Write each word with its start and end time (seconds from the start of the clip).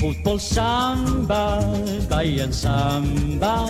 Fotbollssamba, 0.00 1.62
Bajen 2.10 2.52
samba 2.52 3.68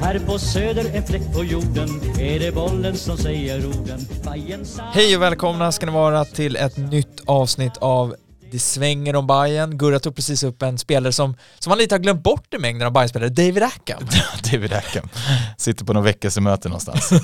Här 0.00 0.18
på 0.18 0.38
söder, 0.38 0.84
en 0.94 1.06
fläck 1.06 1.22
på 1.34 1.44
jorden 1.44 1.88
Är 2.20 2.40
det 2.40 2.52
bollen 2.54 2.96
som 2.96 3.16
säger 3.16 3.66
orden 3.66 4.00
Bajen 4.24 4.66
samba 4.66 4.92
Hej 4.92 5.16
och 5.16 5.22
välkomna 5.22 5.72
ska 5.72 5.86
ni 5.86 5.92
vara 5.92 6.24
till 6.24 6.56
ett 6.56 6.76
nytt 6.76 7.20
avsnitt 7.26 7.76
av 7.76 8.16
Det 8.50 8.58
svänger 8.58 9.16
om 9.16 9.26
Bayern. 9.26 9.78
Gurra 9.78 9.98
tog 9.98 10.16
precis 10.16 10.42
upp 10.42 10.62
en 10.62 10.78
spelare 10.78 11.12
som, 11.12 11.36
som 11.58 11.70
man 11.70 11.78
lite 11.78 11.94
har 11.94 12.00
glömt 12.00 12.22
bort 12.22 12.54
i 12.54 12.58
mängden 12.58 12.86
av 12.86 12.92
Bayern-spelare, 12.92 13.28
David 13.28 13.62
Ackham. 13.62 14.02
David 14.52 14.72
Ackham. 14.72 15.08
Sitter 15.56 15.84
på 15.84 15.92
någon 15.92 16.04
väckelsemöte 16.04 16.68
någonstans. 16.68 17.10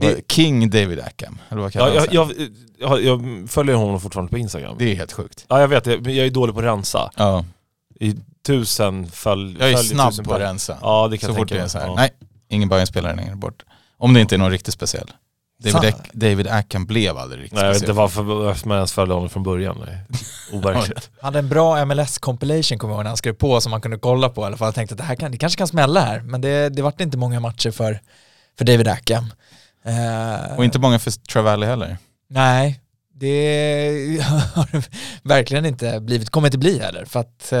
Det- 0.00 0.32
King 0.32 0.70
David 0.70 1.00
Ackham, 1.00 1.38
eller 1.48 1.60
vad 1.62 1.72
kallar 1.72 1.88
Ja, 1.88 2.06
jag, 2.10 2.14
jag, 2.14 2.48
jag, 2.78 3.02
jag 3.04 3.50
följer 3.50 3.74
honom 3.74 4.00
fortfarande 4.00 4.30
på 4.30 4.38
Instagram. 4.38 4.76
Det 4.78 4.92
är 4.92 4.96
helt 4.96 5.12
sjukt. 5.12 5.44
Ja 5.48 5.60
jag 5.60 5.68
vet, 5.68 5.86
jag, 5.86 6.06
jag 6.06 6.26
är 6.26 6.30
dålig 6.30 6.54
på 6.54 6.60
att 6.60 6.66
rensa. 6.66 7.10
Ja. 7.16 7.44
I 8.00 8.14
tusen 8.46 9.06
följ, 9.10 9.56
Jag 9.60 9.70
är 9.70 9.76
följer 9.76 9.94
snabb 9.94 10.24
på 10.26 10.34
att 10.34 10.40
rensa. 10.40 10.78
Ja 10.82 11.08
det 11.08 11.18
kan 11.18 11.26
så 11.26 11.30
jag 11.30 11.36
fort 11.38 11.48
tänka 11.48 11.54
det 11.54 11.60
mig. 11.60 11.70
så 11.70 11.78
här. 11.78 11.86
Ja. 11.86 11.94
nej, 11.96 12.10
ingen 12.48 12.68
Bayern-spelare 12.68 13.16
längre 13.16 13.36
bort. 13.36 13.62
Om 13.98 14.14
det 14.14 14.20
inte 14.20 14.36
är 14.36 14.38
någon 14.38 14.50
riktigt 14.50 14.74
speciell. 14.74 15.10
David. 15.64 15.94
Ac- 15.94 16.10
David 16.12 16.48
Ackham 16.48 16.86
blev 16.86 17.16
aldrig 17.18 17.42
riktigt 17.42 17.54
Nej 17.54 17.64
jag 17.64 17.68
vet 17.68 17.76
speciell. 17.78 17.90
inte 17.90 18.42
varför 18.42 18.68
man 18.68 18.76
ens 18.76 18.92
följde 18.92 19.14
honom 19.14 19.28
från 19.28 19.42
början. 19.42 19.84
Nej. 19.86 19.98
Overkligt. 20.52 21.10
Han 21.20 21.26
hade 21.26 21.38
en 21.38 21.48
bra 21.48 21.84
MLS 21.84 22.18
compilation 22.18 22.78
kommer 22.78 22.94
jag 22.94 22.98
ihåg 22.98 23.04
när 23.04 23.10
han 23.10 23.16
skrev 23.16 23.32
på 23.32 23.60
som 23.60 23.70
man 23.70 23.80
kunde 23.80 23.98
kolla 23.98 24.28
på 24.28 24.42
i 24.42 24.44
alla 24.44 24.56
fall. 24.56 24.66
Jag 24.66 24.74
tänkte 24.74 24.94
att 24.94 24.98
det 24.98 25.04
här 25.04 25.14
kan, 25.14 25.32
det 25.32 25.38
kanske 25.38 25.58
kan 25.58 25.68
smälla 25.68 26.00
här, 26.00 26.20
men 26.20 26.40
det, 26.40 26.68
det 26.68 26.82
vart 26.82 27.00
inte 27.00 27.18
många 27.18 27.40
matcher 27.40 27.70
för, 27.70 28.00
för 28.58 28.64
David 28.64 28.88
Ackham. 28.88 29.32
Eh, 29.84 30.56
Och 30.56 30.64
inte 30.64 30.78
många 30.78 30.98
för 30.98 31.10
Travalli 31.10 31.66
heller. 31.66 31.98
Nej, 32.28 32.80
det 33.14 34.20
har 34.54 34.84
verkligen 35.22 35.66
inte 35.66 36.00
blivit, 36.00 36.30
kommer 36.30 36.48
inte 36.48 36.58
bli 36.58 36.78
heller 36.78 37.04
för 37.04 37.20
att 37.20 37.52
eh, 37.52 37.58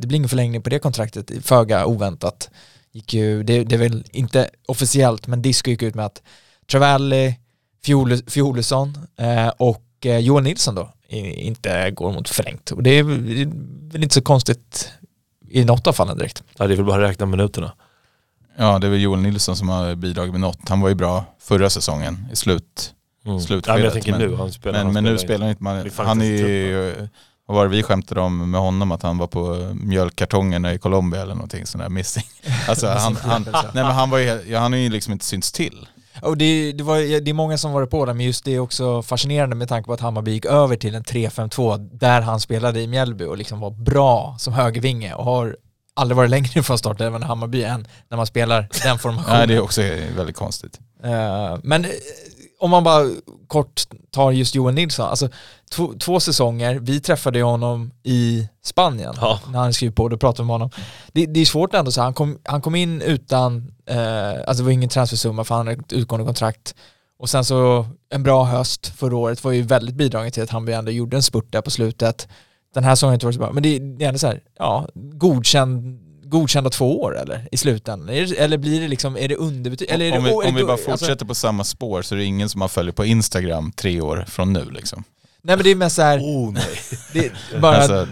det 0.00 0.06
blir 0.06 0.16
ingen 0.16 0.28
förlängning 0.28 0.62
på 0.62 0.70
det 0.70 0.78
kontraktet, 0.78 1.30
föga 1.46 1.86
oväntat. 1.86 2.50
Gick 2.92 3.14
ju, 3.14 3.42
det, 3.42 3.64
det 3.64 3.74
är 3.76 3.78
väl 3.78 4.04
inte 4.10 4.50
officiellt 4.68 5.26
men 5.26 5.42
Disco 5.42 5.70
gick 5.70 5.82
ut 5.82 5.94
med 5.94 6.06
att 6.06 6.22
Travalli, 6.70 7.34
Fiolesson 8.28 8.98
eh, 9.18 9.48
och 9.48 9.82
Johan 10.20 10.44
Nilsson 10.44 10.74
då 10.74 10.92
inte 11.08 11.90
går 11.90 12.12
mot 12.12 12.28
förlängt 12.28 12.70
och 12.70 12.82
det 12.82 12.90
är 12.90 13.02
väl 13.02 13.26
det 13.26 13.42
är 13.42 13.92
väl 13.92 14.02
inte 14.02 14.14
så 14.14 14.22
konstigt 14.22 14.90
i 15.48 15.64
något 15.64 15.86
av 15.86 15.92
fallen 15.92 16.18
direkt. 16.18 16.42
Ja, 16.58 16.66
det 16.66 16.74
är 16.74 16.76
väl 16.76 16.86
bara 16.86 17.04
att 17.04 17.10
räkna 17.10 17.26
minuterna. 17.26 17.72
Ja, 18.58 18.78
det 18.78 18.86
är 18.86 18.90
väl 18.90 19.00
Joel 19.00 19.20
Nilsson 19.20 19.56
som 19.56 19.68
har 19.68 19.94
bidragit 19.94 20.32
med 20.32 20.40
något. 20.40 20.68
Han 20.68 20.80
var 20.80 20.88
ju 20.88 20.94
bra 20.94 21.24
förra 21.40 21.70
säsongen 21.70 22.28
i 22.32 22.36
slut. 22.36 22.92
Mm. 23.26 23.40
Slutskedet, 23.40 23.66
Ja, 23.66 23.74
men 23.74 23.84
jag 23.84 23.92
tänker 23.92 24.10
men- 24.10 24.20
nu, 24.20 24.36
han 24.36 24.52
spelar, 24.52 24.78
Men, 24.78 24.86
han 24.86 24.94
men 24.94 25.04
nu 25.04 25.18
spelar 25.18 25.48
inte 25.48 25.62
man. 25.62 25.90
Han 25.96 26.20
är 26.22 26.24
ju, 26.24 27.08
vad 27.46 27.56
var 27.56 27.64
det 27.64 27.70
vi 27.70 27.82
skämtade 27.82 28.20
om 28.20 28.50
med 28.50 28.60
honom 28.60 28.92
att 28.92 29.02
han 29.02 29.18
var 29.18 29.26
på 29.26 29.70
mjölkkartongerna 29.74 30.74
i 30.74 30.78
Colombia 30.78 31.22
eller 31.22 31.34
någonting 31.34 31.66
sån 31.66 31.80
där 31.80 31.88
missing. 31.88 32.24
Alltså 32.68 32.86
han, 32.86 33.16
han, 33.22 33.42
nej 33.52 33.84
men 33.84 33.94
han 33.94 34.10
var 34.10 34.18
ju, 34.18 34.54
han 34.56 34.72
har 34.72 34.78
ju 34.78 34.88
liksom 34.88 35.12
inte 35.12 35.24
synts 35.24 35.52
till. 35.52 35.88
Och 36.22 36.36
det, 36.36 36.72
det, 36.72 36.84
var, 36.84 37.20
det 37.20 37.30
är 37.30 37.34
många 37.34 37.58
som 37.58 37.72
varit 37.72 37.90
på 37.90 38.04
det, 38.06 38.14
men 38.14 38.26
just 38.26 38.44
det 38.44 38.54
är 38.54 38.58
också 38.60 39.02
fascinerande 39.02 39.56
med 39.56 39.68
tanke 39.68 39.86
på 39.86 39.92
att 39.92 40.00
Hammarby 40.00 40.30
gick 40.30 40.44
över 40.44 40.76
till 40.76 40.94
en 40.94 41.02
3-5-2 41.04 41.98
där 41.98 42.20
han 42.20 42.40
spelade 42.40 42.80
i 42.80 42.86
Mjällby 42.86 43.24
och 43.24 43.36
liksom 43.36 43.60
var 43.60 43.70
bra 43.70 44.36
som 44.38 44.52
högervinge 44.52 45.14
och 45.14 45.24
har 45.24 45.56
aldrig 45.96 46.16
varit 46.16 46.30
längre 46.30 46.62
från 46.62 46.78
start 46.78 47.00
även 47.00 47.22
Hammarby 47.22 47.62
än 47.62 47.86
när 48.08 48.16
man 48.16 48.26
spelar 48.26 48.68
den 48.82 48.98
formationen. 48.98 49.38
Nej 49.38 49.46
det 49.46 49.54
är 49.54 49.60
också 49.60 49.82
väldigt 50.16 50.36
konstigt. 50.36 50.80
Eh, 51.04 51.56
men 51.62 51.84
eh, 51.84 51.90
om 52.60 52.70
man 52.70 52.84
bara 52.84 53.10
kort 53.46 53.82
tar 54.10 54.32
just 54.32 54.54
Johan 54.54 54.74
Nilsson, 54.74 55.08
alltså 55.08 55.28
två, 55.70 55.92
två 56.00 56.20
säsonger, 56.20 56.74
vi 56.74 57.00
träffade 57.00 57.42
honom 57.42 57.90
i 58.02 58.48
Spanien 58.64 59.14
Ja. 59.20 59.40
när 59.50 59.58
han 59.58 59.72
skrev 59.72 59.90
på, 59.90 60.08
då 60.08 60.16
pratade 60.16 60.42
vi 60.42 60.46
med 60.46 60.54
honom. 60.54 60.70
Det, 61.12 61.26
det 61.26 61.40
är 61.40 61.44
svårt 61.44 61.74
ändå, 61.74 61.90
så 61.90 62.02
han 62.02 62.14
kom, 62.14 62.38
han 62.44 62.62
kom 62.62 62.74
in 62.74 63.02
utan, 63.02 63.72
eh, 63.86 64.32
alltså 64.46 64.54
det 64.54 64.62
var 64.62 64.70
ingen 64.70 64.88
transfersumma 64.88 65.44
för 65.44 65.54
han 65.54 65.66
hade 65.66 65.80
ett 65.80 65.92
utgående 65.92 66.26
kontrakt 66.26 66.74
och 67.18 67.30
sen 67.30 67.44
så 67.44 67.86
en 68.10 68.22
bra 68.22 68.44
höst 68.44 68.86
förra 68.86 69.16
året 69.16 69.44
var 69.44 69.52
ju 69.52 69.62
väldigt 69.62 69.94
bidragande 69.94 70.30
till 70.30 70.42
att 70.42 70.50
han 70.50 70.68
ändå 70.68 70.90
gjorde 70.90 71.16
en 71.16 71.22
spurt 71.22 71.52
där 71.52 71.60
på 71.60 71.70
slutet. 71.70 72.28
Den 72.76 72.84
här 72.84 72.94
säsongen 72.94 73.10
har 73.10 73.14
inte 73.14 73.26
varit 73.26 73.34
så 73.34 73.40
bra, 73.40 73.52
men 73.52 73.62
det, 73.62 73.78
det 73.78 74.04
är 74.04 74.08
ändå 74.08 74.18
så 74.18 74.26
här, 74.26 74.40
ja, 74.58 74.88
godkänd 74.94 76.00
godkända 76.24 76.70
två 76.70 77.02
år 77.02 77.18
eller 77.18 77.48
i 77.52 77.56
slutändan? 77.56 78.08
Är 78.08 78.26
det, 78.26 78.36
eller 78.36 78.58
blir 78.58 78.80
det 78.80 78.88
liksom, 78.88 79.16
är 79.16 79.28
det 79.28 79.36
underbetyg? 79.36 79.90
Eller 79.90 80.04
är 80.04 80.10
det, 80.12 80.18
om 80.18 80.24
vi, 80.24 80.30
om 80.30 80.54
vi 80.54 80.62
bara 80.62 80.66
go- 80.66 80.72
alltså- 80.72 80.90
fortsätter 80.90 81.26
på 81.26 81.34
samma 81.34 81.64
spår 81.64 82.02
så 82.02 82.14
är 82.14 82.18
det 82.18 82.24
ingen 82.24 82.48
som 82.48 82.60
har 82.60 82.68
följt 82.68 82.96
på 82.96 83.04
Instagram 83.04 83.72
tre 83.72 84.00
år 84.00 84.24
från 84.28 84.52
nu 84.52 84.64
liksom. 84.70 85.04
Nej 85.42 85.56
men 85.56 85.64
det 85.64 85.70
är 85.70 85.74
mest 85.74 85.96
såhär, 85.96 86.18
Oh 86.18 86.52
nej. 86.52 86.62
det, 87.12 87.32
bara, 87.60 87.76
Alltså, 87.76 88.06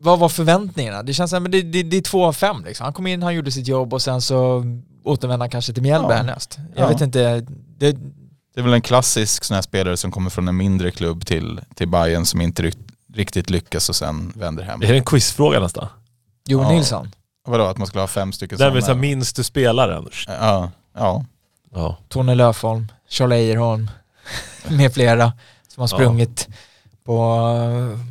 vad 0.00 0.18
var 0.18 0.28
förväntningarna? 0.28 1.02
Det 1.02 1.12
känns 1.14 1.30
som 1.30 1.50
det, 1.50 1.62
det, 1.62 1.82
det 1.82 1.96
är 1.96 2.00
två 2.02 2.24
av 2.24 2.32
fem 2.32 2.64
liksom. 2.64 2.84
Han 2.84 2.92
kom 2.92 3.06
in, 3.06 3.22
han 3.22 3.34
gjorde 3.34 3.50
sitt 3.50 3.68
jobb 3.68 3.94
och 3.94 4.02
sen 4.02 4.20
så 4.20 4.64
återvände 5.04 5.42
han 5.42 5.50
kanske 5.50 5.72
till 5.72 5.82
Mjällby 5.82 6.08
Ja. 6.10 6.16
härnäst. 6.16 6.58
Jag 6.76 6.84
Ja. 6.84 6.88
vet 6.88 7.00
inte, 7.00 7.40
det, 7.78 7.92
det 8.54 8.60
är 8.60 8.62
väl 8.62 8.72
en 8.72 8.80
klassisk 8.82 9.44
sån 9.44 9.54
här 9.54 9.62
spelare 9.62 9.96
som 9.96 10.10
kommer 10.10 10.30
från 10.30 10.48
en 10.48 10.56
mindre 10.56 10.90
klubb 10.90 11.26
till, 11.26 11.60
till 11.74 11.88
Bayern 11.88 12.24
som 12.24 12.40
inte 12.40 12.62
rykt, 12.62 12.78
riktigt 13.18 13.50
lyckas 13.50 13.88
och 13.88 13.96
sen 13.96 14.32
vänder 14.36 14.62
hem. 14.64 14.82
Är 14.82 14.86
det 14.88 14.96
en 14.96 15.04
quizfråga 15.04 15.60
nästan? 15.60 15.88
Johan 16.46 16.66
Ja. 16.66 16.72
Nilsson, 16.72 17.12
Vadå, 17.46 17.64
att 17.64 17.78
man 17.78 17.86
skulle 17.86 18.00
ha 18.02 18.08
fem 18.08 18.32
stycken 18.32 18.58
Den 18.58 18.74
med 18.74 18.84
så 18.84 18.92
här, 18.92 18.98
minns 18.98 19.32
du 19.32 19.44
spelaren? 19.44 20.08
Ja, 20.26 20.70
ja. 20.94 21.24
Ja. 21.74 21.96
Tony 22.08 22.34
Löfholm, 22.34 22.92
Charlie 23.08 23.36
Ejerholm 23.36 23.90
med 24.68 24.94
flera 24.94 25.32
som 25.68 25.80
har 25.80 25.88
Ja. 25.88 25.96
sprungit 25.96 26.48
på, 27.04 27.14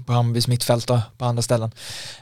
på 0.05 0.13
Hammarbys 0.13 0.47
mittfält 0.47 0.89
och 0.89 0.99
på 1.17 1.25
andra 1.25 1.41
ställen. 1.41 1.71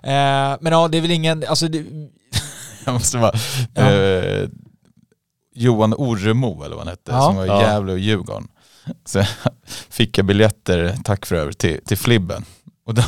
Eh, 0.03 0.57
men 0.61 0.65
ja, 0.71 0.87
det 0.87 0.97
är 0.97 1.01
väl 1.01 1.11
ingen, 1.11 1.43
alltså 1.47 1.67
det, 1.67 1.85
Jag 2.85 2.93
måste 2.93 3.17
bara... 3.17 3.31
Ja. 3.73 3.91
Eh, 3.91 4.49
Johan 5.57 5.93
Orremo 5.93 6.63
eller 6.63 6.75
vad 6.75 6.85
han 6.85 6.87
hette, 6.87 7.11
Ja. 7.11 7.21
som 7.21 7.35
var 7.35 7.45
i 7.45 7.47
Ja. 7.47 7.61
Gävle 7.61 7.91
och 7.91 7.99
Djurgården. 7.99 8.47
Så 9.05 9.23
fick 9.89 10.17
jag 10.17 10.25
biljetter, 10.25 10.97
tack 11.03 11.25
för 11.25 11.35
övrigt, 11.35 11.57
till, 11.57 11.79
till 11.85 11.97
Flibben. 11.97 12.45
Och 12.85 12.93
då, 12.93 13.03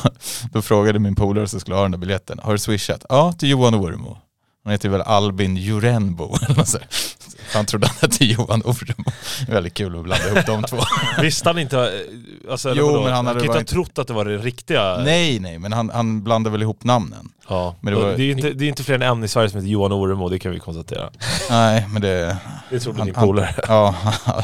då 0.53 0.61
frågade 0.61 0.99
min 0.99 1.15
polare 1.15 1.47
som 1.47 1.59
skulle 1.59 1.75
ha 1.75 1.81
den 1.83 1.91
där 1.91 1.97
biljetten, 1.97 2.39
har 2.43 2.51
du 2.51 2.57
swishat? 2.57 3.05
Ja, 3.09 3.33
till 3.33 3.49
Johan 3.49 3.75
Orremo. 3.75 4.17
Han 4.63 4.71
heter 4.71 4.89
väl 4.89 5.01
Albin 5.01 5.57
Jurenbo. 5.57 6.35
Han 7.53 7.65
trodde 7.65 7.87
han 7.87 7.95
hette 8.01 8.25
Johan 8.25 8.61
Orremo. 8.65 9.11
Väldigt 9.47 9.73
kul 9.73 9.95
att 9.97 10.03
blanda 10.03 10.27
ihop 10.27 10.45
de 10.45 10.63
två. 10.63 10.77
Visste 11.21 11.49
han 11.49 11.59
inte, 11.59 11.77
eh, 11.79 12.51
alltså, 12.51 12.73
Jo, 12.75 13.03
men 13.03 13.13
han 13.13 13.27
hade 13.27 13.39
kan 13.39 13.45
inte 13.47 13.57
ha 13.59 13.63
trott 13.63 13.99
att 13.99 14.07
det 14.07 14.13
var 14.13 14.25
det 14.25 14.37
riktiga. 14.37 14.97
Nej, 14.97 15.39
nej, 15.39 15.59
men 15.59 15.73
han, 15.73 15.89
han 15.89 16.23
blandade 16.23 16.51
väl 16.51 16.61
ihop 16.61 16.83
namnen. 16.83 17.29
Ja. 17.49 17.75
Men 17.81 17.93
det 17.93 17.99
det, 17.99 18.05
var- 18.05 18.11
är 18.13 18.31
inte, 18.31 18.49
det 18.49 18.65
är 18.65 18.69
inte 18.69 18.83
fler 18.83 18.95
än 18.95 19.01
en 19.01 19.23
i 19.23 19.27
Sverige 19.27 19.49
som 19.49 19.59
heter 19.59 19.69
Johan 19.71 19.91
Oremo, 19.91 20.29
det 20.29 20.39
kan 20.39 20.51
vi 20.51 20.59
konstatera. 20.59 21.09
Nej, 21.49 21.85
men 21.89 22.01
det... 22.01 22.37
Det 22.69 22.79
trodde 22.79 22.97
Han- 22.97 23.07
din 23.07 23.15
polare. 23.15 23.55
Ja, 23.67 23.95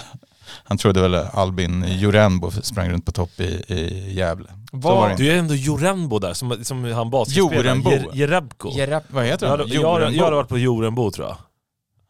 han 0.63 0.77
trodde 0.77 1.01
väl 1.01 1.15
Albin 1.15 1.85
Jurenbo 1.87 2.51
sprang 2.51 2.89
runt 2.89 3.05
på 3.05 3.11
topp 3.11 3.39
i, 3.39 3.43
i 3.73 4.13
Gävle. 4.13 4.47
Var. 4.71 5.15
Du 5.17 5.31
är 5.31 5.35
ändå 5.37 5.55
Jorenbo 5.55 6.19
där, 6.19 6.33
som, 6.33 6.63
som 6.63 6.83
han 6.91 7.09
basketspelaren. 7.09 7.65
Jorenbo. 7.65 7.89
Jer- 7.89 8.09
Jerebko. 8.13 8.71
Jerep, 8.71 9.03
Vad 9.09 9.25
heter 9.25 9.45
Jag, 9.47 9.57
han? 9.57 9.67
jag, 9.69 10.01
jag, 10.01 10.13
jag 10.13 10.23
har 10.25 10.31
varit 10.31 10.49
på 10.49 10.57
Jorenbo 10.57 11.11
tror 11.11 11.27
jag. 11.27 11.37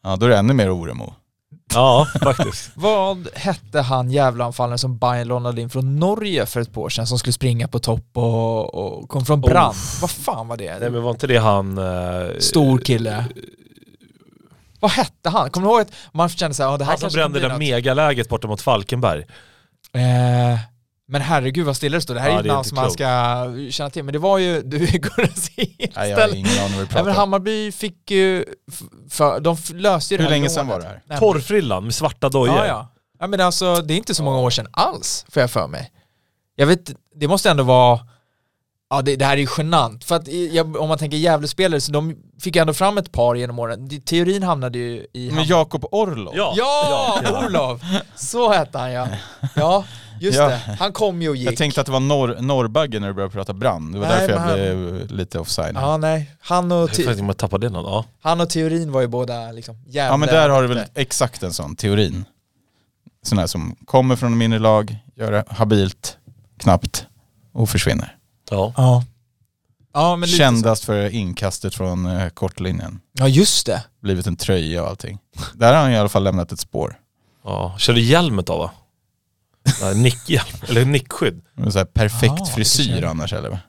Ja, 0.04 0.16
då 0.16 0.26
är 0.26 0.30
det 0.30 0.38
ännu 0.38 0.54
mer 0.54 0.70
Oremo. 0.72 1.14
Ja, 1.74 2.08
faktiskt. 2.22 2.72
Vad 2.76 3.28
hette 3.34 3.82
han 3.82 4.12
jävlanfallaren 4.12 4.78
som 4.78 4.98
Bayern 4.98 5.28
lånade 5.28 5.62
in 5.62 5.70
från 5.70 5.96
Norge 6.00 6.46
för 6.46 6.62
ett 6.62 6.74
par 6.74 6.82
år 6.82 6.90
sedan 6.90 7.08
som 7.08 7.20
skulle 7.20 7.34
springa 7.34 7.68
på 7.68 7.80
topp 7.80 8.06
och, 8.14 8.76
och 8.76 9.10
kom 9.10 9.26
från 9.26 9.42
Brand? 9.42 9.76
Vad 10.02 10.12
fan 10.12 10.48
var 10.48 10.58
det? 10.58 10.80
Nej 10.80 10.90
men 10.90 11.04
var 11.04 11.12
inte 11.12 11.28
det 11.28 11.38
han... 11.38 11.78
eh, 11.78 12.38
Stor 12.40 12.78
kille. 12.80 13.26
Vad 14.84 14.92
hette 14.92 15.30
han? 15.30 15.50
Kommer 15.50 15.68
du 15.68 15.74
ihåg 15.74 15.82
att 15.82 15.94
man 16.14 16.30
kände 16.30 16.56
såhär, 16.56 16.72
ja 16.72 16.78
det 16.78 16.84
här 16.84 16.92
Han 16.92 17.00
som 17.00 17.10
brände 17.10 17.40
det 17.40 17.48
där 17.48 17.58
megaläget 17.58 18.30
borta 18.30 18.48
mot 18.48 18.62
Falkenberg. 18.62 19.22
Eh, 19.94 20.60
men 21.08 21.22
herregud 21.22 21.66
vad 21.66 21.76
stilla 21.76 21.98
det 21.98 22.02
står. 22.02 22.14
Det 22.14 22.20
här 22.20 22.30
Ja, 22.30 22.40
är 22.40 22.44
ju 22.44 22.50
ett 22.50 22.54
namn 22.54 22.64
som 22.64 22.76
man 22.76 22.92
ska 22.92 23.72
känna 23.72 23.90
till. 23.90 24.04
Men 24.04 24.14
det 24.14 24.20
var 24.20 24.38
ju, 24.38 24.62
du 24.62 24.76
är 24.84 25.96
Nej, 25.96 26.10
jag 26.10 26.18
har 26.18 26.36
ingen 26.36 26.60
aning 26.66 26.88
vad 26.94 27.08
om. 27.08 27.16
Hammarby 27.16 27.72
fick 27.72 28.12
ju, 28.12 28.46
för, 29.10 29.40
de 29.40 29.58
löste 29.74 30.14
ju 30.14 30.18
det 30.18 30.24
Hur 30.24 30.30
här 30.30 30.38
länge 30.38 30.50
sedan 30.50 30.68
var 30.68 30.80
det 30.80 31.02
här? 31.08 31.18
Torrfrillan 31.18 31.84
med 31.84 31.96
svarta 31.96 32.30
dojor. 32.30 32.56
Ja, 32.56 32.68
ja. 32.68 32.94
ja 33.20 33.28
men 33.28 33.42
alltså 33.42 33.76
det 33.76 33.94
är 33.94 33.98
inte 33.98 34.16
så 34.16 34.24
många 34.24 34.40
år 34.40 34.50
sedan 34.50 34.68
alls, 34.72 35.26
får 35.30 35.42
jag 35.42 35.52
för 35.52 35.68
mig. 35.68 35.92
Jag 36.56 36.68
vet, 36.68 36.92
det 37.16 37.28
måste 37.28 37.50
ändå 37.50 37.64
vara, 37.64 38.00
ja 38.96 39.02
det, 39.02 39.16
det 39.16 39.26
här 39.26 39.34
är 39.34 39.42
ju 39.42 39.48
genant. 39.58 40.04
För 40.04 40.16
att 40.16 40.28
jag, 40.28 40.78
om 40.78 40.90
man 40.90 40.98
tänker 40.98 41.18
Gävlespelare 41.18 41.82
så 41.82 41.92
de 41.92 42.16
fick 42.42 42.56
ju 42.56 42.62
ändå 42.62 42.74
fram 42.74 42.98
ett 42.98 43.12
par 43.12 43.36
genom 43.36 43.60
åren. 43.60 44.02
Teorin 44.02 44.44
hamnade 44.44 44.78
ju 44.78 45.06
i... 45.14 45.32
Men 45.32 45.44
Jakob 45.46 45.86
Orlov? 45.92 46.34
Ja, 46.38 46.54
Ja, 46.58 47.20
ja. 47.24 47.46
Olof! 47.46 47.82
Så 48.16 48.52
hette 48.52 48.78
han 48.78 48.92
ja. 48.92 49.08
Ja, 49.56 49.84
just 50.20 50.38
Ja. 50.38 50.48
det. 50.50 50.60
Han 50.80 50.94
kom 50.94 51.22
ju 51.22 51.30
och 51.30 51.36
gick. 51.36 51.48
Jag 51.48 51.58
tänkte 51.58 51.82
att 51.82 51.86
det 51.86 51.92
var 51.94 52.00
norr, 52.00 52.38
Norrbagge 52.42 53.00
när 53.00 53.08
du 53.08 53.14
började 53.14 53.34
prata 53.34 53.54
brand. 53.54 53.94
Det 53.94 54.00
var 54.00 54.08
Nej, 54.08 54.28
därför 54.28 54.34
jag 54.34 54.76
men 54.78 54.88
blev 54.98 55.12
lite 55.12 55.40
offside. 55.40 55.76
Ja, 55.76 55.98
nej. 55.98 56.32
Han 56.42 56.72
och, 56.72 56.92
te- 56.92 57.04
jag 57.04 57.38
tappade 57.38 57.70
någon. 57.70 57.84
Ja. 57.86 58.06
han 58.22 58.42
och 58.42 58.50
Teorin 58.50 58.92
var 58.92 59.02
ju 59.02 59.08
båda 59.08 59.52
liksom 59.52 59.76
jävla... 59.88 60.14
Ja 60.14 60.18
men 60.18 60.30
där 60.30 60.50
har 60.50 60.62
du 60.62 60.68
väl 60.68 60.82
exakt 60.96 61.44
en 61.44 61.54
sån, 61.54 61.76
teorin. 61.76 62.26
sådana 63.24 63.42
här 63.42 63.48
som 63.48 63.76
kommer 63.86 64.16
från 64.16 64.38
mindre 64.38 64.60
lag, 64.60 64.98
gör 65.16 65.32
det 65.32 65.44
habilt, 65.50 66.18
knappt 66.60 67.08
och 67.54 67.70
försvinner. 67.70 68.18
Ja. 68.54 68.74
Ja. 68.78 69.04
Ja, 69.94 70.16
men 70.16 70.30
lite 70.30 70.38
Kändast 70.38 70.84
för 70.86 71.10
inkastet 71.10 71.76
från 71.76 72.06
eh, 72.06 72.30
kortlinjen. 72.30 73.00
Ja, 73.14 73.28
just 73.28 73.66
det. 73.66 73.84
Blivit 74.02 74.28
en 74.28 74.36
tröja 74.36 74.84
och 74.84 74.90
allting. 74.90 75.20
Där 75.54 75.74
har 75.74 75.82
han 75.82 75.92
i 75.92 75.98
alla 75.98 76.10
fall 76.10 76.24
lämnat 76.24 76.52
ett 76.52 76.60
spår. 76.60 77.00
ja. 77.44 77.76
Körde 77.78 78.02
hjälmet 78.02 78.46
då 78.48 78.58
va? 78.58 78.72
Nej, 79.82 79.96
Nickhjälm, 79.98 80.46
eller 80.70 80.86
nickskydd. 80.86 81.42
En 81.58 81.72
så 81.72 81.78
här 81.78 81.86
perfekt 81.86 82.32
Ah, 82.34 82.46
det 82.46 82.52
frisyr 82.52 82.88
kanske- 82.92 83.08
annars 83.10 83.34
eller? 83.34 83.60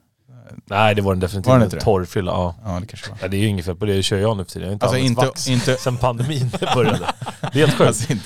Nej 0.66 0.94
det 0.94 1.02
var 1.02 1.12
den 1.12 1.20
definitivt 1.20 1.46
Var 1.48 1.58
det 1.58 1.64
inte. 1.64 1.76
det? 1.76 1.82
Torrfylla, 1.82 2.32
ja. 2.32 2.54
Ja 2.64 2.80
det 2.80 2.86
kanske 2.86 3.10
var. 3.10 3.18
ja. 3.22 3.28
Det 3.28 3.36
är 3.36 3.38
ju 3.38 3.46
inget 3.46 3.64
fel 3.64 3.76
på 3.76 3.84
det, 3.86 3.94
det 3.96 4.02
kör 4.02 4.16
jag 4.18 4.36
nu 4.36 4.44
för 4.44 4.50
tiden. 4.50 4.62
Jag 4.62 4.68
har 4.68 4.72
inte 4.74 4.86
Alltså 4.86 4.96
använt 4.98 5.10
inte, 5.18 5.26
vax 5.26 5.48
inte, 5.48 5.76
sen 5.82 5.96
pandemin 5.96 6.50
började. 6.74 7.12
Det 7.40 7.46
är 7.46 7.66
helt 7.66 7.72
sjukt. 7.72 7.80
alltså 7.88 8.12
inte, 8.12 8.24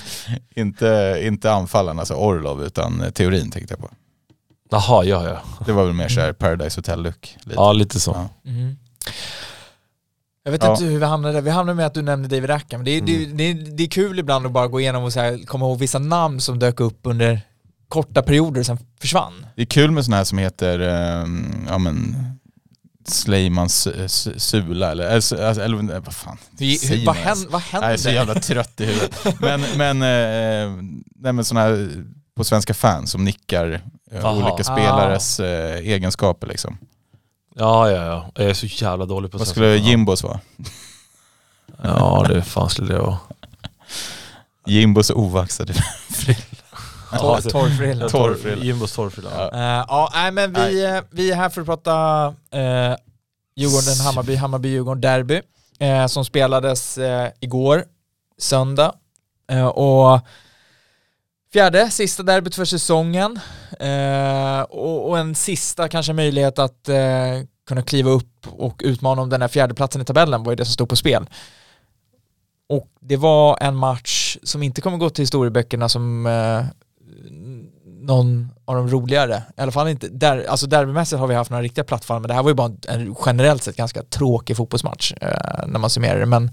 inte, 0.55 1.19
inte 1.23 1.51
anfallaren, 1.51 1.99
alltså 1.99 2.13
Orlov, 2.13 2.63
utan 2.63 3.01
eh, 3.01 3.09
teorin 3.09 3.51
tänkte 3.51 3.73
jag 3.73 3.79
på. 3.79 3.89
Jaha, 4.71 5.03
ja 5.03 5.27
ja. 5.29 5.41
Det 5.65 5.71
var 5.71 5.85
väl 5.85 5.93
mer 5.93 6.07
såhär 6.09 6.33
Paradise 6.33 6.77
Hotel-look. 6.79 7.37
Ja 7.55 7.73
lite 7.73 7.99
så. 7.99 8.11
Ja. 8.43 8.51
Mhm. 8.51 8.77
Jag 10.43 10.51
vet 10.51 10.63
Ja. 10.63 10.71
inte 10.71 10.83
hur 10.83 10.99
vi 10.99 11.05
hamnade 11.05 11.33
där. 11.33 11.41
Vi 11.41 11.49
hamnade 11.49 11.75
med 11.75 11.85
att 11.85 11.93
du 11.93 12.01
nämnde 12.01 12.27
David 12.35 12.49
Rackham. 12.49 12.83
Det, 12.83 12.91
är- 12.91 13.01
det, 13.01 13.15
är- 13.15 13.25
Mm. 13.25 13.37
det, 13.37 13.43
är- 13.43 13.53
det 13.77 13.83
är 13.83 13.87
kul 13.87 14.19
ibland 14.19 14.45
att 14.45 14.51
bara 14.51 14.67
gå 14.67 14.79
igenom 14.79 15.03
och 15.03 15.13
så 15.13 15.19
här, 15.19 15.45
komma 15.45 15.65
ihåg 15.65 15.79
vissa 15.79 15.99
namn 15.99 16.39
som 16.41 16.59
dök 16.59 16.79
upp 16.79 16.99
under 17.03 17.41
korta 17.87 18.21
perioder 18.21 18.59
och 18.59 18.65
sen 18.65 18.77
försvann. 19.01 19.45
Det 19.55 19.61
är 19.61 19.65
kul 19.65 19.91
med 19.91 20.05
sådana 20.05 20.17
här 20.17 20.23
som 20.23 20.37
heter, 20.37 20.79
ehm, 20.79 21.65
ja 21.69 21.77
men, 21.77 22.15
Sleimans 23.07 23.87
eh, 23.87 24.03
su- 24.05 24.37
Sula 24.39 24.91
eller, 24.91 25.03
eller, 25.03 25.15
alltså, 25.15 25.35
eller 25.63 25.99
vad 25.99 26.13
fan. 26.13 26.37
Hur, 26.59 26.97
vad, 26.97 27.05
man 27.05 27.15
hän, 27.15 27.25
ens? 27.25 27.45
vad 27.45 27.61
Jag 27.61 27.79
hände? 27.79 27.87
är 27.87 27.97
så 27.97 28.09
jävla 28.09 28.33
trött 28.35 28.81
i 28.81 28.85
huvudet. 28.85 29.41
Men, 29.41 29.61
men, 29.77 30.01
eh, 30.01 30.83
nej, 31.15 31.33
men 31.33 31.45
sådana 31.45 31.65
här 31.67 32.03
på 32.39 32.43
svenska 32.43 32.73
fans 32.73 33.11
som 33.11 33.25
nickar 33.25 33.81
eh, 34.11 34.25
Aha. 34.25 34.35
olika 34.35 34.63
spelares 34.63 35.39
eh, 35.39 35.75
egenskaper 35.75 36.47
liksom. 36.47 36.77
Ja 37.55 37.91
ja 37.91 38.05
ja. 38.05 38.31
Jag 38.35 38.49
är 38.49 38.53
så 38.53 38.65
jävla 38.65 39.05
dålig 39.05 39.31
på 39.31 39.37
Vad 39.37 39.47
skulle 39.47 39.75
Jimbos 39.75 40.23
vara? 40.23 40.39
Ja 41.83 42.25
det 42.29 42.41
fan 42.41 42.69
skulle 42.69 42.93
det 42.93 42.99
vara. 42.99 43.17
Jimbos 44.65 45.09
ovaxade. 45.09 45.73
Torr, 47.19 47.49
torrfrilla. 47.49 48.09
Torrfrilla. 48.09 48.63
Jimbos 48.63 48.91
torrfrilla. 48.93 49.29
Ja. 49.37 49.53
Eh, 49.53 49.85
ja, 49.87 50.09
nej 50.13 50.31
men 50.31 50.53
vi, 50.53 50.85
eh, 50.85 51.01
vi 51.09 51.31
är 51.31 51.35
här 51.35 51.49
för 51.49 51.61
att 51.61 51.67
prata 51.67 52.27
uh, 52.27 52.95
Djurgården-Hammarby, 53.55 54.35
Hammarby-Djurgården 54.35 55.01
derby 55.01 55.41
eh, 55.79 56.07
som 56.07 56.25
spelades 56.25 56.97
eh, 56.97 57.31
igår, 57.39 57.83
söndag. 58.37 58.93
Och 59.73 60.19
fjärde, 61.53 61.91
sista 61.91 62.23
derbyt 62.23 62.55
för 62.55 62.65
säsongen 62.65 63.39
Eh, 63.79 64.61
och, 64.61 65.09
och 65.09 65.17
en 65.17 65.35
sista 65.35 65.87
kanske 65.87 66.13
möjlighet 66.13 66.59
att 66.59 66.89
eh, 66.89 66.97
kunna 67.67 67.81
kliva 67.81 68.09
upp 68.11 68.47
och 68.47 68.81
utmana 68.83 69.21
om 69.21 69.29
den 69.29 69.41
här 69.41 69.47
fjärdeplatsen 69.47 70.01
i 70.01 70.05
tabellen 70.05 70.43
var 70.43 70.51
ju 70.51 70.55
det 70.55 70.65
som 70.65 70.73
stod 70.73 70.89
på 70.89 70.95
spel. 70.95 71.29
Och 72.69 72.87
det 72.99 73.17
var 73.17 73.57
en 73.61 73.75
match 73.75 74.37
som 74.43 74.63
inte 74.63 74.81
kommer 74.81 74.97
gå 74.97 75.09
till 75.09 75.21
historieböckerna 75.21 75.89
som 75.89 76.25
eh, 76.25 76.65
någon 77.85 78.49
av 78.65 78.75
de 78.75 78.89
roligare. 78.89 79.43
I 79.57 79.61
alla 79.61 79.71
fall 79.71 79.87
inte, 79.87 80.07
där, 80.07 80.45
alltså 80.45 80.67
derbymässigt 80.67 81.19
har 81.19 81.27
vi 81.27 81.35
haft 81.35 81.51
några 81.51 81.63
riktiga 81.63 81.83
plattfall 81.83 82.21
men 82.21 82.27
det 82.27 82.33
här 82.33 82.43
var 82.43 82.49
ju 82.49 82.55
bara 82.55 82.67
en, 82.67 82.79
en 82.87 83.15
generellt 83.25 83.63
sett 83.63 83.75
ganska 83.75 84.03
tråkig 84.03 84.57
fotbollsmatch 84.57 85.13
eh, 85.21 85.67
när 85.67 85.79
man 85.79 85.89
summerar 85.89 86.19
det. 86.19 86.25
Men 86.25 86.51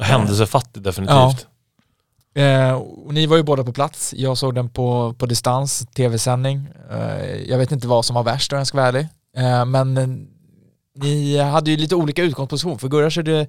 Händelsefattig 0.00 0.82
definitivt. 0.82 1.46
Eh, 2.38 2.72
och 2.72 3.14
ni 3.14 3.26
var 3.26 3.36
ju 3.36 3.42
båda 3.42 3.64
på 3.64 3.72
plats. 3.72 4.14
Jag 4.16 4.38
såg 4.38 4.54
den 4.54 4.68
på, 4.68 5.14
på 5.18 5.26
distans, 5.26 5.86
tv-sändning. 5.94 6.66
Eh, 6.90 7.36
jag 7.48 7.58
vet 7.58 7.72
inte 7.72 7.86
vad 7.86 8.04
som 8.04 8.14
var 8.14 8.22
värst 8.22 8.52
om 8.52 8.58
jag 8.58 8.66
ska 8.66 8.76
vara 8.76 8.88
ärlig. 8.88 9.08
Eh, 9.36 9.64
men 9.64 9.96
eh, 9.96 10.06
ni 11.04 11.38
hade 11.38 11.70
ju 11.70 11.76
lite 11.76 11.94
olika 11.94 12.22
utgångsposition. 12.22 12.78
För 12.78 12.88
Gurra 12.88 13.10
körde 13.10 13.46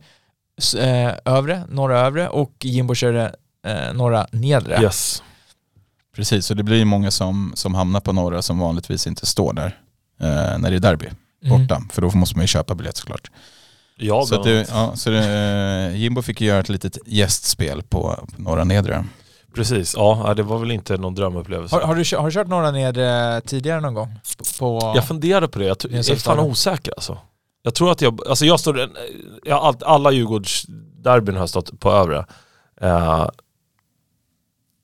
eh, 0.77 1.11
övre, 1.25 1.63
norra 1.69 1.99
övre 1.99 2.29
och 2.29 2.53
Jimbo 2.63 2.95
körde 2.95 3.35
eh, 3.65 3.93
norra 3.93 4.27
nedre. 4.31 4.81
Yes. 4.81 5.23
Precis, 6.15 6.45
så 6.45 6.53
det 6.53 6.63
blir 6.63 6.77
ju 6.77 6.85
många 6.85 7.11
som, 7.11 7.51
som 7.55 7.75
hamnar 7.75 7.99
på 7.99 8.13
några 8.13 8.41
som 8.41 8.59
vanligtvis 8.59 9.07
inte 9.07 9.25
står 9.25 9.53
där 9.53 9.79
eh, 10.21 10.57
när 10.59 10.69
det 10.69 10.75
är 10.75 10.79
derby 10.79 11.09
Mm. 11.43 11.67
borta. 11.67 11.81
För 11.91 12.01
då 12.01 12.11
måste 12.11 12.35
man 12.37 12.43
ju 12.43 12.47
köpa 12.47 12.75
biljett 12.75 12.97
såklart. 12.97 13.31
Ja, 14.01 14.25
så 14.25 14.35
att 14.35 14.43
bland 14.43 14.57
det, 14.57 14.71
annat. 14.71 14.89
ja, 14.91 14.95
så 14.95 15.09
det, 15.09 15.89
eh, 15.91 15.95
Jimbo 16.01 16.21
fick 16.21 16.41
ju 16.41 16.47
göra 16.47 16.59
ett 16.59 16.69
litet 16.69 16.97
gästspel 17.05 17.81
på, 17.81 18.27
på 18.35 18.41
några 18.41 18.63
nedre. 18.63 19.05
Precis, 19.55 19.95
ja 19.97 20.33
det 20.35 20.43
var 20.43 20.59
väl 20.59 20.71
inte 20.71 20.97
någon 20.97 21.15
drömupplevelse. 21.15 21.75
Har, 21.75 21.81
har, 21.81 21.95
du, 21.95 22.17
har 22.17 22.25
du 22.25 22.31
kört 22.31 22.47
norra 22.47 22.71
nedre 22.71 23.41
tidigare 23.41 23.81
någon 23.81 23.93
gång? 23.93 24.19
På, 24.59 24.93
Jag 24.95 25.07
funderade 25.07 25.47
på 25.47 25.59
det, 25.59 25.65
jag, 25.65 25.77
jag 25.89 26.09
är 26.09 26.15
fan 26.15 26.39
osäker 26.39 26.91
alltså. 26.91 27.17
Jag 27.61 27.75
tror 27.75 27.91
att 27.91 28.01
jag, 28.01 28.27
alltså 28.27 28.45
jag 28.45 28.59
står, 28.59 28.89
jag 29.43 29.75
alla 29.85 30.11
Djurgårdsderbyn 30.11 31.35
har 31.35 31.41
jag 31.41 31.49
stått 31.49 31.79
på 31.79 31.91
övre. 31.91 32.25
Eh, 32.81 33.27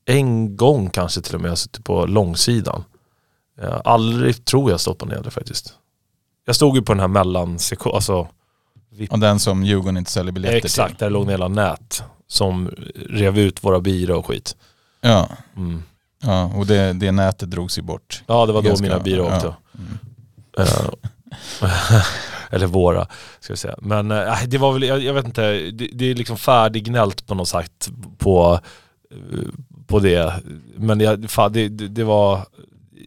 en 0.06 0.58
gång 0.58 0.90
kanske 0.90 1.22
till 1.22 1.36
och 1.36 1.42
med 1.42 1.52
jag 1.52 1.58
suttit 1.58 1.86
på 1.86 2.06
långsidan. 2.06 2.84
Eh, 3.62 3.82
aldrig 3.84 4.46
tror 4.46 4.72
jag 4.72 4.80
stått 4.80 4.98
på 4.98 5.06
nedre 5.06 5.32
faktiskt. 5.32 5.74
Jag 6.46 6.56
stod 6.56 6.76
ju 6.76 6.82
på 6.82 6.94
den 6.94 7.00
här 7.00 7.08
mellansektion, 7.08 7.96
alltså 7.96 8.28
Och 9.10 9.20
den 9.20 9.40
som 9.40 9.64
Djurgården 9.64 9.98
inte 9.98 10.12
säljer 10.12 10.32
biljetter 10.32 10.58
exakt 10.58 10.90
till. 10.98 10.98
där 11.06 11.10
låg 11.10 11.30
hela 11.32 11.48
nät 11.48 12.04
som 12.28 12.70
rev 13.10 13.40
ut 13.40 13.64
våra 13.64 13.80
bira 13.80 14.18
och 14.18 14.26
skit. 14.26 14.56
Ja, 15.02 15.30
Mm. 15.56 15.84
ja 16.24 16.52
och 16.56 16.66
det, 16.66 16.94
det 16.94 17.12
nätet 17.12 17.52
drogs 17.52 17.78
ju 17.78 17.82
bort. 17.82 18.24
Ja 18.28 18.46
det 18.46 18.54
var 18.54 18.62
då 18.62 18.68
Ganska- 18.68 18.84
mina 18.84 19.00
bira 19.00 19.18
ja. 19.18 19.36
åkte. 19.36 19.54
Mm. 19.78 19.98
Eh, 20.60 20.90
Eller 22.50 22.68
våra, 22.68 23.08
ska 23.40 23.54
vi 23.54 23.58
säga. 23.58 23.76
Men 23.82 24.12
eh, 24.12 24.44
det 24.48 24.58
var 24.58 24.74
väl, 24.74 24.84
jag, 24.84 25.00
jag 25.04 25.14
vet 25.14 25.26
inte, 25.26 25.42
det, 25.52 25.90
det 25.94 26.06
är 26.12 26.16
liksom 26.16 26.38
färdiggnällt 26.38 27.28
på 27.28 27.36
något 27.36 27.48
sätt 27.48 27.90
på, 28.18 28.60
eh, 29.12 29.40
på 29.88 30.00
det. 30.00 30.34
Men 30.76 31.00
jag, 31.00 31.30
fan, 31.30 31.54
det, 31.54 31.70
det, 31.70 31.88
det 31.88 32.04
var, 32.04 32.46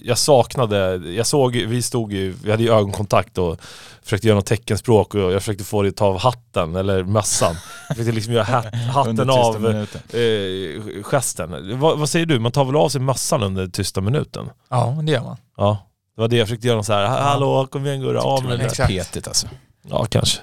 jag 0.01 0.19
saknade, 0.19 0.97
jag 0.97 1.27
såg, 1.27 1.53
vi 1.57 1.83
stod 1.83 2.13
ju, 2.13 2.35
vi 2.45 2.51
hade 2.51 2.63
ju 2.63 2.73
ögonkontakt 2.73 3.39
och 3.39 3.61
försökte 4.03 4.27
göra 4.29 4.37
något 4.37 4.47
teckenspråk 4.47 5.15
och 5.15 5.21
jag 5.33 5.43
försökte 5.43 5.65
få 5.65 5.83
det 5.83 5.89
att 5.89 5.97
ta 5.97 6.07
av 6.07 6.19
hatten 6.19 6.77
eller 6.77 7.05
mössan. 7.05 7.55
Jag 7.89 7.97
försökte 7.97 8.13
liksom 8.15 8.33
göra 8.33 8.45
hat, 8.45 8.75
hatten 8.95 9.31
av 9.31 9.67
eh, 9.67 11.03
gesten. 11.03 11.79
Vad, 11.81 11.99
vad 11.99 12.09
säger 12.09 12.27
du, 12.27 12.39
man 12.39 12.53
tar 12.53 12.65
väl 12.65 12.77
av 12.77 12.89
sig 12.89 13.01
mössan 13.01 13.43
under 13.43 13.67
tysta 13.67 14.01
minuten? 14.01 14.51
Ja, 14.69 14.99
det 15.03 15.13
gör 15.13 15.23
man. 15.23 15.37
Ja, 15.57 15.87
det 16.17 16.21
var 16.21 16.29
det 16.29 16.37
jag 16.37 16.49
försökte 16.49 16.67
göra. 16.67 16.83
Så 16.83 16.93
här, 16.93 17.07
hallå, 17.07 17.67
kom 17.67 17.87
igen 17.87 18.01
Gurra, 18.01 18.21
av 18.23 18.45
med 18.45 18.59
Det 18.59 18.87
petigt 18.87 19.29
alltså. 19.29 19.47
Ja, 19.89 20.05
kanske. 20.05 20.41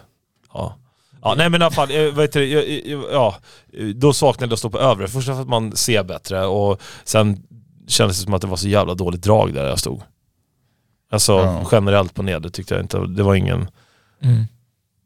Ja. 0.53 0.75
Ja, 1.21 1.33
nej 1.37 1.49
men 1.49 1.61
i 1.61 1.65
alla 1.65 1.73
fall, 1.75 1.91
eh, 1.91 1.97
jag- 1.97 2.69
jag- 2.85 3.03
ja, 3.11 3.35
då 3.95 4.13
saknade 4.13 4.49
jag 4.49 4.53
att 4.53 4.59
stå 4.59 4.69
på 4.69 4.79
övre. 4.79 5.07
Först 5.07 5.27
för 5.27 5.41
att 5.41 5.47
man 5.47 5.75
ser 5.75 6.03
bättre 6.03 6.45
och 6.45 6.81
sen 7.03 7.43
kändes 7.87 8.17
det 8.17 8.23
som 8.23 8.33
att 8.33 8.41
det 8.41 8.47
var 8.47 8.57
så 8.57 8.67
jävla 8.67 8.93
dåligt 8.93 9.21
drag 9.23 9.53
där 9.53 9.65
jag 9.67 9.79
stod. 9.79 10.01
Alltså 11.11 11.33
Ja. 11.33 11.67
generellt 11.71 12.13
på 12.13 12.23
nedre 12.23 12.49
tyckte 12.51 12.73
jag 12.73 12.83
inte, 12.83 12.97
det 13.07 13.23
var 13.23 13.35
ingen... 13.35 13.67
Mm. 14.21 14.43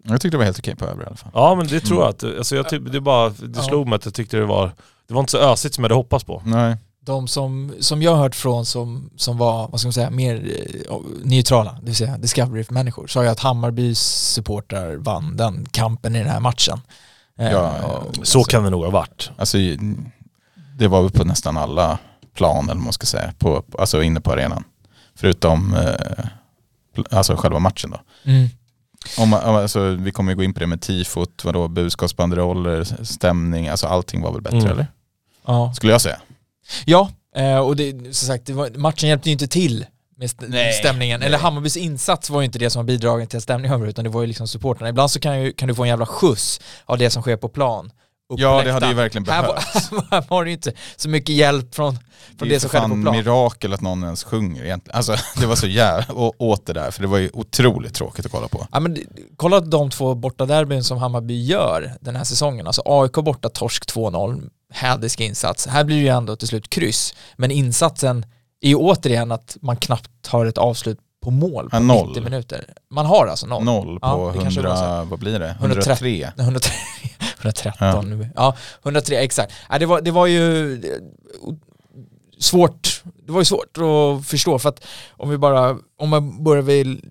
Jag 0.04 0.22
tyckte 0.22 0.34
det 0.34 0.38
var 0.38 0.46
helt 0.46 0.60
okej 0.60 0.76
på 0.76 0.86
övre 0.86 1.04
i 1.04 1.08
alla 1.08 1.16
fall. 1.16 1.32
Ja 1.34 1.56
men 1.56 1.68
det 1.68 1.80
tror 1.80 2.00
jag 2.02 2.10
att, 2.10 2.24
alltså 2.24 2.56
jag 2.56 2.70
typ, 2.70 2.92
det 2.92 3.02
bara, 3.02 3.30
det 3.30 3.36
Ja. 3.56 3.62
slog 3.64 3.88
mig 3.88 3.96
att 3.96 4.06
jag 4.06 4.14
tyckte 4.14 4.38
det 4.38 4.46
var, 4.46 4.72
det 5.08 5.14
var 5.14 5.20
inte 5.20 5.32
så 5.32 5.38
ösigt 5.38 5.76
som 5.76 5.84
jag 5.84 5.90
hade 5.90 5.96
hoppats 5.96 6.24
på. 6.24 6.42
Nej. 6.46 6.78
De 7.02 7.28
som, 7.28 7.74
som 7.80 8.02
jag 8.02 8.12
har 8.16 8.18
hört 8.24 8.36
från 8.36 8.66
som, 8.66 9.10
som 9.16 9.38
var, 9.38 9.68
vad 9.68 9.80
ska 9.80 9.88
man 9.88 9.94
säga, 9.94 10.10
mer 10.10 10.36
eh, 10.90 10.96
neutrala, 11.24 11.72
det 11.80 11.86
vill 11.86 11.96
säga 11.96 12.18
Discovery-människor, 12.18 13.08
sa 13.08 13.24
ju 13.24 13.30
att 13.30 13.40
Hammarbys 13.40 14.00
supportrar 14.34 14.96
vann 14.96 15.38
den 15.38 15.66
kampen 15.72 16.16
i 16.16 16.20
den 16.20 16.28
här 16.30 16.40
matchen. 16.40 16.82
Eh, 17.40 17.52
Ja, 17.52 17.74
och- 17.84 18.28
Så 18.28 18.44
kan 18.44 18.64
det 18.64 18.70
nog 18.70 18.84
ha 18.84 18.90
varit. 18.92 19.32
Alltså, 19.38 19.58
det 20.78 20.88
var 20.88 21.02
väl 21.02 21.12
på 21.12 21.24
nästan 21.24 21.58
alla 21.58 21.98
plan 22.40 22.64
eller 22.66 22.76
vad 22.76 22.84
man 22.84 22.94
ska 22.94 23.06
säga, 23.06 23.34
på, 23.38 23.64
alltså 23.80 24.04
inne 24.04 24.22
på 24.22 24.32
arenan. 24.32 24.64
Förutom 25.16 25.74
eh, 25.74 26.26
alltså 27.12 27.36
själva 27.36 27.60
matchen 27.60 27.92
då. 27.92 28.00
Mm. 28.32 28.48
Om, 29.18 29.34
alltså, 29.34 29.90
vi 29.90 30.12
kommer 30.12 30.32
ju 30.32 30.36
gå 30.36 30.44
in 30.44 30.54
på 30.54 30.60
det 30.60 30.68
med 30.68 30.82
tifot, 30.82 31.46
vadå, 31.46 31.68
budskapsbanderoller, 31.68 33.04
stämning, 33.04 33.68
alltså 33.68 33.88
allting 33.88 34.22
var 34.22 34.32
väl 34.32 34.42
bättre 34.42 34.58
Mm. 34.60 34.72
eller? 34.72 34.88
Ja, 35.48 35.74
Skulle 35.74 35.92
jag 35.92 36.02
säga. 36.02 36.20
ja 36.86 37.10
eh, 37.36 37.58
och 37.60 37.76
det, 37.76 37.92
som 38.16 38.28
sagt, 38.28 38.50
var, 38.50 38.70
matchen 38.78 39.10
hjälpte 39.10 39.30
ju 39.30 39.34
inte 39.34 39.48
till 39.48 39.86
med 40.18 40.30
stämningen. 40.80 41.20
nej. 41.20 41.28
Eller 41.28 41.38
Hammarbys 41.38 41.78
insats 41.78 42.30
var 42.30 42.42
ju 42.42 42.46
inte 42.46 42.60
det 42.60 42.70
som 42.70 42.86
bidragit 42.86 43.30
till 43.30 43.42
stämningen 43.42 43.84
utan 43.84 44.04
det 44.04 44.10
var 44.10 44.22
ju 44.22 44.28
liksom 44.28 44.48
supporterna. 44.48 44.90
Ibland 44.90 45.12
så 45.12 45.20
kan, 45.20 45.42
ju, 45.42 45.52
kan 45.54 45.68
du 45.68 45.76
få 45.76 45.84
en 45.84 45.90
jävla 45.90 46.06
skjuts 46.06 46.62
av 46.86 46.98
det 46.98 47.10
som 47.10 47.22
sker 47.22 47.38
på 47.38 47.50
plan 47.50 47.92
upp 48.30 48.40
Ja, 48.40 48.62
det 48.64 48.72
hade 48.72 48.88
ju 48.88 48.94
verkligen 48.94 49.28
Här 49.28 49.42
behövts. 49.42 49.92
var, 49.92 50.06
här 50.12 50.24
var 50.30 50.44
det 50.44 50.50
ju 50.50 50.56
inte 50.56 50.72
så 50.96 51.10
mycket 51.10 51.36
hjälp 51.36 51.76
från, 51.76 51.94
Det 51.94 52.00
från 52.38 52.48
är 52.48 52.50
det, 52.50 52.54
ju 52.54 52.60
som 52.60 52.70
skedde 52.70 52.84
på 52.90 53.02
plan. 53.02 53.16
mirakel 53.16 53.74
att 53.74 53.82
någon 53.82 54.04
ens 54.04 54.24
sjunger 54.24 54.64
egentligen. 54.66 54.98
Alltså 54.98 55.16
det 55.40 55.46
var 55.46 55.56
så 55.56 55.68
jävla 55.68 56.14
å- 56.14 56.34
åt 56.38 56.66
det 56.66 56.74
där, 56.74 56.92
för 56.92 57.02
det 57.02 57.08
var 57.08 57.18
ju 57.18 57.30
otroligt 57.34 57.94
tråkigt 57.94 58.26
att 58.26 58.32
kolla 58.32 58.48
på. 58.48 58.68
Ja, 58.72 58.80
men 58.80 58.94
det- 58.94 59.04
kolla 59.38 59.60
de 59.60 59.90
två 59.90 60.16
bortaderbyn 60.16 60.84
som 60.84 60.98
Hammarby 60.98 61.44
gör 61.46 61.92
den 62.02 62.16
här 62.16 62.24
säsongen. 62.24 62.68
Alltså 62.68 62.82
AIK 62.86 63.14
borta 63.14 63.50
torsk 63.50 63.86
2-0, 63.94 64.50
hädisk 64.74 65.20
insats. 65.20 65.68
Här 65.68 65.84
blir 65.84 65.96
det 65.96 66.02
ju 66.02 66.08
ändå 66.08 66.36
till 66.36 66.48
slut 66.48 66.70
kryss. 66.70 67.14
Men 67.36 67.52
insatsen 67.52 68.26
är 68.62 68.70
ju 68.70 68.76
återigen 68.76 69.32
att 69.32 69.58
man 69.62 69.76
knappt 69.78 70.28
har 70.28 70.46
ett 70.46 70.58
avslut 70.58 71.00
på 71.24 71.32
mål 71.32 71.70
på 71.70 71.76
Ja, 71.76 71.80
noll. 71.80 72.08
90 72.08 72.24
minuter. 72.24 72.66
Man 72.92 73.06
har 73.06 73.28
alltså 73.28 73.46
noll. 73.48 73.64
Noll 73.64 74.00
Ja, 74.02 74.10
på 74.12 74.32
det 74.32 74.40
var 74.40 74.46
100, 74.46 75.04
vad 75.04 75.20
blir 75.20 75.40
det? 75.40 75.56
130. 75.60 76.28
103. 76.38 76.44
103, 76.44 76.72
113 77.40 78.10
nu. 78.10 78.30
Ja, 78.36 78.56
103, 78.84 79.16
exakt. 79.16 79.54
Ja, 79.70 79.80
det, 79.80 79.86
var, 79.86 80.02
det 80.02 80.12
var 80.12 80.28
ju 80.28 80.82
svårt, 82.40 83.02
det 83.26 83.32
var 83.32 83.42
ju 83.42 83.46
svårt 83.46 83.78
att 83.78 84.26
förstå 84.28 84.60
för 84.60 84.70
att 84.70 84.86
om 85.10 85.30
vi 85.30 85.38
bara, 85.38 85.78
om 85.98 86.10
man 86.10 86.44
börjar 86.44 86.64
vid, 86.64 87.06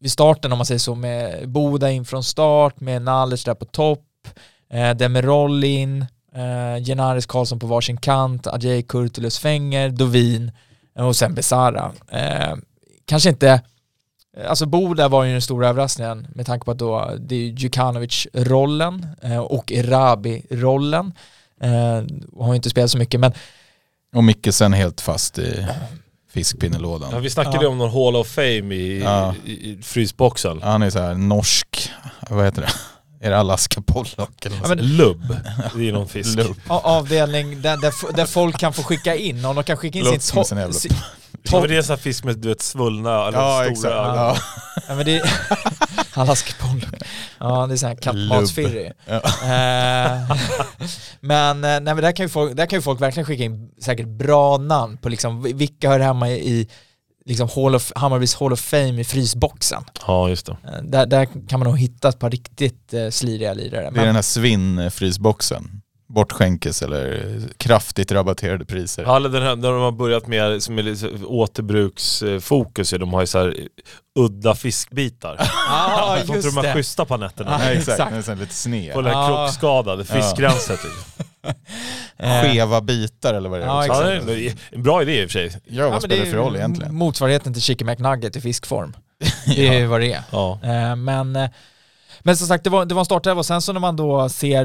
vid 0.00 0.12
starten 0.12 0.52
om 0.52 0.58
man 0.58 0.66
säger 0.66 0.78
så 0.78 0.94
med 0.94 1.48
Boda 1.48 1.90
in 1.90 2.04
från 2.04 2.24
start, 2.24 2.80
med 2.80 3.02
Nalic 3.02 3.44
där 3.44 3.54
på 3.54 3.64
topp, 3.64 4.08
eh, 4.72 4.90
Demirol 4.90 5.64
in, 5.64 6.06
eh, 6.34 6.84
Genaris 6.84 7.26
Karlsson 7.26 7.58
på 7.58 7.66
varsin 7.66 7.96
kant, 7.96 8.46
Adjei 8.46 8.82
Kurtulus 8.82 9.38
Fänger, 9.38 9.88
Dovin 9.88 10.52
eh, 10.98 11.06
och 11.06 11.16
sen 11.16 11.34
Besara. 11.34 11.92
Eh, 12.10 12.54
kanske 13.06 13.28
inte 13.28 13.60
Alltså 14.48 14.66
Boda 14.66 15.08
var 15.08 15.24
ju 15.24 15.32
den 15.32 15.42
stora 15.42 15.68
överraskningen 15.68 16.26
med 16.34 16.46
tanke 16.46 16.64
på 16.64 16.70
att 16.70 16.78
då 16.78 17.16
det 17.20 17.34
är 17.34 17.52
Djukanovic-rollen 17.52 19.06
eh, 19.22 19.38
och 19.38 19.72
Erabi-rollen. 19.72 21.12
Eh, 21.60 22.04
och 22.32 22.44
har 22.44 22.52
ju 22.52 22.56
inte 22.56 22.70
spelat 22.70 22.90
så 22.90 22.98
mycket 22.98 23.20
men 23.20 23.32
Och 24.14 24.24
Mikkelsen 24.24 24.72
helt 24.72 25.00
fast 25.00 25.38
i 25.38 25.66
fiskpinnelådan. 26.32 27.10
Ja, 27.12 27.18
vi 27.18 27.30
snackade 27.30 27.56
ju 27.56 27.62
Ja. 27.62 27.68
om 27.68 27.78
någon 27.78 27.90
Hall 27.90 28.16
of 28.16 28.28
Fame 28.28 28.74
i, 28.74 29.00
Ja. 29.04 29.34
i, 29.44 29.50
i 29.52 29.82
frysboxen. 29.82 30.62
Han 30.62 30.82
är 30.82 30.90
så 30.90 30.98
här 30.98 31.14
norsk, 31.14 31.90
vad 32.30 32.44
heter 32.44 32.62
det? 32.62 32.68
Är 33.26 33.30
det 33.30 33.38
Alaska 33.38 33.80
Pollock 33.86 34.46
eller 34.46 34.56
något 34.56 34.68
Ja, 34.68 34.74
men- 34.74 34.96
Lubb, 34.96 35.36
det 35.76 35.88
är 35.88 35.92
någon 35.92 36.08
fisk. 36.08 36.36
Lubb. 36.36 36.56
avdelning 36.68 37.62
där, 37.62 37.76
där, 37.76 38.12
där 38.16 38.26
folk 38.26 38.58
kan 38.58 38.72
få 38.72 38.82
skicka 38.82 39.16
in 39.16 39.44
och 39.44 39.54
de 39.54 39.64
kan 39.64 39.76
skicka 39.76 39.98
in 39.98 40.04
sin 40.04 40.36
Låter 40.36 40.44
som 40.44 40.58
men 41.50 41.62
det 41.68 41.74
är 41.74 41.76
en 41.78 41.84
sån 41.84 41.94
här 41.96 42.02
fisk 42.02 42.24
med 42.24 42.38
du 42.38 42.48
vet 42.48 42.62
svullna 42.62 43.26
eller 43.28 43.38
Ja 43.38 43.54
stora 43.58 43.70
exakt. 43.70 43.94
ögon. 43.94 44.16
Ja. 44.16 44.36
Ja 44.88 44.94
men 44.94 45.04
det 45.06 45.16
är 45.16 45.22
Alaska 46.14 46.52
Pollock. 46.60 47.02
Ja 47.40 47.66
det 47.66 47.74
är 47.74 47.76
sån 47.76 47.88
här 47.88 47.96
kattmatsfirri. 47.96 48.92
Ja. 49.06 49.14
Eh, 49.16 50.36
men, 51.20 51.56
eh, 51.56 51.70
nej, 51.70 51.80
men 51.80 51.96
där, 51.96 52.12
kan 52.12 52.24
ju 52.26 52.28
folk, 52.30 52.56
där 52.56 52.66
kan 52.66 52.76
ju 52.78 52.82
folk 52.82 53.00
verkligen 53.00 53.26
skicka 53.26 53.44
in 53.44 53.70
säkert 53.82 54.06
bra 54.08 54.56
namn 54.58 54.96
på 54.96 55.08
liksom 55.08 55.42
vilka 55.42 55.88
hör 55.90 56.00
hemma 56.00 56.30
i, 56.30 56.32
i 56.50 56.68
liksom 57.26 57.48
Hall 57.54 57.74
of, 57.74 57.92
Hammarbys 57.96 58.34
Hall 58.34 58.52
of 58.52 58.60
Fame 58.60 59.00
i 59.00 59.04
frysboxen. 59.04 59.84
Ja, 60.06 60.28
just 60.28 60.46
det. 60.46 60.52
Eh, 60.52 60.82
Där, 60.82 61.06
där 61.06 61.48
kan 61.48 61.60
man 61.60 61.68
nog 61.68 61.78
hitta 61.78 62.08
ett 62.08 62.18
par 62.18 62.30
riktigt 62.30 62.94
eh, 62.94 63.08
sliriga 63.10 63.54
lirare. 63.54 63.80
Det 63.82 63.86
är 63.86 63.90
Men, 63.90 64.06
den 64.06 64.14
här 64.14 64.22
svinn-frysboxen. 64.22 65.81
Bortskänkes 66.14 66.82
eller 66.82 67.40
kraftigt 67.56 68.12
rabatterade 68.12 68.64
priser. 68.64 69.02
Ja, 69.02 69.20
den 69.20 69.42
här, 69.42 69.56
där 69.56 69.72
de 69.72 69.80
har 69.80 69.92
börjat 69.92 70.26
med 70.26 70.62
som 70.62 70.78
är 70.78 70.82
lite 70.82 71.08
återbruksfokus, 71.24 72.90
de 72.90 73.12
har 73.12 73.20
ju 73.20 73.26
så 73.26 73.38
här 73.38 73.56
udda 74.18 74.54
fiskbitar. 74.54 75.36
ja, 75.68 76.16
Jag 76.16 76.26
tror 76.26 76.36
inte 76.36 76.48
just 76.48 76.62
de 76.62 76.68
är 76.68 76.74
schyssta 76.74 77.04
på 77.04 77.16
nätterna. 77.16 77.50
Ja, 77.50 77.58
Nej, 77.58 77.76
exakt, 77.78 78.00
exakt. 78.00 78.26
den 78.26 78.36
är 78.36 78.40
lite 78.40 78.54
sned. 78.54 78.94
Här 78.94 79.02
Ja. 79.12 79.26
krockskadade 79.46 80.04
fiskgränset. 80.04 80.80
Eh, 82.16 82.42
Skeva 82.42 82.80
bitar 82.80 83.34
eller 83.34 83.48
vad 83.48 83.58
det 83.60 83.64
är. 83.64 83.68
Ja, 83.68 83.78
också. 83.86 84.02
Ja, 84.02 84.10
exakt. 84.12 84.26
det 84.26 84.46
är 84.48 84.54
en 84.70 84.82
bra 84.82 85.02
idé 85.02 85.22
i 85.22 85.26
och 85.26 85.30
för 85.30 85.38
sig. 85.38 85.60
Ja, 85.64 85.74
ja, 85.76 85.82
vad 85.82 85.92
men 85.92 86.00
spelar 86.00 86.24
det 86.24 86.30
för 86.30 86.36
roll 86.38 86.56
egentligen? 86.56 86.94
Motsvarigheten 86.94 87.52
till 87.52 87.62
Chicken 87.62 87.86
McNugget 87.86 88.36
i 88.36 88.40
fiskform. 88.40 88.96
Det 89.46 89.68
är 89.68 89.78
ju 89.78 89.86
vad 89.86 90.00
det 90.00 90.12
är. 90.12 90.22
Ja. 90.30 90.58
Eh, 90.62 90.96
Men, 90.96 91.36
eh, 91.36 91.50
men 92.20 92.36
som 92.36 92.46
sagt, 92.46 92.64
det 92.64 92.70
var, 92.70 92.84
det 92.84 92.94
var 92.94 93.00
en 93.00 93.04
startelva 93.04 93.38
och 93.38 93.46
sen 93.46 93.62
så 93.62 93.72
när 93.72 93.80
man 93.80 93.96
då 93.96 94.28
ser 94.28 94.64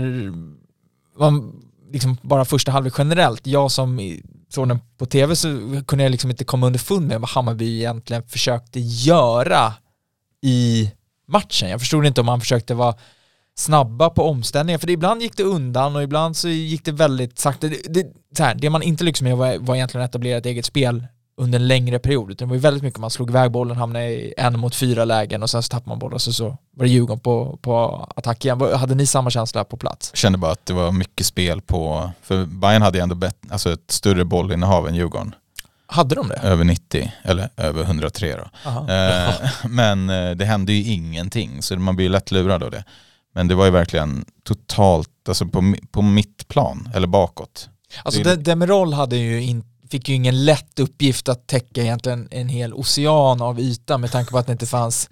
man, 1.19 1.63
liksom 1.91 2.17
bara 2.21 2.45
första 2.45 2.71
halvlek 2.71 2.93
generellt, 2.97 3.47
jag 3.47 3.71
som 3.71 4.17
såg 4.50 4.67
den 4.67 4.79
på 4.97 5.05
tv 5.05 5.36
så 5.36 5.47
kunde 5.88 6.03
jag 6.03 6.12
liksom 6.12 6.29
inte 6.29 6.43
komma 6.43 6.67
underfund 6.67 7.07
med 7.07 7.21
vad 7.21 7.29
Hammarby 7.29 7.77
egentligen 7.77 8.24
försökte 8.24 8.79
göra 8.79 9.74
i 10.41 10.91
matchen. 11.27 11.69
Jag 11.69 11.79
förstod 11.79 12.05
inte 12.05 12.21
om 12.21 12.25
man 12.25 12.39
försökte 12.39 12.74
vara 12.74 12.95
snabba 13.55 14.09
på 14.09 14.24
omställningar, 14.24 14.79
för 14.79 14.88
det, 14.88 14.93
ibland 14.93 15.21
gick 15.21 15.38
det 15.38 15.43
undan 15.43 15.95
och 15.95 16.03
ibland 16.03 16.38
så 16.38 16.47
gick 16.47 16.86
det 16.86 16.91
väldigt 16.91 17.39
sakta. 17.39 17.67
Det, 17.67 17.93
det, 17.93 18.07
så 18.38 18.43
här, 18.43 18.55
det 18.55 18.69
man 18.69 18.83
inte 18.83 19.03
lyckades 19.03 19.21
med 19.21 19.38
var, 19.38 19.57
var 19.57 19.75
egentligen 19.75 20.05
att 20.05 20.12
etablera 20.12 20.38
ett 20.38 20.45
eget 20.45 20.65
spel 20.65 21.07
under 21.38 21.60
en 21.60 21.67
längre 21.67 22.00
period, 22.00 22.32
utan 22.32 22.48
det 22.48 22.50
var 22.50 22.56
ju 22.56 22.62
väldigt 22.62 22.84
mycket 22.84 23.00
man 23.00 23.10
slog 23.10 23.29
iväg 23.29 23.51
bollen, 23.51 23.77
hamnade 23.77 24.06
i 24.06 24.34
en 24.38 24.60
mot 24.60 24.75
fyra 24.75 25.06
lägen 25.06 25.44
och 25.44 25.50
sen 25.50 25.63
så 25.63 25.70
tappade 25.70 25.89
man 25.89 26.00
bollen 26.00 26.13
och 26.13 26.22
så, 26.22 26.34
så 26.34 26.58
var 26.75 26.86
det 26.86 26.89
Djurgården 26.89 27.20
på, 27.20 27.60
på 27.62 28.08
attack 28.15 28.46
igen. 28.46 28.62
Hade 28.62 28.96
ni 28.96 29.06
samma 29.06 29.29
känsla 29.29 29.63
på 29.63 29.77
plats? 29.77 30.10
Jag 30.13 30.17
kände 30.17 30.38
bara 30.38 30.51
att 30.51 30.65
det 30.65 30.74
var 30.74 30.91
mycket 30.91 31.25
spel 31.25 31.62
på, 31.62 32.12
för 32.22 32.46
Bayern 32.46 32.82
hade 32.82 32.98
ju 32.98 33.01
ändå 33.01 33.15
bet, 33.15 33.38
alltså 33.50 33.74
ett 33.74 33.91
större 33.91 34.25
bollinnehav 34.25 34.88
än 34.88 34.96
Djurgården. 34.96 35.36
Hade 35.89 36.15
de 36.15 36.27
det? 36.27 36.36
Över 36.36 36.63
90, 36.63 37.12
eller 37.24 37.50
över 37.58 37.84
103 37.84 38.36
då. 38.36 38.70
Eh, 38.94 39.34
men 39.70 40.10
eh, 40.10 40.32
det 40.32 40.46
hände 40.46 40.74
ju 40.74 40.94
ingenting, 40.94 41.62
så 41.62 41.75
man 41.75 41.96
blir 41.96 42.06
ju 42.06 42.12
lätt 42.12 42.32
lurad 42.32 42.63
av 42.63 42.72
det. 42.72 42.84
Men 43.34 43.48
det 43.48 43.56
var 43.56 43.65
ju 43.65 43.72
verkligen 43.72 44.25
totalt, 44.44 45.10
alltså 45.27 45.46
på, 45.46 45.75
på 45.91 46.01
mitt 46.01 46.48
plan, 46.48 46.89
eller 46.96 47.08
bakåt. 47.08 47.70
Alltså 48.03 48.24
det 48.24 48.36
Demirol 48.36 48.94
hade 48.94 49.17
ju 49.17 49.44
in, 49.44 49.63
fick 49.91 50.10
ju 50.10 50.15
ingen 50.15 50.46
lätt 50.46 50.79
uppgift 50.79 51.29
att 51.29 51.48
täcka 51.48 51.82
egentligen 51.82 52.27
en 52.32 52.50
hel 52.50 52.74
ocean 52.74 53.41
av 53.41 53.60
yta 53.60 53.98
med 53.98 54.12
tanke 54.12 54.32
på 54.32 54.38
att 54.38 54.46
det 54.46 54.51
inte 54.51 54.65
fanns 54.65 55.10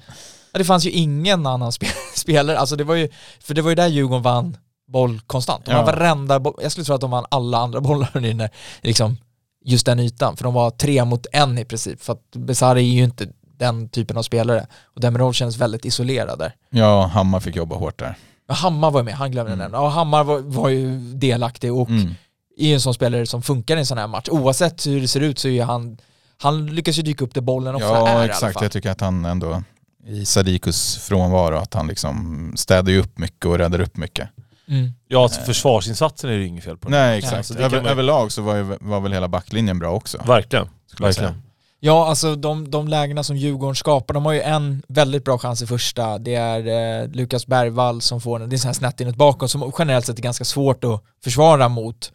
ja, 0.53 0.57
det 0.59 0.65
fanns 0.65 0.85
ju 0.85 0.89
ingen 0.91 1.45
annan 1.45 1.71
spe, 1.71 1.87
spelare, 2.15 2.59
alltså 2.59 2.75
det 2.75 2.83
var 2.83 2.95
ju, 2.95 3.09
för 3.39 3.53
det 3.53 3.61
var 3.61 3.69
ju 3.69 3.75
där 3.75 3.87
Djurgården 3.87 4.23
vann 4.23 4.57
boll 4.87 5.19
konstant. 5.27 5.65
De 5.65 5.71
Ja. 5.71 5.85
varenda 5.85 6.39
boll, 6.39 6.53
jag 6.61 6.71
skulle 6.71 6.85
tro 6.85 6.95
att 6.95 7.01
de 7.01 7.11
vann 7.11 7.25
alla 7.31 7.57
andra 7.57 7.81
bollar 7.89 8.25
i 8.25 8.33
den 8.33 8.49
liksom, 8.81 9.17
just 9.65 9.85
den 9.85 9.99
ytan, 9.99 10.37
för 10.37 10.43
de 10.43 10.53
var 10.53 10.69
tre 10.71 11.05
mot 11.05 11.25
en 11.31 11.57
i 11.57 11.65
princip, 11.65 12.01
för 12.03 12.13
att 12.13 12.31
Besara 12.35 12.79
är 12.79 12.83
ju 12.83 13.03
inte 13.03 13.27
den 13.57 13.89
typen 13.89 14.17
av 14.17 14.23
spelare 14.23 14.67
och 14.83 15.01
Demirol 15.01 15.33
känns 15.33 15.57
väldigt 15.57 15.85
isolerad 15.85 16.39
där. 16.39 16.55
Ja, 16.69 17.05
Hammar 17.05 17.39
fick 17.39 17.55
jobba 17.55 17.75
hårt 17.75 17.99
där. 17.99 18.15
Hammar 18.47 18.91
var 18.91 19.03
med, 19.03 19.13
han 19.13 19.31
glömde 19.31 19.53
Mm. 19.53 19.63
nämna. 19.63 19.79
Och 19.79 19.91
Hammar 19.91 20.23
var, 20.23 20.39
var 20.39 20.69
ju 20.69 20.99
delaktig 20.99 21.73
och 21.73 21.89
Mm. 21.89 22.15
Är 22.57 22.67
ju 22.67 22.73
en 22.73 22.81
sån 22.81 22.93
spelare 22.93 23.25
som 23.25 23.41
funkar 23.41 23.75
i 23.75 23.79
en 23.79 23.85
sån 23.85 23.97
här 23.97 24.07
match. 24.07 24.27
Oavsett 24.29 24.87
hur 24.87 25.01
det 25.01 25.07
ser 25.07 25.21
ut 25.21 25.39
så 25.39 25.47
är 25.47 25.63
han, 25.63 25.97
han 26.37 26.65
lyckas 26.75 26.97
ju 26.97 27.01
dyka 27.01 27.23
upp 27.25 27.33
där 27.33 27.41
bollen 27.41 27.75
ofta 27.75 27.87
är 27.87 27.91
i 27.91 27.93
Ja, 27.95 28.09
alla 28.09 28.25
exakt. 28.25 28.53
fall. 28.53 28.63
Jag 28.63 28.71
tycker 28.71 28.89
att 28.91 29.01
han 29.01 29.25
ändå, 29.25 29.63
i 30.07 30.25
Sadikus 30.25 30.97
frånvaro, 30.97 31.57
att 31.57 31.73
han 31.73 31.87
liksom 31.87 32.53
städar 32.57 32.91
ju 32.91 32.99
upp 32.99 33.17
mycket 33.17 33.45
och 33.45 33.57
räddar 33.57 33.81
upp 33.81 33.97
mycket. 33.97 34.29
Mm. 34.67 34.91
Ja, 35.07 35.23
alltså 35.23 35.41
försvarsinsatsen 35.41 36.29
är 36.29 36.33
det 36.33 36.39
ju 36.39 36.47
inget 36.47 36.63
fel 36.63 36.77
på. 36.77 36.89
Nej, 36.89 37.17
exakt. 37.17 37.37
Alltså, 37.37 37.59
Över, 37.59 37.81
man- 37.81 37.91
Överlag 37.91 38.31
så 38.31 38.41
var, 38.41 38.55
ju, 38.55 38.77
var 38.81 38.99
väl 38.99 39.13
hela 39.13 39.27
backlinjen 39.27 39.79
bra 39.79 39.91
också. 39.91 40.17
Verkligen. 40.27 40.69
Verkligen. 40.99 41.41
Ja, 41.79 42.07
alltså 42.09 42.35
de, 42.35 42.71
de 42.71 42.87
lägena 42.87 43.23
som 43.23 43.37
Djurgården 43.37 43.75
skapar, 43.75 44.13
de 44.13 44.25
har 44.25 44.33
ju 44.33 44.41
en 44.41 44.81
väldigt 44.87 45.23
bra 45.25 45.37
chans 45.37 45.61
i 45.61 45.67
första. 45.67 46.17
Det 46.17 46.35
är 46.35 47.01
eh, 47.03 47.07
Lukas 47.09 47.47
Bergvall 47.47 48.01
som 48.01 48.21
får 48.21 48.39
den. 48.39 48.49
Det 48.49 48.55
är 48.55 48.57
så 48.57 48.67
här 48.67 48.73
snett 48.73 49.01
inåt 49.01 49.15
bakom 49.15 49.49
som 49.49 49.71
generellt 49.79 50.05
sett 50.05 50.17
är 50.19 50.23
ganska 50.23 50.45
svårt 50.45 50.83
att 50.83 51.01
försvara 51.23 51.69
mot. 51.69 52.11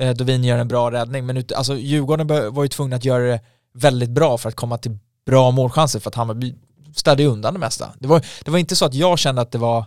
Eh, 0.00 0.14
Dovin 0.14 0.44
gör 0.44 0.58
en 0.58 0.68
bra 0.68 0.90
räddning, 0.90 1.26
men 1.26 1.36
ut, 1.36 1.52
alltså, 1.52 1.76
Djurgården 1.76 2.26
var 2.54 2.62
ju 2.62 2.68
tvungna 2.68 2.96
att 2.96 3.04
göra 3.04 3.24
det 3.24 3.40
väldigt 3.74 4.10
bra 4.10 4.38
för 4.38 4.48
att 4.48 4.56
komma 4.56 4.78
till 4.78 4.98
bra 5.26 5.50
målchanser 5.50 6.00
för 6.00 6.10
att 6.10 6.14
Hammarby 6.14 6.54
städade 6.94 7.24
undan 7.26 7.52
det 7.54 7.60
mesta. 7.60 7.92
Det 7.98 8.08
var, 8.08 8.24
det 8.44 8.50
var 8.50 8.58
inte 8.58 8.76
så 8.76 8.84
att 8.84 8.94
jag 8.94 9.18
kände 9.18 9.40
att 9.42 9.52
det 9.52 9.58
var 9.58 9.84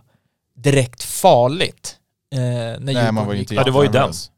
direkt 0.56 1.02
farligt. 1.02 1.96
Eh, 2.34 2.38
när 2.40 2.78
Nej, 2.80 3.12
man 3.12 3.26
var 3.26 3.32
ju 3.32 3.38
gick 3.38 3.50
inte 3.50 3.54
Ja, 3.54 3.64
det 3.64 3.70
var 3.70 3.82
ju 3.82 3.88
den. 3.88 3.94
jättenervös. 3.94 4.30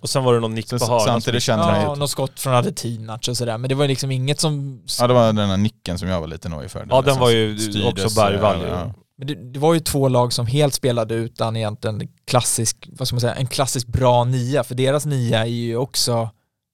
Och 0.00 0.10
sen 0.10 0.24
var 0.24 0.34
det 0.34 0.40
någon 0.40 0.54
nick 0.54 0.70
på 0.70 0.76
hörnan. 0.84 1.00
samtidigt 1.00 1.42
kände 1.42 1.64
Ja, 1.64 1.92
ju... 1.92 1.98
något 1.98 2.10
skott 2.10 2.40
från 2.40 2.54
Adetinac 2.54 3.28
och 3.28 3.36
sådär, 3.36 3.58
men 3.58 3.68
det 3.68 3.74
var 3.74 3.88
liksom 3.88 4.10
inget 4.10 4.40
som... 4.40 4.82
Ja, 5.00 5.06
det 5.06 5.14
var 5.14 5.26
den 5.32 5.48
här 5.50 5.56
nicken 5.56 5.98
som 5.98 6.08
jag 6.08 6.20
var 6.20 6.26
lite 6.26 6.48
nojig 6.48 6.70
för. 6.70 6.86
Ja, 6.90 7.02
den 7.02 7.14
som 7.14 7.20
var 7.20 7.30
ju 7.30 7.58
också 7.88 8.20
Bergvall. 8.20 8.62
ja, 8.62 8.68
ja. 8.68 8.94
Men 9.18 9.26
det, 9.26 9.52
det 9.52 9.58
var 9.58 9.74
ju 9.74 9.80
två 9.80 10.08
lag 10.08 10.32
som 10.32 10.46
helt 10.46 10.74
spelade 10.74 11.14
utan 11.14 11.56
egentligen 11.56 12.08
klassisk, 12.26 12.88
vad 12.92 13.08
ska 13.08 13.14
man 13.14 13.20
säga, 13.20 13.34
en 13.34 13.46
klassisk 13.46 13.86
bra 13.86 14.24
nia, 14.24 14.64
för 14.64 14.74
deras 14.74 15.06
nia 15.06 15.40
är 15.40 15.50
ju 15.50 15.76
också, 15.76 16.30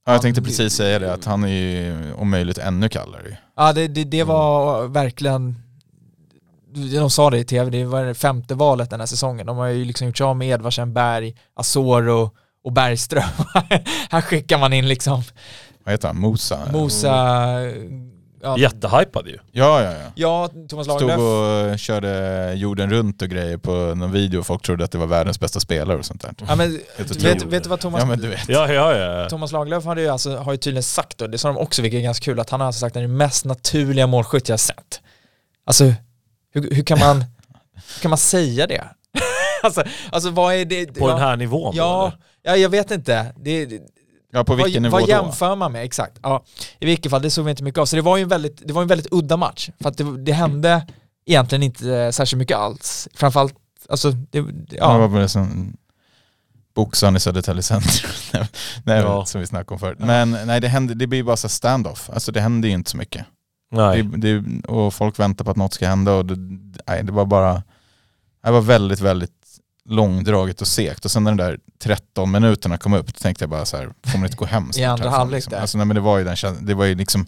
Ja, 0.07 0.13
jag 0.13 0.23
tänkte 0.23 0.43
precis 0.43 0.73
säga 0.73 0.99
det, 0.99 1.13
att 1.13 1.25
han 1.25 1.45
är 1.45 1.49
ju 1.49 2.13
om 2.15 2.31
möjligt 2.31 2.59
ännu 2.59 2.89
kallare 2.89 3.39
ja 3.57 3.73
det, 3.73 3.89
det, 3.89 4.05
det 4.05 4.25
var 4.25 4.87
verkligen, 4.87 5.63
de 6.75 7.11
sa 7.11 7.31
det 7.31 7.39
i 7.39 7.45
tv, 7.45 7.71
det 7.71 7.85
var 7.85 8.05
det 8.05 8.15
femte 8.15 8.55
valet 8.55 8.91
den 8.91 9.01
här 9.01 9.07
säsongen. 9.07 9.47
De 9.47 9.57
har 9.57 9.67
ju 9.67 9.85
liksom 9.85 10.07
gjort 10.07 10.19
sig 10.19 10.25
av 10.25 10.37
med 10.37 10.49
Edvardsen, 10.49 10.93
Berg, 10.93 11.37
Asoro 11.55 12.31
och 12.65 12.73
Bergström. 12.73 13.23
här 14.11 14.21
skickar 14.21 14.59
man 14.59 14.73
in 14.73 14.89
liksom 14.89 15.23
Vad 15.85 15.93
heter 15.93 16.09
han? 16.09 16.19
Mosa? 16.21 16.59
Mosa, 16.73 17.47
ja, 18.43 18.59
Jättehypad 18.59 19.27
ju. 19.27 19.39
Ja, 19.53 19.83
ja, 19.83 19.93
ja. 19.93 20.13
ja 20.15 20.51
Thomas 20.69 20.87
Stod 20.87 21.03
Lagerlöf. 21.03 21.73
och 21.73 21.79
körde 21.79 22.53
jorden 22.55 22.91
runt 22.91 23.23
och 23.23 23.29
grejer 23.29 23.57
på 23.57 23.73
någon 23.73 24.13
video 24.13 24.39
och 24.39 24.47
folk 24.47 24.63
trodde 24.63 24.85
att 24.85 24.93
det 24.93 24.99
var 24.99 25.07
världens 25.07 25.41
bästa 25.41 25.61
spelare 25.61 25.99
och 25.99 26.05
sånt 26.05 26.23
där. 26.23 26.35
Ja, 26.49 26.57
men, 26.57 26.81
vet, 26.99 27.45
vet 27.45 27.63
du 27.63 27.69
vad 27.69 27.81
Thomas, 27.81 28.01
Ja 28.01 28.07
men 28.07 28.19
du 28.19 28.29
vet. 28.29 28.49
Ja, 28.49 28.73
ja, 28.73 28.97
ja. 28.97 29.29
Thomas 29.29 29.53
Lagerlöf 29.53 29.85
hade 29.85 30.03
ju 30.03 30.09
alltså, 30.09 30.37
har 30.37 30.53
ju 30.53 30.59
tydligen 30.59 30.83
sagt 30.83 31.19
då, 31.19 31.27
det 31.27 31.39
sa 31.39 31.49
de 31.49 31.59
också 31.59 31.83
vilket 31.83 31.99
är 31.99 32.03
ganska 32.03 32.25
kul, 32.25 32.41
att 32.41 32.51
han 32.51 32.61
har 32.61 32.67
alltså 32.67 32.81
sagt 32.81 32.95
den 32.95 33.17
mest 33.17 33.45
naturliga 33.45 34.07
målskytt 34.07 34.49
jag 34.49 34.53
har 34.53 34.59
sett. 34.59 35.01
Alltså, 35.65 35.85
hur, 36.55 36.71
hur 36.75 36.85
kan 36.85 36.99
man, 36.99 37.25
hur 37.75 38.03
kan 38.03 38.09
man 38.09 38.19
säga 38.19 38.67
det? 38.67 38.85
alltså, 39.63 39.85
alltså 40.11 40.31
vad 40.31 40.55
är 40.55 40.65
det? 40.65 40.87
På 40.87 41.09
ja, 41.09 41.13
den 41.13 41.19
här 41.19 41.37
nivån 41.37 41.77
då, 41.77 41.83
Ja, 41.83 42.07
eller? 42.07 42.19
ja, 42.43 42.57
jag 42.57 42.69
vet 42.69 42.91
inte. 42.91 43.35
Det, 43.37 43.67
det, 43.67 43.81
Ja 44.35 44.45
på 44.45 44.55
vilken 44.55 44.73
vad, 44.75 44.83
nivå 44.83 44.93
vad 44.97 45.03
då? 45.03 45.09
jämför 45.09 45.57
man 45.57 45.73
med? 45.73 45.85
Exakt. 45.85 46.19
Ja, 46.23 46.45
I 46.79 46.87
vilket 46.87 47.11
fall, 47.11 47.23
det 47.23 47.31
såg 47.31 47.45
vi 47.45 47.51
inte 47.51 47.63
mycket 47.63 47.79
av. 47.79 47.87
Så 47.87 47.97
det 47.97 48.03
var 48.03 48.17
ju 48.17 48.23
en 48.23 48.29
väldigt, 48.29 48.63
det 48.67 48.73
var 48.73 48.83
en 48.83 48.89
väldigt 48.89 49.09
udda 49.13 49.37
match. 49.37 49.71
För 49.81 49.89
att 49.89 49.97
det, 49.97 50.19
det 50.25 50.33
hände 50.33 50.87
egentligen 51.27 51.63
inte 51.63 52.13
särskilt 52.13 52.39
mycket 52.39 52.57
alls. 52.57 53.09
Framförallt, 53.15 53.55
alltså, 53.89 54.11
det, 54.11 54.41
det- 54.41 54.77
Ja. 54.77 54.93
ja. 54.93 54.99
Vad 54.99 55.11
var 55.11 55.21
det 55.21 55.29
som 55.29 55.77
boxaren 56.75 57.17
i 57.17 57.21
Södertälje 57.21 57.63
centrum? 57.63 58.11
nej, 58.85 59.01
Ja. 59.01 59.25
som 59.27 59.41
vi 59.41 59.47
snackade 59.47 59.75
om 59.75 59.79
förut. 59.81 59.99
Men 60.01 60.31
nej 60.47 60.61
det 60.61 60.69
hände, 60.69 60.95
det 60.95 61.07
blir 61.07 61.23
bara 61.23 61.37
så 61.37 61.49
stand-off. 61.49 62.11
Alltså 62.13 62.33
det 62.33 62.41
händer 62.41 62.69
ju 62.69 62.75
inte 62.75 62.91
så 62.91 62.97
mycket. 62.97 63.27
Nej. 63.71 64.03
Det, 64.03 64.41
det, 64.41 64.65
och 64.69 64.95
folk 64.95 65.19
väntar 65.19 65.45
på 65.45 65.51
att 65.51 65.57
något 65.57 65.75
ska 65.75 65.89
hända 65.89 66.13
och 66.15 66.27
det, 66.27 66.37
nej, 66.87 67.03
det 67.05 67.13
var 67.13 67.25
bara, 67.25 67.63
det 68.45 68.51
var 68.51 68.61
väldigt, 68.61 69.01
väldigt 69.01 69.33
långdraget 69.89 70.61
och 70.61 70.67
segt. 70.67 71.05
Och 71.05 71.11
sen 71.11 71.25
när 71.25 71.31
de 71.31 71.37
där 71.37 71.59
13 71.79 72.31
minuterna 72.31 72.79
kom 72.79 72.95
upp, 72.95 73.07
då 73.07 73.19
tänkte 73.19 73.43
jag 73.43 73.51
bara 73.51 73.65
så 73.65 73.77
här, 73.77 73.93
får 74.07 74.19
man 74.19 74.27
inte 74.27 74.37
gå 74.37 74.45
hem 74.45 74.73
snart 74.73 74.77
I 74.81 74.85
andra 74.85 75.03
härifrån, 75.05 75.19
halvlek 75.19 75.37
liksom. 75.37 75.51
där. 75.51 75.61
Alltså 75.61 75.79
nej 75.79 75.87
men 75.87 75.95
det 75.95 76.01
var 76.01 76.19
ju 76.19 76.25
den 76.25 76.37
känslan, 76.37 76.67
det 76.67 76.75
var 76.75 76.85
ju 76.85 76.95
liksom, 76.95 77.27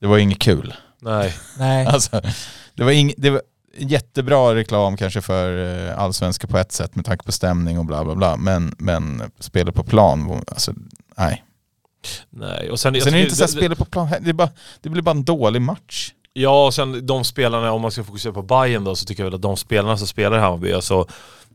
det 0.00 0.06
var 0.06 0.16
ju 0.16 0.22
inget 0.22 0.38
kul. 0.38 0.74
Nej. 1.00 1.34
Nej. 1.58 1.86
Alltså, 1.92 2.22
det 2.74 2.84
var, 2.84 2.92
ing, 2.92 3.12
det 3.16 3.30
var 3.30 3.42
jättebra 3.76 4.54
reklam 4.54 4.96
kanske 4.96 5.20
för 5.20 5.86
eh, 5.88 5.98
allsvenska 5.98 6.46
på 6.46 6.58
ett 6.58 6.72
sätt 6.72 6.96
med 6.96 7.04
tanke 7.04 7.24
på 7.24 7.32
stämning 7.32 7.78
och 7.78 7.84
bla 7.84 8.04
bla 8.04 8.14
bla. 8.14 8.36
Men, 8.36 8.74
men 8.78 9.22
spelet 9.38 9.74
på 9.74 9.84
plan, 9.84 10.42
alltså 10.46 10.72
nej. 11.16 11.44
Nej. 12.30 12.70
Och 12.70 12.80
sen, 12.80 13.00
Sen 13.00 13.14
är 13.14 13.18
det 13.18 13.22
inte 13.22 13.36
så 13.36 13.42
här 13.42 13.48
spelet 13.48 13.78
på 13.78 13.84
plan, 13.84 14.08
det, 14.20 14.30
är 14.30 14.34
bara, 14.34 14.50
det 14.80 14.88
blir 14.88 15.02
bara 15.02 15.10
en 15.10 15.24
dålig 15.24 15.62
match. 15.62 16.12
Ja, 16.40 16.66
och 16.66 16.74
sen 16.74 17.06
de 17.06 17.24
spelarna, 17.24 17.72
om 17.72 17.82
man 17.82 17.90
ska 17.90 18.04
fokusera 18.04 18.32
på 18.32 18.42
Bayern 18.42 18.84
då, 18.84 18.94
så 18.96 19.04
tycker 19.04 19.22
jag 19.22 19.26
väl 19.26 19.34
att 19.34 19.42
de 19.42 19.56
spelarna 19.56 19.96
som 19.96 20.06
spelar 20.06 20.36
i 20.36 20.40
Hammarby, 20.40 20.72
alltså 20.72 21.06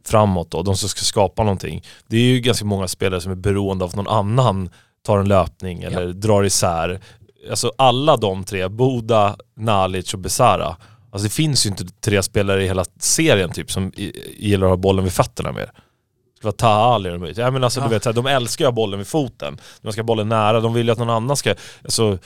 framåt 0.05 0.51
då, 0.51 0.61
de 0.63 0.77
som 0.77 0.89
ska 0.89 1.01
skapa 1.01 1.43
någonting. 1.43 1.83
Det 2.07 2.17
är 2.17 2.21
ju 2.21 2.39
ganska 2.39 2.65
många 2.65 2.87
spelare 2.87 3.21
som 3.21 3.31
är 3.31 3.35
beroende 3.35 3.85
av 3.85 3.89
att 3.89 3.95
någon 3.95 4.07
annan 4.07 4.69
tar 5.05 5.17
en 5.17 5.27
löpning 5.27 5.83
eller 5.83 6.07
drar 6.13 6.43
isär. 6.43 6.99
Alltså 7.49 7.71
alla 7.77 8.17
de 8.17 8.43
tre, 8.43 8.67
Boda, 8.67 9.35
Nalic 9.57 10.13
och 10.13 10.19
Besara. 10.19 10.77
Alltså 11.11 11.23
det 11.23 11.33
finns 11.33 11.65
ju 11.65 11.69
inte 11.69 11.85
tre 11.85 12.23
spelare 12.23 12.63
i 12.63 12.67
hela 12.67 12.85
serien 12.99 13.51
typ 13.51 13.71
som 13.71 13.91
gillar 14.37 14.67
att 14.67 14.71
ha 14.71 14.77
bollen 14.77 15.03
vid 15.03 15.13
fötterna 15.13 15.51
mer. 15.51 15.65
Det 15.65 16.37
ska 16.37 16.47
vara 16.47 16.55
Taha 16.55 16.95
Ali 16.95 17.09
eller 17.09 17.17
möjligt. 17.19 17.37
Ja, 17.37 17.51
men 17.51 17.63
alltså, 17.63 17.79
Ja. 17.79 17.83
du 17.87 17.89
vet, 17.93 18.03
så 18.03 18.09
här, 18.09 18.15
de 18.15 18.25
älskar 18.25 18.65
ju 18.65 18.67
att 18.67 18.73
ha 18.73 18.75
bollen 18.75 18.99
vid 18.99 19.07
foten. 19.07 19.57
De 19.81 19.91
ska 19.91 20.01
ha 20.01 20.05
bollen 20.05 20.29
nära, 20.29 20.59
de 20.59 20.73
vill 20.73 20.85
ju 20.85 20.91
att 20.91 20.97
någon 20.99 21.09
annan 21.09 21.37
ska... 21.37 21.55
Alltså, 21.83 22.17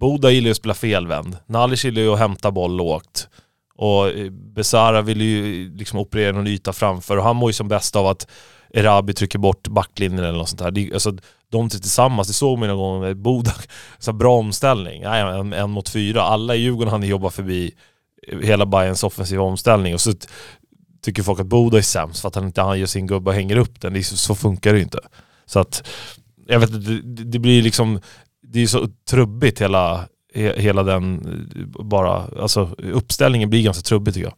Boda 0.00 0.30
gillar 0.30 0.46
ju 0.46 0.50
att 0.50 0.56
spela 0.56 0.74
felvänd. 0.74 1.36
Nalic 1.46 1.84
gillar 1.84 2.02
ju 2.02 2.12
att 2.12 2.18
hämta 2.18 2.50
boll 2.50 2.76
lågt. 2.76 3.28
Och 3.74 4.08
eh, 4.08 4.30
Besara 4.30 5.02
vill 5.02 5.20
ju 5.20 5.68
liksom 5.76 5.98
operera 5.98 6.32
någon 6.32 6.46
yta 6.46 6.72
framför 6.72 7.16
och 7.16 7.24
han 7.24 7.36
mår 7.36 7.48
ju 7.48 7.52
som 7.52 7.68
bäst 7.68 7.96
av 7.96 8.06
att 8.06 8.30
Erabi 8.74 9.14
trycker 9.14 9.38
bort 9.38 9.68
backlinjen 9.68 10.24
eller 10.24 10.38
något 10.38 10.48
sånt 10.48 10.58
där. 10.58 10.70
Det, 10.70 10.92
alltså, 10.92 11.16
de 11.50 11.68
tre 11.68 11.80
tillsammans, 11.80 12.28
det 12.28 12.34
såg 12.34 12.58
man 12.58 12.68
någon 12.68 12.78
gång 12.78 13.00
med 13.00 13.16
Boda, 13.16 13.52
så 13.98 14.12
bra 14.12 14.38
omställning. 14.38 15.02
Nej, 15.02 15.20
en, 15.20 15.52
en 15.52 15.70
mot 15.70 15.88
fyra. 15.88 16.22
Alla 16.22 16.54
i 16.54 16.60
Djurgården 16.60 16.90
hann 16.90 17.02
jobba 17.02 17.30
förbi 17.30 17.74
eh, 18.28 18.38
hela 18.38 18.66
Bayerns 18.66 19.04
offensiva 19.04 19.42
omställning 19.42 19.94
och 19.94 20.00
så 20.00 20.12
tycker 21.02 21.22
folk 21.22 21.40
att 21.40 21.46
Boda 21.46 21.78
är 21.78 21.82
sämst 21.82 22.20
för 22.20 22.28
att 22.28 22.34
han 22.34 22.46
inte 22.46 22.62
han 22.62 22.78
gör 22.78 22.86
sin 22.86 23.06
gubbe 23.06 23.30
och 23.30 23.36
hänger 23.36 23.56
upp 23.56 23.80
den. 23.80 23.92
Det 23.92 23.98
är 23.98 24.02
så, 24.02 24.16
så 24.16 24.34
funkar 24.34 24.72
det 24.72 24.78
ju 24.78 24.84
inte. 24.84 24.98
Så 25.46 25.60
att, 25.60 25.88
jag 26.46 26.60
vet 26.60 26.70
inte, 26.70 26.90
det, 26.90 27.24
det 27.24 27.38
blir 27.38 27.62
liksom, 27.62 28.00
det 28.52 28.60
är 28.62 28.66
så 28.66 28.88
trubbigt 29.10 29.60
hela, 29.60 30.08
he, 30.34 30.60
hela 30.60 30.82
den, 30.82 31.22
bara, 31.84 32.24
alltså 32.42 32.70
uppställningen 32.78 33.50
blir 33.50 33.62
ganska 33.62 33.82
trubbig 33.82 34.14
tycker 34.14 34.26
jag. 34.26 34.34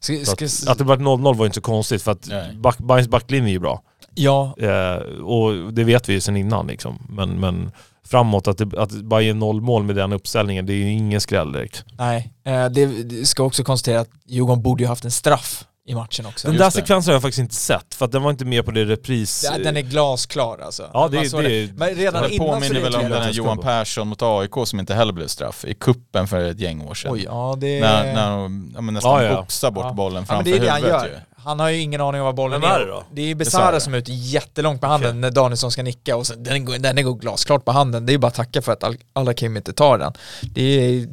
Ska, 0.00 0.16
Så 0.24 0.24
ska, 0.24 0.44
att, 0.44 0.68
att 0.68 0.78
det 0.78 0.84
blev 0.84 1.00
0-0 1.00 1.22
var 1.36 1.44
ju 1.44 1.46
inte 1.46 1.54
så 1.54 1.60
konstigt 1.60 2.02
för 2.02 2.12
att 2.12 2.28
back, 2.54 2.78
Bayerns 2.78 3.08
backlinje 3.08 3.48
är 3.48 3.52
ju 3.52 3.58
bra. 3.58 3.82
ja, 4.14 4.54
Eh, 4.58 4.96
och 5.22 5.72
det 5.72 5.84
vet 5.84 6.08
vi 6.08 6.12
ju 6.12 6.20
sedan 6.20 6.36
innan 6.36 6.66
liksom. 6.66 7.06
Men, 7.08 7.40
men 7.40 7.70
framåt, 8.04 8.48
att, 8.48 8.58
det, 8.58 8.78
att 8.78 8.90
Bayern 8.92 9.38
noll 9.38 9.60
mål 9.60 9.82
med 9.82 9.96
den 9.96 10.12
uppställningen, 10.12 10.66
det 10.66 10.72
är 10.72 10.76
ju 10.76 10.90
ingen 10.92 11.20
skräll 11.20 11.52
direkt. 11.52 11.84
nej. 11.98 12.32
Eh, 12.44 12.66
Det, 12.66 12.86
det 12.86 13.26
ska 13.26 13.42
också 13.42 13.64
konstatera 13.64 14.00
att 14.00 14.10
Djurgården 14.26 14.62
borde 14.62 14.82
ju 14.82 14.88
haft 14.88 15.04
en 15.04 15.10
straff 15.10 15.64
i 15.90 15.94
matchen 15.94 16.26
också. 16.26 16.48
Den 16.48 16.54
Just 16.54 16.60
där 16.60 16.66
det. 16.66 16.86
sekvensen 16.86 17.10
har 17.10 17.14
jag 17.14 17.22
faktiskt 17.22 17.38
inte 17.38 17.54
sett, 17.54 17.94
för 17.94 18.04
att 18.04 18.12
den 18.12 18.22
var 18.22 18.30
inte 18.30 18.44
med 18.44 18.64
på 18.64 18.70
det 18.70 18.84
repris... 18.84 19.44
Ja, 19.52 19.58
Den 19.58 19.76
är 19.76 19.80
glasklar 19.80 20.58
alltså. 20.58 20.90
Ja, 20.92 21.08
det, 21.08 21.30
såg 21.30 21.42
det, 21.42 21.70
Men 21.76 21.94
redan 21.94 22.22
Det 22.22 22.30
innan 22.34 22.46
påminner 22.48 22.80
väl 22.80 22.94
om 22.94 23.10
den 23.10 23.22
här 23.22 23.30
Johan 23.32 23.58
Persson 23.58 24.08
mot 24.08 24.22
AIK 24.22 24.50
som 24.64 24.80
inte 24.80 24.94
heller 24.94 25.12
blev 25.12 25.26
straff 25.26 25.64
i 25.64 25.74
kuppen 25.74 26.28
för 26.28 26.38
ett 26.50 26.60
gäng 26.60 26.80
år 26.88 26.94
sedan. 26.94 27.12
Oj, 27.12 27.22
ja 27.24 27.56
det... 27.60 27.80
När, 27.80 28.14
när 28.14 28.30
de 28.30 28.72
ja, 28.74 28.80
men 28.80 28.94
nästan 28.94 29.24
Ja, 29.24 29.30
ja. 29.30 29.36
boxar 29.40 29.70
bort 29.70 29.84
Ja. 29.88 29.92
bollen 29.92 30.14
ja, 30.14 30.20
men 30.20 30.26
framför 30.44 30.50
det 30.50 30.56
är 30.56 30.60
det 30.60 30.68
han 30.70 30.80
huvudet 30.82 31.02
gör. 31.02 31.08
ju. 31.08 31.16
Han 31.44 31.60
har 31.60 31.68
ju 31.68 31.78
ingen 31.78 32.00
aning 32.00 32.20
om 32.20 32.24
vad 32.24 32.34
bollen 32.34 32.60
Vem 32.60 32.70
är 32.70 32.74
är. 32.74 32.80
det 32.80 32.86
då? 32.92 33.04
Det 33.12 33.30
är 33.30 33.34
Besara. 33.34 33.80
Som 33.80 33.94
är 33.94 33.98
ute 33.98 34.12
jättelångt 34.12 34.80
på 34.80 34.86
handen 34.86 35.10
Okej. 35.10 35.20
när 35.20 35.30
Danielsson 35.30 35.70
ska 35.70 35.82
nicka 35.82 36.16
och 36.16 36.26
sen, 36.26 36.42
den, 36.42 36.64
går, 36.64 36.78
den 36.78 37.04
går 37.04 37.14
glasklart 37.14 37.64
på 37.64 37.72
handen. 37.72 38.06
Det 38.06 38.14
är 38.14 38.18
bara 38.18 38.26
att 38.28 38.34
tacka 38.34 38.62
för 38.62 38.72
att 38.72 38.84
Al- 38.84 38.96
Al-Hakim 39.12 39.56
inte 39.56 39.72
tar 39.72 39.98
den. 39.98 40.12
Det 40.42 40.62
är, 40.62 41.06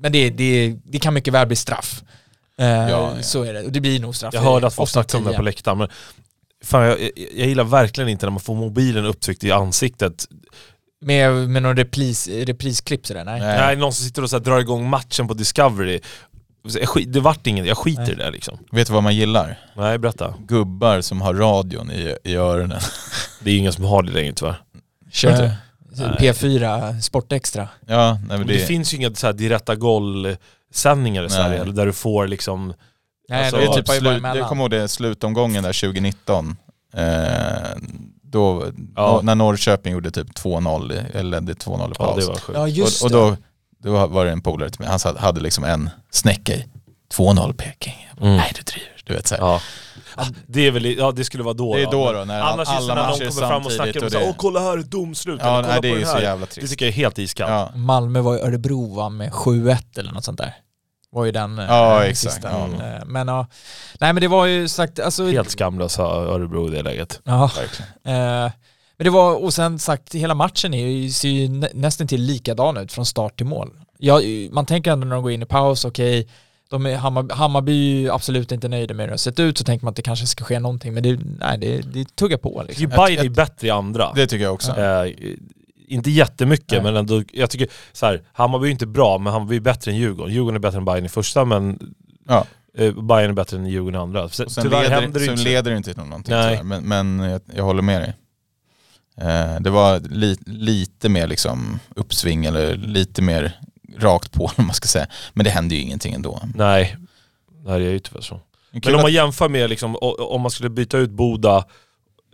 men 0.00 0.12
det, 0.12 0.30
det, 0.30 0.76
det 0.84 0.98
kan 0.98 1.14
mycket 1.14 1.34
väl 1.34 1.46
bli 1.46 1.56
straff. 1.56 2.02
Eh, 2.58 2.66
ja. 2.66 3.22
Så 3.22 3.42
är 3.42 3.52
det, 3.52 3.62
och 3.62 3.72
det 3.72 3.80
blir 3.80 4.00
nog 4.00 4.16
straff. 4.16 4.34
Jag 4.34 4.40
hörde 4.40 4.66
att 4.66 4.74
folk 4.74 4.90
snackade 4.90 5.24
om 5.24 5.30
det 5.30 5.36
på 5.36 5.42
läktaren, 5.42 5.78
men 5.78 5.88
fan, 6.64 6.82
jag, 6.82 7.00
jag, 7.00 7.10
jag 7.36 7.48
gillar 7.48 7.64
verkligen 7.64 8.08
inte 8.08 8.26
när 8.26 8.30
man 8.30 8.40
får 8.40 8.54
mobilen 8.54 9.04
upptryckt 9.04 9.44
i 9.44 9.52
ansiktet. 9.52 10.26
Med, 11.00 11.32
med 11.32 11.62
någon 11.62 11.76
repris, 11.76 12.28
reprisklipp 12.28 13.06
sådär, 13.06 13.24
nej. 13.24 13.40
Nej. 13.40 13.58
Nej, 13.58 13.76
någon 13.76 13.92
som 13.92 14.06
sitter 14.06 14.22
och 14.22 14.30
så 14.30 14.36
här, 14.36 14.44
drar 14.44 14.60
igång 14.60 14.88
matchen 14.88 15.28
på 15.28 15.34
Discovery. 15.34 16.00
Det 17.06 17.20
vart 17.20 17.46
inget, 17.46 17.66
jag 17.66 17.78
skiter 17.78 18.02
Nej. 18.02 18.12
i 18.12 18.14
det 18.14 18.30
liksom. 18.30 18.58
Vet 18.72 18.86
du 18.86 18.92
vad 18.92 19.02
man 19.02 19.16
gillar? 19.16 19.58
Nej, 19.76 19.98
berätta. 19.98 20.34
Gubbar 20.38 21.00
som 21.00 21.20
har 21.20 21.34
radion 21.34 21.90
i, 21.90 22.16
i 22.24 22.34
öronen. 22.34 22.80
Det 23.40 23.50
är 23.50 23.56
ingen 23.56 23.72
som 23.72 23.84
har 23.84 24.02
det 24.02 24.12
längre 24.12 24.32
tyvärr. 24.32 24.62
Kör 25.10 25.30
inte? 25.30 25.56
P4, 25.94 27.00
Sportextra. 27.00 27.68
Ja, 27.86 28.18
nej, 28.28 28.38
det, 28.38 28.44
det, 28.44 28.58
finns 28.58 28.94
ju 28.94 28.96
inga 28.96 29.14
så 29.14 29.26
här 29.26 29.32
direkta 29.32 29.74
golvsändningar 30.72 31.22
i 31.22 31.26
Nej. 31.26 31.30
Sverige, 31.36 31.60
eller 31.60 31.72
där 31.72 31.86
du 31.86 31.92
får 31.92 32.26
liksom... 32.26 32.74
Nej, 33.28 33.40
Alltså, 33.44 33.56
de 33.56 33.62
det 33.64 33.70
är 33.72 33.74
typ 33.76 33.88
slut, 33.88 34.22
jag 34.36 34.48
kommer 34.48 34.62
ihåg 34.62 34.70
det 34.70 34.88
slutomgången 34.88 35.62
där 35.62 35.72
2019. 35.80 36.56
Eh, 36.94 37.76
då, 38.22 38.66
Ja. 38.96 39.20
när 39.22 39.34
Norrköping 39.34 39.92
gjorde 39.92 40.10
typ 40.10 40.34
2-0, 40.34 40.92
i- 40.92 41.18
eller 41.18 41.40
ledde 41.40 41.52
2-0 41.54 41.90
i 41.90 41.94
Ja, 41.98 42.04
paus. 42.04 42.16
det 42.24 42.26
var 42.26 42.38
sjukt. 42.38 42.58
Ja, 42.58 42.68
just 42.68 43.02
och, 43.02 43.06
och 43.06 43.12
då, 43.12 43.36
då 43.82 44.06
var 44.06 44.24
det 44.24 44.30
en 44.32 44.40
polare 44.40 44.70
till 44.70 44.80
mig, 44.80 44.88
han 45.04 45.16
hade 45.16 45.40
liksom 45.40 45.64
en 45.64 45.90
snäcka 46.10 46.54
i. 46.54 46.64
2-0 47.14 47.52
Peking. 47.54 48.08
Bara, 48.16 48.26
Mm. 48.26 48.36
Nej 48.36 48.52
du 48.56 48.62
driver. 48.62 48.88
Du 49.04 49.14
vet 49.14 49.26
så 49.26 49.34
här. 49.34 49.42
Ja. 49.42 49.60
Det 50.46 50.66
är 50.66 50.70
väl, 50.70 50.84
ja 50.98 51.12
det 51.12 51.24
skulle 51.24 51.42
vara 51.44 51.54
då 51.54 51.74
Det 51.74 51.82
är 51.82 51.90
då 51.90 52.04
Men 52.04 52.14
då, 52.14 52.24
när 52.24 52.40
Annars 52.40 52.68
alla 52.68 52.94
det 52.94 53.00
när 53.00 53.08
matcher 53.08 53.24
någon 53.24 53.32
kommer 53.32 53.48
fram 53.48 53.66
och 53.66 53.72
snackar 53.72 54.04
och 54.04 54.12
så 54.12 54.18
här, 54.18 54.24
det- 54.24 54.30
åh 54.30 54.36
kolla 54.38 54.60
här 54.60 54.78
är 54.78 54.82
domslut, 54.82 55.40
Ja, 55.42 55.58
eller 55.58 55.68
nej, 55.68 55.70
kolla 55.70 55.74
det 55.80 55.80
på 55.80 55.86
är 55.86 55.90
ju 55.92 55.98
den 55.98 56.08
så 56.08 56.14
här. 56.14 56.22
jävla 56.22 56.46
Det 56.46 56.52
trist. 56.52 56.70
tycker 56.70 56.84
jag 56.84 56.90
är 56.92 56.96
helt 56.96 57.18
iskallt. 57.18 57.50
Ja. 57.74 57.78
Malmö 57.78 58.20
var 58.20 58.36
i 58.36 58.40
Örebro 58.40 58.94
va, 58.94 59.08
med 59.08 59.32
7-1 59.32 59.98
eller 59.98 60.12
något 60.12 60.24
sånt 60.24 60.38
där. 60.38 60.54
Var 61.10 61.24
ju 61.24 61.32
den 61.32 61.58
Ja, 61.58 62.02
eh, 62.04 62.10
exakt. 62.10 62.34
sista. 62.34 62.50
Ja. 62.50 62.86
Eh, 62.86 63.04
Men 63.06 63.28
ja, 63.28 63.46
nej 64.00 64.12
men 64.12 64.20
det 64.20 64.28
var 64.28 64.46
ju 64.46 64.68
sagt, 64.68 64.98
alltså... 65.00 65.26
Helt 65.26 65.50
skamlösa 65.50 66.02
Örebro 66.02 66.68
i 66.68 66.70
det 66.70 66.82
läget. 66.82 67.20
Ja, 67.24 67.44
eh, 68.04 68.50
men 68.96 69.04
det 69.04 69.10
var, 69.10 69.44
och 69.44 69.54
sen 69.54 69.78
sagt, 69.78 70.14
hela 70.14 70.34
matchen 70.34 70.74
är 70.74 70.86
ju, 70.86 71.10
ser 71.10 71.28
ju 71.28 71.48
nä, 71.48 71.68
nästan 71.74 72.06
till 72.08 72.22
likadan 72.22 72.76
ut 72.76 72.92
från 72.92 73.06
start 73.06 73.36
till 73.36 73.46
mål. 73.46 73.70
Ja, 73.98 74.20
man 74.50 74.66
tänker 74.66 74.90
ändå 74.92 75.06
när 75.06 75.14
de 75.14 75.22
går 75.22 75.32
in 75.32 75.42
i 75.42 75.46
paus, 75.46 75.84
okej, 75.84 76.28
de 76.72 76.86
är, 76.86 76.96
Hammar, 76.96 77.34
Hammarby 77.34 77.72
är 77.96 78.00
ju 78.00 78.10
absolut 78.10 78.52
inte 78.52 78.68
nöjda 78.68 78.94
med 78.94 79.02
hur 79.04 79.08
det 79.08 79.12
har 79.12 79.18
sett 79.18 79.40
ut, 79.40 79.58
så 79.58 79.64
tänker 79.64 79.84
man 79.84 79.90
att 79.90 79.96
det 79.96 80.02
kanske 80.02 80.26
ska 80.26 80.44
ske 80.44 80.60
någonting, 80.60 80.94
men 80.94 81.02
det, 81.02 81.18
nej, 81.40 81.58
det, 81.58 81.80
det 81.80 82.16
tuggar 82.16 82.36
på 82.38 82.64
liksom. 82.68 82.82
Ju 82.82 82.86
Bayern 82.96 83.26
är 83.26 83.30
bättre 83.30 83.66
i 83.66 83.70
andra. 83.70 84.12
Det 84.14 84.26
tycker 84.26 84.44
jag 84.44 84.54
också. 84.54 84.80
Eh, 84.80 85.12
inte 85.88 86.10
jättemycket 86.10 86.72
Nej. 86.72 86.82
men 86.82 86.96
ändå, 86.96 87.22
jag 87.32 87.50
tycker 87.50 87.68
så 87.92 88.06
här, 88.06 88.22
Hammarby 88.32 88.66
är 88.66 88.70
inte 88.70 88.86
bra 88.86 89.18
men 89.18 89.32
Hammarby 89.32 89.56
är 89.56 89.60
bättre 89.60 89.90
än 89.90 89.96
Djurgården. 89.96 90.32
Djurgården 90.34 90.56
är 90.56 90.60
bättre 90.60 90.78
än 90.78 90.84
Bayern 90.84 91.04
i 91.04 91.08
första 91.08 91.44
men 91.44 91.94
Ja. 92.28 92.46
eh, 92.78 92.92
Bayern 92.94 93.30
är 93.30 93.34
bättre 93.34 93.56
än 93.56 93.66
Djurgården 93.66 94.00
i 94.00 94.02
andra. 94.02 94.28
Så, 94.28 94.50
sen 94.50 94.64
tyvärr 94.64 94.82
leder, 94.82 95.00
händer 95.00 95.20
det 95.20 95.26
sen 95.26 95.34
inte. 95.34 95.44
leder 95.44 95.70
det 95.70 95.76
inte 95.76 95.94
till 95.94 96.02
någonting 96.02 96.34
Nej. 96.34 96.48
tyvärr. 96.58 96.80
men, 96.80 97.16
men 97.16 97.30
jag, 97.30 97.40
jag 97.54 97.64
håller 97.64 97.82
med 97.82 98.02
dig. 98.02 98.14
Eh, 99.16 99.60
det 99.60 99.70
var 99.70 100.00
li, 100.00 100.36
lite 100.46 101.08
mer 101.08 101.26
liksom 101.26 101.78
uppsving 101.96 102.44
eller 102.44 102.76
lite 102.76 103.22
mer 103.22 103.60
rakt 103.98 104.32
på 104.32 104.44
om 104.56 104.66
man 104.66 104.74
ska 104.74 104.86
säga. 104.88 105.06
Men 105.32 105.44
det 105.44 105.50
hände 105.50 105.74
ju 105.74 105.80
ingenting 105.80 106.14
ändå. 106.14 106.40
Nej, 106.54 106.96
Nej 107.64 107.80
det 107.80 107.86
är 107.86 107.90
ju 107.90 107.98
tyvärr 107.98 108.20
så. 108.22 108.40
Kul 108.72 108.80
Men 108.84 108.94
om 108.94 108.98
att- 108.98 109.02
man 109.04 109.12
jämför 109.12 109.48
med 109.48 109.70
liksom, 109.70 109.96
om 110.18 110.40
man 110.40 110.50
skulle 110.50 110.70
byta 110.70 110.98
ut 110.98 111.10
Boda, 111.10 111.64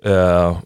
eh, 0.05 0.59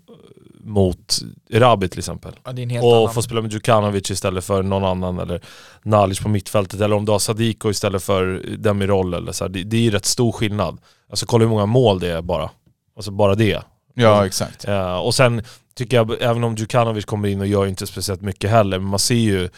mot 0.64 1.18
Erabi 1.50 1.88
till 1.88 1.98
exempel. 1.98 2.32
Ja, 2.44 2.52
det 2.52 2.60
är 2.60 2.62
en 2.62 2.70
helt 2.70 2.84
Och 2.84 2.96
annan. 2.96 3.14
få 3.14 3.22
spela 3.22 3.40
med 3.42 3.52
Djukanovic 3.52 4.10
istället 4.10 4.44
för 4.44 4.62
någon 4.62 4.84
annan 4.84 5.18
eller 5.18 5.40
Nalic 5.82 6.20
på 6.20 6.28
mittfältet 6.28 6.80
eller 6.80 6.96
om 6.96 7.04
du 7.04 7.12
har 7.12 7.18
Sadiko 7.18 7.70
istället 7.70 8.02
för 8.02 8.42
Demirol 8.58 9.14
eller 9.14 9.32
så 9.32 9.44
här. 9.44 9.48
Det, 9.48 9.62
det 9.62 9.76
är 9.76 9.80
ju 9.80 9.90
rätt 9.90 10.06
stor 10.06 10.32
skillnad. 10.32 10.78
Alltså 11.10 11.26
kolla 11.26 11.42
hur 11.44 11.50
många 11.50 11.66
mål 11.66 12.00
det 12.00 12.08
är 12.08 12.22
bara. 12.22 12.50
Alltså 12.96 13.10
bara 13.10 13.34
det. 13.34 13.62
Ja, 13.94 14.26
exakt. 14.26 14.68
Eh, 14.68 14.96
och 14.96 15.14
sen 15.14 15.42
tycker 15.74 15.96
jag, 15.96 16.22
även 16.22 16.44
om 16.44 16.54
Djukanovic 16.54 17.04
kommer 17.04 17.28
in 17.28 17.40
och 17.40 17.46
gör 17.46 17.66
inte 17.66 17.86
speciellt 17.86 18.20
mycket 18.22 18.50
heller, 18.50 18.78
men 18.78 18.88
man 18.88 18.98
ser 18.98 19.14
ju, 19.14 19.48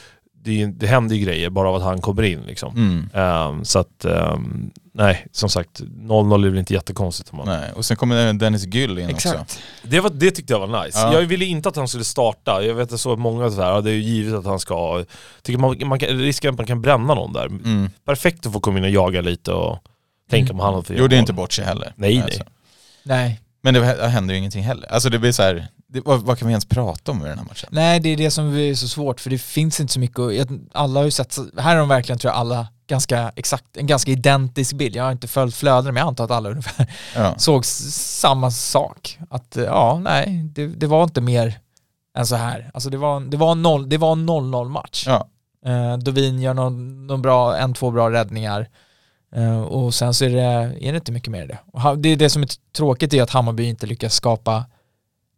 det, 0.44 0.66
det 0.66 0.87
händer 0.87 1.16
ju 1.16 1.24
grejer 1.24 1.50
bara 1.50 1.68
av 1.68 1.74
att 1.74 1.83
han 1.83 2.00
kommer 2.00 2.22
in 2.22 2.40
liksom. 2.46 2.76
Mm. 2.76 3.09
Ehm, 3.14 3.64
så 3.64 3.78
att, 3.78 4.04
ehm, 4.04 4.70
nej, 4.92 5.26
som 5.33 5.48
sagt, 5.48 5.80
0-0 5.80 6.44
är 6.46 6.50
väl 6.50 6.59
inte 6.59 6.74
jättekonstigt. 6.74 7.30
Om 7.33 7.37
man. 7.37 7.46
Nej. 7.46 7.72
Och 7.76 7.85
sen 7.85 7.96
kommer 7.96 8.33
Dennis 8.33 8.64
Gyll 8.66 8.98
in 8.98 9.04
också. 9.14 9.28
Exakt. 9.28 9.61
Det, 9.83 10.00
var, 10.00 10.11
det 10.11 10.30
tyckte 10.30 10.52
jag 10.52 10.66
var 10.66 10.85
nice. 10.85 10.98
Ja. 10.98 11.12
Jag 11.14 11.22
ville 11.22 11.44
inte 11.44 11.68
att 11.68 11.76
han 11.76 11.88
skulle 11.88 12.04
starta. 12.04 12.62
Jag 12.62 12.74
vet 12.74 12.92
att 12.92 13.00
såg 13.00 13.18
många 13.18 13.50
så 13.50 13.62
här, 13.62 13.70
ja, 13.70 13.80
det 13.80 13.90
är 13.90 13.94
ju 13.94 14.00
givet 14.02 14.35
att 14.35 14.44
han 14.44 14.61
ska... 14.61 15.04
Tycker 15.42 15.59
man, 15.59 15.76
man 15.85 15.98
kan, 15.98 16.09
risken 16.09 16.50
att 16.50 16.57
man 16.59 16.66
kan 16.66 16.83
bränna 16.83 17.14
någon 17.14 17.33
där. 17.33 17.46
Mm. 17.46 17.90
Perfekt 18.04 18.46
att 18.46 18.52
få 18.52 18.61
komma 18.61 18.78
in 18.78 18.85
och 18.85 18.90
jaga 18.90 19.20
lite 19.20 19.52
och 19.52 19.78
tänka 20.30 20.50
Mm. 20.50 20.59
på 20.59 20.64
han 20.64 20.74
och 20.74 20.90
Gjorde 20.90 21.16
inte 21.16 21.33
bort 21.33 21.52
sig 21.52 21.64
heller. 21.64 21.92
Nej, 21.96 22.22
Alltså. 22.22 22.42
nej. 22.42 22.48
Nej. 23.28 23.40
Men 23.62 23.74
det 23.74 24.09
händer 24.09 24.35
ju 24.35 24.38
ingenting 24.38 24.62
heller. 24.62 24.92
Alltså 24.92 25.09
det 25.11 25.18
blir 25.18 25.33
så 25.33 25.42
här, 25.42 25.66
det, 25.94 26.00
vad, 26.04 26.20
vad 26.22 26.38
kan 26.38 26.48
vi 26.48 26.52
ens 26.52 26.64
prata 26.64 27.12
om 27.12 27.26
i 27.26 27.28
den 27.28 27.38
här 27.38 27.44
matchen? 27.44 27.68
Nej, 27.72 28.00
det 28.00 28.09
är 28.09 28.16
det 28.16 28.30
som 28.30 28.57
är 28.57 28.74
så 28.74 28.88
svårt 28.88 29.20
för 29.20 29.30
det 29.30 29.38
finns 29.38 29.80
inte 29.80 29.92
så 29.92 30.00
mycket 30.00 30.18
jag- 30.18 30.61
alla 30.72 31.00
har 31.00 31.04
ju 31.04 31.11
sett, 31.11 31.38
här 31.59 31.70
har 31.72 31.76
de 31.76 31.88
verkligen 31.88 32.18
tror 32.18 32.33
jag 32.33 32.38
alla 32.38 32.66
ganska 32.87 33.33
exakt, 33.37 33.76
en 33.76 33.87
ganska 33.87 34.11
identisk 34.11 34.72
bild. 34.76 34.96
Jag 34.96 35.04
har 35.04 35.12
inte 35.12 35.28
följt 35.28 35.54
flöden 35.57 35.94
men 35.94 36.00
jag 36.00 36.09
antar 36.09 36.24
att 36.24 36.30
alla 36.30 36.48
ungefär 36.50 36.87
Ja. 37.16 37.35
såg 37.38 37.64
samma 37.64 38.50
sak. 38.50 39.18
Att 39.30 39.57
eh, 39.57 39.64
ja, 39.64 39.98
nej, 40.04 40.42
det, 40.54 40.66
det 40.66 40.87
var 40.87 41.04
inte 41.04 41.20
mer 41.20 41.59
än 42.18 42.26
så 42.26 42.37
här. 42.37 42.70
Alltså 42.74 42.90
det 42.90 42.96
var, 42.96 43.20
det 43.20 43.37
var 43.37 43.52
en 43.52 43.62
noll, 43.62 43.88
det 43.88 43.98
var 43.98 44.12
en 44.12 44.28
0-0 44.30 44.68
match. 44.68 45.04
Ja. 45.07 45.28
Eh, 45.66 45.96
Dovin 45.98 46.40
gör 46.42 46.54
någon, 46.54 47.07
någon 47.07 47.22
bra, 47.22 47.57
en, 47.57 47.74
två 47.74 47.90
bra 47.90 48.11
räddningar. 48.11 48.68
Eh, 49.37 49.61
och 49.62 49.94
sen 49.94 50.14
så 50.14 50.24
är 50.24 50.30
det, 50.30 50.42
är 50.87 50.92
det 50.92 50.96
inte 50.96 51.12
mycket 51.12 51.30
mer 51.30 51.44
i 51.44 51.46
det. 51.46 51.59
Och 51.72 51.98
det 51.98 52.09
är 52.09 52.16
det 52.16 52.30
som 52.30 52.42
är 52.42 52.48
tråkigt 52.76 53.14
är 53.14 53.22
att 53.22 53.30
Hammarby 53.30 53.64
inte 53.64 53.87
lyckas 53.87 54.14
skapa 54.14 54.64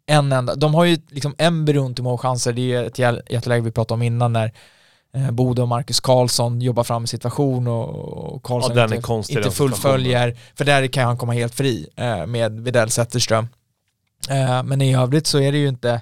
en 0.06 0.32
enda, 0.32 0.54
de 0.54 0.74
har 0.74 0.84
ju 0.84 0.98
liksom 1.08 1.34
en 1.38 1.64
berunt 1.64 1.98
i 1.98 2.02
målchanser, 2.02 2.52
det 2.52 2.72
är 2.74 2.84
ett 2.84 2.98
jä- 2.98 3.22
jätteläge 3.30 3.62
vi 3.62 3.70
pratade 3.70 3.94
om 3.94 4.02
innan 4.02 4.32
när 4.32 4.52
eh, 5.14 5.30
Bode 5.30 5.62
och 5.62 5.68
Marcus 5.68 6.00
Karlsson 6.00 6.60
jobbar 6.60 6.84
fram 6.84 7.02
en 7.02 7.06
situation 7.06 7.66
och, 7.68 8.42
Karlsson 8.42 8.76
Ja, 8.76 8.82
är 8.82 8.94
inte, 8.94 9.32
inte 9.32 9.50
fullföljer, 9.50 10.36
för 10.54 10.64
där 10.64 10.86
kan 10.86 11.04
han 11.06 11.18
komma 11.18 11.32
helt 11.32 11.54
fri 11.54 11.86
eh, 11.96 12.26
med 12.26 12.60
Widell 12.60 12.90
Zetterström. 12.90 13.48
Eh, 14.30 14.62
men 14.62 14.82
i 14.82 14.94
övrigt 14.96 15.26
så 15.26 15.38
är 15.40 15.52
det 15.52 15.58
ju 15.58 15.68
inte, 15.68 16.00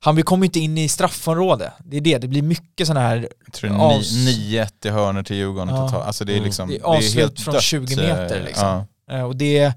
han 0.00 0.22
kommer 0.22 0.44
ju 0.44 0.46
inte 0.46 0.60
in 0.60 0.78
i 0.78 0.88
straffområde, 0.88 1.72
det 1.78 1.96
är 1.96 2.00
det, 2.00 2.18
det 2.18 2.28
blir 2.28 2.42
mycket 2.42 2.86
sådana 2.86 3.06
här 3.08 3.28
Jag 3.44 3.52
tror 3.52 3.70
det 3.70 3.76
är 3.76 3.78
Avs- 3.78 4.24
ni- 4.24 4.58
9-1 4.58 4.86
i 4.86 4.88
hörnor 4.90 5.22
till 5.22 5.36
Djurgården 5.36 5.68
Ja. 5.74 5.86
totalt. 5.88 6.06
Alltså 6.06 6.24
det 6.24 6.32
är 6.32 6.36
Mm. 6.36 6.44
liksom, 6.44 6.68
Det 6.68 6.76
är 6.76 6.82
avslut 6.82 7.40
från 7.40 7.60
20 7.60 7.96
meter, 7.96 8.42
liksom. 8.44 8.84
Ja. 9.06 9.24
Och 9.24 9.36
det, 9.36 9.72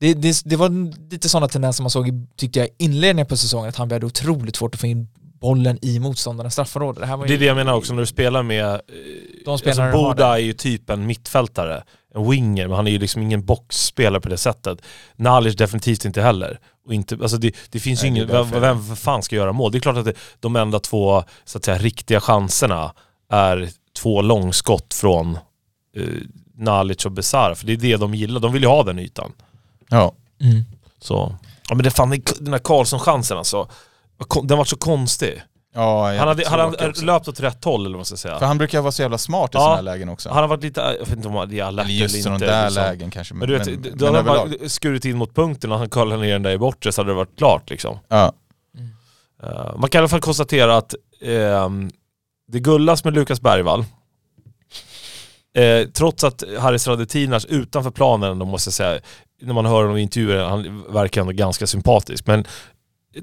det, 0.00 0.14
det, 0.14 0.42
det 0.44 0.56
var 0.56 0.70
lite 1.10 1.28
sådana 1.28 1.48
tendenser 1.48 1.82
man 1.82 1.90
såg 1.90 2.08
i, 2.08 2.26
tyckte 2.36 2.58
jag, 2.58 2.68
inledningen 2.78 3.26
på 3.26 3.36
säsongen, 3.36 3.68
att 3.68 3.76
han 3.76 3.90
hade 3.90 4.06
otroligt 4.06 4.56
svårt 4.56 4.74
att 4.74 4.80
få 4.80 4.86
in 4.86 5.08
bollen 5.40 5.78
i 5.82 5.98
motståndarnas 5.98 6.52
straffområde. 6.52 7.00
Det, 7.00 7.06
här 7.06 7.16
var 7.16 7.24
ju, 7.24 7.28
Det 7.28 7.34
är 7.34 7.38
det 7.38 7.44
jag 7.44 7.56
menar 7.56 7.72
också 7.72 7.92
när 7.94 8.00
du 8.00 8.06
spelar 8.06 8.42
med... 8.42 8.64
eh, 8.74 8.80
De 9.44 9.58
spelarna 9.58 9.84
alltså 9.84 10.02
Boda 10.02 10.34
är 10.38 10.42
ju 10.42 10.52
typ 10.52 10.90
en 10.90 11.06
mittfältare, 11.06 11.82
en 12.14 12.30
winger, 12.30 12.68
men 12.68 12.76
han 12.76 12.86
är 12.86 12.90
ju 12.90 12.98
liksom 12.98 13.22
ingen 13.22 13.44
boxspelare 13.44 14.20
på 14.20 14.28
det 14.28 14.36
sättet. 14.36 14.82
Nalic 15.16 15.56
definitivt 15.56 16.04
inte 16.04 16.22
heller. 16.22 16.58
Och 16.86 16.94
inte, 16.94 17.14
alltså 17.22 17.36
det, 17.36 17.56
det 17.70 17.80
finns 17.80 18.04
ju 18.04 18.10
Nej, 18.10 18.20
är 18.20 18.24
ingen, 18.24 18.50
vem, 18.50 18.60
vem 18.60 18.84
för 18.84 18.94
fan 18.94 19.22
ska 19.22 19.36
göra 19.36 19.52
mål? 19.52 19.72
Det 19.72 19.78
är 19.78 19.80
klart 19.80 19.96
att 19.96 20.04
det, 20.04 20.14
de 20.40 20.56
enda 20.56 20.80
två 20.80 21.24
så 21.44 21.58
att 21.58 21.64
säga, 21.64 21.78
riktiga 21.78 22.20
chanserna 22.20 22.94
är 23.32 23.68
två 23.96 24.22
långskott 24.22 24.94
från 24.94 25.38
eh, 25.96 26.02
Nalic 26.56 27.06
och 27.06 27.12
Besara, 27.12 27.54
för 27.54 27.66
det 27.66 27.72
är 27.72 27.76
det 27.76 27.96
de 27.96 28.14
gillar. 28.14 28.40
De 28.40 28.52
vill 28.52 28.62
ju 28.62 28.68
ha 28.68 28.82
den 28.82 28.98
ytan. 28.98 29.32
Ja. 29.90 30.12
Mm. 30.40 30.64
Så. 31.00 31.36
Ja 31.68 31.74
men 31.74 31.84
det 31.84 31.90
fan, 31.90 32.10
den 32.40 32.52
här 32.52 32.58
Karlsson-chansen 32.60 33.38
alltså, 33.38 33.68
den 34.42 34.58
var 34.58 34.64
så 34.64 34.76
konstig. 34.76 35.42
Ja, 35.74 36.06
Han 36.18 36.28
hade, 36.28 36.48
hade 36.48 36.62
han 36.62 36.92
löpt 37.02 37.28
åt 37.28 37.40
rätt 37.40 37.64
håll 37.64 37.80
eller 37.80 37.90
vad 37.90 37.98
man 37.98 38.04
ska 38.04 38.16
säga. 38.16 38.38
För 38.38 38.46
han 38.46 38.58
brukar 38.58 38.80
vara 38.80 38.92
så 38.92 39.02
jävla 39.02 39.18
smart 39.18 39.50
i 39.50 39.56
Ja. 39.56 39.60
sådana 39.60 39.76
här 39.76 39.82
lägen 39.82 40.08
också. 40.08 40.28
Han 40.28 40.38
har 40.38 40.48
varit 40.48 40.62
lite, 40.62 40.80
jag 40.80 41.06
vet 41.06 41.16
inte 41.16 41.28
om 41.28 41.48
det 41.48 41.58
är 41.58 41.64
alert 41.64 41.84
eller 41.84 41.94
just 41.94 42.14
eller 42.14 42.22
sådana 42.22 42.36
inte. 42.36 42.46
där 42.46 42.64
liksom. 42.64 42.82
lägen 42.82 43.10
kanske. 43.10 43.34
Men 43.34 43.48
du 43.48 43.58
vet, 43.58 43.66
men, 43.66 43.82
då 43.82 44.04
men 44.04 44.14
hade 44.14 44.38
han 44.38 44.50
bara 44.50 44.68
skurit 44.68 45.04
in 45.04 45.16
mot 45.16 45.34
punkten 45.34 45.72
och 45.72 45.78
han 45.78 45.88
kollade 45.88 46.22
ner 46.22 46.32
den 46.32 46.42
där 46.42 46.50
i 46.50 46.58
bortre 46.58 46.92
så 46.92 47.00
hade 47.00 47.10
det 47.10 47.14
varit 47.14 47.38
klart 47.38 47.70
liksom. 47.70 47.98
Ja. 48.08 48.32
Eh, 49.42 49.76
man 49.76 49.90
kan 49.90 49.98
i 49.98 50.00
alla 50.00 50.08
fall 50.08 50.20
konstatera 50.20 50.76
att 50.76 50.94
ehm, 51.22 51.90
det 52.48 52.60
gullas 52.60 53.04
med 53.04 53.14
Lukas 53.14 53.40
Bergvall. 53.40 53.84
Eh, 55.54 55.88
trots 55.88 56.24
att 56.24 56.42
Haris 56.58 56.86
Radetinac 56.86 57.44
utanför 57.44 57.90
planen, 57.90 58.38
då 58.38 58.44
måste 58.46 58.68
jag 58.68 58.74
säga, 58.74 59.00
när 59.42 59.54
man 59.54 59.66
hör 59.66 59.82
honom 59.82 59.96
i 59.96 60.00
intervjuer, 60.02 60.44
han 60.44 60.84
verkar 60.92 61.20
ändå 61.20 61.32
ganska 61.32 61.66
sympatisk. 61.66 62.26
Men 62.26 62.44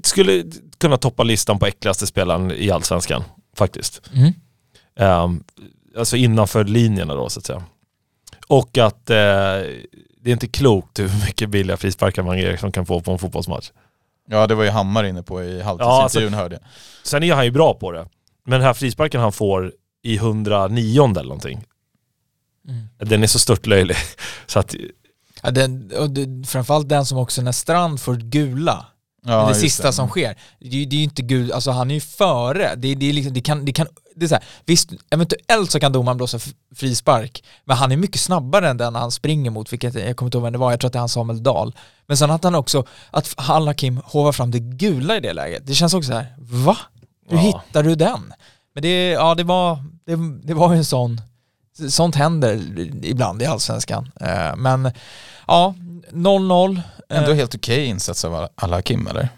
skulle 0.02 0.44
kunna 0.78 0.96
toppa 0.96 1.22
listan 1.22 1.58
på 1.58 1.66
äckligaste 1.66 2.06
spelaren 2.06 2.52
i 2.52 2.70
Allsvenskan, 2.70 3.24
faktiskt. 3.56 4.02
Mm. 4.14 4.32
Um, 5.24 5.44
alltså 5.98 6.16
innanför 6.16 6.64
linjerna 6.64 7.14
då 7.14 7.28
så 7.28 7.38
att 7.40 7.46
säga. 7.46 7.62
Och 8.48 8.78
att 8.78 9.10
eh, 9.10 9.16
det 10.20 10.30
är 10.30 10.32
inte 10.32 10.46
klokt 10.48 10.98
hur 10.98 11.24
mycket 11.26 11.50
billiga 11.50 11.76
frisparkar 11.76 12.22
Mange 12.22 12.42
Eriksson 12.42 12.72
kan 12.72 12.86
få 12.86 13.00
på 13.00 13.12
en 13.12 13.18
fotbollsmatch. 13.18 13.70
ja, 14.28 14.46
det 14.46 14.54
var 14.54 14.64
ju 14.64 14.70
Hammar 14.70 15.04
inne 15.04 15.22
på 15.22 15.42
i 15.42 15.62
halvtidsintervjun 15.62 16.34
hörde 16.34 16.54
jag. 16.54 16.62
Sen 17.02 17.22
är 17.22 17.34
han 17.34 17.44
ju 17.44 17.50
bra 17.50 17.74
på 17.74 17.92
det. 17.92 18.08
Men 18.44 18.52
den 18.60 18.66
här 18.66 18.74
frisparken 18.74 19.20
han 19.20 19.32
får 19.32 19.72
i 20.02 20.16
109 20.16 21.04
eller 21.04 21.22
någonting, 21.22 21.64
Mm. 22.68 22.86
den 22.98 23.22
är 23.22 23.26
så 23.26 23.38
stört 23.38 23.66
löjlig. 23.66 23.96
Så 24.46 24.58
att, 24.58 24.74
Ja, 25.46 25.50
den, 25.52 25.92
och 25.98 26.10
det, 26.10 26.46
framförallt 26.48 26.88
den 26.88 27.06
som 27.06 27.18
också 27.18 27.42
när 27.42 27.52
Strand 27.52 28.00
får 28.00 28.16
gula, 28.16 28.86
Ja, 29.28 29.48
det 29.48 29.54
sista 29.54 29.92
som 29.92 30.08
sker. 30.08 30.36
Det, 30.60 30.68
det 30.84 30.96
är 30.96 30.98
ju 30.98 31.02
inte 31.04 31.22
gul, 31.22 31.52
alltså 31.52 31.70
han 31.70 31.90
är 31.90 31.94
ju 31.94 32.00
före. 32.00 32.74
Det, 32.76 32.94
det, 32.94 33.08
är 33.08 33.12
liksom, 33.12 33.34
det 33.34 33.40
kan, 33.40 33.64
det 33.64 33.72
kan, 33.72 33.86
det 34.16 34.24
är 34.24 34.28
så 34.28 34.34
här, 34.34 34.44
visst, 34.64 34.90
eventuellt 35.10 35.70
så 35.70 35.80
kan 35.80 35.92
domaren 35.92 36.16
blåsa 36.16 36.38
frispark, 36.76 37.44
men 37.64 37.76
han 37.76 37.92
är 37.92 37.96
mycket 37.96 38.20
snabbare 38.20 38.68
än 38.68 38.76
den 38.76 38.94
han 38.94 39.10
springer 39.10 39.50
mot, 39.50 39.72
vilket 39.72 39.94
jag 39.94 40.16
kommer 40.16 40.28
inte 40.28 40.38
ihåg 40.38 40.42
vem 40.44 40.52
det 40.52 40.58
var, 40.58 40.70
jag 40.70 40.80
tror 40.80 40.88
att 40.88 40.92
det 40.92 40.96
är 40.96 41.00
han 41.00 41.08
Samuel 41.08 41.42
Dahl. 41.42 41.74
Men 42.06 42.16
sen 42.16 42.30
att 42.30 42.44
han 42.44 42.54
också, 42.54 42.84
att 43.10 43.34
Al 43.36 43.66
Hakim 43.66 44.00
hovar 44.04 44.32
fram 44.32 44.50
det 44.50 44.58
gula 44.60 45.16
i 45.16 45.20
det 45.20 45.32
läget, 45.32 45.66
det 45.66 45.74
känns 45.74 45.94
också 45.94 46.08
så 46.10 46.16
här, 46.16 46.34
va? 46.38 46.76
Hur 47.28 47.36
Ja. 47.36 47.42
hittar 47.66 47.82
du 47.82 47.94
den? 47.94 48.32
Men 48.74 48.82
det, 48.82 49.10
ja, 49.10 49.34
det 49.34 49.44
var, 49.44 49.84
det, 50.06 50.46
det 50.46 50.54
var 50.54 50.72
ju 50.72 50.78
en 50.78 50.84
sån, 50.84 51.20
sånt 51.88 52.14
händer 52.14 52.60
ibland 53.02 53.42
i 53.42 53.46
allsvenskan. 53.46 54.12
Eh, 54.20 54.56
Men 54.56 54.90
ja, 55.46 55.74
0-0. 56.10 56.76
Eh, 57.10 57.18
Ändå 57.18 57.32
helt 57.32 57.54
okej 57.54 57.84
insats 57.86 58.24
av 58.24 58.48
Al-Hakim 58.54 59.06
eller? 59.06 59.28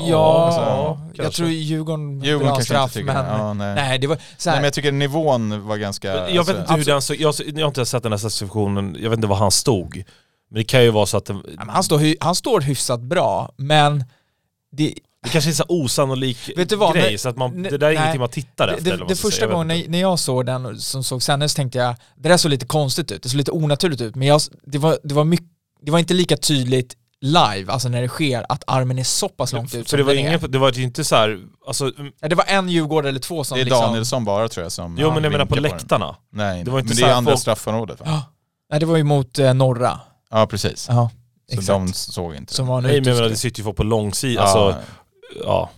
Ja, 0.00 0.44
alltså, 0.44 1.22
jag 1.22 1.32
tror 1.32 1.48
Djurgården 1.48 2.20
vill 2.20 2.28
Djurgården 2.28 2.48
ha 2.48 2.54
kanske 2.56 2.74
straff, 2.74 2.96
inte 2.96 3.12
tycker 3.12 3.22
men 3.22 3.40
ja, 3.40 3.54
nej. 3.54 3.74
nej, 3.74 3.98
det 3.98 4.06
var 4.06 4.16
så 4.36 4.50
nej 4.50 4.54
här, 4.54 4.56
men 4.56 4.64
jag 4.64 4.72
tycker 4.72 4.92
nivån 4.92 5.66
var 5.66 5.76
ganska... 5.76 6.08
Jag 6.08 6.36
alltså, 6.36 6.52
vet 6.52 6.60
inte 6.60 6.74
hur 6.74 6.84
den 6.84 7.02
så, 7.02 7.14
jag, 7.14 7.34
jag 7.46 7.64
har 7.64 7.68
inte 7.68 7.86
sett 7.86 8.02
den 8.02 8.12
här 8.12 8.18
situationen, 8.18 8.96
jag 9.00 9.10
vet 9.10 9.16
inte 9.16 9.26
var 9.26 9.36
han 9.36 9.50
stod. 9.50 10.04
Men 10.50 10.58
det 10.58 10.64
kan 10.64 10.82
ju 10.82 10.90
vara 10.90 11.06
så 11.06 11.16
att 11.16 11.28
ja, 11.28 11.42
men 11.56 11.68
han, 11.68 11.84
står, 11.84 12.24
han 12.24 12.34
står 12.34 12.60
hyfsat 12.60 13.00
bra, 13.00 13.52
men 13.56 14.04
det, 14.72 14.94
det 15.22 15.28
kanske 15.28 15.50
är 15.50 15.54
så 15.54 15.62
här 15.62 15.72
osannolik 15.84 16.50
Vet 16.56 16.68
du 16.68 16.76
vad, 16.76 16.94
grej, 16.94 17.10
när- 17.10 17.16
så 17.18 17.28
att 17.28 17.36
man, 17.36 17.62
det 17.62 17.68
där 17.70 17.76
är 17.76 17.78
nej, 17.80 17.94
ingenting 17.96 18.20
man 18.20 18.28
tittar 18.28 18.66
det, 18.66 18.72
efter. 18.72 18.90
det, 18.98 19.04
det 19.08 19.16
ska 19.16 19.28
första 19.28 19.40
säga, 19.46 19.52
gången 19.54 19.90
när, 19.90 20.00
jag 20.00 20.18
såg 20.18 20.46
den 20.46 20.66
och 20.66 20.78
som 20.78 21.04
såg 21.04 21.22
sen 21.22 21.48
så 21.48 21.56
tänkte 21.56 21.78
jag, 21.78 21.94
det 22.16 22.28
där 22.28 22.36
såg 22.36 22.50
lite 22.50 22.66
konstigt 22.66 23.12
ut, 23.12 23.22
det 23.22 23.28
såg 23.28 23.36
lite 23.38 23.50
onaturligt 23.52 24.02
ut, 24.02 24.14
men 24.14 24.28
jag, 24.28 24.40
det, 24.66 24.78
var, 24.78 24.98
det, 25.02 25.14
var 25.14 25.24
mycket, 25.24 25.46
det 25.82 25.90
var 25.92 25.98
inte 25.98 26.14
lika 26.14 26.36
tydligt 26.36 26.96
live, 27.20 27.72
alltså 27.72 27.88
när 27.88 28.02
det 28.02 28.08
sker, 28.08 28.46
att 28.48 28.64
armen 28.66 28.98
är 28.98 29.04
så 29.04 29.28
pass 29.28 29.52
långt 29.52 29.74
ut 29.74 29.90
För 29.90 29.96
det 29.96 30.02
var, 30.02 30.14
ingen, 30.14 30.40
det 30.50 30.58
var 30.58 30.72
ju 30.72 30.82
inte 30.82 31.04
så 31.04 31.16
här, 31.16 31.38
alltså, 31.66 31.84
mm, 31.98 32.12
Ja, 32.20 32.28
det 32.28 32.34
var 32.34 32.44
en 32.48 32.68
Djurgårdare 32.68 33.08
eller 33.08 33.20
två 33.20 33.44
som 33.44 33.54
Det 33.56 33.62
är 33.62 33.64
liksom... 33.64 33.80
Danielsson 33.82 34.24
bara 34.24 34.48
tror 34.48 34.62
jag 34.64 34.72
som 34.72 34.96
jo 34.98 35.10
men 35.14 35.22
jag 35.24 35.32
menar 35.32 35.44
på 35.46 35.54
vinkar 35.54 35.68
den. 35.70 35.78
läktarna. 35.78 36.16
Nej, 36.32 36.64
Det 36.64 36.70
var 36.70 36.78
inte 36.78 36.88
men 36.88 36.96
så 36.96 37.04
det 37.04 37.10
är 37.10 37.14
andra 37.14 37.32
folk- 37.32 37.40
straffområdet 37.40 38.00
va? 38.00 38.06
Ja, 38.08 38.22
nej, 38.70 38.80
det 38.80 38.86
var 38.86 38.96
ju 38.96 39.04
mot 39.04 39.38
eh, 39.38 39.54
norra. 39.54 40.00
Ja 40.30 40.46
precis. 40.46 40.86
Ja, 40.90 41.10
Så 41.50 41.54
exakt. 41.60 41.66
de 41.68 41.92
såg 41.92 42.34
inte 42.34 42.54
Som 42.54 42.66
var 42.66 42.78
en 42.78 42.82
Nej 42.84 43.00
men 43.00 43.04
jag 43.08 43.14
menar 43.16 43.28
det 43.28 43.36
sitter 43.36 43.58
ju 43.60 43.64
folk 43.64 43.76
på 43.76 43.82
långsidan, 43.82 44.44
ja, 44.46 44.70
alltså, 44.70 44.82
ja. 45.44 45.70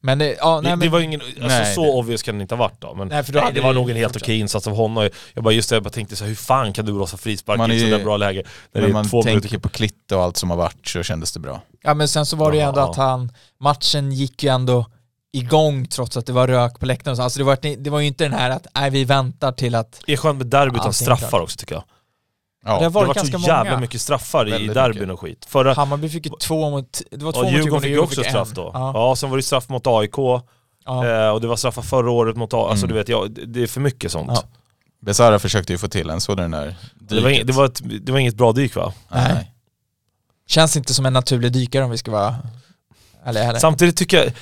Men 0.00 0.18
det, 0.18 0.36
ja, 0.40 0.54
nej, 0.54 0.62
det, 0.62 0.76
men, 0.76 0.78
det 0.78 0.88
var 0.88 1.00
ingen, 1.00 1.20
alltså 1.20 1.46
Nej, 1.46 1.74
så 1.74 1.82
det- 1.82 1.90
obvious 1.90 2.22
kan 2.22 2.38
det 2.38 2.42
inte 2.42 2.54
ha 2.54 2.58
varit 2.58 2.80
då. 2.80 2.94
Men 2.94 3.08
Nej, 3.08 3.24
för 3.24 3.32
då 3.32 3.40
nej, 3.40 3.52
det 3.52 3.60
var 3.60 3.72
nog 3.72 3.90
en 3.90 3.96
helt 3.96 4.16
okej 4.16 4.38
insats 4.38 4.66
av 4.66 4.74
honom. 4.76 5.08
Jag 5.34 5.44
bara 5.44 5.54
just 5.54 5.68
det, 5.70 5.76
jag 5.76 5.82
bara 5.82 5.90
tänkte 5.90 6.16
så 6.16 6.24
här, 6.24 6.28
hur 6.28 6.36
fan 6.36 6.72
kan 6.72 6.84
du 6.86 6.92
blåsa 6.92 7.16
frispark 7.16 7.58
Man 7.58 7.72
i 7.72 7.82
ett 7.84 7.90
där 7.90 8.04
bra 8.04 8.16
läge? 8.16 8.42
När 8.72 8.80
men 8.80 8.82
det 8.82 8.88
är 8.88 8.92
man 8.92 9.08
två 9.08 9.22
minuter 9.22 9.40
tänker 9.40 9.58
på 9.58 9.68
Klitt 9.68 10.12
och 10.12 10.22
allt 10.22 10.36
som 10.36 10.50
har 10.50 10.56
varit 10.56 10.88
så 10.88 11.02
kändes 11.02 11.32
det 11.32 11.40
bra. 11.40 11.60
ja, 11.82 11.94
men 11.94 12.08
sen 12.08 12.26
så 12.26 12.36
var 12.36 12.50
det 12.50 12.56
ju 12.56 12.62
ändå 12.62 12.80
att 12.80 12.96
han, 12.96 13.32
matchen 13.60 14.12
gick 14.12 14.42
ju 14.42 14.48
ändå 14.50 14.86
igång 15.32 15.86
trots 15.86 16.16
att 16.16 16.26
det 16.26 16.32
var 16.32 16.48
rök 16.48 16.80
på 16.80 16.86
läktaren. 16.86 17.20
Alltså 17.20 17.38
det 17.38 17.44
var, 17.44 17.76
det 17.76 17.90
var 17.90 18.00
ju 18.00 18.06
inte 18.06 18.24
den 18.24 18.32
här 18.32 18.50
att, 18.50 18.66
nej 18.74 18.90
vi 18.90 19.04
väntar 19.04 19.52
till 19.52 19.74
att, 19.74 20.00
Det 20.06 20.12
är 20.12 20.16
skönt 20.16 20.38
med 20.38 20.46
derby 20.46 20.76
utan 20.76 20.92
straffar 20.92 21.28
klart. 21.28 21.42
också 21.42 21.56
tycker 21.56 21.74
jag. 21.74 21.84
Det 22.66 22.72
har 22.72 22.76
Ja, 22.82 22.82
Det 22.82 22.88
varit 22.88 22.94
har 22.94 23.06
varit 23.06 23.16
ganska 23.16 23.38
så 23.38 23.46
jävla 23.48 23.70
många. 23.70 23.80
mycket 23.80 24.00
straffar 24.00 24.48
i 24.48 24.50
Väldigt 24.50 24.74
derbyn 24.74 24.98
mycket. 25.00 25.12
och 25.14 25.20
skit. 25.20 25.46
Förra, 25.48 25.74
Hammarby 25.74 26.08
fick 26.08 26.26
ju 26.26 26.32
två 26.40 26.70
mot... 26.70 27.02
Det 27.10 27.24
var 27.24 27.32
två 27.32 27.38
och 27.40 27.44
mot 27.44 27.52
Djurgården 27.54 27.80
fick 27.82 27.90
ju 27.90 27.98
också 27.98 28.24
en. 28.24 28.30
straff 28.30 28.50
då. 28.50 28.70
Ja. 28.74 28.90
Ja. 28.94 29.16
sen 29.16 29.30
var 29.30 29.36
det 29.36 29.42
straff 29.42 29.68
mot 29.68 29.86
AIK, 29.86 30.14
Ja. 30.84 31.06
eh, 31.06 31.28
och 31.30 31.40
det 31.40 31.46
var 31.46 31.56
straffar 31.56 31.82
förra 31.82 32.10
året 32.10 32.36
mot 32.36 32.54
AIK. 32.54 32.70
Alltså 32.70 32.84
Mm. 32.86 32.88
du 32.88 33.00
vet, 33.00 33.08
ja, 33.08 33.26
det 33.30 33.46
det 33.46 33.62
är 33.62 33.66
för 33.66 33.80
mycket 33.80 34.12
sånt. 34.12 34.30
Ja. 34.34 34.42
Besara 35.00 35.38
försökte 35.38 35.72
ju 35.72 35.78
få 35.78 35.88
till 35.88 36.10
en, 36.10 36.20
såg 36.20 36.36
den 36.36 36.50
där 36.50 36.74
Det, 37.00 37.20
var 37.20 37.30
inget, 37.30 37.46
det, 37.46 37.52
var 37.52 37.64
ett, 37.66 37.80
det 38.06 38.12
var 38.12 38.18
inget 38.18 38.34
bra 38.34 38.52
dyk 38.52 38.76
va? 38.76 38.92
Nej. 39.12 39.52
Känns 40.48 40.76
inte 40.76 40.94
som 40.94 41.06
en 41.06 41.12
naturlig 41.12 41.52
dykare 41.52 41.84
om 41.84 41.90
vi 41.90 41.98
ska 41.98 42.10
vara 42.10 42.36
ärliga 43.24 43.44
heller. 43.44 43.58
Samtidigt 43.58 43.96
tycker 43.96 44.16
jag... 44.16 44.32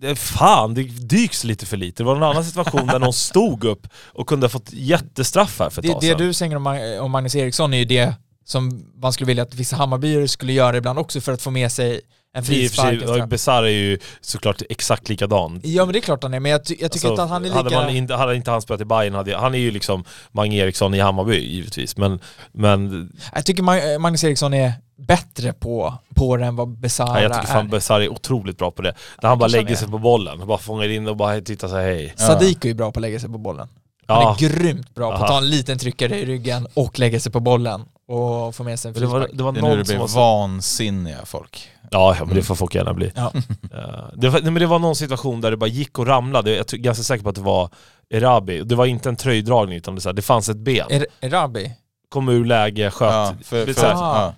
det 0.00 0.16
Fan, 0.16 0.74
det 0.74 0.82
dyks 0.82 1.44
lite 1.44 1.66
för 1.66 1.76
lite. 1.76 2.02
Det 2.02 2.06
var 2.06 2.16
en 2.16 2.22
annan 2.22 2.44
situation 2.44 2.86
där 2.86 2.98
någon 2.98 3.12
stod 3.12 3.64
upp 3.64 3.86
och 4.12 4.26
kunde 4.26 4.44
ha 4.44 4.48
fått 4.50 4.72
jättestraff 4.72 5.58
här 5.58 5.70
för 5.70 5.80
ett 5.82 5.86
Det, 5.86 5.92
tag 5.92 6.00
det 6.00 6.06
sedan. 6.06 6.18
du 6.18 6.32
säger 6.32 6.56
om, 6.56 6.62
Mag- 6.62 7.00
om 7.00 7.10
Magnus 7.10 7.34
Eriksson 7.36 7.74
är 7.74 7.78
ju 7.78 7.84
det 7.84 8.14
som 8.46 8.92
man 9.02 9.12
skulle 9.12 9.26
vilja 9.26 9.42
att 9.42 9.54
vissa 9.54 9.76
Hammarbyare 9.76 10.28
skulle 10.28 10.52
göra 10.52 10.76
ibland 10.76 10.98
också 10.98 11.20
för 11.20 11.32
att 11.32 11.42
få 11.42 11.50
med 11.50 11.72
sig 11.72 12.00
en 12.36 12.44
frispark. 12.44 12.92
en 12.92 12.98
sig, 13.00 13.08
straff. 13.08 13.28
Besar 13.28 13.62
är 13.62 13.68
ju 13.68 13.98
såklart 14.20 14.62
exakt 14.70 15.08
likadan. 15.08 15.60
Ja 15.64 15.84
men 15.84 15.92
det 15.92 15.98
är 15.98 16.00
klart 16.00 16.22
han 16.22 16.34
är, 16.34 16.40
men 16.40 16.52
jag, 16.52 16.64
ty- 16.64 16.76
jag 16.80 16.92
tycker 16.92 17.08
Alltså, 17.08 17.08
inte 17.08 17.22
att 17.22 17.28
han 17.30 17.44
är 17.44 17.50
hade, 17.50 17.68
lika... 17.70 17.80
man 17.82 17.90
inte, 17.90 18.14
hade 18.14 18.36
inte 18.36 18.50
han 18.50 18.62
spelat 18.62 18.80
i 18.80 18.84
Bayern 18.84 19.14
hade 19.14 19.30
jag, 19.30 19.38
Han 19.38 19.54
är 19.54 19.58
ju 19.58 19.70
liksom 19.70 20.04
Mange 20.32 20.56
Eriksson 20.56 20.94
i 20.94 21.00
Hammarby 21.00 21.36
givetvis, 21.54 21.96
men, 21.96 22.20
men 22.52 23.10
Jag 23.34 23.46
tycker 23.46 23.62
Mag- 23.62 23.98
Magnus 23.98 24.24
Eriksson 24.24 24.54
är 24.54 24.72
bättre 24.96 25.52
på, 25.52 25.94
på 26.14 26.36
det 26.36 26.44
än 26.46 26.56
vad 26.56 26.68
Besara 26.68 27.12
nej, 27.12 27.22
jag 27.22 27.32
tycker 27.32 27.46
fan 27.46 27.66
är. 27.66 27.70
Besar 27.70 28.00
är 28.00 28.08
otroligt 28.08 28.58
bra 28.58 28.70
på 28.70 28.82
det. 28.82 28.94
När 29.22 29.28
han 29.28 29.38
bara 29.38 29.48
lägger 29.48 29.70
är. 29.70 29.76
sig 29.76 29.88
på 29.88 29.98
bollen, 29.98 30.40
och 30.40 30.46
bara 30.46 30.58
fångar 30.58 30.88
in 30.88 31.08
och 31.08 31.16
bara 31.16 31.40
tittar 31.40 31.68
sig 31.68 31.84
hej. 31.84 32.14
Sadik 32.16 32.64
är 32.64 32.68
ju 32.68 32.74
bra 32.74 32.92
på 32.92 32.98
att 32.98 33.02
lägga 33.02 33.20
sig 33.20 33.28
på 33.30 33.38
bollen. 33.38 33.68
Han 34.06 34.22
Ja, 34.22 34.36
är 34.40 34.48
grymt 34.48 34.94
bra 34.94 35.16
på 35.16 35.24
att 35.24 35.30
ta 35.30 35.38
en 35.38 35.50
liten 35.50 35.78
tryckare 35.78 36.18
i 36.18 36.24
ryggen 36.26 36.66
och 36.74 36.98
lägga 36.98 37.20
sig 37.20 37.32
på 37.32 37.40
bollen 37.40 37.84
och 38.08 38.54
få 38.54 38.64
med 38.64 38.78
sig 38.80 38.88
en 38.88 38.92
men 38.92 39.02
det 39.02 39.06
var, 39.08 39.20
frispark. 39.20 39.38
det 39.38 39.44
var 39.44 39.52
Det 39.52 39.60
är 39.60 39.62
någon 39.62 39.78
det 39.78 39.84
som 39.84 39.98
var 39.98 40.08
så, 40.08 40.18
vansinniga 40.18 41.24
folk. 41.24 41.68
Ja, 41.90 42.16
men 42.26 42.34
det 42.34 42.42
får 42.42 42.54
folk 42.54 42.74
gärna 42.74 42.94
bli. 42.94 43.12
Ja. 43.14 43.32
Eh, 43.34 44.04
det, 44.14 44.28
var, 44.28 44.40
nej, 44.40 44.50
men 44.50 44.54
det 44.54 44.66
var 44.66 44.78
någon 44.78 44.96
situation 44.96 45.40
där 45.40 45.50
det 45.50 45.56
bara 45.56 45.66
gick 45.70 45.98
och 45.98 46.06
ramlade, 46.06 46.50
jag 46.50 46.72
är 46.72 46.76
ganska 46.76 47.02
säker 47.04 47.22
på 47.22 47.28
att 47.28 47.34
det 47.34 47.40
var 47.40 47.70
Erabi. 48.10 48.60
Det 48.62 48.74
var 48.74 48.86
inte 48.86 49.08
en 49.08 49.16
tröjdragning 49.16 49.76
utan 49.76 49.94
det, 49.94 50.00
så 50.00 50.08
här, 50.08 50.14
det 50.14 50.22
fanns 50.22 50.48
ett 50.48 50.56
ben. 50.56 50.86
Är 50.90 51.06
Erabi? 51.20 51.72
Kom 52.08 52.28
ur 52.28 52.44
läge, 52.44 52.90
sköt. 52.90 53.12
Ja, 53.12 53.34
för, 53.44 53.56
är 53.62 53.66
för, 53.66 53.72
så 53.80 53.86
här, 53.86 53.92
ja. 53.92 54.34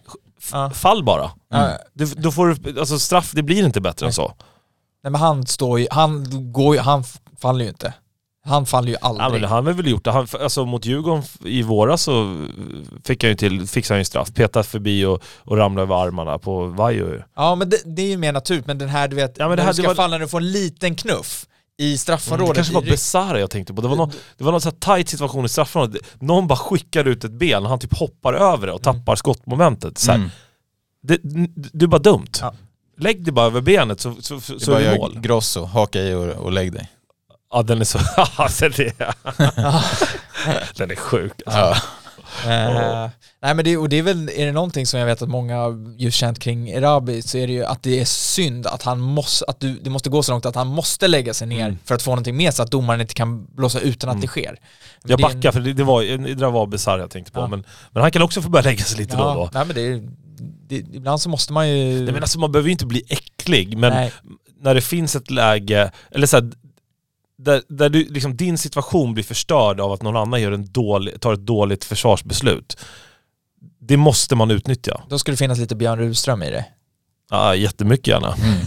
Ja. 0.52 0.70
Fall 0.70 1.04
bara. 1.04 1.24
Mm. 1.24 1.64
Ja, 1.70 1.78
Det, 1.92 2.04
då 2.22 2.32
får 2.32 2.46
du, 2.46 2.80
alltså 2.80 2.98
straff, 2.98 3.30
det 3.34 3.42
blir 3.42 3.64
inte 3.64 3.80
bättre 3.80 4.06
än 4.06 4.12
så. 4.12 4.32
nej 5.04 5.10
men 5.12 5.20
han 5.20 5.46
står 5.46 5.80
ju, 5.80 5.86
han 5.90 6.26
går 6.52 6.74
ju, 6.74 6.80
han 6.80 7.04
faller 7.40 7.64
ju 7.64 7.68
inte. 7.70 7.94
Han 8.48 8.66
faller 8.66 8.88
ju 8.88 8.96
aldrig. 9.00 9.24
Ja, 9.26 9.28
men 9.32 9.44
han 9.44 9.66
har 9.66 9.72
väl 9.72 9.86
gjort 9.88 10.04
det. 10.04 10.10
Han, 10.10 10.26
alltså 10.40 10.64
mot 10.64 10.84
Djurgården 10.86 11.22
i 11.44 11.62
våras 11.62 12.02
så 12.02 12.46
fick 13.04 13.22
han 13.24 13.30
ju 13.30 13.34
till, 13.36 13.66
fixade 13.68 13.94
han 13.94 14.00
ju 14.00 14.04
straff. 14.04 14.34
Petat 14.34 14.66
förbi 14.66 15.04
och, 15.04 15.22
och 15.38 15.56
ramlade 15.56 15.82
över 15.82 15.94
armarna 16.06 16.38
på 16.38 16.66
Vaiho. 16.66 17.22
Ja 17.36 17.54
men 17.54 17.70
det, 17.70 17.76
det 17.84 18.02
är 18.02 18.06
ju 18.06 18.16
mer 18.16 18.32
naturligt, 18.32 18.66
men 18.66 18.78
den 18.78 18.88
här 18.88 19.08
du 19.08 19.16
vet, 19.16 19.34
Ja, 19.38 19.48
men 19.48 19.56
det 19.56 19.62
här- 19.62 19.70
du 19.70 19.74
ska 19.74 19.82
det 19.82 19.88
var- 19.88 19.94
falla 19.94 20.10
när 20.18 20.24
du 20.24 20.28
får 20.28 20.38
en 20.40 20.52
liten 20.52 20.94
knuff 20.94 21.46
i 21.78 21.92
Det 21.92 21.98
straffområdet. 21.98 22.54
kanske 22.56 22.74
var 22.74 22.82
Besara 22.82 23.40
jag 23.40 23.50
tänkte 23.50 23.74
på. 23.74 23.80
Det 23.82 23.88
var 23.88 23.96
någon, 23.96 24.12
det 24.36 24.44
var 24.44 24.52
någon 24.52 24.60
så 24.60 24.68
här 24.70 24.96
tight 24.96 25.08
situation 25.08 25.44
i 25.44 25.48
straffområdet. 25.48 26.02
Någon 26.20 26.46
bara 26.46 26.58
skickar 26.58 27.04
ut 27.04 27.24
ett 27.24 27.30
ben 27.32 27.62
och 27.62 27.68
han 27.68 27.78
typ 27.78 27.98
hoppar 27.98 28.34
över 28.34 28.66
det 28.66 28.72
och 28.72 28.86
Mm. 28.86 28.98
tappar 29.00 29.16
skottmomentet. 29.16 29.98
Så 29.98 30.10
här, 30.10 30.18
Mm. 30.18 30.30
det, 31.02 31.18
det 31.72 31.84
är 31.84 31.88
bara 31.88 31.98
dumt. 32.02 32.26
Ja. 32.40 32.54
Lägg 32.98 33.24
det 33.24 33.32
bara 33.32 33.46
över 33.46 33.60
benet 33.60 34.00
så, 34.00 34.14
så, 34.20 34.40
så, 34.40 34.52
Det 34.54 34.60
så 34.60 34.72
är 34.72 34.80
är 34.80 34.92
det 34.92 34.98
mål. 34.98 35.20
Grosso, 35.20 35.64
haka 35.64 36.00
i 36.02 36.14
och, 36.14 36.24
och 36.28 36.52
lägg 36.52 36.72
dig. 36.72 36.88
Ja 37.52 37.62
den 37.62 37.80
är 37.80 37.84
så... 37.84 37.98
alltså 38.36 38.68
det, 38.68 38.92
den 40.76 40.90
är 40.90 40.96
sjuk. 40.96 41.32
Alltså. 41.46 41.60
Ja. 41.60 41.76
Eh, 42.46 43.10
nej 43.42 43.54
men 43.54 43.64
det, 43.64 43.76
och 43.76 43.88
det 43.88 43.98
är 43.98 44.02
väl, 44.02 44.30
är 44.36 44.46
det 44.46 44.52
någonting 44.52 44.86
som 44.86 45.00
jag 45.00 45.06
vet 45.06 45.22
att 45.22 45.28
många 45.28 45.56
just 45.98 46.16
känt 46.18 46.38
kring 46.38 46.68
Erabi 46.70 47.22
så 47.22 47.38
är 47.38 47.46
det 47.46 47.52
ju 47.52 47.64
att 47.64 47.82
det 47.82 48.00
är 48.00 48.04
synd 48.04 48.66
att 48.66 48.82
han 48.82 49.00
måste, 49.00 49.44
att 49.48 49.60
du, 49.60 49.78
det 49.82 49.90
måste 49.90 50.10
gå 50.10 50.22
så 50.22 50.32
långt 50.32 50.46
att 50.46 50.54
han 50.54 50.66
måste 50.66 51.08
lägga 51.08 51.34
sig 51.34 51.46
ner 51.46 51.64
Mm. 51.66 51.78
för 51.84 51.94
att 51.94 52.02
få 52.02 52.10
någonting 52.10 52.36
med 52.36 52.54
sig, 52.54 52.62
att 52.62 52.70
domaren 52.70 53.00
inte 53.00 53.14
kan 53.14 53.44
blåsa 53.46 53.80
utan 53.80 54.10
att 54.10 54.14
Mm. 54.14 54.20
det 54.20 54.26
sker. 54.28 54.42
Jag 54.42 54.58
Det 55.02 55.12
är 55.12 55.28
en- 55.28 55.34
backar 55.34 55.52
för 55.52 55.60
det, 55.60 55.72
det, 55.72 55.84
var, 55.84 56.02
det 56.02 56.34
där 56.34 56.50
var 56.50 56.66
Besara 56.66 57.00
jag 57.00 57.10
tänkte 57.10 57.32
på. 57.32 57.40
Ja. 57.40 57.46
Men, 57.46 57.64
men 57.90 58.02
han 58.02 58.12
kan 58.12 58.22
också 58.22 58.42
få 58.42 58.48
börja 58.48 58.64
lägga 58.64 58.84
sig 58.84 58.98
lite 58.98 59.16
då 59.16 59.22
och 59.22 59.30
Ja, 59.30 59.34
då. 59.34 59.50
nej 59.52 59.66
men 59.66 59.76
det 59.76 60.08
det, 60.68 60.76
ibland 60.96 61.20
så 61.20 61.28
måste 61.28 61.52
man 61.52 61.68
ju... 61.68 62.02
Nej, 62.02 62.12
men 62.12 62.22
alltså, 62.22 62.38
man 62.38 62.52
behöver 62.52 62.68
ju 62.68 62.72
inte 62.72 62.86
bli 62.86 63.02
äcklig, 63.08 63.76
men 63.78 63.92
nej. 63.92 64.12
när 64.60 64.74
det 64.74 64.80
finns 64.80 65.16
ett 65.16 65.30
läge, 65.30 65.90
eller 66.10 66.26
så 66.26 66.36
här, 66.36 66.50
där, 67.38 67.62
där 67.68 67.88
du, 67.88 68.04
liksom, 68.04 68.36
din 68.36 68.58
situation 68.58 69.14
blir 69.14 69.24
förstörd 69.24 69.80
av 69.80 69.92
att 69.92 70.02
någon 70.02 70.16
annan 70.16 70.42
gör 70.42 70.52
en 70.52 70.72
dålig, 70.72 71.20
tar 71.20 71.32
ett 71.32 71.46
dåligt 71.46 71.84
försvarsbeslut. 71.84 72.78
Det 73.78 73.96
måste 73.96 74.34
man 74.34 74.50
utnyttja. 74.50 75.02
Då 75.08 75.18
skulle 75.18 75.32
det 75.32 75.38
finnas 75.38 75.58
lite 75.58 75.76
Björn 75.76 75.98
Rudström 75.98 76.42
i 76.42 76.50
det. 76.50 76.64
Ja, 77.30 77.54
jättemycket 77.54 78.06
gärna. 78.06 78.34
Mm. 78.34 78.66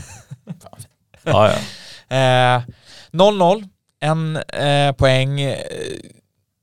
Ja, 1.23 1.51
ja. 1.51 1.55
Eh, 2.11 2.61
0-0, 3.11 3.69
en 3.99 4.35
eh, 4.37 4.91
poäng. 4.91 5.41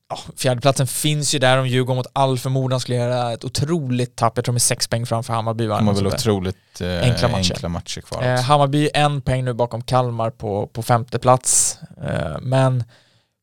Ja, 0.08 0.18
fjärdeplatsen 0.36 0.86
finns 0.86 1.34
ju 1.34 1.38
där 1.38 1.58
om 1.58 1.66
Djurgården 1.68 1.96
mot 1.96 2.06
all 2.12 2.38
förmodan 2.38 2.80
skulle 2.80 2.96
göra 2.96 3.32
ett 3.32 3.44
otroligt 3.44 4.16
tapp. 4.16 4.32
Jag 4.36 4.44
tror 4.44 4.52
med 4.52 4.62
sex 4.62 4.88
poäng 4.88 5.06
framför 5.06 5.32
Hammarby. 5.32 5.66
va? 5.66 5.76
De 5.76 5.86
har 5.86 5.94
Något 5.94 6.02
väl 6.02 6.12
otroligt 6.14 6.80
eh, 6.80 7.02
Enkla 7.02 7.28
matcher. 7.28 7.52
enkla 7.52 7.68
matcher 7.68 8.00
kvar. 8.00 8.22
Eh. 8.22 8.40
Hammarby 8.40 8.90
en 8.94 9.20
poäng 9.22 9.44
nu 9.44 9.52
bakom 9.52 9.82
Kalmar 9.82 10.30
på, 10.30 10.66
på 10.66 10.82
femte 10.82 11.18
plats. 11.18 11.78
Eh, 12.02 12.36
men 12.40 12.84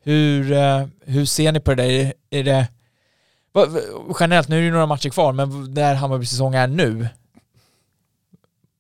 hur, 0.04 0.52
eh, 0.52 0.86
hur 1.06 1.26
ser 1.26 1.52
ni 1.52 1.60
på 1.60 1.73
det 1.76 1.84
där? 1.84 2.13
Är, 2.30 2.43
det 2.43 2.67
generellt, 4.19 4.47
nu 4.47 4.56
är 4.56 4.60
det 4.60 4.65
ju 4.65 4.71
några 4.71 4.86
matcher 4.86 5.10
kvar, 5.10 5.34
men 5.34 5.73
där 5.73 5.95
Hammarbys 5.95 6.30
säsong 6.30 6.56
är 6.56 6.67
nu, 6.67 7.08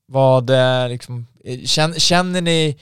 vad 0.05 0.49
eh, 0.49 0.89
liksom, 0.89 1.27
eh, 1.45 1.59
känner, 1.65 1.99
känner 1.99 2.41
ni 2.41 2.77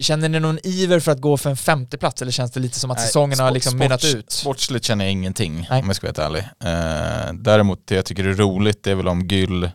Känner 0.00 0.28
ni 0.28 0.40
någon 0.40 0.58
iver 0.62 1.00
för 1.00 1.12
att 1.12 1.20
gå 1.20 1.36
för 1.36 1.50
en 1.50 1.56
femte 1.56 1.98
plats 1.98 2.22
eller 2.22 2.32
känns 2.32 2.50
det 2.50 2.60
lite 2.60 2.80
som 2.80 2.90
att 2.90 2.96
Nej, 2.96 3.06
säsongen 3.06 3.38
har 3.38 3.50
liksom 3.50 3.78
mynnat 3.78 4.04
ut? 4.04 4.32
Sportsligt 4.32 4.84
känner 4.84 5.04
jag 5.04 5.12
ingenting 5.12 5.66
Nej. 5.70 5.82
om 5.82 5.86
jag 5.86 5.96
ska 5.96 6.12
vara 6.12 6.24
helt 6.26 6.48
ärlig. 6.62 7.28
Eh, 7.28 7.32
däremot 7.34 7.86
det 7.86 7.94
jag 7.94 8.04
tycker 8.04 8.24
är 8.24 8.34
roligt 8.34 8.82
det 8.82 8.90
är 8.90 8.94
väl 8.94 9.08
om 9.08 9.26
Gyll 9.26 9.70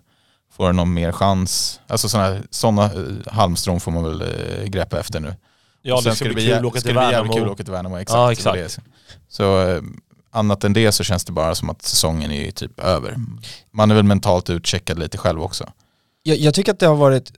får 0.52 0.74
någon 0.74 0.94
mer 0.94 1.12
chans. 1.12 1.80
Alltså 1.88 2.10
sådana 2.10 2.38
såna, 2.50 2.86
eh, 2.86 2.92
halmstrån 3.28 3.80
får 3.80 3.92
man 3.92 4.04
väl 4.04 4.22
eh, 4.22 4.66
greppa 4.66 5.00
efter 5.00 5.20
nu. 5.20 5.36
ja 5.82 6.02
det 6.04 6.16
ska, 6.16 6.30
bli 6.30 6.46
kul 6.46 6.54
att 6.54 6.64
åka 6.66 6.80
till 6.82 6.88
det 6.88 6.94
bli 6.94 7.02
jävligt 7.02 7.14
Värnamo. 7.14 7.34
kul 7.34 7.46
att 7.46 7.52
åka 7.52 7.64
till 7.64 7.74
Värnamo. 7.74 7.98
Exakt. 7.98 8.18
Ja, 8.18 8.26
det 8.26 8.32
exakt. 8.62 8.76
det. 8.76 8.82
Så 9.30 9.68
eh, 9.70 9.82
annat 10.32 10.64
än 10.64 10.74
det 10.74 10.92
så 10.92 11.04
känns 11.04 11.26
det 11.26 11.32
bara 11.32 11.56
som 11.56 11.70
att 11.70 11.82
säsongen 11.82 12.32
är 12.32 12.52
typ 12.52 12.80
över. 12.80 13.16
Man 13.72 13.92
är 13.92 13.96
väl 13.96 14.04
mentalt 14.04 14.50
utcheckad 14.50 15.00
lite 15.00 15.18
själv 15.18 15.42
också. 15.42 15.72
Jag, 16.24 16.38
jag 16.38 16.54
tycker 16.54 16.72
att 16.72 16.80
det 16.80 16.88
har 16.88 16.96
varit, 16.96 17.34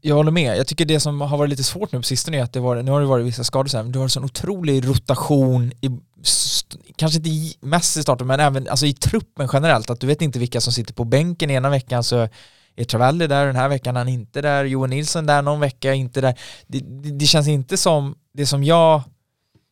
jag 0.00 0.14
håller 0.14 0.30
med, 0.30 0.56
jag 0.58 0.66
tycker 0.66 0.84
det 0.84 1.00
som 1.00 1.20
har 1.20 1.38
varit 1.38 1.50
lite 1.50 1.64
svårt 1.64 1.92
nu 1.92 1.98
på 1.98 2.02
sistone 2.02 2.38
är 2.38 2.42
att 2.42 2.52
det 2.52 2.60
var, 2.60 2.82
nu 2.82 2.90
har 2.90 3.00
det 3.00 3.06
varit 3.06 3.26
vissa 3.26 3.44
skador 3.44 3.68
så 3.68 3.76
här, 3.76 3.84
men 3.84 3.92
du 3.92 3.98
har 3.98 4.04
en 4.04 4.10
sån 4.10 4.24
otrolig 4.24 4.88
rotation 4.88 5.72
i, 5.80 5.90
st- 6.22 6.76
kanske 6.96 7.18
inte 7.18 7.58
mest 7.66 7.96
i 7.96 8.02
starten 8.02 8.26
men 8.26 8.40
även 8.40 8.68
alltså 8.68 8.86
i 8.86 8.92
truppen 8.92 9.48
generellt, 9.52 9.90
att 9.90 10.00
du 10.00 10.06
vet 10.06 10.22
inte 10.22 10.38
vilka 10.38 10.60
som 10.60 10.72
sitter 10.72 10.94
på 10.94 11.04
bänken 11.04 11.50
ena 11.50 11.70
veckan 11.70 12.04
så 12.04 12.28
är 12.76 12.84
Travelli 12.84 13.26
där 13.26 13.46
den 13.46 13.56
här 13.56 13.68
veckan, 13.68 13.96
han 13.96 14.08
är 14.08 14.12
inte 14.12 14.42
där, 14.42 14.64
Johan 14.64 14.90
Nilsson 14.90 15.26
där 15.26 15.42
någon 15.42 15.60
vecka, 15.60 15.94
inte 15.94 16.20
där. 16.20 16.38
Det, 16.66 16.78
det, 16.78 17.10
det 17.10 17.26
känns 17.26 17.48
inte 17.48 17.76
som, 17.76 18.14
det 18.34 18.46
som 18.46 18.64
jag 18.64 19.02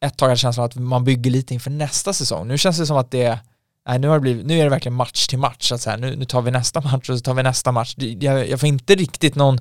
ett 0.04 0.16
tag 0.16 0.26
hade 0.26 0.36
känslan 0.36 0.66
att 0.66 0.74
man 0.74 1.04
bygger 1.04 1.30
lite 1.30 1.54
inför 1.54 1.70
nästa 1.70 2.12
säsong. 2.12 2.48
Nu 2.48 2.58
känns 2.58 2.78
det 2.78 2.86
som 2.86 2.96
att 2.96 3.10
det 3.10 3.38
Nej, 3.88 3.98
nu, 3.98 4.08
har 4.08 4.14
det 4.14 4.20
blivit, 4.20 4.46
nu 4.46 4.58
är 4.58 4.64
det 4.64 4.70
verkligen 4.70 4.94
match 4.94 5.26
till 5.26 5.38
match. 5.38 5.72
Att 5.72 5.80
så 5.80 5.90
här, 5.90 5.96
nu, 5.96 6.16
nu 6.16 6.24
tar 6.24 6.42
vi 6.42 6.50
nästa 6.50 6.80
match 6.80 7.10
och 7.10 7.18
så 7.18 7.22
tar 7.22 7.34
vi 7.34 7.42
nästa 7.42 7.72
match. 7.72 7.94
Jag, 7.98 8.48
jag 8.48 8.60
får 8.60 8.68
inte 8.68 8.94
riktigt 8.94 9.34
någon 9.34 9.58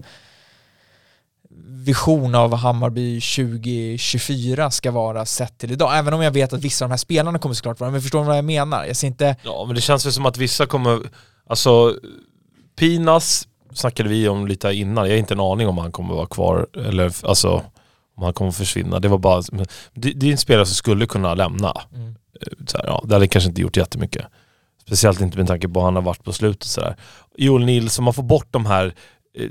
vision 1.83 2.35
av 2.35 2.49
vad 2.49 2.59
Hammarby 2.59 3.21
2024 3.21 4.71
ska 4.71 4.91
vara 4.91 5.25
sett 5.25 5.57
till 5.57 5.71
idag. 5.71 5.97
Även 5.97 6.13
om 6.13 6.21
jag 6.21 6.31
vet 6.31 6.53
att 6.53 6.61
vissa 6.61 6.85
av 6.85 6.89
de 6.89 6.93
här 6.93 6.97
spelarna 6.97 7.39
kommer 7.39 7.55
såklart 7.55 7.79
vara, 7.79 7.91
men 7.91 8.01
förstår 8.01 8.21
ni 8.21 8.27
vad 8.27 8.37
jag 8.37 8.45
menar? 8.45 8.85
Jag 8.85 8.95
ser 8.95 9.07
inte... 9.07 9.35
Ja, 9.43 9.63
men 9.65 9.75
det 9.75 9.81
känns 9.81 10.05
väl 10.05 10.13
som 10.13 10.25
att 10.25 10.37
vissa 10.37 10.65
kommer... 10.65 10.99
Alltså, 11.47 11.95
Pinas 12.79 13.47
snackade 13.73 14.09
vi 14.09 14.27
om 14.27 14.47
lite 14.47 14.73
innan. 14.73 15.05
Jag 15.05 15.13
har 15.13 15.19
inte 15.19 15.33
en 15.33 15.39
aning 15.39 15.67
om 15.67 15.77
han 15.77 15.91
kommer 15.91 16.13
vara 16.13 16.27
kvar 16.27 16.67
eller 16.75 17.27
alltså 17.27 17.63
om 18.15 18.23
han 18.23 18.33
kommer 18.33 18.51
försvinna. 18.51 18.99
Det 18.99 19.07
var 19.07 19.17
bara... 19.17 19.41
Det, 19.93 20.11
det 20.11 20.27
är 20.27 20.31
en 20.31 20.37
spelare 20.37 20.65
som 20.65 20.75
skulle 20.75 21.05
kunna 21.05 21.33
lämna. 21.33 21.73
Mm. 21.95 22.15
Så 22.67 22.77
här, 22.77 22.85
ja, 22.85 23.03
det 23.07 23.13
hade 23.15 23.27
kanske 23.27 23.49
inte 23.49 23.61
gjort 23.61 23.77
jättemycket. 23.77 24.25
Speciellt 24.85 25.21
inte 25.21 25.37
med 25.37 25.47
tanke 25.47 25.69
på 25.69 25.79
att 25.79 25.85
han 25.85 25.95
har 25.95 26.01
varit 26.01 26.23
på 26.23 26.33
slutet 26.33 26.63
sådär. 26.63 26.95
Joel 27.37 27.65
Nilsson, 27.65 28.05
man 28.05 28.13
får 28.13 28.23
bort 28.23 28.47
de 28.51 28.65
här 28.65 28.85
eh, 28.85 28.91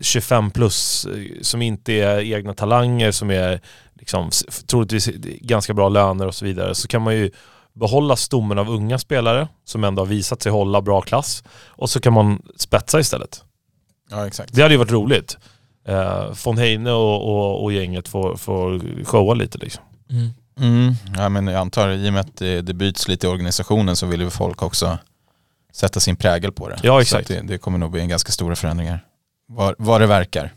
25 0.00 0.50
plus 0.50 1.06
eh, 1.06 1.42
som 1.42 1.62
inte 1.62 1.92
är 1.92 2.20
egna 2.20 2.54
talanger, 2.54 3.10
som 3.10 3.30
är 3.30 3.60
liksom, 3.94 4.30
troligtvis 4.66 5.08
ganska 5.40 5.74
bra 5.74 5.88
löner 5.88 6.26
och 6.26 6.34
så 6.34 6.44
vidare. 6.44 6.74
Så 6.74 6.88
kan 6.88 7.02
man 7.02 7.14
ju 7.14 7.30
behålla 7.72 8.16
stommen 8.16 8.58
av 8.58 8.70
unga 8.70 8.98
spelare 8.98 9.48
som 9.64 9.84
ändå 9.84 10.02
har 10.02 10.06
visat 10.06 10.42
sig 10.42 10.52
hålla 10.52 10.80
bra 10.80 11.00
klass. 11.00 11.44
Och 11.66 11.90
så 11.90 12.00
kan 12.00 12.12
man 12.12 12.42
spetsa 12.56 13.00
istället. 13.00 13.44
Ja 14.10 14.26
exakt. 14.26 14.54
Det 14.54 14.62
hade 14.62 14.74
ju 14.74 14.78
varit 14.78 14.90
roligt. 14.90 15.38
Eh, 15.88 16.32
von 16.44 16.58
Heine 16.58 16.90
och, 16.90 17.28
och, 17.28 17.64
och 17.64 17.72
gänget 17.72 18.08
får, 18.08 18.36
får 18.36 18.80
showa 19.04 19.34
lite 19.34 19.58
liksom. 19.58 19.84
Mm. 20.10 20.30
Mm. 20.60 20.94
Ja, 21.16 21.28
men 21.28 21.46
jag 21.46 21.60
antar 21.60 21.88
i 21.90 22.08
och 22.08 22.12
med 22.12 22.20
att 22.20 22.36
det, 22.36 22.60
det 22.62 22.74
byts 22.74 23.08
lite 23.08 23.26
i 23.26 23.30
organisationen 23.30 23.96
så 23.96 24.06
vill 24.06 24.20
ju 24.20 24.30
folk 24.30 24.62
också 24.62 24.98
sätta 25.72 26.00
sin 26.00 26.16
prägel 26.16 26.52
på 26.52 26.68
det. 26.68 26.78
Ja, 26.82 27.00
exakt. 27.00 27.28
det, 27.28 27.42
det 27.42 27.58
kommer 27.58 27.78
nog 27.78 27.90
bli 27.90 28.00
en 28.00 28.08
ganska 28.08 28.32
stora 28.32 28.56
förändringar. 28.56 29.04
Vad, 29.52 29.74
vad 29.78 30.00
det 30.00 30.06
verkar. 30.06 30.52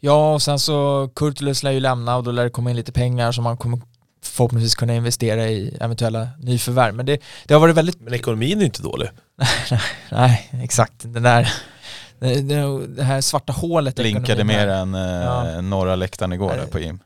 Ja, 0.00 0.34
och 0.34 0.42
sen 0.42 0.58
så 0.58 1.08
Kurtulus 1.16 1.62
lär 1.62 1.70
ju 1.70 1.80
lämna 1.80 2.16
och 2.16 2.24
då 2.24 2.30
lär 2.30 2.44
det 2.44 2.50
komma 2.50 2.70
in 2.70 2.76
lite 2.76 2.92
pengar 2.92 3.32
som 3.32 3.44
man 3.44 3.56
kommer 3.56 3.80
förhoppningsvis 4.22 4.74
kunna 4.74 4.94
investera 4.94 5.48
i 5.48 5.76
eventuella 5.80 6.28
nyförvärv. 6.38 6.94
Men 6.94 7.06
det, 7.06 7.20
det 7.44 7.54
har 7.54 7.60
varit 7.60 7.76
väldigt, 7.76 8.00
Men 8.00 8.14
ekonomin 8.14 8.56
är 8.56 8.60
ju 8.60 8.66
inte 8.66 8.82
dålig. 8.82 9.08
nej 10.10 10.50
exakt, 10.62 10.92
den 11.02 11.22
där, 11.22 11.52
det, 12.18 13.02
här 13.02 13.20
svarta 13.20 13.52
hålet. 13.52 13.96
Blinkade 13.96 14.44
mer 14.44 14.68
än 14.68 14.94
eh, 14.94 15.00
Ja. 15.00 15.60
norra 15.60 15.96
läktaren 15.96 16.32
igår 16.32 16.48
Nej. 16.48 16.58
där 16.58 16.66
på 16.66 16.78
gym. 16.78 16.98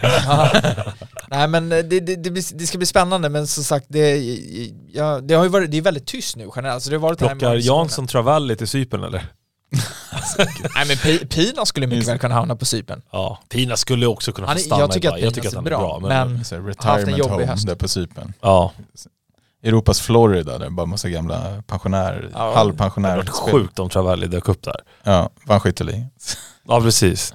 Nej 1.28 1.48
men 1.48 1.68
det, 1.68 1.82
det, 1.82 2.00
det, 2.00 2.30
det 2.30 2.66
ska 2.66 2.78
bli 2.78 2.86
spännande 2.86 3.28
men 3.28 3.46
som 3.46 3.64
sagt 3.64 3.86
det, 3.88 4.16
ja, 4.92 5.20
det 5.20 5.34
har 5.34 5.44
ju 5.44 5.50
varit, 5.50 5.70
det 5.70 5.76
är 5.76 5.82
väldigt 5.82 6.06
tyst 6.06 6.36
nu 6.36 6.50
generellt. 6.56 6.82
Så 6.82 6.90
det 6.90 6.96
har 6.96 7.00
varit 7.00 7.18
det 7.18 7.26
här 7.26 7.34
med 7.34 7.40
Plockar. 7.40 7.56
Jansson 7.56 8.06
Travalli 8.06 8.56
till 8.56 8.68
Cypern 8.68 9.04
eller? 9.04 9.26
Nej 10.74 10.86
men 10.86 10.96
Pi- 10.96 11.26
Pina 11.26 11.66
skulle 11.66 11.86
mycket 11.86 12.08
väl 12.08 12.18
kunna 12.18 12.34
hamna 12.34 12.56
på 12.56 12.64
Cypern. 12.64 13.02
Ja, 13.10 13.38
Pina 13.48 13.76
skulle 13.76 14.06
också 14.06 14.32
kunna 14.32 14.52
få 14.52 14.58
stanna 14.58 14.80
jag 14.82 14.92
tycker 14.92 15.12
att. 15.12 15.20
Jag 15.20 15.34
tycker 15.34 15.48
att 15.48 15.54
han 15.54 15.66
är 15.66 15.70
bra. 15.70 15.98
Men, 16.02 16.32
men- 16.32 16.44
Så 16.44 16.56
retirement 16.58 17.24
home 17.30 17.46
höst. 17.46 17.66
där 17.66 17.74
på 17.74 17.88
Cypern. 17.88 18.32
ja, 18.40 18.72
Europas 19.62 20.00
Florida 20.00 20.58
där 20.58 20.70
bara 20.70 20.86
massa 20.86 21.08
gamla 21.08 21.62
pensionärer, 21.66 22.30
Ja. 22.32 22.46
det 22.48 22.54
halvpensionärer. 22.54 23.16
hade 23.16 23.30
varit 23.30 23.50
sjukt 23.52 23.78
om 23.78 23.88
Travalli 23.88 24.26
dök 24.26 24.48
upp 24.48 24.62
där. 24.62 24.80
Ja, 25.02 25.30
vann 25.46 25.60
skytteligan. 25.60 26.06
Ja, 26.68 26.80
precis. 26.80 27.34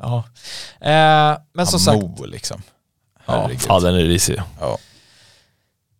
Ja. 0.00 0.24
Eh, 0.80 1.38
men 1.52 1.66
som 1.66 1.80
sagt, 1.80 2.02
Mo 2.02 2.24
liksom. 2.26 2.62
Ja, 3.26 3.32
Herregud. 3.32 3.60
fan 3.62 3.82
den 3.82 3.94
är 3.94 3.98
risig. 3.98 4.42
Ja. 4.60 4.78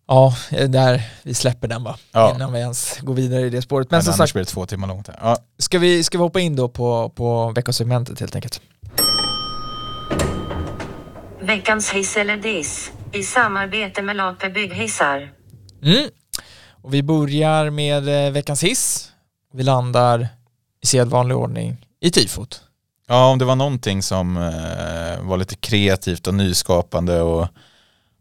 Ja, 0.09 0.33
där 0.67 1.01
vi 1.23 1.33
släpper 1.33 1.67
den 1.67 1.83
va. 1.83 1.97
Ja. 2.11 2.35
Innan 2.35 2.53
vi 2.53 2.59
ens 2.59 2.99
går 2.99 3.13
vidare 3.13 3.41
i 3.41 3.49
det 3.49 3.61
spåret. 3.61 3.91
Men, 3.91 3.97
Men 3.97 4.03
som 4.03 4.13
sagt, 4.13 4.33
blir 4.33 4.43
det 4.43 4.49
två 4.49 4.65
timmar 4.65 4.87
långt 4.87 5.07
här. 5.07 5.17
Ja. 5.21 5.37
ska 5.57 5.79
vi, 5.79 6.03
ska 6.03 6.17
vi 6.17 6.21
hoppa 6.21 6.39
in 6.39 6.55
då 6.55 6.69
på, 6.69 7.09
på 7.15 7.51
veckosegmentet 7.51 8.19
helt 8.19 8.35
enkelt? 8.35 8.61
Veckans 11.41 11.91
hiss 11.91 12.17
eller 12.17 12.37
diss 12.37 12.91
i 13.11 13.23
samarbete 13.23 14.01
med 14.01 14.15
Lape 14.15 14.49
Bygghissar. 14.49 15.31
Mm. 15.83 16.09
Och 16.81 16.93
vi 16.93 17.03
börjar 17.03 17.69
med 17.69 18.25
eh, 18.27 18.31
veckans 18.31 18.63
hiss. 18.63 19.11
Vi 19.53 19.63
landar 19.63 20.27
i 20.81 20.87
sedvanlig 20.87 21.37
ordning 21.37 21.77
i 22.01 22.11
tifot. 22.11 22.61
ja, 23.07 23.27
om 23.31 23.39
det 23.39 23.45
var 23.45 23.55
någonting 23.55 24.03
som 24.03 24.37
eh, 24.37 25.21
var 25.27 25.37
lite 25.37 25.55
kreativt 25.55 26.27
och 26.27 26.33
nyskapande 26.33 27.21
och, 27.21 27.47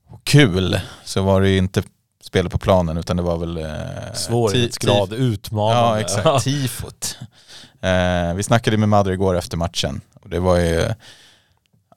och 0.09 0.25
kul 0.25 0.81
så 1.05 1.23
var 1.23 1.41
det 1.41 1.49
ju 1.49 1.59
inte 1.59 1.83
spelet 2.23 2.53
på 2.53 2.59
planen 2.59 2.97
utan 2.99 3.17
det 3.17 3.23
var 3.23 3.39
väl 3.39 3.57
eh, 3.57 4.13
Svårighetsgrad, 4.15 5.13
utmanande. 5.13 5.81
Ja, 5.81 6.01
exakt. 6.01 6.45
Tifot. 6.45 7.19
Eh, 7.81 8.35
vi 8.35 8.43
snackade 8.43 8.77
med 8.77 8.89
Madre 8.89 9.13
igår 9.13 9.37
efter 9.39 9.57
matchen 9.57 10.01
och 10.23 10.29
det 10.29 10.41
var 10.41 10.57
ju 10.57 10.81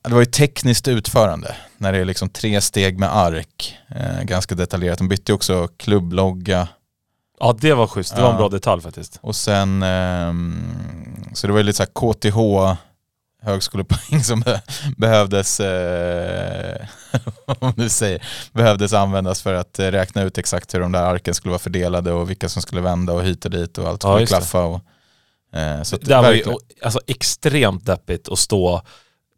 det 0.03 0.13
var 0.13 0.19
ju 0.19 0.25
tekniskt 0.25 0.87
utförande 0.87 1.55
när 1.77 1.91
det 1.91 1.97
är 1.97 2.05
liksom 2.05 2.29
tre 2.29 2.61
steg 2.61 2.99
med 2.99 3.15
ark. 3.15 3.77
Eh, 3.87 4.23
ganska 4.23 4.55
detaljerat. 4.55 4.97
De 4.97 5.07
bytte 5.07 5.31
ju 5.31 5.35
också 5.35 5.67
klubblogga 5.77 6.67
Ja, 7.39 7.55
det 7.61 7.73
var 7.73 7.87
schysst. 7.87 8.15
Det 8.15 8.21
var 8.21 8.31
en 8.31 8.37
bra 8.37 8.49
detalj 8.49 8.81
faktiskt. 8.81 9.19
och 9.21 9.35
sen 9.35 9.83
ehm, 9.83 10.63
så 11.33 11.47
det 11.47 11.53
var 11.53 11.59
ju 11.59 11.63
lite 11.63 11.77
så 11.77 11.83
här 11.83 12.13
KTH 12.13 12.77
högskolepoäng 13.41 14.23
som 14.23 14.39
be- 14.39 14.61
behövdes 14.97 15.59
eh, 15.59 16.87
om 17.59 17.73
du 17.75 17.89
säger, 17.89 18.23
behövdes 18.53 18.93
användas 18.93 19.41
för 19.41 19.53
att 19.53 19.79
räkna 19.79 20.21
ut 20.23 20.37
exakt 20.37 20.73
hur 20.73 20.79
de 20.79 20.91
där 20.91 21.03
arken 21.03 21.33
skulle 21.33 21.49
vara 21.49 21.59
fördelade 21.59 22.11
och 22.11 22.29
vilka 22.29 22.49
som 22.49 22.61
skulle 22.61 22.81
vända 22.81 23.13
och 23.13 23.23
hit 23.23 23.45
och 23.45 23.51
dit 23.51 23.77
och 23.77 23.87
allt 23.87 24.03
Ja, 24.03 24.09
skulle 24.09 24.25
det. 24.25 24.27
klaffa. 24.27 24.63
Och, 24.63 24.81
eh, 25.59 25.83
så 25.83 25.97
Det 25.97 26.05
där 26.05 26.21
var 26.21 26.31
ju 26.31 26.43
alltså, 26.81 26.99
extremt 27.07 27.85
deppigt 27.85 28.29
att 28.29 28.39
stå 28.39 28.81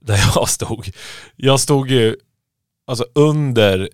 där 0.01 0.31
jag 0.35 0.49
stod. 0.49 0.91
Jag 1.35 1.59
stod 1.59 1.89
ju 1.91 2.15
alltså, 2.87 3.05
under 3.15 3.89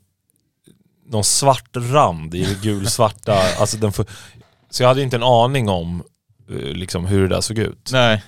någon 1.06 1.24
svart 1.24 1.70
rand 1.76 2.36
i 2.36 2.44
det 2.46 2.62
gulsvarta. 2.62 3.34
alltså, 3.60 3.78
den 3.78 3.94
så 4.72 4.84
jag 4.84 4.88
hade 4.88 5.02
inte 5.02 5.16
en 5.16 5.24
aning 5.24 5.70
om 5.70 6.04
eh, 6.50 6.56
liksom, 6.56 7.06
hur 7.06 7.22
det 7.30 7.36
där 7.36 7.42
såg 7.42 7.58
ut. 7.58 7.90
Nej, 7.92 8.24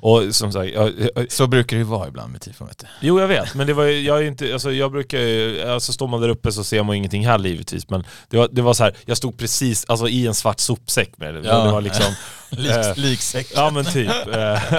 Och 0.00 0.34
som 0.34 0.52
sagt, 0.52 0.72
jag, 0.74 0.92
jag, 1.14 1.32
så 1.32 1.46
brukar 1.46 1.76
det 1.76 1.80
ju 1.80 1.84
vara 1.84 2.08
ibland 2.08 2.32
med 2.32 2.40
tifon 2.40 2.66
vet 2.66 2.78
du. 2.78 2.86
Jo 3.00 3.20
jag 3.20 3.28
vet, 3.28 3.54
men 3.54 3.66
det 3.66 3.72
var 3.72 3.84
jag 3.84 4.18
är 4.18 4.22
inte, 4.22 4.52
alltså 4.52 4.72
jag 4.72 4.92
brukar 4.92 5.18
ju, 5.18 5.62
alltså 5.62 5.92
står 5.92 6.08
man 6.08 6.20
där 6.20 6.28
uppe 6.28 6.52
så 6.52 6.64
ser 6.64 6.82
man 6.82 6.96
ingenting 6.96 7.26
här 7.26 7.38
givetvis 7.38 7.88
men 7.88 8.04
det 8.28 8.36
var, 8.36 8.48
det 8.52 8.62
var 8.62 8.74
så 8.74 8.84
här, 8.84 8.94
jag 9.04 9.16
stod 9.16 9.38
precis, 9.38 9.84
alltså 9.88 10.08
i 10.08 10.26
en 10.26 10.34
svart 10.34 10.60
sopsäck 10.60 11.18
med 11.18 11.34
det. 11.34 11.40
Ja. 11.44 11.64
Det 11.64 11.72
var 11.72 11.80
liksom, 11.80 12.14
Lik, 12.50 12.70
Eh, 12.70 12.96
liksäck. 12.96 13.46
ja 13.54 13.70
men 13.70 13.84
typ. 13.84 14.10
Eh, 14.34 14.74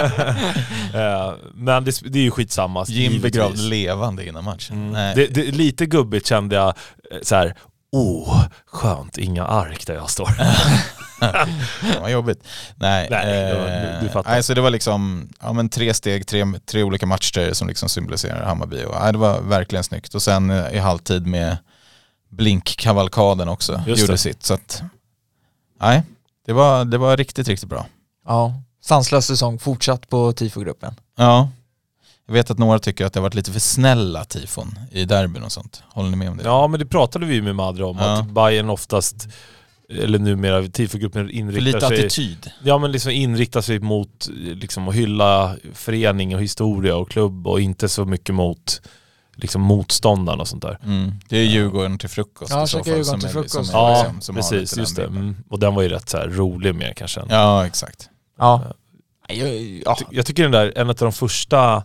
eh, 0.94 1.34
men 1.54 1.84
det, 1.84 2.00
det 2.04 2.18
är 2.18 2.22
ju 2.22 2.30
skitsamma. 2.30 2.84
Jim 2.88 3.12
givetvis. 3.12 3.22
begravd 3.22 3.58
levande 3.58 4.26
innan 4.26 4.44
matchen. 4.44 4.94
Mm. 4.94 5.16
Det, 5.16 5.26
det, 5.26 5.44
lite 5.50 5.86
gubbigt 5.86 6.26
kände 6.26 6.56
jag 6.56 6.68
eh, 6.68 7.18
så 7.22 7.34
här. 7.34 7.54
Oh 7.92 8.44
skönt, 8.66 9.18
inga 9.18 9.44
ark 9.46 9.86
där 9.86 9.94
jag 9.94 10.10
står. 10.10 10.30
Det 11.94 12.00
var 12.00 12.08
jobbigt. 12.08 12.44
Nej, 12.76 13.08
Nej, 13.10 13.26
det 13.26 13.58
var- 13.58 13.66
eh, 13.66 14.00
du- 14.00 14.06
du 14.06 14.12
fattar. 14.12 14.30
nej, 14.30 14.42
så 14.42 14.54
det 14.54 14.60
var 14.60 14.70
liksom 14.70 15.28
ja, 15.40 15.52
men 15.52 15.68
tre 15.68 15.94
steg, 15.94 16.26
tre, 16.26 16.44
tre 16.66 16.82
olika 16.82 17.06
matcher 17.06 17.52
som 17.52 17.68
liksom 17.68 17.88
symboliserar 17.88 18.44
Hammarby. 18.46 18.84
Och, 18.84 18.94
nej, 19.00 19.12
det 19.12 19.18
var 19.18 19.40
verkligen 19.40 19.84
snyggt. 19.84 20.14
Och 20.14 20.22
sen 20.22 20.50
eh, 20.50 20.72
i 20.74 20.78
halvtid 20.78 21.26
med 21.26 21.56
blinkkavalkaden 22.30 23.48
också 23.48 23.82
Just 23.86 24.00
gjorde 24.00 24.12
det. 24.12 24.18
sitt. 24.18 24.42
Så 24.42 24.54
att, 24.54 24.82
nej, 25.80 26.02
det 26.46 26.52
var, 26.52 26.84
det 26.84 26.98
var 26.98 27.16
riktigt, 27.16 27.48
riktigt 27.48 27.68
bra. 27.68 27.86
Ja, 28.26 28.54
sanslös 28.84 29.26
säsong 29.26 29.58
fortsatt 29.58 30.08
på 30.08 30.32
tifogruppen. 30.32 30.94
Ja, 31.16 31.48
jag 32.32 32.38
vet 32.38 32.50
att 32.50 32.58
några 32.58 32.78
tycker 32.78 33.06
att 33.06 33.12
det 33.12 33.20
har 33.20 33.22
varit 33.22 33.34
lite 33.34 33.52
för 33.52 33.60
snälla 33.60 34.24
tifon 34.24 34.78
i 34.90 35.04
derbyn 35.04 35.42
och 35.42 35.52
sånt. 35.52 35.82
Håller 35.88 36.10
ni 36.10 36.16
med 36.16 36.30
om 36.30 36.36
det? 36.36 36.44
Ja 36.44 36.66
men 36.68 36.80
det 36.80 36.86
pratade 36.86 37.26
vi 37.26 37.34
ju 37.34 37.42
med 37.42 37.54
Madre 37.56 37.84
om, 37.84 37.98
Ja. 37.98 38.18
att 38.18 38.30
Bayern 38.30 38.70
oftast, 38.70 39.28
eller 39.88 40.18
numera 40.18 40.66
tifogruppen 40.68 41.26
för 41.26 41.32
inriktar 41.34 41.60
lite 41.64 41.80
sig 41.80 41.96
attityd. 41.98 42.50
Ja 42.64 42.78
men 42.78 42.92
liksom 42.92 43.10
inrikta 43.12 43.62
sig 43.62 43.78
mot 43.80 44.28
liksom, 44.36 44.88
att 44.88 44.94
hylla 44.94 45.56
förening 45.74 46.34
och 46.34 46.42
historia 46.42 46.96
och 46.96 47.10
klubb 47.10 47.46
och 47.46 47.60
inte 47.60 47.88
så 47.88 48.04
mycket 48.04 48.34
mot 48.34 48.82
liksom, 49.36 49.62
motståndarna 49.62 50.40
och 50.42 50.48
sånt 50.48 50.62
där. 50.62 50.78
Mm. 50.84 51.12
Det 51.28 51.38
är 51.38 51.44
Djurgården 51.44 51.98
till 51.98 52.08
frukost 52.08 52.50
Ja, 52.52 52.66
käka 52.66 52.84
fall. 52.84 52.92
Djurgården 52.96 53.04
som 53.04 53.20
till 53.20 53.28
är- 53.28 53.32
frukost. 53.32 53.54
som 53.54 53.64
Ja, 53.72 54.02
liksom- 54.02 54.20
som 54.20 54.34
precis, 54.34 54.70
lite 54.72 54.80
just 54.80 54.96
det. 54.96 55.04
Mm. 55.04 55.36
Och 55.50 55.58
den 55.58 55.74
var 55.74 55.82
ju 55.82 55.88
rätt 55.88 56.08
så 56.08 56.16
här 56.18 56.28
rolig 56.28 56.74
mer 56.74 56.92
kanske. 56.96 57.20
än- 57.20 57.26
Ja, 57.30 57.66
exakt. 57.66 58.08
Ja. 58.38 58.62
Ja, 59.28 59.46
ja. 59.84 59.96
Ty- 59.98 60.04
Jag 60.10 60.26
tycker 60.26 60.42
den 60.42 60.52
där, 60.52 60.72
en 60.76 60.88
av 60.88 60.94
de 60.94 61.12
första 61.12 61.84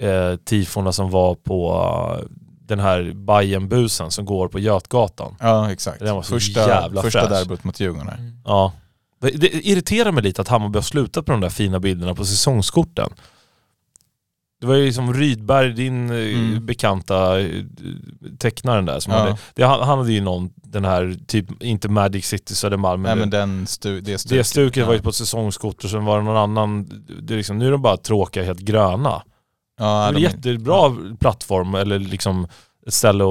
eh, 0.00 0.36
tifona 0.36 0.92
som 0.92 1.10
var 1.10 1.34
på 1.34 1.72
eh, 2.20 2.26
den 2.66 2.80
här 2.80 3.12
Bajenbusen 3.14 4.10
som 4.10 4.24
går 4.24 4.48
på 4.48 4.58
Götgatan. 4.58 5.36
Ja, 5.40 5.72
exakt. 5.72 5.98
Den 6.00 6.14
var 6.14 6.22
så 6.22 6.34
första 6.34 6.68
jävla 6.68 7.02
första 7.02 7.20
fräsch. 7.20 7.30
derbyt 7.30 7.64
mot 7.64 7.80
Djurgården 7.80 8.08
här. 8.08 8.18
Mm. 8.18 8.32
Ja. 8.44 8.72
Det, 9.20 9.30
det 9.30 9.66
irriterar 9.66 10.12
mig 10.12 10.22
lite 10.22 10.40
att 10.42 10.48
Hammarby 10.48 10.76
har 10.76 10.82
slutat 10.82 11.26
på 11.26 11.32
de 11.32 11.40
där 11.40 11.48
fina 11.48 11.80
bilderna 11.80 12.14
på 12.14 12.24
säsongskorten. 12.24 13.10
Det 14.60 14.66
var 14.66 14.74
ju 14.74 14.92
som 14.92 15.14
Rydberg, 15.14 15.72
din 15.72 16.10
eh, 16.10 16.16
Mm. 16.16 16.66
bekanta 16.66 17.40
eh, 17.40 17.64
tecknaren 18.38 18.84
där. 18.84 19.00
Som 19.00 19.12
Ja. 19.12 19.18
hade, 19.18 19.36
det, 19.54 19.64
han 19.64 19.98
hade 19.98 20.12
ju 20.12 20.20
någon, 20.20 20.50
den 20.56 20.84
här, 20.84 21.16
typ, 21.26 21.62
inte 21.62 21.88
Magic 21.88 22.26
City 22.26 22.54
Södermalm, 22.54 23.02
Nej 23.02 23.16
men, 23.16 23.30
den 23.30 23.66
stu, 23.66 24.00
det 24.00 24.18
stuket. 24.18 24.38
det 24.38 24.44
stuket 24.44 24.86
var 24.86 24.92
ju 24.92 24.98
ja. 24.98 25.02
på 25.02 25.08
ett 25.08 25.14
säsongskort 25.14 25.84
och 25.84 25.90
sen 25.90 26.04
var 26.04 26.18
det 26.18 26.24
någon 26.24 26.36
annan, 26.36 26.88
det 27.22 27.34
är 27.34 27.36
liksom, 27.36 27.58
nu 27.58 27.66
är 27.66 27.70
de 27.70 27.82
bara 27.82 27.96
tråkiga, 27.96 28.44
helt 28.44 28.60
gröna. 28.60 29.22
Ja, 29.78 29.84
Det 29.84 30.12
var 30.12 30.12
en 30.12 30.22
jättebra 30.22 30.96
plattform 31.20 31.74
eller 31.74 31.98
liksom 31.98 32.46
ställe 32.86 33.24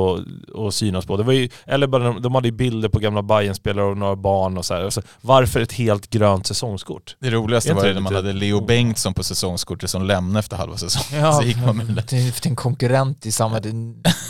att, 0.68 0.74
synas 0.74 1.06
på. 1.06 1.18
Det 1.18 1.24
var 1.24 1.34
ju, 1.34 1.50
eller 1.66 1.88
bara 1.88 2.04
de, 2.04 2.22
de 2.22 2.36
hade 2.36 2.48
ju 2.48 2.52
bilder 2.52 2.90
på 2.90 3.00
gamla 3.00 3.22
Bayern-spelare 3.22 3.86
och 3.86 3.98
några 3.98 4.16
barn 4.16 4.58
och 4.58 4.66
så 4.66 4.74
här. 4.74 4.84
Alltså, 4.84 5.02
varför 5.22 5.62
ett 5.62 5.72
helt 5.72 6.10
grönt 6.10 6.48
säsongskort? 6.48 7.16
det 7.20 7.30
roligaste 7.30 7.70
Är 7.70 7.74
var 7.74 7.84
ju 7.84 7.88
det 7.88 7.94
när 7.94 8.02
man 8.02 8.16
hade 8.16 8.34
Leo 8.34 8.66
Bengtsson 8.66 9.14
på 9.14 9.24
säsongskortet 9.24 9.90
som 9.90 10.06
lämnade 10.06 10.40
efter 10.40 10.58
halva 10.58 10.78
säsongen. 10.78 11.24
Ja, 11.26 11.34
så 11.34 11.44
gick 11.44 11.58
man 11.66 11.78
med 11.78 12.04
det. 12.10 12.46
en 12.46 12.56
konkurrent 12.56 13.26
i 13.26 13.32
samma 13.32 13.60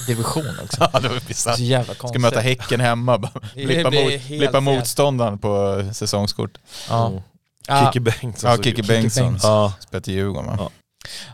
division 0.07 0.59
också. 0.63 0.89
Ja, 0.93 0.99
det 0.99 1.07
var 1.09 1.27
bisarrt. 1.27 1.57
Så 1.57 1.63
jävla 1.63 1.93
konstigt. 1.93 2.09
Ska 2.09 2.19
möta 2.19 2.39
Häcken 2.39 2.79
hemma, 2.79 3.17
blippa, 3.53 3.91
mot, 3.91 4.27
blippa 4.27 4.59
motståndaren 4.59 5.39
på 5.39 5.83
säsongskort. 5.93 6.57
Ja. 6.89 7.07
Mm. 7.07 7.21
Ja, 7.67 7.85
Kikki 7.85 7.99
Bengtsson. 7.99 8.49
Ja, 8.51 8.57
Kikki. 8.63 8.83
Bengtsson. 8.83 9.37
Ja. 9.43 9.73
Spelar 9.79 10.01
till 10.01 10.13
Djurgården 10.13 10.45
va? 10.45 10.55
Ja. 10.59 10.69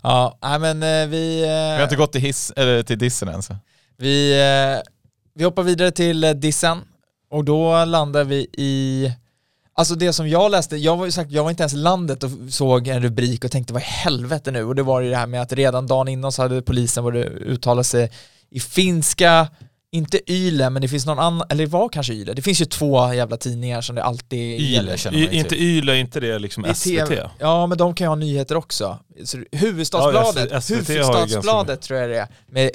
Ja, 0.04 0.38
nej, 0.42 0.60
men 0.60 0.84
eh, 0.84 1.08
vi... 1.10 1.42
eh, 1.44 1.48
Vi 1.48 1.76
har 1.76 1.84
inte 1.84 1.96
gått 1.96 2.12
till, 2.12 2.22
hiss, 2.22 2.52
eller 2.56 2.84
till 2.84 2.98
dissen 2.98 3.28
än 3.28 3.42
så. 3.44 3.56
Vi, 3.98 4.32
eh, 4.42 4.92
vi 5.36 5.44
hoppar 5.44 5.64
vidare 5.64 5.92
till 5.92 6.34
dissen. 6.36 6.82
Och 7.32 7.46
då 7.46 7.86
landar 7.86 8.24
vi 8.24 8.36
i, 8.54 9.12
alltså 9.74 9.96
det 9.96 10.14
som 10.14 10.30
jag 10.30 10.52
läste, 10.52 10.78
jag 10.78 10.98
var 10.98 11.06
ju 11.06 11.12
sagt, 11.12 11.32
jag 11.32 11.44
var 11.44 11.50
inte 11.50 11.64
ens 11.64 11.74
i 11.74 11.78
landet 11.78 12.24
och 12.24 12.30
såg 12.50 12.88
en 12.88 13.02
rubrik 13.04 13.44
och 13.44 13.52
tänkte 13.52 13.74
vad 13.74 13.82
i 13.82 13.86
helvete 13.86 14.52
nu? 14.52 14.64
Och 14.64 14.76
det 14.76 14.84
var 14.84 15.02
ju 15.02 15.10
det 15.10 15.16
här 15.18 15.28
med 15.28 15.42
att 15.42 15.54
redan 15.54 15.88
dagen 15.88 16.08
innan 16.08 16.32
så 16.32 16.42
hade 16.42 16.62
polisen 16.62 17.04
varit 17.04 17.26
uttalat 17.26 17.86
sig 17.86 18.12
i 18.52 18.60
finska, 18.60 19.48
inte 19.92 20.32
Yle, 20.32 20.70
men 20.70 20.82
det 20.82 20.88
finns 20.88 21.06
någon 21.06 21.20
annan, 21.20 21.48
eller 21.50 21.66
det 21.66 21.72
var 21.72 21.90
kanske 21.90 22.14
Yle. 22.14 22.34
Det 22.34 22.42
finns 22.42 22.62
ju 22.62 22.66
två 22.66 23.14
jävla 23.14 23.38
tidningar 23.38 23.82
som 23.82 23.96
det 23.96 24.04
alltid 24.04 24.60
Yle 24.62 24.98
känner 24.98 25.18
man 25.18 25.28
ju 25.34 25.40
inte 25.40 25.50
till. 25.50 25.62
Yle, 25.64 25.98
inte 25.98 26.20
det 26.20 26.40
liksom 26.40 26.64
Det 26.64 26.74
SVT? 26.76 26.90
TV. 27.08 27.30
Ja, 27.40 27.68
men 27.68 27.78
de 27.78 27.94
kan 27.96 28.06
ju 28.06 28.10
ha 28.10 28.16
nyheter 28.16 28.58
också. 28.58 29.00
Så 29.24 29.38
huvudstadsbladet, 29.52 30.50
Ja, 30.52 30.76
Huvudstadsbladet 30.76 31.82
tror 31.82 32.00
jag 32.00 32.10
det 32.10 32.18
är, 32.20 32.28
med 32.48 32.72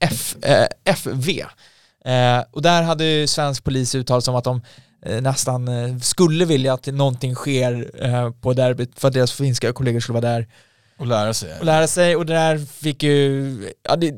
F, 0.00 0.36
eh, 0.42 0.94
FV. 0.94 1.40
Eh, 2.04 2.44
och 2.50 2.62
där 2.62 2.82
hade 2.82 3.04
ju 3.04 3.26
svensk 3.26 3.64
polis 3.64 3.94
uttalat 3.94 4.24
som 4.24 4.34
att 4.34 4.44
de 4.44 4.62
eh, 5.06 5.20
nästan 5.20 5.68
eh, 5.68 5.98
skulle 5.98 6.44
vilja 6.44 6.72
att 6.74 6.86
någonting 6.86 7.34
sker 7.34 7.90
eh, 8.04 8.30
på 8.30 8.52
derbyt 8.52 9.00
för 9.00 9.08
att 9.08 9.14
deras 9.14 9.32
finska 9.32 9.72
kollegor 9.72 10.00
skulle 10.00 10.20
vara 10.20 10.32
där 10.32 10.46
Och 11.02 11.08
lära 11.08 11.34
sig. 11.34 11.58
och 11.58 11.64
lära 11.64 11.86
sig 11.86 12.16
och 12.16 12.26
det 12.26 12.32
där 12.34 12.58
fick 12.58 13.02
ju, 13.02 13.72
ja, 13.88 13.96
det, 13.96 14.14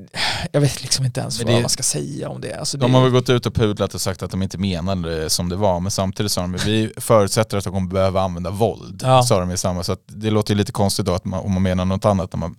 jag 0.53 0.61
vet 0.61 0.82
liksom 0.82 1.05
inte 1.05 1.20
ens 1.20 1.39
Men 1.39 1.47
vad 1.47 1.57
det- 1.57 1.61
man 1.61 1.70
ska 1.70 1.82
säga 1.82 2.28
om 2.28 2.41
det. 2.41 2.55
Alltså, 2.55 2.78
De 2.78 2.93
det 2.93 2.99
har 2.99 3.05
väl 3.05 3.12
gått 3.12 3.28
ut 3.30 3.47
och 3.47 3.55
pudlat 3.55 3.95
och 3.95 4.01
sagt 4.01 4.22
att 4.22 4.30
de 4.30 4.43
inte 4.43 4.59
menade 4.59 5.20
det 5.20 5.30
som 5.30 5.49
det 5.49 5.57
var, 5.57 5.80
men 5.80 5.91
samtidigt 5.91 6.32
sa 6.32 6.41
de 6.41 6.53
vi 6.53 6.93
förutsätter 6.97 7.57
att 7.59 7.64
de 7.64 7.72
kommer 7.72 7.89
behöva 7.91 8.20
använda 8.22 8.51
våld. 8.51 9.01
Ja. 9.05 9.22
Sa 9.22 9.41
de 9.41 9.51
i 9.51 9.57
samma, 9.57 9.82
så 9.82 9.93
att 9.93 10.01
det 10.07 10.30
låter 10.30 10.55
ju 10.55 10.59
lite 10.59 10.72
konstigt 10.72 11.07
då 11.07 11.14
att 11.14 11.24
man, 11.24 11.41
om 11.41 11.53
man 11.53 11.62
menar 11.62 11.85
något 11.85 12.05
annat 12.05 12.32
när 12.32 12.39
man 12.41 12.57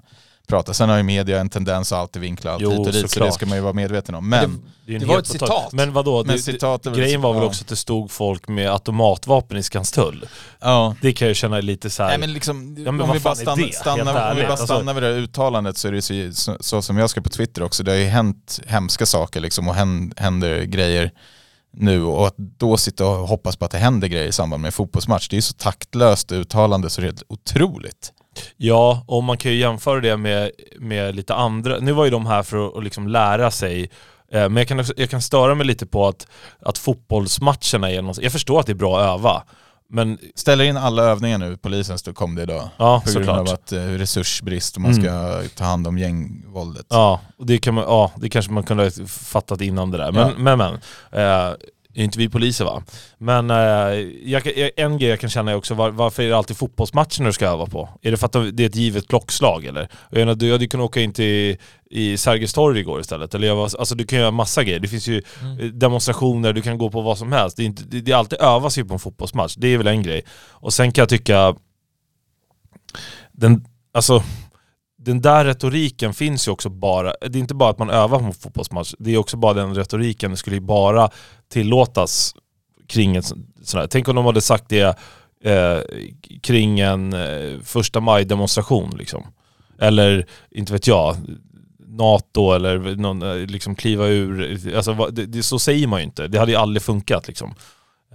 pratar. 0.47 0.73
Sen 0.73 0.89
har 0.89 0.97
ju 0.97 1.03
media 1.03 1.39
en 1.39 1.49
tendens 1.49 1.91
att 1.91 1.99
alltid 1.99 2.21
vinkla 2.21 2.51
allt 2.53 2.61
Jo, 2.61 2.69
hit 2.69 2.79
och 2.79 2.85
dit, 2.93 3.11
så 3.11 3.19
det 3.19 3.31
ska 3.31 3.45
man 3.45 3.57
ju 3.57 3.61
vara 3.63 3.73
medveten 3.73 4.15
om. 4.15 4.29
Men, 4.29 4.63
Det, 4.85 4.93
en 4.95 4.99
Det 4.99 5.05
var 5.05 5.19
ett 5.19 5.25
total- 5.31 5.47
citat. 5.47 5.73
Men 5.73 5.93
vadå? 5.93 6.23
men 6.25 6.35
det, 6.35 6.41
citat 6.41 6.83
det, 6.83 6.91
grejen 6.91 7.21
var 7.21 7.33
väl 7.33 7.41
ja. 7.41 7.47
också 7.47 7.61
att 7.63 7.67
det 7.67 7.75
stod 7.75 8.11
folk 8.11 8.47
med 8.47 8.71
automatvapen 8.71 9.57
i 9.57 9.63
Skanstull. 9.63 10.25
Ja. 10.59 10.95
Det 11.01 11.13
kan 11.13 11.27
jag 11.27 11.37
känna 11.37 11.59
lite 11.59 11.89
så 11.89 12.03
här. 12.03 12.09
Nej 12.09 12.19
men 12.19 12.33
liksom, 12.33 12.75
Ja, 12.85 12.91
men 12.91 13.01
om 13.01 13.11
vi 13.13 13.19
bara 13.19 13.35
det? 13.35 13.51
Helt 13.61 13.73
stannar, 13.75 14.31
om 14.31 14.37
vi 14.37 14.43
bara 14.43 14.51
alltså. 14.51 14.65
stannar 14.65 14.93
vid 14.93 15.03
det 15.03 15.09
här 15.13 15.15
uttalandet 15.19 15.77
så 15.77 15.87
är 15.87 15.91
det 15.91 16.01
så, 16.01 16.13
så, 16.33 16.57
så 16.59 16.81
som 16.81 16.97
jag 16.97 17.09
skrev 17.09 17.23
på 17.23 17.29
Twitter 17.29 17.63
också, 17.63 17.83
det 17.83 17.91
har 17.91 17.97
ju 17.97 18.05
hänt 18.05 18.59
hemska 18.67 19.05
saker 19.05 19.39
liksom 19.39 19.67
och 19.67 19.75
hän- 19.75 20.13
händer 20.17 20.63
grejer 20.63 21.11
nu 21.77 22.03
och 22.03 22.27
att 22.27 22.35
då 22.37 22.77
sitta 22.77 23.05
och 23.07 23.27
hoppas 23.27 23.55
på 23.55 23.65
att 23.65 23.71
det 23.71 23.77
händer 23.77 24.07
grejer 24.07 24.27
i 24.27 24.31
samband 24.31 24.61
med 24.61 24.67
en 24.69 24.71
fotbollsmatch, 24.71 25.27
det 25.29 25.33
är 25.33 25.37
ju 25.37 25.41
så 25.41 25.53
taktlöst 25.53 26.31
uttalande 26.31 26.89
så 26.89 27.01
det 27.01 27.05
är 27.05 27.07
helt 27.07 27.23
otroligt. 27.27 28.11
Ja, 28.57 29.03
och 29.07 29.23
man 29.23 29.37
kan 29.37 29.51
ju 29.51 29.57
jämföra 29.57 29.99
det 30.01 30.17
med, 30.17 30.51
med 30.79 31.15
lite 31.15 31.35
andra. 31.35 31.77
Nu 31.79 31.91
var 31.91 32.05
ju 32.05 32.11
de 32.11 32.25
här 32.25 32.43
för 32.43 32.77
att, 32.77 32.83
liksom 32.83 33.07
lära 33.07 33.51
sig 33.51 33.81
eh, 34.31 34.49
men 34.49 34.55
jag 34.57 34.67
kan, 34.67 34.85
jag 34.97 35.09
kan 35.09 35.21
störa 35.21 35.55
mig 35.55 35.65
lite 35.67 35.85
på 35.85 36.07
att, 36.07 36.27
att 36.61 36.77
fotbollsmatcherna 36.77 37.91
är 37.91 38.01
något, 38.01 38.21
Jag 38.21 38.31
förstår 38.31 38.59
att 38.59 38.65
det 38.65 38.71
är 38.71 38.75
bra 38.75 38.99
att 38.99 39.19
öva, 39.19 39.43
men 39.89 40.17
Ställer 40.35 40.63
in 40.65 40.77
alla 40.77 41.03
övningar 41.03 41.37
nu, 41.37 41.57
polisen 41.57 41.97
stod- 41.97 42.15
kom 42.15 42.35
det 42.35 42.43
idag. 42.43 42.69
ja, 42.77 43.01
På 43.05 43.11
grund 43.19 43.29
av 43.29 43.49
att 43.49 43.71
eh, 43.71 43.77
resursbrist 43.83 44.75
och 44.75 44.81
man 44.81 44.95
ska 44.95 45.41
ta 45.57 45.63
hand 45.63 45.87
om 45.87 45.97
gängvåldet. 45.97 46.85
Ja, 46.89 47.19
och 47.37 47.45
det, 47.45 47.57
kan 47.57 47.73
man, 47.73 47.83
ja, 47.83 48.11
det 48.15 48.29
kanske 48.29 48.51
man 48.51 48.63
kunde 48.63 48.83
ha 48.83 49.07
fattat 49.07 49.61
innan 49.61 49.91
det 49.91 49.97
där. 49.97 50.11
Men, 50.11 50.27
Ja. 50.27 50.33
men, 50.37 50.57
men. 50.57 50.73
Eh, 51.11 51.53
är 51.95 52.03
inte 52.03 52.19
vi 52.19 52.29
poliser 52.29 52.65
va? 52.65 52.83
Men 53.17 53.49
eh, 53.51 53.57
jag, 54.23 54.47
en 54.77 54.97
grej 54.97 55.09
jag 55.09 55.19
kan 55.19 55.29
känna 55.29 55.51
är 55.51 55.55
också, 55.55 55.73
var, 55.73 55.89
varför 55.89 56.23
är 56.23 56.29
det 56.29 56.37
alltid 56.37 56.57
fotbollsmatcher 56.57 57.23
du 57.23 57.33
ska 57.33 57.47
öva 57.47 57.65
på? 57.65 57.89
Är 58.01 58.11
det 58.11 58.17
för 58.17 58.25
att 58.25 58.31
de- 58.31 58.51
det 58.55 58.63
är 58.63 58.67
ett 58.69 58.75
givet 58.75 59.07
klockslag 59.07 59.65
eller? 59.65 59.89
Jag 60.09 60.19
menar, 60.19 60.35
du 60.35 60.51
hade 60.51 60.67
kunnat 60.67 60.85
åka 60.85 61.01
in 61.01 61.13
till 61.13 61.57
i 61.89 62.17
Sergels 62.17 62.53
torg 62.53 62.79
igår 62.79 62.99
istället. 63.01 63.35
Eller 63.35 63.47
jag 63.47 63.55
var, 63.55 63.63
alltså 63.63 63.95
du 63.95 64.05
kan 64.05 64.19
göra 64.19 64.31
massa 64.31 64.63
grejer. 64.63 64.79
Det 64.79 64.87
finns 64.87 65.07
ju 65.07 65.17
eh, 65.59 65.65
demonstrationer, 65.65 66.53
du 66.53 66.61
kan 66.61 66.77
gå 66.77 66.89
på 66.89 67.01
vad 67.01 67.17
som 67.17 67.31
helst. 67.31 67.57
Det 67.57 67.63
är, 67.63 67.65
inte, 67.65 67.83
det, 67.83 68.01
det 68.01 68.11
är 68.11 68.15
alltid 68.15 68.39
övas 68.41 68.77
ju 68.77 68.85
på 68.85 68.93
en 68.93 68.99
fotbollsmatch. 68.99 69.55
Det 69.57 69.67
är 69.67 69.77
väl 69.77 69.87
en 69.87 70.03
grej. 70.03 70.25
Och 70.49 70.73
sen 70.73 70.91
kan 70.91 71.01
jag 71.01 71.09
tycka, 71.09 71.55
den, 73.31 73.65
alltså 73.93 74.23
den 75.05 75.21
där 75.21 75.45
retoriken 75.45 76.13
finns 76.13 76.47
ju 76.47 76.51
också 76.51 76.69
bara, 76.69 77.13
det 77.21 77.37
är 77.37 77.41
inte 77.41 77.55
bara 77.55 77.69
att 77.69 77.79
man 77.79 77.89
övar 77.89 78.19
på 78.19 78.25
en 78.25 78.33
fotbollsmatch, 78.33 78.93
det 78.99 79.13
är 79.13 79.17
också 79.17 79.37
bara 79.37 79.53
den 79.53 79.75
retoriken, 79.75 80.31
det 80.31 80.37
skulle 80.37 80.55
ju 80.55 80.61
bara 80.61 81.09
tillåtas 81.51 82.35
kring 82.87 83.15
en 83.15 83.23
sån 83.23 83.79
här. 83.79 83.87
Tänk 83.87 84.07
om 84.07 84.15
de 84.15 84.25
hade 84.25 84.41
sagt 84.41 84.69
det 84.69 84.97
eh, 85.43 85.79
kring 86.41 86.79
en 86.79 87.13
eh, 87.13 87.59
första 87.63 87.99
maj-demonstration 87.99 88.97
liksom. 88.97 89.27
Eller, 89.79 90.25
inte 90.51 90.73
vet 90.73 90.87
jag, 90.87 91.15
NATO 91.87 92.53
eller 92.53 92.95
någon, 92.95 93.21
eh, 93.21 93.35
liksom 93.35 93.75
kliva 93.75 94.07
ur, 94.07 94.75
alltså 94.75 95.07
det, 95.11 95.25
det, 95.25 95.43
så 95.43 95.59
säger 95.59 95.87
man 95.87 95.99
ju 95.99 96.05
inte. 96.05 96.27
Det 96.27 96.39
hade 96.39 96.51
ju 96.51 96.57
aldrig 96.57 96.81
funkat 96.81 97.27
liksom. 97.27 97.55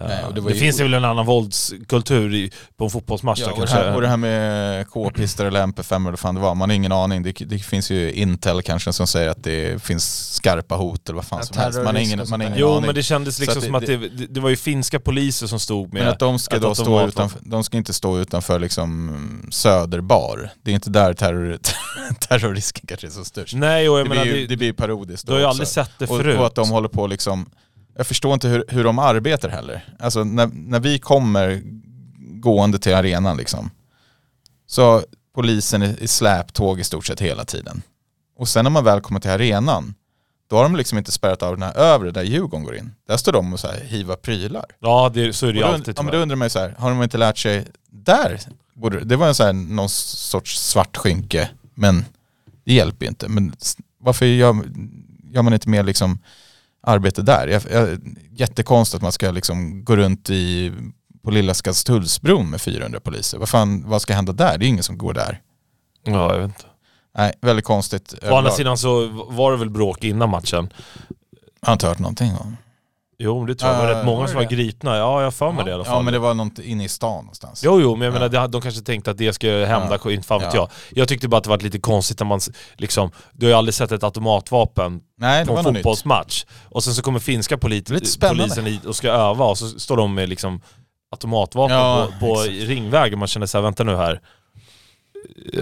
Nej, 0.09 0.24
och 0.24 0.34
det 0.34 0.40
det 0.40 0.53
ju- 0.53 0.61
finns 0.61 0.80
ju 0.80 0.82
väl 0.82 0.94
en 0.94 1.05
annan 1.05 1.26
våldskultur 1.26 2.34
i, 2.34 2.53
på 2.76 2.84
en 2.84 2.90
fotbollsmatch 2.90 3.40
Ja, 3.40 3.46
och, 3.46 3.53
det 3.53 3.57
kanske. 3.66 3.76
här, 3.76 3.94
och 3.94 4.01
det 4.01 4.09
här 4.09 4.16
med 4.16 4.88
K-pister 4.88 5.44
eller 5.44 5.62
MP5 5.66 5.96
eller 5.96 6.11
vad 6.11 6.18
fan 6.18 6.34
det 6.34 6.40
var, 6.40 6.55
man 6.55 6.70
har 6.70 6.74
ingen 6.76 6.92
aning. 6.92 7.22
Det, 7.22 7.32
det 7.32 7.59
finns 7.59 7.90
ju 7.90 8.12
Intel 8.12 8.62
kanske 8.62 8.92
som 8.92 9.07
säger 9.07 9.28
att 9.28 9.44
det 9.44 9.82
finns 9.82 10.34
skarpa 10.34 10.74
hot 10.76 11.09
eller 11.09 11.16
vad 11.16 11.24
fan 11.24 11.38
Ja, 11.38 11.46
som 11.46 11.59
helst. 11.59 11.78
Man 11.84 11.94
har 11.94 12.03
ingen, 12.03 12.20
och 12.20 12.28
man 12.28 12.40
har 12.40 12.46
ingen 12.46 12.59
Jo 12.59 12.70
aning. 12.72 12.86
men 12.86 12.94
det 12.94 13.03
kändes 13.03 13.38
liksom 13.38 13.59
att 13.59 13.64
som 13.64 13.72
det- 13.72 13.78
att 13.78 13.86
det, 13.86 14.09
det, 14.09 14.26
det 14.26 14.40
var 14.40 14.51
ju 14.51 14.57
finska 14.57 15.01
poliser 15.01 15.46
som 15.46 15.61
stod 15.61 15.92
med 15.92 16.03
Men 16.03 16.12
att 16.12 16.18
de 16.18 16.38
ska 16.38 16.57
ett 16.57 16.62
då 16.62 16.74
stå 16.74 16.82
automatvapen. 16.82 17.09
utanför, 17.09 17.40
de 17.51 17.64
ska 17.64 17.76
inte 17.76 17.92
stå 17.92 18.18
utanför 18.18 18.59
liksom 18.59 19.46
Söderbar. 19.51 20.51
Det 20.62 20.70
är 20.70 20.74
inte 20.74 20.90
där 20.90 21.14
terror, 21.14 21.59
terrorrisken 22.28 22.84
kanske 22.88 23.07
är 23.07 23.11
så 23.11 23.24
störst. 23.24 23.55
Nej 23.55 23.88
och 23.88 23.98
jag 23.98 24.07
Det 24.07 24.09
menar, 24.09 24.22
blir, 24.22 24.34
ju, 24.34 24.40
det, 24.40 24.46
det 24.46 24.57
blir 24.57 24.72
parodiskt 24.72 25.26
du 25.26 25.32
har 25.32 25.40
ju 25.40 25.44
aldrig 25.46 25.68
sett 25.68 25.90
det 25.98 26.07
och, 26.11 26.16
förut. 26.16 26.38
och 26.38 26.46
att 26.46 26.55
de 26.55 26.70
håller 26.70 26.88
på 26.88 27.07
liksom, 27.07 27.51
jag 28.01 28.07
förstår 28.07 28.34
inte 28.34 28.48
hur, 28.48 28.64
hur 28.68 28.84
de 28.84 28.98
arbetar 28.98 29.48
heller. 29.48 29.94
Alltså 29.98 30.24
när, 30.24 30.46
när 30.46 30.80
vi 30.80 30.98
kommer 30.98 31.62
gående 32.18 32.78
till 32.78 32.94
arenan 32.94 33.36
liksom, 33.36 33.70
så 34.66 35.03
polisen 35.34 35.82
i, 35.82 36.09
släptåg 36.09 36.80
i 36.80 36.84
stort 36.84 37.07
sett 37.07 37.20
hela 37.20 37.44
tiden. 37.44 37.82
Och 38.38 38.48
sen 38.48 38.64
när 38.64 38.70
man 38.70 38.84
väl 38.84 39.01
kommer 39.01 39.20
till 39.20 39.30
arenan, 39.30 39.94
då 40.51 40.57
har 40.57 40.62
de 40.62 40.76
liksom 40.76 40.98
inte 40.98 41.12
spärrat 41.12 41.42
av 41.42 41.57
den 41.57 41.62
här 41.62 41.76
övre 41.76 42.11
där 42.11 42.22
Djurgården 42.22 42.64
går 42.64 42.76
in. 42.76 42.92
Där 43.09 43.16
står 43.16 43.32
de 43.32 43.53
och 43.53 43.61
så 43.61 43.66
här 43.66 43.80
hivar 43.80 44.16
prylar. 44.16 44.64
Ja 44.78 45.11
det, 45.14 45.32
så 45.32 45.46
är 45.46 45.53
det 45.53 45.59
ju 45.59 45.64
alltid 45.64 45.98
ja, 45.98 46.03
men 46.03 46.12
då 46.12 46.18
undrar 46.18 46.36
man 46.36 46.46
ju 46.46 46.51
så 46.51 46.59
här, 46.59 46.74
har 46.78 46.90
de 46.90 47.03
inte 47.03 47.18
lärt 47.18 47.38
sig 47.38 47.66
där? 47.90 48.40
Borde, 48.74 49.05
det 49.05 49.16
var 49.16 49.28
en 49.28 49.34
så 49.34 49.44
här, 49.44 49.53
någon 49.53 49.88
sorts 49.88 50.59
svart 50.61 50.96
skynke, 50.96 51.51
men 51.74 52.05
det 52.64 52.74
hjälper 52.74 53.07
ju 53.07 53.09
inte. 53.09 53.28
Men 53.28 53.53
varför 53.98 54.26
gör, 54.26 54.57
gör 55.32 55.42
man 55.42 55.53
inte 55.53 55.68
mer 55.68 55.82
liksom 55.82 56.18
arbete 56.83 57.22
där? 57.22 57.49
Jag, 57.49 57.62
jag, 57.70 57.99
jättekonstigt 58.31 58.97
att 58.97 59.03
man 59.03 59.12
ska 59.12 59.31
liksom 59.31 59.85
gå 59.85 59.97
runt 59.97 60.31
i, 60.31 60.72
på 61.22 61.31
Lilla 61.31 61.55
Skanstullsbron 61.55 62.51
med 62.51 62.61
400 62.61 63.01
poliser. 63.01 63.39
Vad, 63.39 63.49
fan, 63.49 63.89
vad 63.89 64.03
ska 64.03 64.14
hända 64.14 64.33
där? 64.33 64.59
Det 64.59 64.66
är 64.66 64.68
ingen 64.68 64.83
som 64.83 64.99
går 64.99 65.14
där. 65.14 65.41
Ja, 66.05 66.33
jag 66.33 66.41
vet 66.41 66.49
inte. 66.49 66.64
Nej, 67.16 67.33
väldigt 67.41 67.64
konstigt. 67.64 68.14
Å 68.31 68.37
andra 68.37 68.51
sidan 68.51 68.78
så 68.78 69.09
var 69.28 69.53
det 69.53 69.59
väl 69.59 69.70
bråk 69.70 70.05
innan 70.05 70.31
matchen. 70.31 70.72
Jag 71.61 71.68
har 71.68 71.72
inte 71.72 71.87
hört 71.87 71.99
någonting 71.99 72.33
om. 72.33 72.57
Jo 73.22 73.44
det 73.46 73.54
tror 73.54 73.72
jag, 73.72 73.80
det 73.80 73.84
var 73.86 73.92
Ja, 73.92 73.98
rätt 73.98 74.04
många 74.06 74.20
var 74.20 74.26
som 74.26 74.34
var 74.36 74.42
det? 74.42 74.54
gripna. 74.56 74.96
Ja 74.96 75.22
jag 75.22 75.34
för 75.34 75.52
mig 75.52 75.64
det 75.64 75.70
i 75.70 75.74
alla 75.74 75.84
fall. 75.84 75.94
Ja 75.96 76.02
men 76.02 76.12
det 76.12 76.18
var 76.18 76.34
något 76.34 76.58
inne 76.58 76.84
i 76.84 76.88
stan 76.88 77.16
någonstans. 77.24 77.62
Jo, 77.64 77.80
jo, 77.80 77.96
men 77.96 78.06
jag 78.12 78.22
Ja. 78.22 78.28
menar, 78.30 78.48
de 78.48 78.60
kanske 78.60 78.80
tänkte 78.80 79.10
att 79.10 79.18
det 79.18 79.32
ska 79.32 79.46
hända, 79.50 79.98
Ja. 80.04 80.10
inte 80.10 80.26
fan 80.26 80.40
vet 80.40 80.54
Ja. 80.54 80.60
jag. 80.90 80.98
Jag 80.98 81.08
tyckte 81.08 81.28
bara 81.28 81.36
att 81.36 81.44
det 81.44 81.50
var 81.50 81.58
lite 81.58 81.78
konstigt 81.78 82.20
när 82.20 82.26
man 82.26 82.40
liksom, 82.76 83.10
du 83.32 83.46
har 83.46 83.50
ju 83.50 83.56
aldrig 83.56 83.74
sett 83.74 83.92
ett 83.92 84.02
automatvapen 84.04 85.00
Nej 85.18 85.46
på 85.46 85.56
en 85.56 85.64
något 85.64 85.72
nytt. 85.74 85.82
fotbollsmatch. 85.82 86.44
Och 86.68 86.84
sen 86.84 86.94
så 86.94 87.02
kommer 87.02 87.18
finska 87.18 87.56
polit- 87.56 88.20
polisen 88.28 88.66
hit 88.66 88.84
och 88.84 88.96
ska 88.96 89.08
öva 89.08 89.44
och 89.44 89.58
så 89.58 89.66
står 89.66 89.96
de 89.96 90.14
med 90.14 90.28
liksom 90.28 90.60
automatvapen 91.12 91.76
Ja, 91.76 92.08
på, 92.20 92.26
på 92.34 92.40
ringvägen. 92.50 93.18
Man 93.18 93.28
känner 93.28 93.46
såhär, 93.46 93.62
vänta 93.62 93.84
nu 93.84 93.96
här. 93.96 94.20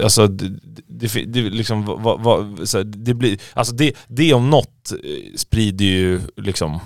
Alltså 0.03 0.27
det, 0.27 0.47
det, 0.87 1.25
det, 1.25 1.41
liksom, 1.41 1.85
vad, 1.85 2.19
vad, 2.23 2.69
så 2.69 2.77
här, 2.77 2.83
det 2.85 3.13
blir, 3.13 3.37
alltså 3.53 3.73
det, 3.75 3.93
det 4.07 4.33
om 4.33 4.49
något 4.49 4.91
eh, 4.91 5.35
sprider 5.37 5.85
ju 5.85 6.21
liksom, 6.37 6.79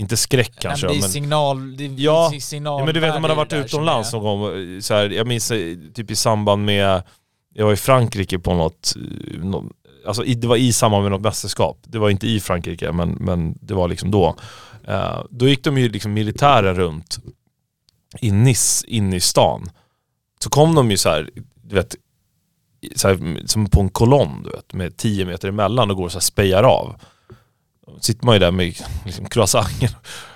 inte 0.00 0.16
skräck 0.16 0.52
kanske 0.60 0.86
Nej, 0.86 0.94
men 0.94 1.00
det 1.00 1.06
är 1.06 1.10
signal, 1.10 1.76
det 1.76 1.84
är 1.84 1.94
Ja, 1.96 2.32
signal 2.40 2.80
Ja, 2.80 2.84
men 2.84 2.94
du 2.94 3.00
vet 3.00 3.14
när 3.14 3.20
man 3.20 3.30
har 3.30 3.36
varit 3.36 3.52
utomlands 3.52 4.12
någon 4.12 4.22
gång, 4.40 4.82
så 4.82 4.94
här, 4.94 5.10
jag 5.10 5.26
minns 5.26 5.50
eh, 5.50 5.76
typ 5.94 6.10
i 6.10 6.16
samband 6.16 6.64
med, 6.64 7.02
jag 7.54 7.66
var 7.66 7.72
i 7.72 7.76
Frankrike 7.76 8.38
på 8.38 8.54
något, 8.54 8.94
eh, 8.96 9.38
nå- 9.44 9.70
alltså 10.06 10.22
det 10.22 10.46
var 10.46 10.56
i 10.56 10.72
samband 10.72 11.02
med 11.02 11.12
något 11.12 11.20
mästerskap. 11.20 11.78
Det 11.82 11.98
var 11.98 12.10
inte 12.10 12.26
i 12.28 12.40
Frankrike 12.40 12.92
men, 12.92 13.10
men 13.10 13.58
det 13.60 13.74
var 13.74 13.88
liksom 13.88 14.10
då. 14.10 14.36
Eh, 14.88 15.22
då 15.30 15.48
gick 15.48 15.64
de 15.64 15.78
ju 15.78 15.88
liksom 15.88 16.12
militären 16.12 16.74
runt 16.74 17.18
i 18.20 18.30
Nice, 18.32 18.86
inne 18.86 19.16
i 19.16 19.20
stan. 19.20 19.70
Så 20.42 20.50
kom 20.50 20.74
de 20.74 20.90
ju 20.90 20.96
så 20.96 21.08
här, 21.08 21.30
du 21.62 21.74
vet, 21.74 21.96
så 22.96 23.08
här, 23.08 23.46
som 23.46 23.66
på 23.66 23.80
en 23.80 23.88
kolonn 23.88 24.42
du 24.44 24.50
vet, 24.50 24.72
med 24.72 24.96
10 24.96 25.24
meter 25.24 25.48
emellan 25.48 25.90
och 25.90 25.96
går 25.96 26.04
och 26.04 26.12
så 26.12 26.18
här 26.18 26.20
spejar 26.20 26.62
av. 26.62 26.94
Sitter 28.00 28.26
man 28.26 28.34
ju 28.34 28.38
där 28.38 28.50
med 28.50 28.74
liksom, 29.04 29.28
croissanten 29.28 29.88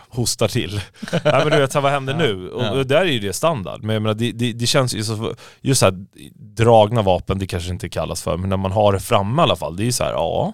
och 0.08 0.16
hostar 0.16 0.48
till. 0.48 0.80
Nej 1.12 1.20
men 1.24 1.50
du 1.50 1.58
vet, 1.58 1.74
här, 1.74 1.80
vad 1.80 1.92
händer 1.92 2.14
nu? 2.14 2.48
Och, 2.50 2.62
Ja. 2.64 2.70
och 2.70 2.86
där 2.86 3.00
är 3.00 3.04
ju 3.04 3.18
det 3.18 3.32
standard. 3.32 3.82
Men 3.82 3.94
jag 3.94 4.02
menar, 4.02 4.14
det, 4.14 4.32
det, 4.32 4.52
det 4.52 4.66
känns 4.66 4.94
ju 4.94 5.04
så, 5.04 5.34
just 5.60 5.80
så 5.80 5.86
här, 5.86 6.04
dragna 6.56 7.02
vapen, 7.02 7.38
det 7.38 7.46
kanske 7.46 7.70
inte 7.70 7.88
kallas 7.88 8.22
för, 8.22 8.36
men 8.36 8.50
när 8.50 8.56
man 8.56 8.72
har 8.72 8.92
det 8.92 9.00
framme 9.00 9.42
i 9.42 9.44
alla 9.44 9.56
fall, 9.56 9.76
det 9.76 9.82
är 9.82 9.84
ju 9.86 9.92
så 9.92 10.04
här, 10.04 10.12
ja, 10.12 10.52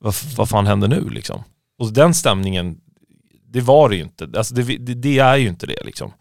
vad, 0.00 0.14
vad 0.36 0.48
fan 0.48 0.66
händer 0.66 0.88
nu 0.88 1.08
liksom? 1.10 1.42
Och 1.78 1.92
den 1.92 2.14
stämningen, 2.14 2.76
det 3.52 3.60
var 3.60 3.88
det 3.88 3.96
ju 3.96 4.02
inte. 4.02 4.28
Alltså 4.36 4.54
det, 4.54 4.62
det, 4.62 4.94
det 4.94 5.18
är 5.18 5.36
ju 5.36 5.48
inte 5.48 5.66
det 5.66 5.84
liksom. 5.84 6.12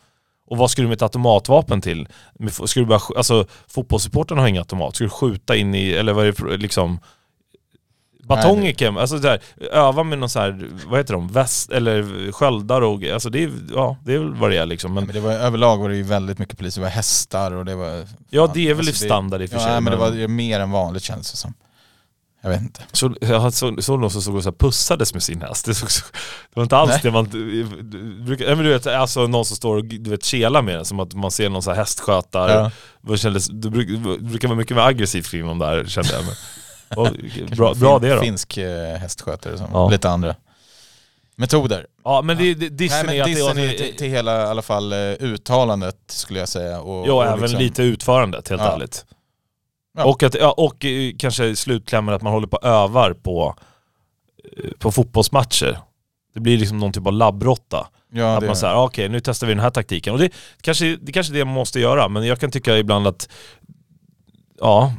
Och 0.45 0.57
vad 0.57 0.71
ska 0.71 0.81
du 0.81 0.87
med 0.87 0.95
ett 0.95 1.01
automatvapen 1.01 1.81
till? 1.81 2.07
Ska 2.65 2.79
du 2.79 2.85
bara, 2.85 3.01
alltså 3.17 3.45
fotbollssupportrarna 3.67 4.41
har 4.41 4.47
inga 4.47 4.59
automat. 4.59 4.95
Ska 4.95 5.03
du 5.03 5.09
skjuta 5.09 5.55
in 5.55 5.75
i, 5.75 5.89
eller 5.89 6.13
vad 6.13 6.25
är 6.27 6.49
det 6.49 6.57
liksom? 6.57 6.99
Batonger 8.35 8.71
kan 8.71 8.97
alltså 8.97 9.17
där, 9.17 9.41
öva 9.71 10.03
med 10.03 10.19
någon 10.19 10.29
så 10.29 10.39
här, 10.39 10.67
vad 10.87 10.99
heter 10.99 11.13
de, 11.13 11.27
väst 11.27 11.71
eller 11.71 12.31
sköldar 12.31 12.81
och 12.81 13.03
alltså 13.03 13.29
det 13.29 13.43
är, 13.43 13.51
ja, 13.75 13.97
det 14.05 14.13
är 14.13 14.19
väl 14.19 14.33
vad 14.33 14.51
det 14.51 14.57
är 14.57 14.65
liksom. 14.65 14.93
Men, 14.93 15.03
Men 15.05 15.15
det 15.15 15.21
var, 15.21 15.31
överlag 15.33 15.77
var 15.77 15.89
det 15.89 15.95
ju 15.95 16.03
väldigt 16.03 16.39
mycket 16.39 16.57
poliser, 16.57 16.81
det 16.81 16.85
var 16.85 16.91
hästar 16.91 17.51
och 17.51 17.65
det 17.65 17.75
var... 17.75 18.03
ja 18.29 18.51
det 18.53 18.69
är 18.69 18.73
väl 18.73 18.87
alltså 18.87 19.03
det- 19.03 19.09
standard 19.09 19.41
i 19.41 19.45
och 19.45 19.49
för 19.49 19.57
Ja, 19.57 19.63
sig. 19.63 19.81
men 19.81 19.91
det 19.91 19.97
var 19.99 20.11
ju 20.11 20.27
mer 20.27 20.59
än 20.59 20.71
vanligt 20.71 21.03
känns 21.03 21.31
det 21.31 21.37
som. 21.37 21.53
Jag 22.43 22.49
vet 22.49 22.61
inte. 22.61 22.81
Så, 22.91 23.13
jag 23.21 23.53
såg 23.53 23.83
så 23.83 23.97
någon 23.97 24.11
som 24.11 24.21
såg 24.21 24.35
och 24.35 24.43
så 24.43 24.51
pussades 24.51 25.13
med 25.13 25.23
sin 25.23 25.41
häst. 25.41 25.65
Det, 25.65 25.75
såg 25.75 25.91
så, 25.91 26.03
det 26.13 26.19
var 26.53 26.63
inte 26.63 26.77
alls 26.77 26.89
Nej. 26.91 26.99
det 27.03 27.11
man... 27.11 27.25
brukar- 28.25 28.45
nej, 28.45 28.55
men 28.55 28.65
du 28.65 28.71
vet, 28.71 28.87
alltså 28.87 29.27
någon 29.27 29.45
som 29.45 29.57
står 29.57 29.77
och 29.77 29.85
du 29.85 30.09
vet, 30.09 30.23
kelar 30.25 30.61
med 30.61 30.75
den, 30.75 30.85
som 30.85 30.99
att 30.99 31.13
man 31.13 31.31
ser 31.31 31.49
någon 31.49 31.61
så 31.63 31.69
här 31.71 31.77
hästskötare. 31.77 32.51
Ja. 32.51 32.71
Vad 33.01 33.19
kändes, 33.19 33.47
det, 33.47 33.69
bruk, 33.69 33.87
det 33.89 34.19
brukar 34.19 34.47
vara 34.47 34.57
mycket 34.57 34.77
mer 34.77 34.83
aggressivt 34.83 35.31
kring 35.31 35.45
de 35.47 35.59
där 35.59 35.85
kände 35.85 36.09
jag. 36.13 36.23
Bra, 37.55 37.73
bra 37.73 37.99
det 37.99 38.15
då. 38.15 38.21
Finsk 38.21 38.57
eh, 38.57 38.95
hästskötare 38.97 39.57
som 39.57 39.67
Ja. 39.73 39.89
lite 39.89 40.09
andra 40.09 40.35
metoder. 41.35 41.87
Ja 42.03 42.21
men 42.21 42.37
det, 42.37 42.53
det, 42.53 42.59
Nej 42.59 42.69
dissen 42.69 43.05
men 43.05 43.15
är 43.15 43.21
att 43.21 43.55
det, 43.55 43.61
är 43.63 43.77
till, 43.77 43.95
till 43.97 44.09
hela 44.09 44.41
i 44.43 44.45
alla 44.45 44.61
fall 44.61 44.93
eh, 44.93 44.97
uttalandet 45.19 45.97
skulle 46.07 46.39
jag 46.39 46.49
säga. 46.49 46.81
Och, 46.81 47.07
Ja, 47.07 47.13
och 47.13 47.25
även 47.25 47.39
liksom- 47.41 47.59
lite 47.59 47.83
utförandet 47.83 48.49
helt 48.49 48.61
Ja. 48.61 48.73
ärligt. 48.73 49.05
Ja. 49.97 50.05
Och, 50.05 50.23
att, 50.23 50.35
ja, 50.35 50.51
och 50.51 50.85
eh, 50.85 51.13
kanske 51.19 51.55
slutklämmen 51.55 52.15
att 52.15 52.21
man 52.21 52.33
håller 52.33 52.47
på 52.47 52.57
och 52.57 52.65
övar 52.65 53.13
på, 53.13 53.55
på 54.79 54.91
fotbollsmatcher. 54.91 55.79
Det 56.33 56.39
blir 56.39 56.57
liksom 56.57 56.77
någon 56.77 56.91
typ 56.93 57.07
av 57.07 57.13
labbrotta. 57.13 57.87
Ja, 58.13 58.37
att 58.37 58.45
man 58.45 58.55
säger, 58.55 58.75
okej 58.75 59.09
nu 59.09 59.19
testar 59.19 59.47
vi 59.47 59.53
den 59.53 59.63
här 59.63 59.69
taktiken. 59.69 60.13
Och 60.13 60.19
det 60.19 60.31
kanske 60.61 60.97
det 61.01 61.11
kanske 61.11 61.33
är 61.33 61.37
det 61.37 61.45
man 61.45 61.53
måste 61.53 61.79
göra, 61.79 62.07
men 62.07 62.25
jag 62.25 62.39
kan 62.39 62.51
tycka 62.51 62.77
ibland 62.77 63.07
att 63.07 63.29
ja, 64.59 64.93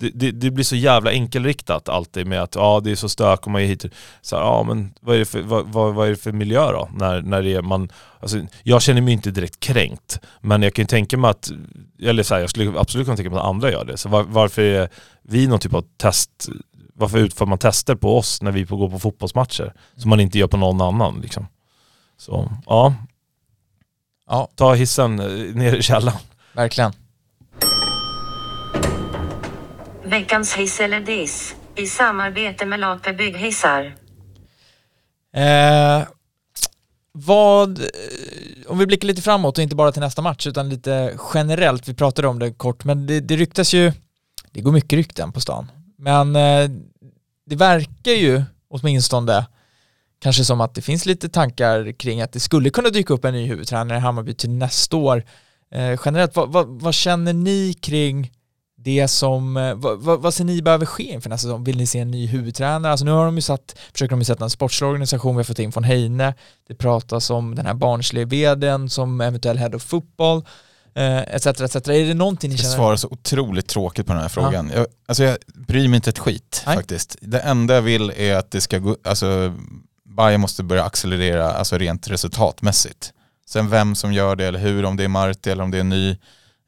det, 0.00 0.10
det, 0.14 0.30
det 0.30 0.50
blir 0.50 0.64
så 0.64 0.76
jävla 0.76 1.10
enkelriktat 1.10 1.88
alltid 1.88 2.26
med 2.26 2.42
att 2.42 2.54
ja, 2.54 2.80
det 2.84 2.90
är 2.90 2.96
så 2.96 3.08
stök 3.08 3.46
och 3.46 3.50
man 3.50 3.62
är 3.62 3.66
hit. 3.66 3.84
Så 4.20 4.36
här, 4.36 4.42
ja, 4.42 4.62
men 4.62 4.94
vad 5.00 5.14
är 5.14 5.18
det 5.18 5.24
för, 5.24 5.42
vad, 5.42 5.66
vad, 5.66 5.94
vad 5.94 6.06
är 6.06 6.10
det 6.10 6.16
för 6.16 6.32
miljö 6.32 6.72
då? 6.72 6.88
När, 6.94 7.22
när 7.22 7.42
det 7.42 7.54
är 7.54 7.62
man, 7.62 7.88
alltså, 8.20 8.40
jag 8.62 8.82
känner 8.82 9.00
mig 9.00 9.12
inte 9.12 9.30
direkt 9.30 9.60
kränkt, 9.60 10.20
men 10.40 10.62
jag 10.62 10.74
kan 10.74 10.82
ju 10.82 10.86
tänka 10.86 11.16
mig 11.16 11.30
att, 11.30 11.50
eller 12.02 12.22
så 12.22 12.34
här, 12.34 12.40
jag 12.40 12.50
skulle 12.50 12.80
absolut 12.80 13.06
kunna 13.06 13.16
tänka 13.16 13.30
mig 13.30 13.38
att 13.38 13.46
andra 13.46 13.70
gör 13.70 13.84
det. 13.84 13.96
Så 13.96 14.08
var, 14.08 14.22
varför 14.22 14.62
är 14.62 14.88
vi 15.22 15.46
någon 15.46 15.58
typ 15.58 15.74
av 15.74 15.84
test, 15.96 16.48
varför 16.94 17.18
utför 17.18 17.46
man 17.46 17.58
tester 17.58 17.94
på 17.94 18.18
oss 18.18 18.42
när 18.42 18.52
vi 18.52 18.62
går 18.62 18.90
på 18.90 18.98
fotbollsmatcher? 18.98 19.72
Som 19.96 20.10
man 20.10 20.20
inte 20.20 20.38
gör 20.38 20.46
på 20.46 20.56
någon 20.56 20.80
annan 20.80 21.20
liksom. 21.20 21.46
Så 22.18 22.52
ja, 22.66 22.94
Ja, 24.30 24.48
ta 24.54 24.74
hissen 24.74 25.20
eh, 25.20 25.54
ner 25.54 25.74
i 25.74 25.82
källaren. 25.82 26.18
verkligen. 26.52 26.92
Veckans 30.10 30.54
hiss 30.54 30.80
eller 30.80 31.00
diss. 31.00 31.54
I 31.76 31.86
samarbete 31.86 32.66
med 32.66 32.80
Lape 32.80 33.12
Bygghissar. 33.12 33.96
Eh, 35.34 36.08
vad, 37.12 37.78
eh, 37.78 37.86
om 38.66 38.78
vi 38.78 38.86
blickar 38.86 39.06
lite 39.06 39.22
framåt 39.22 39.58
och 39.58 39.62
inte 39.62 39.76
bara 39.76 39.92
till 39.92 40.02
nästa 40.02 40.22
match 40.22 40.46
utan 40.46 40.68
lite 40.68 41.18
generellt, 41.34 41.88
vi 41.88 41.94
pratade 41.94 42.28
om 42.28 42.38
det 42.38 42.52
kort, 42.52 42.84
men 42.84 43.06
det, 43.06 43.20
det 43.20 43.36
ryktas 43.36 43.74
ju, 43.74 43.92
det 44.52 44.60
går 44.60 44.72
mycket 44.72 44.92
rykten 44.92 45.32
på 45.32 45.40
stan, 45.40 45.70
men 45.98 46.36
eh, 46.36 46.70
det 47.46 47.56
verkar 47.56 48.12
ju 48.12 48.42
åtminstone 48.68 49.46
kanske 50.22 50.44
som 50.44 50.60
att 50.60 50.74
det 50.74 50.82
finns 50.82 51.06
lite 51.06 51.28
tankar 51.28 51.92
kring 51.92 52.20
att 52.20 52.32
det 52.32 52.40
skulle 52.40 52.70
kunna 52.70 52.88
dyka 52.88 53.14
upp 53.14 53.24
en 53.24 53.34
ny 53.34 53.46
huvudtränare 53.46 53.98
i 53.98 54.00
Hammarby 54.00 54.34
till 54.34 54.50
nästa 54.50 54.96
år. 54.96 55.24
Eh, 55.72 56.00
generellt, 56.04 56.36
vad, 56.36 56.52
vad, 56.52 56.68
vad 56.68 56.94
känner 56.94 57.32
ni 57.32 57.74
kring 57.80 58.30
det 58.82 59.08
som, 59.08 59.56
eh, 59.56 59.74
vad, 59.74 59.98
vad, 59.98 60.20
vad 60.20 60.34
ser 60.34 60.44
ni 60.44 60.62
behöver 60.62 60.86
ske 60.86 61.02
inför 61.02 61.30
nästa 61.30 61.48
säsong? 61.48 61.64
Vill 61.64 61.76
ni 61.76 61.86
se 61.86 61.98
en 61.98 62.10
ny 62.10 62.26
huvudtränare? 62.26 62.92
Alltså 62.92 63.04
nu 63.04 63.10
har 63.10 63.24
de 63.24 63.36
ju 63.36 63.42
satt, 63.42 63.78
försöker 63.92 64.10
de 64.10 64.18
ju 64.18 64.24
sätta 64.24 64.44
en 64.44 64.50
sportslig 64.50 64.88
organisation, 64.88 65.36
vi 65.36 65.38
har 65.38 65.44
fått 65.44 65.58
in 65.58 65.72
från 65.72 65.84
Heine, 65.84 66.34
det 66.68 66.74
pratas 66.74 67.30
om 67.30 67.54
den 67.54 67.66
här 67.66 67.74
barnsliga 67.74 68.24
vdn 68.24 68.90
som 68.90 69.20
eventuell 69.20 69.58
head 69.58 69.70
of 69.74 69.82
football, 69.82 70.44
eh, 70.94 71.18
etc, 71.18 71.46
etc. 71.46 71.76
Är 71.76 72.06
det 72.06 72.14
någonting 72.14 72.50
ni 72.50 72.54
Jag 72.54 72.60
känner? 72.60 72.74
svarar 72.74 72.96
så 72.96 73.08
otroligt 73.10 73.66
tråkigt 73.68 74.06
på 74.06 74.12
den 74.12 74.22
här 74.22 74.28
frågan. 74.28 74.70
Jag, 74.74 74.86
alltså 75.06 75.24
jag 75.24 75.36
bryr 75.54 75.88
mig 75.88 75.96
inte 75.96 76.10
ett 76.10 76.18
skit 76.18 76.62
Nej. 76.66 76.76
faktiskt. 76.76 77.16
Det 77.20 77.40
enda 77.40 77.74
jag 77.74 77.82
vill 77.82 78.12
är 78.16 78.36
att 78.36 78.50
det 78.50 78.60
ska 78.60 78.78
gå, 78.78 78.96
alltså 79.04 79.54
Bayern 80.16 80.40
måste 80.40 80.62
börja 80.62 80.84
accelerera 80.84 81.52
alltså 81.52 81.78
rent 81.78 82.08
resultatmässigt. 82.08 83.12
Sen 83.48 83.70
vem 83.70 83.94
som 83.94 84.12
gör 84.12 84.36
det 84.36 84.46
eller 84.46 84.58
hur, 84.58 84.84
om 84.84 84.96
det 84.96 85.04
är 85.04 85.08
Marti 85.08 85.50
eller 85.50 85.64
om 85.64 85.70
det 85.70 85.76
är 85.78 85.80
en 85.80 85.88
ny 85.88 86.16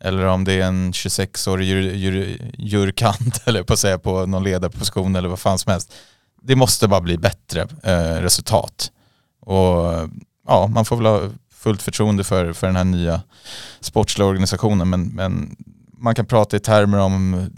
eller 0.04 0.26
om 0.26 0.44
det 0.44 0.52
är 0.52 0.66
en 0.66 0.92
26-årig 0.92 1.68
jur, 1.68 1.94
jur, 1.94 2.50
jurkant 2.58 3.42
eller 3.44 3.62
på 3.62 3.76
säga 3.76 3.98
på 3.98 4.26
någon 4.26 4.44
ledarposition 4.44 5.16
eller 5.16 5.28
vad 5.28 5.38
fan 5.38 5.58
som 5.58 5.72
helst. 5.72 5.92
Det 6.42 6.56
måste 6.56 6.88
bara 6.88 7.00
bli 7.00 7.18
bättre 7.18 7.68
eh, 7.82 8.22
resultat. 8.22 8.90
Och 9.40 10.08
ja, 10.46 10.66
man 10.66 10.84
får 10.84 10.96
väl 10.96 11.06
ha 11.06 11.20
fullt 11.54 11.82
förtroende 11.82 12.24
för, 12.24 12.52
för 12.52 12.66
den 12.66 12.76
här 12.76 12.84
nya 12.84 13.22
sportsliga 13.80 14.28
organisationen 14.28 14.90
men, 14.90 15.08
men 15.08 15.56
man 15.98 16.14
kan 16.14 16.26
prata 16.26 16.56
i 16.56 16.60
termer 16.60 16.98
om 16.98 17.50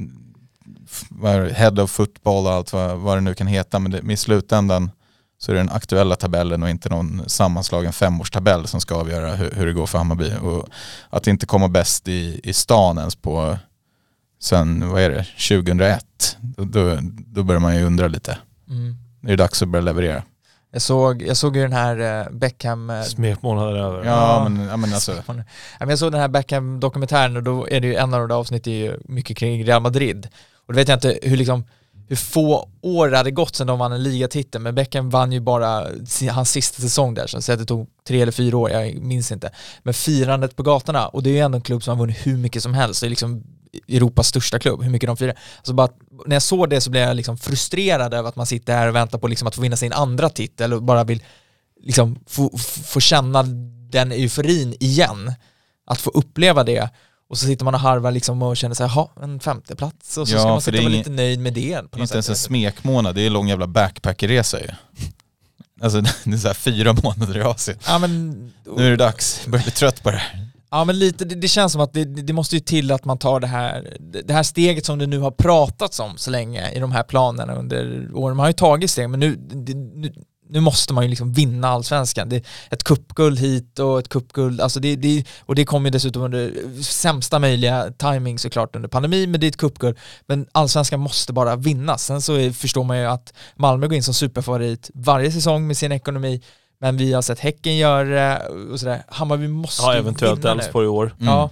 head 1.53 1.83
of 1.83 1.91
football 1.91 2.47
och 2.47 2.53
allt 2.53 2.73
vad, 2.73 2.99
vad 2.99 3.17
det 3.17 3.21
nu 3.21 3.35
kan 3.35 3.47
heta 3.47 3.79
men, 3.79 3.91
det, 3.91 4.03
men 4.03 4.11
i 4.11 4.17
slutändan 4.17 4.91
så 5.45 5.53
är 5.53 5.55
det 5.55 5.61
den 5.61 5.71
aktuella 5.71 6.17
tabellen 6.17 6.63
och 6.63 6.71
inte 6.71 6.89
någon 6.89 7.23
sammanslagen 7.27 7.93
femårstabell 7.93 8.67
som 8.67 8.81
ska 8.81 8.95
avgöra 8.95 9.35
hur, 9.35 9.51
hur 9.51 9.67
det 9.67 9.73
går 9.73 9.87
för 9.87 9.99
Hammarby. 9.99 10.33
Och 10.43 10.69
att 11.11 11.27
inte 11.27 11.47
komma 11.47 11.69
bäst 11.69 12.09
i, 12.09 12.41
i 12.45 12.53
stan 12.53 12.99
ens 12.99 13.17
på 13.17 13.59
sen, 14.41 14.89
vad 14.89 15.03
är 15.03 15.11
det, 15.11 15.25
2001, 15.49 16.37
då, 16.41 16.65
då, 16.65 16.99
då 17.27 17.43
börjar 17.43 17.61
man 17.61 17.77
ju 17.77 17.85
undra 17.85 18.09
lite. 18.09 18.39
Mm. 18.69 18.97
Nu 19.21 19.33
är 19.33 19.37
det 19.37 19.43
dags 19.43 19.63
att 19.63 19.69
börja 19.69 19.85
leverera. 19.85 20.23
Jag 20.73 20.83
såg, 20.83 21.23
jag 21.23 21.37
såg 21.37 21.57
ju 21.57 21.63
den 21.63 21.73
här 21.73 22.21
eh, 22.21 22.33
Beckham 22.33 22.91
eh, 22.91 23.03
Smekmånader 23.03 23.77
över. 23.77 24.05
Ja, 24.05 24.49
men, 24.49 24.65
ja, 24.69 24.77
men 24.77 24.95
alltså, 24.95 25.13
Ja, 25.27 25.45
men 25.79 25.89
Jag 25.89 25.99
såg 25.99 26.13
den 26.13 26.21
här 26.21 26.29
Beckham-dokumentären 26.29 27.37
och 27.37 27.43
då 27.43 27.69
är 27.69 27.81
det 27.81 27.87
ju 27.87 27.95
en 27.95 28.15
av 28.15 28.29
de 28.29 28.35
avsnitt 28.35 28.67
är 28.67 28.71
ju 28.71 28.99
mycket 29.05 29.37
kring 29.37 29.65
Real 29.65 29.83
Madrid. 29.83 30.29
Och 30.67 30.73
då 30.73 30.77
vet 30.77 30.89
jag 30.89 30.97
inte 30.97 31.19
hur 31.23 31.37
liksom 31.37 31.65
hur 32.09 32.17
få 32.17 32.69
år 32.83 33.09
det 33.09 33.17
hade 33.17 33.31
gått 33.31 33.57
sedan 33.57 33.67
de 33.67 33.79
vann 33.79 33.93
en 33.93 34.03
ligatitel, 34.03 34.61
men 34.61 34.75
Beckham 34.75 35.11
vann 35.11 35.33
ju 35.33 35.41
bara 35.41 35.87
hans 36.31 36.51
sista 36.51 36.83
säsong 36.83 37.15
där, 37.15 37.27
så 37.27 37.53
att 37.53 37.59
det 37.59 37.65
tog 37.65 37.89
tre 38.07 38.23
eller 38.23 38.33
fyra 38.33 38.57
år, 38.57 38.71
jag 38.71 38.95
minns 38.95 39.33
inte. 39.33 39.51
Men 39.83 39.95
firandet 39.95 40.57
på 40.57 40.63
gatorna, 40.63 41.09
och 41.09 41.23
det 41.23 41.31
är 41.31 41.35
ju 41.35 41.39
ändå 41.41 41.57
en 41.57 41.63
klubb 41.63 41.83
som 41.83 41.99
har 41.99 42.07
vunnit 42.07 42.27
hur 42.27 42.37
mycket 42.37 42.63
som 42.63 42.75
helst, 42.75 43.01
det 43.01 43.07
är 43.07 43.11
liksom 43.11 43.43
Europas 43.89 44.29
största 44.29 44.59
klubb, 44.59 44.83
hur 44.83 44.91
mycket 44.91 45.07
de 45.07 45.17
firar. 45.17 45.39
Alltså 45.57 45.73
bara, 45.73 45.89
när 46.27 46.37
jag 46.37 46.43
såg 46.43 46.71
det 46.71 46.81
så 46.81 46.91
blev 46.91 47.03
jag 47.03 47.17
liksom 47.17 47.39
frustrerad 47.39 48.15
över 48.15 48.29
att 48.29 48.37
man 48.37 48.47
sitter 48.47 48.75
här 48.77 48.89
och 48.89 48.95
väntar 48.95 49.19
på 49.19 49.29
liksom 49.29 49.49
att 49.49 49.55
få 49.55 49.63
vinna 49.63 49.77
sin 49.77 49.93
andra 49.93 50.29
titel 50.29 50.73
och 50.73 50.83
bara 50.83 51.05
vill 51.05 51.23
liksom 51.83 52.19
få- 52.27 52.59
få 52.85 53.01
känna 53.01 53.43
den 53.91 54.13
euforin 54.13 54.75
igen. 54.81 55.33
Att 55.87 56.01
få 56.01 56.11
uppleva 56.11 56.65
det 56.65 56.91
och 57.31 57.39
så 57.39 57.47
sitter 57.47 57.65
man 57.65 57.75
och 57.75 57.81
harvar 57.81 58.11
liksom 58.11 58.43
och 58.43 58.57
känner 58.57 58.75
sig, 58.75 58.87
jaha, 58.87 59.09
en 59.23 59.41
femteplats 59.41 60.19
och 60.19 60.29
så 60.29 60.35
Ja, 60.35 60.39
ska 60.41 60.49
man 60.49 60.61
sitta 60.61 60.77
och 60.79 60.85
vara 60.85 60.93
lite 60.93 61.11
nöjd 61.11 61.41
med 61.41 61.53
det. 61.55 61.91
På 61.91 61.99
inte 62.01 62.15
ens 62.15 62.15
en 62.15 62.23
sätt. 62.23 62.39
smekmånad, 62.39 63.15
det 63.15 63.23
är 63.23 63.27
en 63.27 63.33
lång 63.33 63.49
jävla 63.49 63.67
backpackerresa 63.67 64.61
ju. 64.61 64.69
Alltså 65.83 66.01
det 66.25 66.33
är 66.33 66.37
så 66.37 66.47
här 66.47 66.55
fyra 66.55 66.93
månader 67.05 67.39
i 67.39 67.43
Asien. 67.43 67.79
Ja 67.87 67.99
men, 67.99 68.31
Nu 68.77 68.87
är 68.87 68.91
det 68.91 68.97
dags, 68.97 69.41
jag 69.43 69.51
börjar 69.51 69.63
bli 69.65 69.73
trött 69.73 70.03
på 70.03 70.11
det 70.11 70.17
här. 70.17 70.47
ja, 70.71 70.85
men 70.85 70.99
lite, 70.99 71.25
det, 71.25 71.35
det 71.35 71.49
känns 71.49 71.73
som 71.73 71.81
att 71.81 71.93
det, 71.93 72.05
det 72.05 72.33
måste 72.33 72.57
ju 72.57 72.61
till 72.61 72.91
att 72.93 73.05
man 73.05 73.19
tar 73.19 73.41
det 73.41 73.47
här, 73.47 73.97
det 74.25 74.33
här 74.33 74.43
steget 74.43 74.85
som 74.87 74.99
det 74.99 75.07
nu 75.07 75.19
har 75.19 75.31
pratats 75.31 76.01
om 76.01 76.17
så 76.17 76.31
länge 76.31 76.71
i 76.71 76.79
de 76.79 76.93
här 76.93 77.03
planerna 77.03 77.55
under 77.55 78.09
åren. 78.15 78.37
Man 78.37 78.45
har 78.45 78.51
ju 78.51 78.55
tagit 78.55 78.91
steg 78.91 79.11
men 79.11 79.21
nu, 79.21 79.37
det, 79.37 79.75
nu, 79.75 80.13
nu 80.49 80.61
måste 80.61 80.95
man 80.95 81.05
ju 81.05 81.11
liksom 81.11 81.33
vinna 81.33 81.69
allsvenskan. 81.69 82.29
Det 82.29 82.37
är 82.37 82.43
ett 82.71 82.85
kuppguld 82.85 83.39
hit 83.39 83.79
och 83.79 83.99
ett 83.99 84.09
kuppguld, 84.09 84.61
alltså 84.61 84.81
det, 84.81 84.97
det, 84.97 85.25
och 85.41 85.55
det 85.55 85.65
kommer 85.65 85.89
ju 85.89 85.91
dessutom 85.91 86.23
under 86.23 86.53
sämsta 86.83 87.39
möjliga 87.39 87.91
timing 87.91 88.39
såklart 88.39 88.77
under 88.77 88.89
pandemin, 88.89 89.31
men 89.31 89.41
det 89.41 89.47
är 89.47 89.49
ett 89.49 89.57
kuppguld. 89.57 89.99
Men 90.27 90.47
allsvenskan 90.53 91.01
måste 91.01 91.33
bara 91.33 91.57
vinnas. 91.57 92.05
Sen 92.05 92.23
så 92.23 92.35
är, 92.35 92.51
förstår 92.51 92.85
man 92.85 92.99
ju 92.99 93.05
att 93.05 93.35
Malmö 93.57 93.87
går 93.87 93.97
in 93.97 94.03
som 94.03 94.15
superfavorit 94.15 94.91
varje 94.95 95.33
säsong 95.33 95.67
med 95.67 95.77
sin 95.77 95.93
ekonomi, 95.93 96.43
men 96.81 96.97
vi 96.97 97.13
har 97.13 97.23
sett 97.23 97.41
Häcken 97.41 97.77
göra 97.77 98.39
och 98.73 98.81
sådär. 98.81 99.03
Hammarby 99.09 99.49
måste 99.49 99.83
Ja, 99.83 99.95
eventuellt. 99.95 100.45
Elfsborg 100.45 100.85
i 100.85 100.89
år. 100.89 101.15
Mm. 101.21 101.35
Ja. 101.35 101.51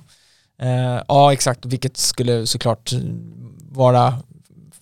Eh, 0.63 1.03
ja, 1.09 1.33
exakt, 1.33 1.65
vilket 1.65 1.97
skulle 1.97 2.47
såklart 2.47 2.93
vara 3.71 4.19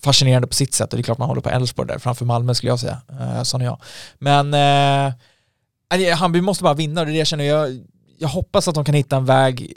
fascinerande 0.03 0.49
på 0.49 0.55
sitt 0.55 0.75
sätt 0.75 0.93
och 0.93 0.97
det 0.97 1.01
är 1.01 1.05
klart 1.05 1.19
man 1.19 1.29
håller 1.29 1.41
på 1.41 1.51
Elfsborg 1.51 1.89
där 1.89 1.99
framför 1.99 2.25
Malmö 2.25 2.55
skulle 2.55 2.73
jag 2.73 2.81
säga, 2.81 3.01
eh, 3.21 3.43
sån 3.43 3.61
är 3.61 3.65
jag. 3.65 3.81
Men 4.19 4.55
eh, 4.55 6.17
Hammarby 6.17 6.41
måste 6.41 6.65
bara 6.65 6.75
vinna 6.75 7.01
och 7.01 7.07
det 7.07 7.11
är 7.11 7.13
det 7.13 7.19
jag 7.19 7.27
känner, 7.27 7.45
jag, 7.45 7.81
jag 8.19 8.29
hoppas 8.29 8.69
att 8.69 8.75
de 8.75 8.85
kan 8.85 8.95
hitta 8.95 9.17
en 9.17 9.25
väg, 9.25 9.73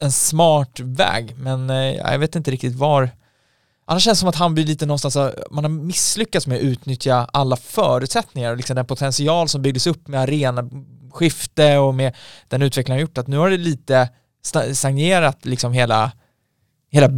en 0.00 0.12
smart 0.12 0.80
väg, 0.80 1.34
men 1.38 1.70
eh, 1.70 1.76
jag 1.76 2.18
vet 2.18 2.36
inte 2.36 2.50
riktigt 2.50 2.74
var 2.74 3.10
Annars 3.88 4.02
känns 4.04 4.18
det 4.18 4.20
som 4.20 4.28
att 4.28 4.34
Hammarby 4.36 4.64
lite 4.64 4.86
någonstans, 4.86 5.14
har- 5.14 5.44
man 5.50 5.64
har 5.64 5.70
misslyckats 5.70 6.46
med 6.46 6.56
att 6.56 6.62
utnyttja 6.62 7.28
alla 7.32 7.56
förutsättningar 7.56 8.50
och 8.50 8.56
liksom 8.56 8.76
den 8.76 8.86
potential 8.86 9.48
som 9.48 9.62
byggdes 9.62 9.86
upp 9.86 10.08
med 10.08 10.20
arenaskifte 10.20 11.78
och 11.78 11.94
med 11.94 12.14
den 12.48 12.62
utvecklingen 12.62 12.96
har 12.96 13.00
gjort 13.00 13.18
att 13.18 13.26
nu 13.26 13.36
har 13.38 13.50
det 13.50 13.56
lite 13.56 14.08
stagnerat 14.72 15.44
liksom 15.44 15.72
hela, 15.72 16.12
hela 16.90 17.08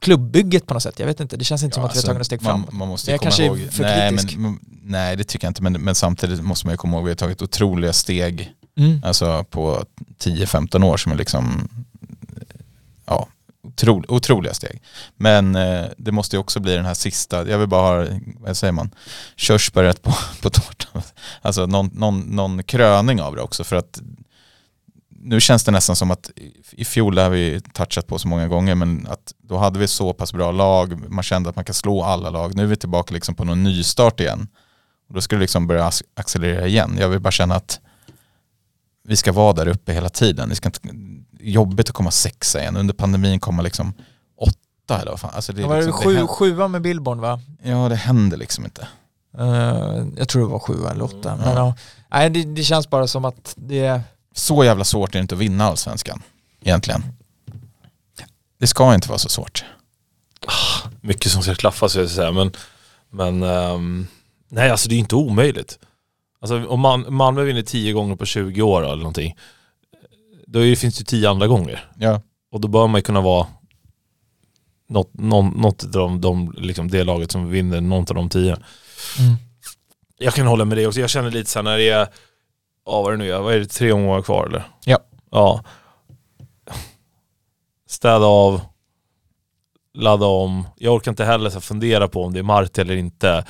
klubbbygget 0.00 0.66
på 0.66 0.74
något 0.74 0.82
sätt. 0.82 0.98
Jag 0.98 1.06
vet 1.06 1.20
inte, 1.20 1.36
det 1.36 1.44
känns 1.44 1.62
inte 1.62 1.74
som 1.74 1.82
Ja, 1.82 1.88
att 1.88 1.96
vi 1.96 1.98
har 1.98 1.98
alltså, 1.98 2.06
tagit 2.06 2.14
några 2.14 2.24
steg 2.24 2.42
man, 2.42 2.52
framåt. 2.52 2.72
man 2.72 2.88
måste 2.88 3.10
ju 3.10 3.14
jag 3.14 3.20
kanske 3.20 3.42
är 3.42 3.46
ihåg, 3.46 3.68
för 3.70 3.82
nej, 3.82 4.10
kritisk. 4.10 4.36
men, 4.36 4.58
nej 4.82 5.16
det 5.16 5.24
tycker 5.24 5.46
jag 5.46 5.50
inte, 5.50 5.62
men, 5.62 5.72
men 5.72 5.94
samtidigt 5.94 6.44
måste 6.44 6.66
man 6.66 6.72
ju 6.72 6.76
komma 6.76 6.96
ihåg 6.96 7.02
att 7.02 7.06
vi 7.06 7.10
har 7.10 7.16
tagit 7.16 7.42
otroliga 7.42 7.92
steg 7.92 8.52
Mm. 8.78 9.00
alltså 9.04 9.44
på 9.50 9.84
10-15 10.18 10.84
år 10.84 10.96
som 10.96 11.12
är 11.12 11.16
liksom 11.16 11.68
ja, 13.06 13.28
otro, 13.62 14.04
otroliga 14.08 14.54
steg. 14.54 14.82
Men 15.16 15.56
eh, 15.56 15.84
det 15.96 16.12
måste 16.12 16.36
ju 16.36 16.40
också 16.40 16.60
bli 16.60 16.74
den 16.74 16.84
här 16.84 16.94
sista, 16.94 17.48
jag 17.48 17.58
vill 17.58 17.68
bara 17.68 18.02
ha, 18.04 18.08
vad 18.38 18.56
säger 18.56 18.72
man, 18.72 18.90
körsbäret 19.36 20.02
på, 20.02 20.10
på 20.42 20.50
tårtan. 20.50 21.02
Alltså 21.42 21.66
någon, 21.66 21.90
någon, 21.94 22.20
någon 22.20 22.62
kröning 22.62 23.22
av 23.22 23.36
det 23.36 23.42
också 23.42 23.64
för 23.64 23.76
att 23.76 24.00
nu 25.20 25.40
känns 25.40 25.64
det 25.64 25.70
nästan 25.70 25.96
som 25.96 26.10
att 26.10 26.30
i 26.72 26.84
fjol, 26.84 27.14
det 27.14 27.22
har 27.22 27.30
vi 27.30 27.60
touchat 27.72 28.06
på 28.06 28.18
så 28.18 28.28
många 28.28 28.48
gånger, 28.48 28.74
men 28.74 29.06
att 29.10 29.34
då 29.42 29.56
hade 29.56 29.78
vi 29.78 29.88
så 29.88 30.12
pass 30.12 30.32
bra 30.32 30.52
lag, 30.52 31.10
man 31.10 31.22
kände 31.22 31.50
att 31.50 31.56
man 31.56 31.64
kan 31.64 31.74
slå 31.74 32.02
alla 32.02 32.30
lag. 32.30 32.54
Nu 32.56 32.62
är 32.62 32.66
vi 32.66 32.76
tillbaka 32.76 33.14
liksom 33.14 33.34
på 33.34 33.44
någon 33.44 33.62
nystart 33.62 34.20
igen. 34.20 34.48
Och 35.08 35.14
då 35.14 35.20
skulle 35.20 35.38
det 35.38 35.42
liksom 35.42 35.66
börja 35.66 35.88
ac- 35.88 36.02
accelerera 36.16 36.66
igen. 36.66 36.96
Jag 37.00 37.08
vill 37.08 37.20
bara 37.20 37.30
känna 37.30 37.54
att 37.54 37.80
vi 39.04 39.16
ska 39.16 39.32
vara 39.32 39.52
där 39.52 39.68
uppe 39.68 39.92
hela 39.92 40.08
tiden. 40.08 40.48
Det 40.48 40.54
ska 40.54 40.68
inte, 40.68 40.80
jobbigt 41.40 41.88
att 41.88 41.94
komma 41.94 42.10
sexa 42.10 42.60
igen. 42.60 42.76
Under 42.76 42.94
pandemin 42.94 43.40
komma 43.40 43.62
liksom 43.62 43.92
åtta 44.40 45.00
eller 45.00 45.10
vad 45.10 45.20
fan. 45.20 45.30
Alltså 45.34 45.52
det, 45.52 45.62
var 45.62 45.76
liksom, 45.76 45.92
sju, 45.92 46.14
det, 46.16 46.26
sjua 46.26 46.68
med 46.68 46.82
Billborn 46.82 47.20
va? 47.20 47.40
ja, 47.62 47.88
det 47.88 47.96
händer 47.96 48.36
liksom 48.36 48.64
inte. 48.64 48.88
Eh, 49.38 50.04
jag 50.16 50.28
tror 50.28 50.42
det 50.42 50.52
var 50.52 50.58
sjua 50.58 50.90
eller 50.90 51.04
åtta. 51.04 51.32
Mm, 51.32 51.44
Men, 51.44 51.56
ja. 51.56 51.74
Nej, 52.10 52.30
det, 52.30 52.44
det 52.44 52.62
känns 52.62 52.90
bara 52.90 53.06
som 53.06 53.24
att 53.24 53.54
det. 53.56 54.00
Så 54.40 54.64
jävla 54.64 54.84
svårt 54.84 55.08
är 55.08 55.12
det 55.12 55.22
inte 55.22 55.34
att 55.34 55.40
vinna 55.40 55.64
allsvenskan 55.64 56.22
egentligen. 56.62 57.02
Det 58.58 58.66
ska 58.66 58.94
inte 58.94 59.08
vara 59.08 59.18
så 59.18 59.28
svårt. 59.28 59.64
mycket 61.00 61.32
som 61.32 61.42
ska 61.42 61.54
klaffa 61.54 61.88
så 61.88 61.98
jag 61.98 62.10
säga. 62.10 62.32
Men, 62.32 62.52
men 63.10 63.42
ehm, 63.42 64.06
nej 64.48 64.70
alltså 64.70 64.88
det 64.88 64.94
är 64.94 64.98
inte 64.98 65.14
omöjligt. 65.14 65.78
Alltså 66.40 66.66
om 66.66 66.80
man, 66.80 67.14
Malmö 67.14 67.42
vinner 67.42 67.62
10 67.62 67.92
gånger 67.92 68.16
på 68.16 68.26
20 68.26 68.62
år 68.62 68.84
eller 68.84 68.96
någonting. 68.96 69.36
Då 70.46 70.60
finns 70.60 70.80
det 70.80 71.00
ju 71.00 71.04
10 71.04 71.30
andra 71.30 71.46
gånger. 71.46 71.90
Ja, 71.98 72.22
Och 72.52 72.60
då 72.60 72.68
bör 72.68 72.86
man 72.86 72.98
ju 72.98 73.02
kunna 73.02 73.20
vara 73.20 73.46
något, 74.88 75.14
någon, 75.14 75.48
något 75.48 75.84
av 75.84 75.90
de, 75.90 76.20
de, 76.20 76.54
liksom 76.58 76.90
det 76.90 77.04
laget 77.04 77.32
som 77.32 77.50
vinner 77.50 77.80
någon 77.80 78.00
av 78.08 78.14
de 78.14 78.28
10. 78.28 78.52
Mm. 78.52 78.60
Jag 80.18 80.34
kan 80.34 80.46
hålla 80.46 80.64
med 80.64 80.78
dig 80.78 80.86
också. 80.86 81.00
Jag 81.00 81.10
känner 81.10 81.30
lite 81.30 81.50
så 81.50 81.58
här 81.58 81.64
när 81.64 81.78
det 81.78 81.88
är, 81.88 82.08
ja 82.90 83.02
vad 83.02 83.12
det 83.12 83.16
nu 83.16 83.32
är, 83.32 83.38
vad 83.38 83.54
är 83.54 83.58
det, 83.58 83.66
tre 83.66 83.92
omgångar 83.92 84.22
kvar 84.22 84.46
eller? 84.46 84.62
Ja. 84.84 84.98
Ja. 85.30 85.64
Städa 87.86 88.26
av, 88.26 88.60
ladda 89.94 90.26
om. 90.26 90.66
Jag 90.76 90.94
orkar 90.94 91.10
inte 91.10 91.24
heller 91.24 91.50
så 91.50 91.60
fundera 91.60 92.08
på 92.08 92.24
om 92.24 92.32
det 92.32 92.38
är 92.38 92.42
Marti 92.42 92.80
eller 92.80 92.96
inte. 92.96 93.44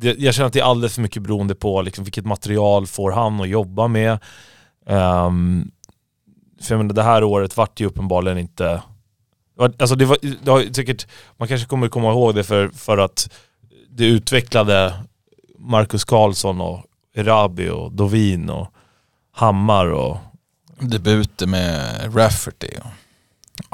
Jag 0.00 0.34
känner 0.34 0.46
att 0.46 0.52
det 0.52 0.60
är 0.60 0.64
alldeles 0.64 0.94
för 0.94 1.02
mycket 1.02 1.22
beroende 1.22 1.54
på 1.54 1.82
liksom 1.82 2.04
vilket 2.04 2.24
material 2.24 2.86
får 2.86 3.10
han 3.10 3.40
att 3.40 3.48
jobba 3.48 3.88
med. 3.88 4.18
Um, 4.86 5.70
för 6.60 6.74
jag 6.74 6.78
menar, 6.78 6.94
det 6.94 7.02
här 7.02 7.24
året 7.24 7.56
vart 7.56 7.80
ju 7.80 7.86
uppenbarligen 7.86 8.38
inte... 8.38 8.82
Alltså 9.58 9.94
det 9.94 10.04
var, 10.04 10.18
det 10.42 10.50
har 10.50 10.74
säkert, 10.74 11.06
man 11.36 11.48
kanske 11.48 11.66
kommer 11.66 11.88
komma 11.88 12.10
ihåg 12.10 12.34
det 12.34 12.44
för, 12.44 12.68
för 12.68 12.98
att 12.98 13.32
det 13.88 14.06
utvecklade 14.06 14.94
Marcus 15.58 16.04
Karlsson 16.04 16.60
och 16.60 16.84
Erabi 17.14 17.68
och 17.68 17.92
Dovin 17.92 18.50
och 18.50 18.68
Hammar 19.32 19.86
och 19.86 20.16
debuter 20.78 21.46
med 21.46 22.16
Rafferty. 22.16 22.68
och- 22.78 22.90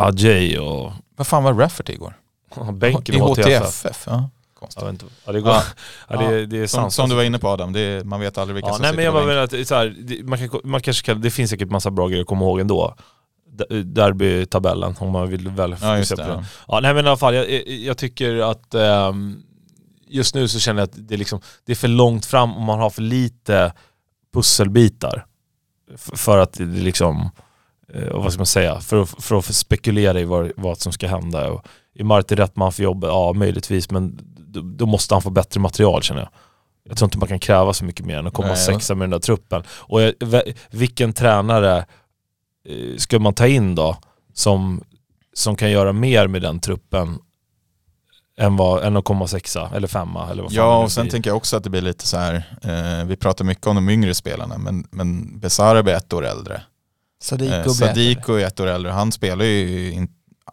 Ajay 0.07 0.59
och 0.59 0.93
Vad 1.17 1.27
fan 1.27 1.43
var 1.45 1.55
Rafferty 1.55 1.93
igår? 1.93 2.15
bänken 2.73 3.15
I 3.15 3.19
HTFF. 3.19 4.05
Ja. 4.07 4.31
Konstigt. 4.59 4.83
Jag 4.83 4.93
vet 4.93 5.03
inte. 5.03 5.15
Ja, 5.27 5.33
det, 5.33 5.41
går, 5.41 5.53
Ja. 5.53 5.63
ja, 6.09 6.17
det, 6.17 6.47
det 6.47 6.59
är 6.59 6.67
Som, 6.67 6.81
sant. 6.81 6.93
som 6.93 7.09
du 7.09 7.15
var 7.15 7.23
inne 7.23 7.39
på 7.39 7.49
Adam, 7.49 7.73
det 7.73 7.81
är, 7.81 8.05
man 8.05 8.21
vet 8.21 8.39
aldrig 8.39 8.55
vilka 8.55 8.69
Ja, 8.69 8.75
som 8.75 8.83
nej 8.83 8.93
men 8.97 9.05
jag 9.05 9.15
bara 9.15 9.27
menar 9.27 9.41
att 9.43 9.69
så 9.69 9.75
här, 9.75 9.95
det, 9.99 10.23
man, 10.25 10.39
kan, 10.49 10.61
man 10.65 10.81
kanske 10.81 11.07
kan, 11.07 11.21
det 11.21 11.31
finns 11.31 11.51
säkert 11.51 11.71
massa 11.71 11.91
bra 11.91 12.09
grejer 12.09 12.21
att 12.23 12.27
komma 12.29 12.45
ihåg 12.45 12.61
ändå. 12.61 12.95
Derby-tabellen 13.85 14.95
om 14.99 15.11
man 15.11 15.29
vill 15.31 15.49
väl 15.49 15.77
Ja 15.83 15.97
just 15.97 16.17
det. 16.17 16.27
Ja. 16.29 16.45
Ja, 16.69 16.81
nej 16.81 16.95
men 16.95 17.05
i 17.05 17.09
alla 17.09 17.17
fall, 17.17 17.35
jag, 17.35 17.69
jag- 17.69 17.99
tycker 17.99 18.51
att 18.51 18.75
ehm, 18.75 19.43
just 20.11 20.35
nu 20.35 20.49
så 20.49 20.59
känner 20.59 20.81
jag 20.81 20.87
att 20.87 21.09
det 21.09 21.15
är, 21.15 21.19
liksom, 21.19 21.41
det 21.65 21.73
är 21.73 21.77
för 21.77 21.89
långt 21.89 22.27
fram 22.27 22.57
och 22.57 22.63
man 22.63 22.79
har 22.79 22.91
för 22.91 23.03
lite 23.03 23.73
pusselbitar. 24.33 25.27
För 25.97 26.39
att 26.39 26.53
det 26.53 26.65
liksom, 26.65 27.31
eh, 27.95 28.13
vad 28.13 28.33
ska 28.33 28.41
man 28.41 28.47
säga, 28.47 28.81
för 28.81 29.03
att, 29.03 29.25
för 29.25 29.39
att 29.39 29.45
spekulera 29.45 30.21
i 30.21 30.25
vad, 30.25 30.53
vad 30.57 30.79
som 30.79 30.93
ska 30.93 31.09
hända. 31.09 31.51
Och 31.51 31.67
är 31.95 32.05
Marti 32.05 32.33
rätt 32.33 32.57
man 32.57 32.73
för 32.73 32.83
jobbet? 32.83 33.09
Ja, 33.09 33.33
möjligtvis, 33.33 33.91
men 33.91 34.19
då, 34.39 34.61
då 34.61 34.87
måste 34.87 35.15
han 35.15 35.23
få 35.23 35.31
bättre 35.31 35.61
material 35.61 36.03
känner 36.03 36.21
jag. 36.21 36.31
Jag 36.85 36.97
tror 36.97 37.07
inte 37.07 37.19
man 37.19 37.29
kan 37.29 37.39
kräva 37.39 37.73
så 37.73 37.85
mycket 37.85 38.07
mer 38.07 38.19
än 38.19 38.27
att 38.27 38.35
komma 38.35 38.49
Nej, 38.49 38.57
sexa 38.57 38.95
med 38.95 39.03
den 39.03 39.11
där 39.11 39.19
truppen. 39.19 39.63
Och 39.69 40.03
jag, 40.03 40.15
vilken 40.71 41.13
tränare 41.13 41.79
eh, 42.69 42.97
ska 42.97 43.19
man 43.19 43.35
ta 43.35 43.47
in 43.47 43.75
då 43.75 43.97
som, 44.35 44.85
som 45.33 45.57
kan 45.57 45.71
göra 45.71 45.93
mer 45.93 46.27
med 46.27 46.43
den 46.43 46.61
truppen 46.61 47.19
än, 48.41 48.57
vad, 48.57 48.85
än 48.85 48.97
att 48.97 49.05
komma 49.05 49.27
sexa 49.27 49.71
eller 49.75 49.89
femma 49.89 50.31
eller 50.31 50.43
vad 50.43 50.53
fan 50.53 50.57
Ja, 50.57 50.83
och 50.83 50.93
sen 50.93 51.05
blir. 51.05 51.11
tänker 51.13 51.31
jag 51.31 51.37
också 51.37 51.57
att 51.57 51.65
det 51.65 51.71
blir 51.71 51.83
lite 51.83 52.07
så 52.07 52.17
här, 52.17 52.35
eh, 52.63 53.07
vi 53.07 53.17
pratar 53.17 53.45
mycket 53.45 53.67
om 53.67 53.75
de 53.77 53.89
yngre 53.89 54.15
spelarna, 54.15 54.59
men, 54.59 54.87
men 54.91 55.39
Besarab 55.41 55.89
är 55.89 55.95
ett 55.95 56.13
år 56.13 56.27
äldre. 56.27 56.63
Sadiko 57.23 57.55
Eh, 57.55 57.67
Sadiko 57.67 58.33
är 58.33 58.47
ett 58.47 58.61
år 58.61 58.67
äldre, 58.67 58.93
han 58.93 59.13
spelar 59.13 59.45
ju 59.45 59.93
in, 59.93 60.09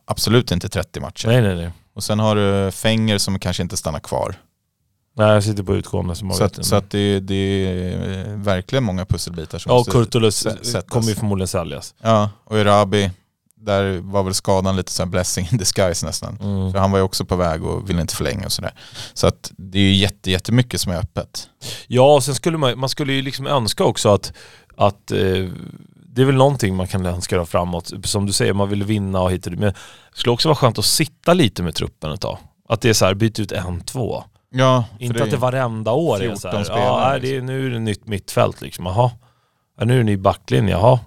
absolut 0.06 0.52
inte 0.52 0.70
30 0.70 1.00
matcher. 1.00 1.28
Nej 1.28 1.42
nej 1.42 1.56
nej. 1.56 1.72
Och 1.94 2.04
sen 2.04 2.20
har 2.20 2.36
du 2.36 2.72
Fenger 2.72 3.18
som 3.18 3.40
kanske 3.40 3.64
inte 3.64 3.78
stannar 3.78 4.00
kvar. 4.00 4.36
Nej 5.16 5.28
jag 5.34 5.44
sitter 5.44 5.64
på 5.64 5.76
utgående 5.76 6.16
som 6.16 6.32
Så 6.32 6.44
att, 6.44 6.66
så 6.66 6.76
att 6.76 6.90
det, 6.90 7.20
det 7.20 7.36
är 7.36 8.36
verkligen 8.36 8.84
många 8.84 9.06
pusselbitar 9.06 9.60
som 9.60 9.72
Ja 9.72 9.80
och 9.80 9.88
Kurtulus 9.88 10.48
kommer 10.88 11.08
ju 11.08 11.16
förmodligen 11.16 11.48
säljas. 11.48 11.96
Ja, 12.02 12.30
och 12.44 12.60
Erabi, 12.60 13.12
där 13.68 14.00
var 14.00 14.24
väl 14.24 14.34
skadan 14.34 14.76
lite 14.76 14.92
så 14.92 15.06
blessing 15.06 15.48
in 15.52 15.58
disguise 15.58 16.06
nästan. 16.06 16.38
Mm. 16.42 16.72
För 16.72 16.80
han 16.80 16.92
var 16.92 17.00
ju 17.00 17.04
också 17.04 17.26
på 17.26 17.36
väg 17.36 17.66
och 17.66 17.90
ville 17.90 18.02
inte 18.02 18.16
förlänga 18.16 18.46
och 18.46 18.52
sådär. 18.52 18.74
Så 19.14 19.28
att 19.28 19.52
det 19.58 19.78
är 19.78 19.84
ju 19.84 19.96
jätte, 19.96 20.32
jättemycket 20.32 20.82
som 20.82 20.92
är 20.92 20.98
öppet. 20.98 21.50
Ja 21.88 22.16
och 22.16 22.24
sen 22.24 22.36
skulle 22.36 22.58
man, 22.58 22.80
man 22.80 22.90
skulle 22.90 23.14
ju 23.14 23.22
liksom 23.22 23.48
önska 23.48 23.84
också 23.84 24.10
att, 24.10 24.34
att 24.78 25.12
eh, 25.12 25.50
det 26.18 26.22
är 26.22 26.26
väl 26.26 26.36
någonting 26.36 26.76
man 26.76 26.88
kan 26.88 27.06
önska 27.06 27.38
då 27.38 27.46
framåt. 27.46 27.94
Som 28.04 28.26
du 28.26 28.34
säger, 28.34 28.54
man 28.54 28.70
vill 28.70 28.84
vinna 28.84 29.22
och 29.22 29.32
hit 29.32 29.46
och 29.46 29.52
dit. 29.52 29.60
Men 29.60 29.74
det 30.14 30.20
skulle 30.20 30.34
också 30.34 30.48
vara 30.48 30.56
skönt 30.56 30.80
att 30.80 30.86
sitta 30.86 31.34
lite 31.34 31.64
med 31.64 31.76
truppen 31.76 32.12
ett 32.12 32.22
tag. 32.22 32.38
Att 32.70 32.82
det 32.82 32.90
är 32.90 32.94
så 32.94 33.06
här, 33.06 33.14
byt 33.14 33.40
ut 33.40 33.52
en, 33.52 33.82
två. 33.82 34.24
Ja, 34.50 34.84
Inte 35.00 35.24
att 35.24 35.32
det 35.32 35.38
varenda 35.38 35.92
år 35.92 36.24
är 36.24 36.36
så 36.36 36.48
här, 36.48 36.56
14 36.56 36.66
spelare, 36.66 36.84
ja, 36.84 37.10
nej, 37.10 37.20
det 37.22 37.36
är, 37.36 37.42
nu 37.42 37.66
är 37.66 37.70
det 37.70 37.80
nytt 37.80 38.08
mittfält 38.08 38.62
liksom, 38.62 38.86
jaha. 38.86 39.12
Ja, 39.80 39.86
nu 39.86 39.94
är 39.94 39.98
det 39.98 40.04
ny 40.04 40.18
backlinje, 40.18 40.72
jaha. 40.72 41.00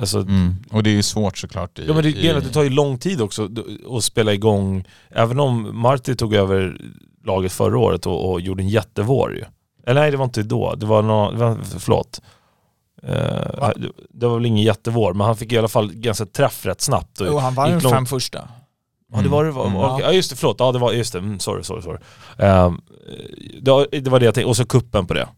Alltså, 0.00 0.18
Mm. 0.20 0.56
Och 0.70 0.82
det 0.82 0.90
är 0.90 0.94
ju 0.94 1.02
svårt 1.02 1.38
såklart. 1.38 1.78
I, 1.78 1.86
ja, 1.86 1.94
men 1.94 2.02
det, 2.02 2.08
i, 2.10 2.28
det 2.32 2.40
tar 2.52 2.62
ju 2.62 2.70
lång 2.70 2.98
tid 2.98 3.20
också 3.20 3.48
att 3.96 4.04
spela 4.04 4.32
igång, 4.32 4.84
även 5.10 5.40
om 5.40 5.78
Marti 5.80 6.16
tog 6.18 6.34
över 6.34 6.76
laget 7.24 7.52
förra 7.52 7.78
året 7.78 8.06
och, 8.06 8.30
och 8.32 8.40
gjorde 8.40 8.62
en 8.62 8.68
jättevår 8.68 9.34
ju. 9.36 9.44
Eller 9.86 10.00
nej, 10.00 10.10
det 10.10 10.16
var 10.16 10.24
inte 10.24 10.42
då, 10.42 10.74
det 10.74 10.86
var 10.86 11.02
någon, 11.02 11.32
det 11.38 11.40
var- 11.44 11.58
förlåt. 11.78 12.20
Eh, 13.02 13.70
det 14.10 14.26
var 14.26 14.34
väl 14.36 14.46
ingen 14.46 14.64
jättevår, 14.64 15.14
men 15.14 15.26
han 15.26 15.36
fick 15.36 15.52
i 15.52 15.58
alla 15.58 15.68
fall 15.68 15.92
ganska 15.92 16.26
träff 16.26 16.66
rätt 16.66 16.80
snabbt. 16.80 17.20
Och 17.20 17.26
Jo, 17.26 17.38
han 17.38 17.54
vann 17.54 17.70
långt- 17.70 17.90
fem 17.94 18.06
första. 18.06 18.48
Ja 19.14 19.20
det 19.22 19.28
var 19.28 19.44
det, 19.44 19.50
var, 19.50 19.66
Mm. 19.66 19.78
okej, 19.78 20.06
ja 20.06 20.12
just 20.12 20.30
det, 20.30 20.36
förlåt, 20.36 20.56
ja 20.58 20.72
det 20.72 20.78
var, 20.78 20.92
just 20.92 21.12
det, 21.12 21.18
mm, 21.18 21.38
sorry, 21.38 21.62
sorry, 21.62 21.82
sorry. 21.82 21.98
Ehm, 22.38 22.80
det, 23.62 23.70
var, 23.70 23.86
det 24.00 24.10
var 24.10 24.18
det 24.20 24.24
jag 24.24 24.34
tänkte, 24.34 24.48
och 24.48 24.56
så 24.56 24.64
kuppen 24.66 25.06
på 25.06 25.14
det. 25.14 25.28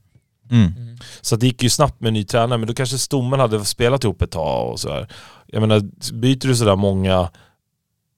Mm. 0.50 0.72
Så 1.20 1.36
det 1.36 1.46
gick 1.46 1.62
ju 1.62 1.70
snabbt 1.70 2.00
med 2.00 2.08
en 2.08 2.14
ny 2.14 2.24
tränare, 2.24 2.58
men 2.58 2.68
då 2.68 2.74
kanske 2.74 2.98
stommen 2.98 3.40
hade 3.40 3.64
spelat 3.64 4.04
ihop 4.04 4.22
ett 4.22 4.30
tag 4.30 4.72
och 4.72 4.80
sådär. 4.80 5.08
Jag 5.46 5.60
menar, 5.60 5.80
byter 6.12 6.48
du 6.48 6.56
sådär 6.56 6.76
många 6.76 7.30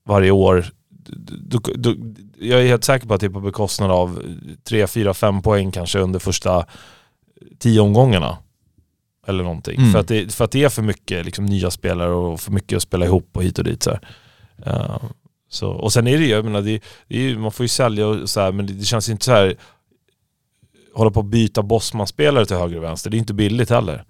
varje 0.06 0.30
år, 0.30 0.66
då, 1.38 1.60
då, 1.74 1.94
jag 2.38 2.60
är 2.60 2.66
helt 2.66 2.84
säker 2.84 3.06
på 3.06 3.14
att 3.14 3.20
det 3.20 3.26
är 3.26 3.30
på 3.30 3.40
bekostnad 3.40 3.90
av 3.90 4.22
3, 4.64 4.86
4, 4.86 5.14
5 5.14 5.42
poäng 5.42 5.70
kanske 5.70 5.98
under 5.98 6.18
första 6.18 6.66
tio 7.58 7.80
omgångarna. 7.80 8.38
Eller 9.26 9.44
någonting. 9.44 9.78
Mm. 9.78 9.92
För, 9.92 9.98
att 9.98 10.08
det, 10.08 10.34
för 10.34 10.44
att 10.44 10.50
det 10.50 10.64
är 10.64 10.68
för 10.68 10.82
mycket 10.82 11.24
liksom, 11.24 11.46
nya 11.46 11.70
spelare 11.70 12.12
och 12.12 12.40
för 12.40 12.52
mycket 12.52 12.76
att 12.76 12.82
spela 12.82 13.04
ihop 13.04 13.30
och 13.32 13.42
hit 13.42 13.58
och 13.58 13.64
dit. 13.64 13.82
Så 13.82 13.90
här. 13.90 14.00
Eh, 14.66 15.02
så, 15.48 15.70
och 15.70 15.92
sen 15.92 16.06
är 16.06 16.18
det 16.18 16.24
ju, 16.24 16.30
jag 16.30 16.44
menar, 16.44 16.62
det, 16.62 16.80
det 17.08 17.30
är 17.30 17.36
man 17.36 17.52
får 17.52 17.64
ju 17.64 17.68
sälja 17.68 18.06
och 18.06 18.30
så 18.30 18.40
här, 18.40 18.52
men 18.52 18.66
det, 18.66 18.72
det 18.72 18.84
känns 18.84 19.08
inte 19.08 19.24
så 19.24 19.32
här 19.32 19.56
hålla 20.96 21.10
på 21.10 21.20
att 21.20 21.26
byta 21.26 21.62
Bosman-spelare 21.62 22.46
till 22.46 22.56
höger 22.56 22.76
och 22.76 22.82
vänster. 22.82 23.10
Det 23.10 23.16
är 23.16 23.18
inte 23.18 23.34
billigt 23.34 23.70
heller. 23.70 24.04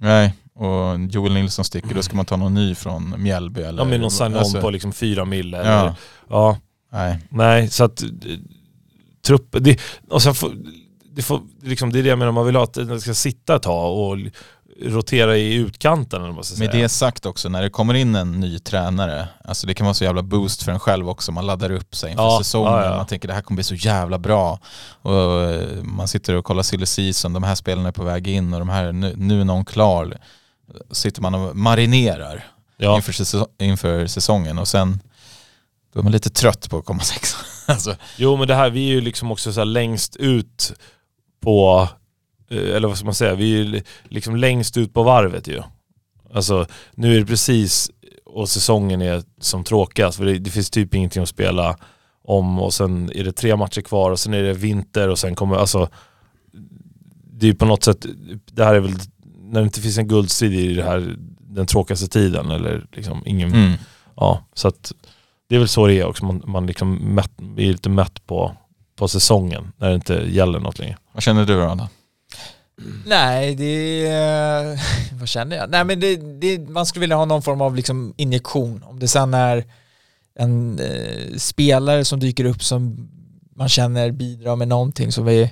Nej, 0.00 0.34
och 0.54 1.00
Joel 1.10 1.32
Nilsson 1.32 1.64
sticker, 1.64 1.94
då 1.94 2.02
ska 2.02 2.16
man 2.16 2.24
ta 2.24 2.36
någon 2.36 2.54
ny 2.54 2.74
från 2.74 3.14
Mjällby 3.22 3.62
eller... 3.62 3.82
Ja 3.82 3.88
men 3.88 4.00
någon 4.00 4.10
sign-on 4.10 4.36
alltså, 4.36 4.60
på 4.60 4.70
liksom 4.70 4.92
fyra 4.92 5.24
mil 5.24 5.54
eller, 5.54 5.70
Ja, 5.70 5.94
ja. 6.28 6.58
nej. 6.92 7.18
Nej, 7.28 7.68
så 7.68 7.84
att 7.84 8.02
eh, 8.02 8.08
trupp, 9.26 9.56
det, 9.60 9.80
och 10.08 10.22
sen 10.22 10.34
får, 10.34 10.52
det, 11.12 11.22
får, 11.22 11.40
liksom, 11.62 11.92
det 11.92 11.98
är 11.98 12.02
det 12.02 12.08
jag 12.08 12.18
menar, 12.18 12.32
man 12.32 12.46
vill 12.46 12.56
ha 12.56 12.64
att 12.64 12.74
den 12.74 13.00
ska 13.00 13.14
sitta 13.14 13.56
ett 13.56 13.62
tag 13.62 13.98
och 13.98 14.18
rotera 14.82 15.36
i 15.36 15.54
utkanten 15.54 16.22
eller 16.22 16.32
vad 16.32 16.44
ska 16.44 16.58
Med 16.58 16.70
säga. 16.70 16.82
det 16.82 16.88
sagt 16.88 17.26
också, 17.26 17.48
när 17.48 17.62
det 17.62 17.70
kommer 17.70 17.94
in 17.94 18.14
en 18.14 18.40
ny 18.40 18.58
tränare, 18.58 19.28
alltså 19.44 19.66
det 19.66 19.74
kan 19.74 19.84
vara 19.86 19.94
så 19.94 20.04
jävla 20.04 20.22
boost 20.22 20.62
för 20.62 20.72
en 20.72 20.80
själv 20.80 21.08
också, 21.08 21.32
man 21.32 21.46
laddar 21.46 21.70
upp 21.70 21.94
sig 21.94 22.10
inför 22.10 22.24
Ja, 22.24 22.38
säsongen, 22.38 22.72
ja, 22.72 22.84
ja. 22.84 22.96
man 22.96 23.06
tänker 23.06 23.28
det 23.28 23.34
här 23.34 23.42
kommer 23.42 23.56
bli 23.56 23.64
så 23.64 23.74
jävla 23.74 24.18
bra. 24.18 24.60
Och 25.02 25.42
eh, 25.42 25.82
man 25.82 26.08
sitter 26.08 26.34
och 26.34 26.44
kollar 26.44 26.62
silly 26.62 26.86
season, 26.86 27.32
de 27.32 27.42
här 27.42 27.54
spelarna 27.54 27.88
är 27.88 27.92
på 27.92 28.04
väg 28.04 28.28
in 28.28 28.52
och 28.54 28.58
de 28.60 28.68
här, 28.68 28.92
nu, 28.92 29.14
nu 29.16 29.40
är 29.40 29.44
någon 29.44 29.64
klar. 29.64 30.16
Sitter 30.90 31.22
man 31.22 31.34
och 31.34 31.56
marinerar 31.56 32.44
ja. 32.76 32.96
inför, 32.96 33.12
säsong, 33.12 33.46
inför 33.58 34.06
säsongen 34.06 34.58
och 34.58 34.68
sen 34.68 35.00
då 35.92 36.00
är 36.00 36.02
man 36.02 36.12
lite 36.12 36.30
trött 36.30 36.70
på 36.70 36.78
att 36.78 36.84
komma 36.84 37.00
sexa. 37.02 37.36
alltså, 37.72 37.96
Jo 38.16 38.36
men 38.36 38.48
det 38.48 38.54
här, 38.54 38.70
vi 38.70 38.88
är 38.88 38.92
ju 38.94 39.00
liksom 39.00 39.32
också 39.32 39.52
så 39.52 39.64
längst 39.64 40.16
ut 40.16 40.72
på, 41.40 41.88
eller 42.50 42.88
vad 42.88 42.96
ska 42.96 43.04
man 43.04 43.14
säga, 43.14 43.34
vi 43.34 43.54
är 43.54 43.64
ju 43.64 43.82
liksom 44.04 44.36
längst 44.36 44.76
ut 44.76 44.94
på 44.94 45.02
varvet 45.02 45.48
ju. 45.48 45.62
Alltså 46.34 46.66
nu 46.94 47.14
är 47.14 47.20
det 47.20 47.26
precis, 47.26 47.90
och 48.24 48.48
säsongen 48.48 49.02
är 49.02 49.22
som 49.40 49.64
tråkigast 49.64 50.18
för 50.18 50.24
det, 50.24 50.38
det 50.38 50.50
finns 50.50 50.70
typ 50.70 50.94
ingenting 50.94 51.22
att 51.22 51.28
spela 51.28 51.76
om 52.24 52.60
och 52.60 52.74
sen 52.74 53.10
är 53.14 53.24
det 53.24 53.32
tre 53.32 53.56
matcher 53.56 53.80
kvar 53.80 54.10
och 54.10 54.20
sen 54.20 54.34
är 54.34 54.42
det 54.42 54.52
vinter 54.52 55.08
och 55.08 55.18
sen 55.18 55.34
kommer, 55.34 55.56
alltså 55.56 55.88
det 57.32 57.46
är 57.46 57.50
ju 57.50 57.54
på 57.54 57.66
något 57.66 57.84
sätt, 57.84 58.06
det 58.52 58.64
här 58.64 58.74
är 58.74 58.80
väl, 58.80 58.94
när 59.38 59.60
det 59.60 59.64
inte 59.64 59.80
finns 59.80 59.98
en 59.98 60.08
guldstrid 60.08 60.54
i 60.54 60.74
det 60.74 60.82
här 60.82 61.16
den 61.40 61.66
tråkigaste 61.66 62.08
tiden 62.08 62.50
eller 62.50 62.86
liksom 62.92 63.22
ingen 63.26 63.54
mm. 63.54 63.72
Ja, 64.16 64.44
så 64.54 64.68
att 64.68 64.92
det 65.48 65.54
är 65.54 65.58
väl 65.58 65.68
så 65.68 65.86
det 65.86 65.94
är 65.94 66.04
också. 66.04 66.24
Man, 66.24 66.42
man 66.46 66.66
liksom 66.66 66.94
mätt, 66.94 67.30
är 67.56 67.72
lite 67.72 67.88
mätt 67.88 68.26
på, 68.26 68.56
på 68.96 69.08
säsongen 69.08 69.72
när 69.76 69.88
det 69.88 69.94
inte 69.94 70.14
gäller 70.14 70.58
något 70.58 70.78
längre. 70.78 70.96
Vad 71.12 71.22
känner 71.22 71.46
du 71.46 71.60
då? 71.60 71.88
Nej, 73.06 73.54
det... 73.54 74.06
eh, 74.06 74.78
Vad 75.18 75.28
känner 75.28 75.56
jag? 75.56 75.70
Nej 75.70 75.84
men 75.84 76.00
det, 76.00 76.16
det, 76.16 76.58
man 76.68 76.86
skulle 76.86 77.00
vilja 77.00 77.16
ha 77.16 77.24
någon 77.24 77.42
form 77.42 77.60
av 77.60 77.76
liksom 77.76 78.14
injektion. 78.16 78.82
Om 78.82 78.98
det 78.98 79.08
sen 79.08 79.34
är 79.34 79.64
en 80.34 80.78
eh, 80.78 81.36
spelare 81.36 82.04
som 82.04 82.20
dyker 82.20 82.44
upp 82.44 82.62
som 82.64 83.10
man 83.56 83.68
känner 83.68 84.10
bidrar 84.10 84.56
med 84.56 84.68
någonting 84.68 85.12
som 85.12 85.24
vi 85.24 85.50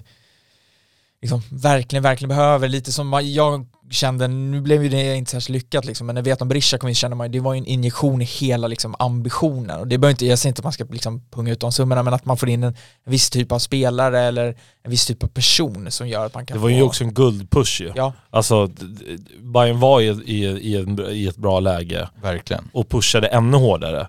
liksom 1.22 1.42
verkligen, 1.50 2.02
verkligen 2.02 2.28
behöver. 2.28 2.68
Lite 2.68 2.92
som 2.92 3.08
man- 3.08 3.32
jag 3.32 3.66
kände, 3.90 4.28
nu 4.28 4.60
blev 4.60 4.82
ju 4.82 4.88
det 4.88 5.16
inte 5.16 5.30
särskilt 5.30 5.48
lyckat 5.64 5.84
liksom, 5.84 6.06
men 6.06 6.14
när 6.14 6.22
Veton 6.22 6.48
Berisha 6.48 6.78
kom 6.78 6.88
in 6.88 6.94
kände 6.94 7.16
man 7.16 7.30
det 7.32 7.40
var 7.40 7.54
ju 7.54 7.58
en 7.58 7.66
injektion 7.66 8.22
i 8.22 8.24
hela 8.24 8.66
liksom, 8.66 8.94
ambitionen. 8.98 9.80
Och 9.80 9.86
det 9.88 9.98
behöver 9.98 10.10
inte, 10.10 10.26
jag 10.26 10.38
säger 10.38 10.50
inte 10.50 10.60
att 10.60 10.64
man 10.64 10.72
ska 10.72 10.84
liksom, 10.84 11.22
punga 11.30 11.52
ut 11.52 11.60
de 11.60 11.72
summorna, 11.72 12.02
men 12.02 12.14
att 12.14 12.24
man 12.24 12.36
får 12.36 12.48
in 12.48 12.62
en, 12.64 12.76
en 13.04 13.12
viss 13.12 13.30
typ 13.30 13.52
av 13.52 13.58
spelare 13.58 14.20
eller 14.20 14.56
en 14.82 14.90
viss 14.90 15.06
typ 15.06 15.22
av 15.22 15.28
person 15.28 15.90
som 15.90 16.08
gör 16.08 16.26
att 16.26 16.34
man 16.34 16.46
kan 16.46 16.54
Det 16.56 16.60
var 16.62 16.68
få... 16.70 16.74
ju 16.76 16.82
också 16.82 17.04
en 17.04 17.14
guldpush 17.14 17.80
ju. 17.82 17.92
Ja, 17.94 18.12
Alltså, 18.30 18.70
Bayern 19.40 19.80
var 19.80 20.00
i, 20.00 20.06
i, 20.06 20.44
i, 20.46 20.76
en, 20.76 21.06
i 21.10 21.26
ett 21.26 21.36
bra 21.36 21.60
läge 21.60 22.08
Verkligen. 22.22 22.68
och 22.72 22.88
pushade 22.88 23.26
ännu 23.26 23.56
hårdare. 23.56 24.08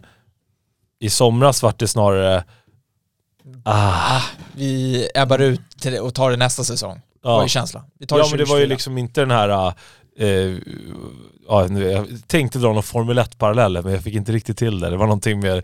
I 1.00 1.10
somras 1.10 1.64
var 1.64 1.74
det 1.78 1.88
snarare, 1.88 2.44
ah, 3.64 4.22
vi 4.56 5.08
ebbar 5.16 5.40
ut 5.40 5.62
och 6.02 6.14
tar 6.14 6.32
det 6.32 6.38
nästa 6.38 6.64
säsong. 6.64 7.02
Det 7.22 7.28
var 7.28 7.38
ja. 7.38 7.43
ju 7.43 7.49
känslan. 7.49 7.84
Vi 7.99 8.05
tar 8.07 8.17
ja 8.17 8.24
det 8.24 8.30
men 8.30 8.38
det 8.38 8.45
var 8.45 8.57
ju 8.57 8.65
2024. 8.67 8.74
liksom 8.76 8.97
inte 8.97 9.22
den 9.22 9.32
här, 9.32 9.74
eh, 10.20 10.28
ja, 11.47 11.67
jag 11.67 12.07
tänkte 12.28 12.59
dra 12.59 12.74
någon 12.74 12.84
Formel 12.84 13.20
1-parallell 13.20 13.84
men 13.84 13.93
jag 13.93 14.03
fick 14.03 14.15
inte 14.15 14.32
riktigt 14.32 14.57
till 14.57 14.80
det. 14.80 14.89
Det 14.89 14.97
var 14.97 15.05
någonting 15.05 15.39
mer, 15.39 15.63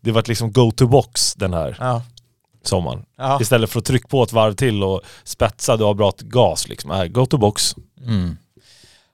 det 0.00 0.12
var 0.12 0.24
liksom 0.26 0.52
go-to-box 0.52 1.34
den 1.36 1.54
här 1.54 1.76
Ja. 1.80 2.02
sommaren. 2.62 3.04
Ja. 3.18 3.38
Istället 3.40 3.70
för 3.70 3.78
att 3.78 3.84
trycka 3.84 4.08
på 4.08 4.22
ett 4.22 4.32
varv 4.32 4.54
till 4.54 4.82
och 4.82 5.00
spetsa, 5.24 5.76
du 5.76 5.84
har 5.84 5.94
bra 5.94 6.12
gas 6.20 6.68
liksom. 6.68 6.90
Här, 6.90 7.08
go 7.08 7.26
to 7.26 7.38
box. 7.38 7.74
Mm. 8.06 8.36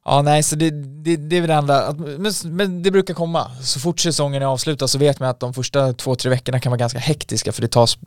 ja, 0.05 0.22
nej, 0.22 0.43
så 0.43 0.57
det, 0.57 0.70
det, 1.05 1.16
det 1.16 1.37
är 1.37 1.41
väl 1.41 1.49
det 1.49 1.55
enda, 1.55 1.95
men, 2.18 2.32
men 2.45 2.82
det 2.82 2.91
brukar 2.91 3.14
komma. 3.14 3.51
Så 3.62 3.80
fort 3.80 4.01
säsongen 4.01 4.43
är 4.43 4.47
avslutad 4.47 4.89
så 4.89 4.99
vet 4.99 5.20
man 5.20 5.28
att 5.28 5.41
de 5.41 5.55
första 5.55 5.93
två, 5.93 6.14
tre 6.14 6.30
veckorna 6.30 6.61
kan 6.61 6.70
vara 6.70 6.78
ganska 6.78 6.99
hektiska 6.99 7.53
för 7.53 7.62
det 7.62 7.68
tas 7.68 7.99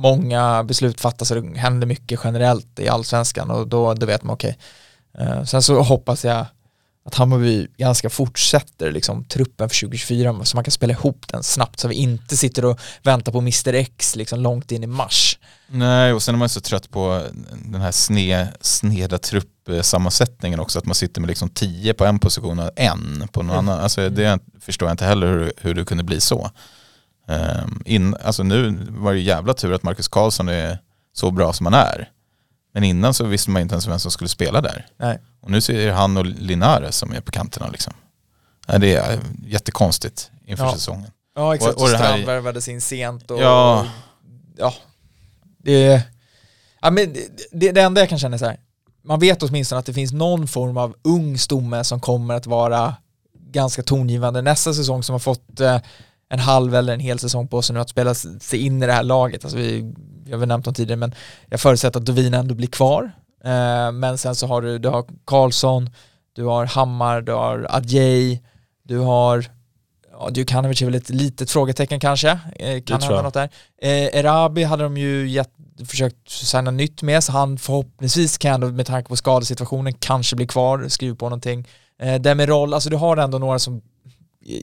många 0.00 0.64
beslut 0.64 1.00
fattas 1.00 1.30
och 1.30 1.42
det 1.42 1.58
händer 1.58 1.86
mycket 1.86 2.20
generellt 2.24 2.78
i 2.78 2.88
allsvenskan 2.88 3.50
och 3.50 3.68
då, 3.68 3.94
då 3.94 4.06
vet 4.06 4.22
man 4.22 4.34
okej. 4.34 4.58
Eh, 5.18 5.44
sen 5.44 5.62
så 5.62 5.82
hoppas 5.82 6.24
jag 6.24 6.46
att 7.04 7.14
Hammarby 7.14 7.66
ganska 7.76 8.10
fortsätter 8.10 8.92
liksom 8.92 9.24
truppen 9.24 9.68
för 9.68 9.76
2024 9.80 10.44
så 10.44 10.56
man 10.56 10.64
kan 10.64 10.72
spela 10.72 10.92
ihop 10.92 11.28
den 11.28 11.42
snabbt 11.42 11.80
så 11.80 11.88
vi 11.88 11.94
inte 11.94 12.36
sitter 12.36 12.64
och 12.64 12.80
väntar 13.02 13.32
på 13.32 13.38
Mr 13.38 13.74
X 13.74 14.16
liksom 14.16 14.40
långt 14.40 14.72
in 14.72 14.84
i 14.84 14.86
mars. 14.86 15.38
Nej, 15.66 16.12
och 16.12 16.22
sen 16.22 16.34
är 16.34 16.38
man 16.38 16.48
så 16.48 16.60
trött 16.60 16.90
på 16.90 17.22
den 17.64 17.80
här 17.80 17.92
sne, 17.92 18.48
sneda 18.60 19.18
truppsammansättningen 19.18 20.60
också, 20.60 20.78
att 20.78 20.86
man 20.86 20.94
sitter 20.94 21.20
med 21.20 21.28
liksom 21.28 21.48
tio 21.48 21.94
på 21.94 22.04
en 22.04 22.18
position 22.18 22.58
och 22.58 22.70
en 22.76 23.28
på 23.32 23.42
någon 23.42 23.56
annan. 23.56 23.80
Alltså 23.80 24.08
det 24.08 24.38
förstår 24.60 24.88
jag 24.88 24.92
inte 24.92 25.04
heller 25.04 25.26
hur, 25.26 25.52
hur 25.56 25.74
det 25.74 25.84
kunde 25.84 26.04
bli 26.04 26.20
så. 26.20 26.50
Um, 27.30 27.82
in, 27.84 28.16
alltså 28.24 28.42
nu 28.42 28.86
var 28.90 29.12
det 29.12 29.20
jävla 29.20 29.54
tur 29.54 29.72
att 29.72 29.82
Marcus 29.82 30.08
Karlsson 30.08 30.48
är 30.48 30.78
så 31.12 31.30
bra 31.30 31.52
som 31.52 31.66
han 31.66 31.74
är. 31.74 32.08
Men 32.74 32.84
innan 32.84 33.14
så 33.14 33.24
visste 33.24 33.50
man 33.50 33.62
inte 33.62 33.74
ens 33.74 33.86
vem 33.86 33.98
som 33.98 34.10
skulle 34.10 34.28
spela 34.28 34.60
där. 34.60 34.86
Nej. 34.96 35.18
Och 35.40 35.50
nu 35.50 35.60
det 35.74 35.90
han 35.92 36.16
och 36.16 36.26
Linares 36.26 36.96
som 36.96 37.12
är 37.12 37.20
på 37.20 37.32
kanterna 37.32 37.68
liksom. 37.68 37.92
Det 38.66 38.94
är 38.96 39.20
jättekonstigt 39.46 40.30
inför 40.46 40.64
Ja. 40.64 40.72
säsongen. 40.74 41.10
Ja 41.34 41.54
exakt, 41.54 41.74
Och- 41.76 41.82
och, 41.82 41.88
här- 41.88 42.26
värvades 42.26 42.68
in 42.68 42.80
sent 42.80 43.30
och 43.30 43.40
Ja. 43.42 43.86
ja, 44.56 44.74
det, 45.58 46.02
ja 46.80 46.90
men 46.90 47.12
det, 47.12 47.28
det, 47.52 47.72
det 47.72 47.80
enda 47.80 48.00
jag 48.00 48.08
kan 48.08 48.18
känna 48.18 48.34
är 48.34 48.38
så 48.38 48.46
här, 48.46 48.56
man 49.04 49.20
vet 49.20 49.42
åtminstone 49.42 49.78
att 49.78 49.86
det 49.86 49.92
finns 49.94 50.12
någon 50.12 50.48
form 50.48 50.76
av 50.76 50.94
ung 51.02 51.38
stomme 51.38 51.84
som 51.84 52.00
kommer 52.00 52.34
att 52.34 52.46
vara 52.46 52.94
ganska 53.50 53.82
tongivande 53.82 54.42
nästa 54.42 54.74
säsong 54.74 55.02
som 55.02 55.12
har 55.12 55.18
fått 55.20 55.60
eh, 55.60 55.78
en 56.30 56.38
halv 56.38 56.74
eller 56.74 56.94
en 56.94 57.00
hel 57.00 57.18
säsong 57.18 57.48
på 57.48 57.62
sig 57.62 57.74
nu 57.74 57.80
att 57.80 57.88
spela 57.88 58.14
sig 58.14 58.58
in 58.58 58.82
i 58.82 58.86
det 58.86 58.92
här 58.92 59.02
laget. 59.02 59.44
Alltså 59.44 59.58
vi, 59.58 59.94
jag 60.24 60.32
har 60.32 60.38
väl 60.38 60.48
nämnt 60.48 60.64
dem 60.64 60.74
tidigare 60.74 60.96
men 60.96 61.14
jag 61.48 61.60
förutsätter 61.60 62.00
att 62.00 62.06
Dovin 62.06 62.34
ändå 62.34 62.54
blir 62.54 62.68
kvar. 62.68 63.12
Eh, 63.44 63.92
men 63.92 64.18
sen 64.18 64.34
så 64.34 64.46
har 64.46 64.62
du, 64.62 64.78
du 64.78 64.88
har 64.88 65.04
Karlsson, 65.24 65.90
du 66.32 66.44
har 66.44 66.66
Hammar, 66.66 67.20
du 67.20 67.32
har 67.32 67.66
Adjei, 67.70 68.42
du 68.82 68.98
har 68.98 69.46
Ja, 70.12 70.30
Djukanovic 70.34 70.82
är 70.82 70.86
väl 70.86 70.94
ett 70.94 71.08
litet 71.08 71.50
frågetecken 71.50 72.00
kanske, 72.00 72.30
eh, 72.56 72.82
kan 72.82 73.00
tror 73.00 73.00
hända 73.00 73.22
något 73.22 73.34
där. 73.34 73.50
Eh, 73.82 74.18
Erabi 74.18 74.62
hade 74.62 74.82
de 74.82 74.96
ju 74.96 75.28
gett, 75.28 75.50
försökt 75.86 76.30
signa 76.30 76.70
nytt 76.70 77.02
med, 77.02 77.24
så 77.24 77.32
han 77.32 77.58
förhoppningsvis 77.58 78.38
kan 78.38 78.76
med 78.76 78.86
tanke 78.86 79.08
på 79.08 79.16
skadesituationen 79.16 79.92
kanske 79.92 80.36
bli 80.36 80.46
kvar, 80.46 80.88
skriva 80.88 81.16
på 81.16 81.24
någonting. 81.24 81.68
Eh, 82.02 82.20
Demirol, 82.20 82.74
alltså 82.74 82.90
du 82.90 82.96
har 82.96 83.16
ändå 83.16 83.38
några 83.38 83.58
som 83.58 83.82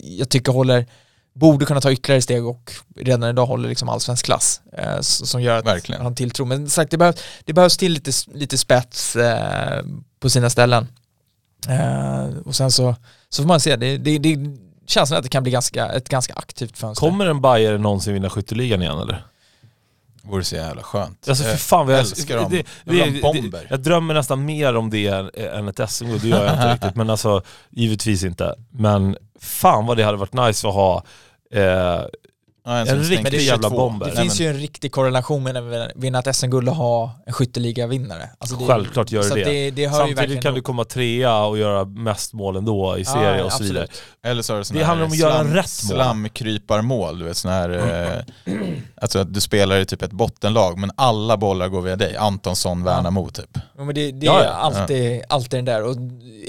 jag 0.04 0.30
tycker 0.30 0.52
håller, 0.52 0.86
borde 1.38 1.66
kunna 1.66 1.82
ta 1.82 1.92
ytterligare 1.92 2.22
steg 2.22 2.46
och 2.46 2.74
redan 2.96 3.24
idag 3.24 3.46
håller 3.46 3.70
liksom 3.70 3.90
allsvensk 3.90 4.26
klass. 4.26 4.62
Eh, 4.78 5.00
som 5.02 5.42
gör 5.42 5.58
att 5.58 5.66
Verkligen. 5.66 6.02
han 6.02 6.16
tilltror. 6.16 6.46
Men 6.46 6.70
sagt, 6.70 6.92
det, 6.92 6.98
behövs, 6.98 7.24
det 7.46 7.54
behövs 7.54 7.78
till 7.78 7.92
lite, 7.92 8.12
lite 8.34 8.58
spets 8.58 9.16
eh, 9.16 9.84
på 10.20 10.30
sina 10.30 10.50
ställen. 10.50 10.88
Eh, 11.70 12.38
och 12.46 12.56
sen 12.56 12.72
så, 12.72 12.96
så 13.30 13.42
får 13.42 13.48
man 13.48 13.60
se, 13.60 13.76
det, 13.76 13.98
det, 13.98 14.18
det 14.18 14.38
känns 14.88 15.10
som 15.10 15.18
att 15.18 15.24
det 15.24 15.30
kan 15.30 15.44
bli 15.44 15.52
ganska, 15.52 15.88
ett 15.88 16.10
ganska 16.10 16.34
aktivt 16.34 16.78
fönster. 16.78 17.08
Kommer 17.08 17.26
en 17.26 17.42
Bayern 17.42 17.82
någonsin 17.82 18.14
vinna 18.14 18.30
skytteligan 18.30 18.82
igen 18.82 19.00
eller? 19.00 19.26
Vore 20.24 20.44
så 20.44 20.56
jävla 20.56 20.84
skönt. 20.84 21.30
Alltså 21.30 21.44
för 21.44 21.58
fan 21.58 21.86
vad 21.86 21.96
jag 21.96 22.00
älskar 22.00 22.38
dem. 22.38 22.52
Det, 22.52 22.66
det, 22.84 23.06
det, 23.06 23.22
bomber. 23.22 23.68
jag 23.70 23.80
drömmer 23.80 24.14
nästan 24.14 24.46
mer 24.46 24.76
om 24.76 24.90
det 24.90 25.08
än, 25.08 25.30
än 25.34 25.68
ett 25.68 25.90
SM-guld, 25.90 26.22
det 26.22 26.28
gör 26.28 26.46
jag 26.46 26.54
inte 26.54 26.74
riktigt. 26.74 26.96
Men 26.96 27.10
alltså 27.10 27.42
givetvis 27.70 28.24
inte. 28.24 28.56
Men 28.72 29.18
fan 29.40 29.86
vad 29.86 29.98
det 29.98 30.04
hade 30.04 30.18
varit 30.18 30.34
nice 30.34 30.68
att 30.68 30.74
ha 30.74 31.04
eh, 31.52 32.08
Ja, 32.70 32.78
En 32.78 33.04
riktig 33.04 33.42
jävla 33.42 33.70
22. 33.70 33.78
bomber. 33.78 34.06
Det 34.06 34.14
Nej, 34.14 34.22
finns 34.22 34.40
men- 34.40 34.48
ju 34.48 34.54
en 34.54 34.60
riktig 34.60 34.92
korrelation 34.92 35.44
mellan 35.44 35.74
att 35.82 35.92
vinna 35.96 36.20
ett 36.20 36.36
SM-guld 36.36 36.70
och 36.70 36.76
ha 36.76 37.20
en 37.26 37.34
skytteliga-vinnare. 37.34 38.30
Alltså 38.40 38.56
det- 38.56 38.66
Självklart 38.66 39.12
gör 39.12 39.24
det 39.24 39.36
det. 39.36 39.44
det. 39.44 39.72
det 39.72 39.90
Samtidigt 39.94 40.42
kan 40.44 40.54
du 40.54 40.62
komma 40.62 40.84
trea 40.84 41.44
och 41.46 41.58
göra 41.58 41.86
mest 41.86 42.34
mål 42.34 42.56
ändå 42.56 42.98
i 42.98 43.02
Ja, 43.02 43.14
serie 43.14 43.38
ja, 43.38 43.44
och 43.44 43.52
så 43.52 43.64
vidare. 43.64 43.84
absolut. 43.84 44.02
Eller 44.26 44.42
så 44.42 44.54
är 44.54 44.58
det 44.58 44.66
sån 44.66 44.78
Det 44.78 44.84
handlar 44.84 45.06
om 45.06 45.12
att 45.12 45.18
göra 45.18 45.34
slam- 45.44 45.54
rätt 45.54 45.84
mål. 45.90 45.96
Slamkryparmål, 45.96 47.20
du 47.20 47.26
vet 47.26 47.38
sån 47.38 47.52
här, 47.52 47.70
eh, 48.46 48.54
alltså 49.02 49.20
att 49.20 49.34
du 49.34 49.42
spelar 49.42 49.80
i 49.80 49.86
typ 49.86 50.02
ett 50.02 50.12
bottenlag 50.12 50.78
men 50.78 50.92
alla 50.96 51.38
bollar 51.38 51.68
går 51.68 51.82
via 51.82 51.96
dig, 51.96 52.16
Antonsson, 52.18 52.84
Värnamo 52.84 53.30
typ. 53.30 53.58
Ja, 53.78 53.84
men 53.84 53.96
det, 53.96 54.12
det 54.12 54.26
Ja, 54.26 54.40
är 54.42 54.46
ja. 54.46 54.52
alltid, 54.52 55.22
alltid 55.30 55.58
den 55.58 55.66
där 55.66 55.84
och 55.84 55.96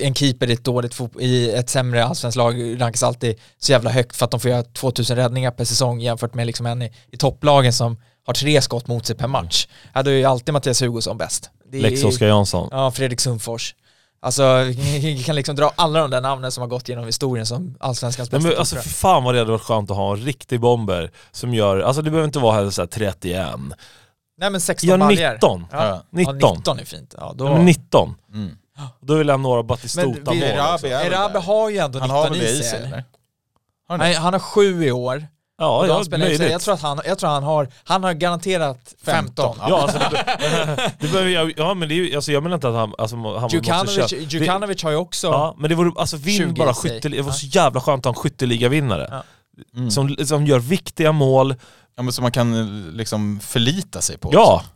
en 0.01 0.15
keeper 0.15 0.51
i 0.51 0.53
ett 0.53 0.65
dåligt 0.65 0.99
i 1.21 1.51
ett 1.51 1.71
sämre 1.71 2.05
allsvenskt 2.05 2.37
lag 2.37 2.81
rankas 2.81 3.03
alltid 3.03 3.37
så 3.59 3.73
jävla 3.73 3.91
högt 3.91 4.17
för 4.17 4.25
att 4.25 4.31
de 4.31 4.41
får 4.41 4.51
göra 4.51 4.63
2000 4.63 5.17
räddningar 5.17 5.51
per 5.51 5.65
säsong 5.65 6.03
jämfört 6.09 6.35
med 6.35 6.47
liksom 6.47 6.67
en 6.67 6.83
i, 6.83 6.93
i 7.11 7.17
topplagen 7.17 7.73
som 7.73 7.97
har 8.27 8.35
tre 8.35 8.63
skott 8.63 8.87
mot 8.87 9.07
sig 9.07 9.17
per 9.17 9.27
match. 9.27 9.67
Ja, 9.93 10.03
då 10.03 10.11
är 10.11 10.15
ju 10.15 10.25
alltid 10.25 10.53
Mattias 10.55 10.83
Hugosson 10.83 11.19
bäst. 11.19 11.51
Det 11.71 11.79
är- 11.79 11.83
Lex 11.83 12.05
Oskar 12.05 12.27
Jansson. 12.27 12.69
Ja, 12.71 12.91
Fredrik 12.91 13.21
Sundfors. 13.21 13.75
Alltså, 14.21 14.57
vi 14.63 15.23
kan 15.27 15.37
liksom 15.37 15.57
dra 15.57 15.73
alla 15.77 16.01
de 16.01 16.11
där 16.11 16.21
namnen 16.21 16.53
som 16.53 16.61
har 16.61 16.69
gått 16.69 16.89
genom 16.89 17.05
historien 17.07 17.47
som 17.47 17.77
allsvenskans 17.81 18.33
Nej, 18.33 18.39
bästa 18.39 18.51
men 18.51 18.59
alltså 18.59 18.77
för 18.77 18.89
fan 18.89 19.25
vad 19.25 19.35
det 19.35 19.39
hade 19.39 19.51
varit 19.51 19.63
skönt 19.63 19.91
att 19.91 19.97
ha 19.97 20.13
en 20.13 20.21
riktig 20.25 20.61
bomber 20.61 21.11
som 21.33 21.55
gör, 21.55 21.81
alltså 21.81 22.03
det 22.03 22.11
behöver 22.11 22.27
inte 22.29 22.39
vara 22.39 22.55
heller 22.55 22.71
så 22.71 22.83
här 22.83 22.87
31. 22.87 23.47
Nej 24.39 24.51
men 24.51 24.61
16 24.61 24.89
Gör 24.89 24.99
baljor. 24.99 25.33
19. 25.33 25.67
Ja. 25.73 25.87
Ja. 25.89 26.03
19. 26.11 26.39
Ja, 26.41 26.53
19 26.55 26.79
är 26.79 26.85
fint. 26.85 27.15
Ja, 27.19 27.33
då, 27.37 27.45
Ja, 27.47 27.53
men 27.57 27.65
19. 27.65 28.15
Mm. 28.35 28.57
Då 29.01 29.15
vill 29.15 29.31
han 29.31 29.43
några 29.43 29.57
Men 29.57 29.67
Batistuta-mål 29.67 30.35
vi- 30.35 30.43
Erabi 30.43 31.39
har 31.39 31.71
ju 31.71 31.79
ändå 31.79 31.99
Han 31.99 32.11
har 32.11 32.23
19 32.31 32.39
väl 32.39 32.47
det 32.47 32.53
i 32.61 32.63
sig. 32.63 32.79
eller? 32.79 32.91
Har 32.91 33.05
han 33.89 33.99
Nej, 33.99 34.15
han 34.15 34.33
har 34.33 34.41
sju 34.41 34.85
i 34.85 34.93
år. 34.93 35.27
Ja, 35.61 35.87
ja 35.87 36.19
möjligt. 36.19 36.41
jag, 36.51 36.61
tror 36.61 36.75
att 36.75 36.83
han, 36.83 37.01
jag 37.07 37.19
tror 37.19 37.31
han 37.31 37.43
har, 37.43 37.69
han 37.85 38.05
har 38.05 38.13
garanterat 38.13 38.95
15. 39.05 39.57
Ja, 39.61 39.83
alltså, 39.83 39.99
det, 39.99 40.93
det 41.01 41.09
behöver 41.13 41.31
jag, 41.31 41.53
ja 41.57 41.75
men 41.75 41.89
det 41.89 41.95
är, 41.95 41.97
ju- 41.97 42.17
alltså, 42.17 42.33
jag 42.33 42.43
menar 42.43 42.55
inte 42.55 42.69
att 42.69 42.75
han, 42.75 42.95
alltså, 42.99 43.17
han 43.17 43.23
måste 43.23 43.57
Djukanovic, 43.57 43.95
köra. 43.95 44.07
Det- 44.07 44.17
Djukanovic 44.33 44.83
har 44.83 44.91
ju 44.91 44.97
också... 44.97 45.27
Ja, 45.27 45.55
men 45.59 45.71
det 45.71 45.77
vore, 45.77 45.93
alltså 46.01 46.17
vinn 46.17 46.37
20 46.39 46.53
bara 46.53 46.71
i 46.71 46.75
sig. 46.75 46.91
skytte, 46.91 47.09
det 47.09 47.23
var 47.23 47.31
Ja. 47.31 47.35
så 47.35 47.47
jävla 47.47 47.81
skönt 47.81 48.07
att 48.07 48.17
ha 48.17 48.21
en 48.21 48.23
skytteligavinnare. 48.23 49.09
Ja. 49.11 49.23
Mm. 49.77 49.91
Som, 49.91 50.17
som 50.27 50.47
gör 50.47 50.59
viktiga 50.59 51.13
mål. 51.13 51.55
Ja, 51.97 52.03
men 52.03 52.13
som 52.13 52.23
man 52.23 52.33
kan 52.33 52.83
liksom 52.97 53.41
förlita 53.41 54.01
sig 54.01 54.19
på 54.19 54.31
Ja, 54.33 54.55
också. 54.57 54.67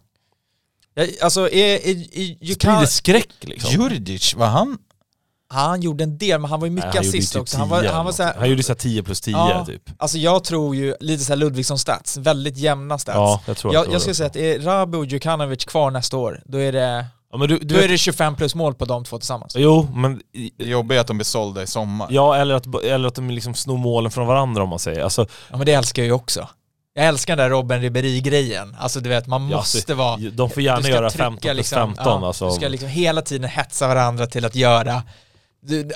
Ja, 0.95 1.07
alltså, 1.24 1.41
är, 1.51 1.74
är, 1.89 2.18
är, 2.18 2.55
sprider 2.55 2.87
skräck 2.87 3.28
liksom. 3.41 3.70
Djurdjic, 3.70 4.35
var 4.35 4.47
han? 4.47 4.78
Han 5.53 5.81
gjorde 5.83 6.05
en 6.05 6.19
del, 6.19 6.41
men 6.41 6.51
han 6.51 6.61
var 6.61 6.67
ju 6.67 6.73
mycket 6.73 6.95
Nej, 6.95 6.97
han 6.97 7.05
gjorde 7.05 7.19
assist 7.19 7.33
typ 7.33 7.43
också. 7.43 7.59
Han 7.59 7.69
var, 7.69 7.81
10 7.81 7.91
han 7.93 7.97
var 7.97 8.03
eller 8.05 8.13
så 8.13 8.23
här, 8.23 8.31
något. 8.31 8.41
han 8.41 8.51
gjorde 8.51 8.63
såhär 8.63 8.79
10 8.79 9.03
plus 9.03 9.21
10 9.21 9.33
Ja. 9.33 9.65
typ. 9.67 9.83
Alltså 9.99 10.19
jag 10.19 10.45
tror 10.45 10.77
ju 10.77 10.95
lite 11.01 11.25
såhär 11.25 11.37
Ludvigsson-stats, 11.37 12.19
väldigt 12.21 12.57
jämna 12.57 12.99
stats. 12.99 13.17
Ja, 13.17 13.41
jag 13.47 13.57
tror 13.57 13.75
jag, 13.75 13.87
det 13.87 13.93
jag 13.93 14.01
skulle 14.01 14.15
säga 14.15 14.27
att 14.27 14.37
är 14.37 14.59
Rabi 14.59 14.99
och 14.99 15.05
Djukanovic 15.07 15.65
kvar 15.65 15.91
nästa 15.91 16.17
år, 16.17 16.43
då 16.47 16.59
är 16.59 16.73
det, 16.73 17.07
Ja, 17.33 17.39
men 17.39 17.49
du, 17.49 17.59
du 17.59 17.65
då 17.65 17.75
vet, 17.75 17.85
är 17.85 17.89
det 17.89 17.99
25 17.99 18.37
plus 18.37 18.55
mål 18.55 18.75
på 18.75 18.85
de 18.85 19.05
två 19.05 19.19
tillsammans. 19.19 19.55
Jo, 19.59 19.89
men... 19.95 20.21
Det 20.59 20.65
jobbiga 20.65 20.99
är 20.99 21.01
att 21.01 21.07
de 21.07 21.17
blir 21.17 21.25
sålda 21.25 21.63
i 21.63 21.67
sommar. 21.67 22.09
Ja, 22.11 22.37
eller 22.37 22.55
att, 22.55 22.85
eller 22.85 23.09
att 23.09 23.15
de 23.15 23.31
liksom 23.31 23.55
snor 23.55 23.79
målen 23.79 24.11
från 24.11 24.27
varandra 24.27 24.63
om 24.63 24.69
man 24.69 24.79
säger. 24.79 25.03
Alltså, 25.03 25.27
Ja 25.51 25.57
men 25.57 25.67
det 25.67 25.73
älskar 25.73 26.03
jag 26.03 26.07
ju 26.07 26.13
också. 26.13 26.49
Jag 26.95 27.07
älskar 27.07 27.37
den 27.37 27.45
där 27.45 27.51
Robben 27.51 27.81
Ribéry-grejen. 27.81 28.77
Alltså 28.81 29.01
du 29.01 29.09
vet, 29.09 29.27
man 29.27 29.49
Ja, 29.49 29.57
måste 29.57 29.81
så- 29.81 29.95
vara... 29.95 30.17
de 30.17 30.51
får 30.51 30.63
gärna 30.63 30.89
göra 30.89 31.11
trycka 31.11 31.25
15 31.25 31.41
plus 31.41 31.57
liksom, 31.57 31.95
15 31.97 32.21
ja, 32.23 32.27
alltså. 32.27 32.49
Du 32.49 32.55
ska 32.55 32.69
liksom 32.69 32.89
hela 32.89 33.23
tiden 33.23 33.51
hetsa 33.51 33.89
varandra 33.89 34.27
till 34.27 34.45
att 34.45 34.55
göra 34.55 35.03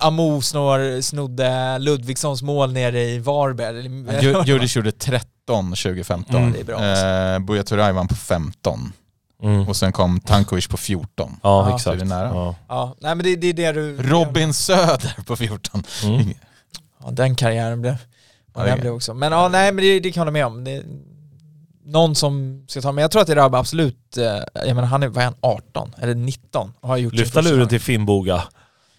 Amo 0.01 0.41
snor, 0.43 1.01
snodde 1.01 1.79
Ludvigssons 1.79 2.43
mål 2.43 2.73
nere 2.73 3.03
i 3.03 3.19
Varberg. 3.19 3.79
eller- 3.79 4.21
Djur- 4.23 4.45
Djurdjic 4.47 4.77
gjorde 4.77 4.93
13 4.93 5.75
2015. 5.77 6.37
Mm, 6.37 6.53
det 6.53 6.61
är 6.61 6.65
bra, 6.65 6.77
alltså. 6.77 7.07
Eh, 7.07 7.39
Buya 7.39 7.63
Turay 7.63 7.93
vann 7.93 8.09
på 8.09 8.15
15. 8.15 8.93
Mm. 9.43 9.69
Och 9.69 9.77
sen 9.77 9.93
kom 9.93 10.21
Tankovic 10.21 10.67
på 10.69 10.77
14. 10.77 11.37
Ja, 11.43 11.63
Ja, 11.65 11.71
är 11.71 11.75
exakt. 11.75 11.99
det 11.99 12.05
nära. 12.05 12.29
Ja. 12.29 12.55
Ja, 12.69 12.95
nej 13.01 13.15
men 13.15 13.25
det, 13.25 13.37
det 13.37 13.47
är 13.49 13.53
det 13.55 13.73
du... 13.73 13.97
Robin 14.03 14.55
Söder 14.55 15.17
på 15.27 15.37
14. 15.37 15.83
Mm. 16.05 16.29
Ja, 17.05 17.11
den 17.11 17.35
karriären 17.37 17.81
blev... 17.81 17.97
Ja, 18.55 18.63
det- 18.63 18.71
den 18.71 18.81
blev 18.81 18.93
också. 18.93 19.15
Men 19.15 19.33
ja, 19.33 19.49
nej 19.49 19.73
men 19.73 19.85
det, 19.85 20.01
det 20.01 20.13
kan 20.13 20.21
jag 20.21 20.25
hålla 20.25 20.31
med 20.33 20.47
om. 20.47 20.65
Det, 20.65 20.83
någon 21.85 22.15
som 22.15 22.65
ska 22.69 22.81
ta, 22.81 22.93
men 22.93 23.03
jag 23.03 23.11
tror 23.11 23.23
att 23.23 23.27
det 23.29 23.33
är 23.33 23.57
absolut, 23.59 24.17
eh, 24.17 24.25
jag 24.67 24.75
menar 24.75 24.85
han 24.85 25.03
är, 25.03 25.09
vad 25.09 25.19
är 25.19 25.25
han, 25.25 25.35
18? 25.41 25.95
Eller 25.99 26.15
19? 26.15 26.73
Och 26.81 26.89
har 26.89 26.97
gjort 26.97 27.13
Lyfta 27.15 27.41
luren 27.41 27.69
till 27.69 27.81
Finnboga. 27.81 28.43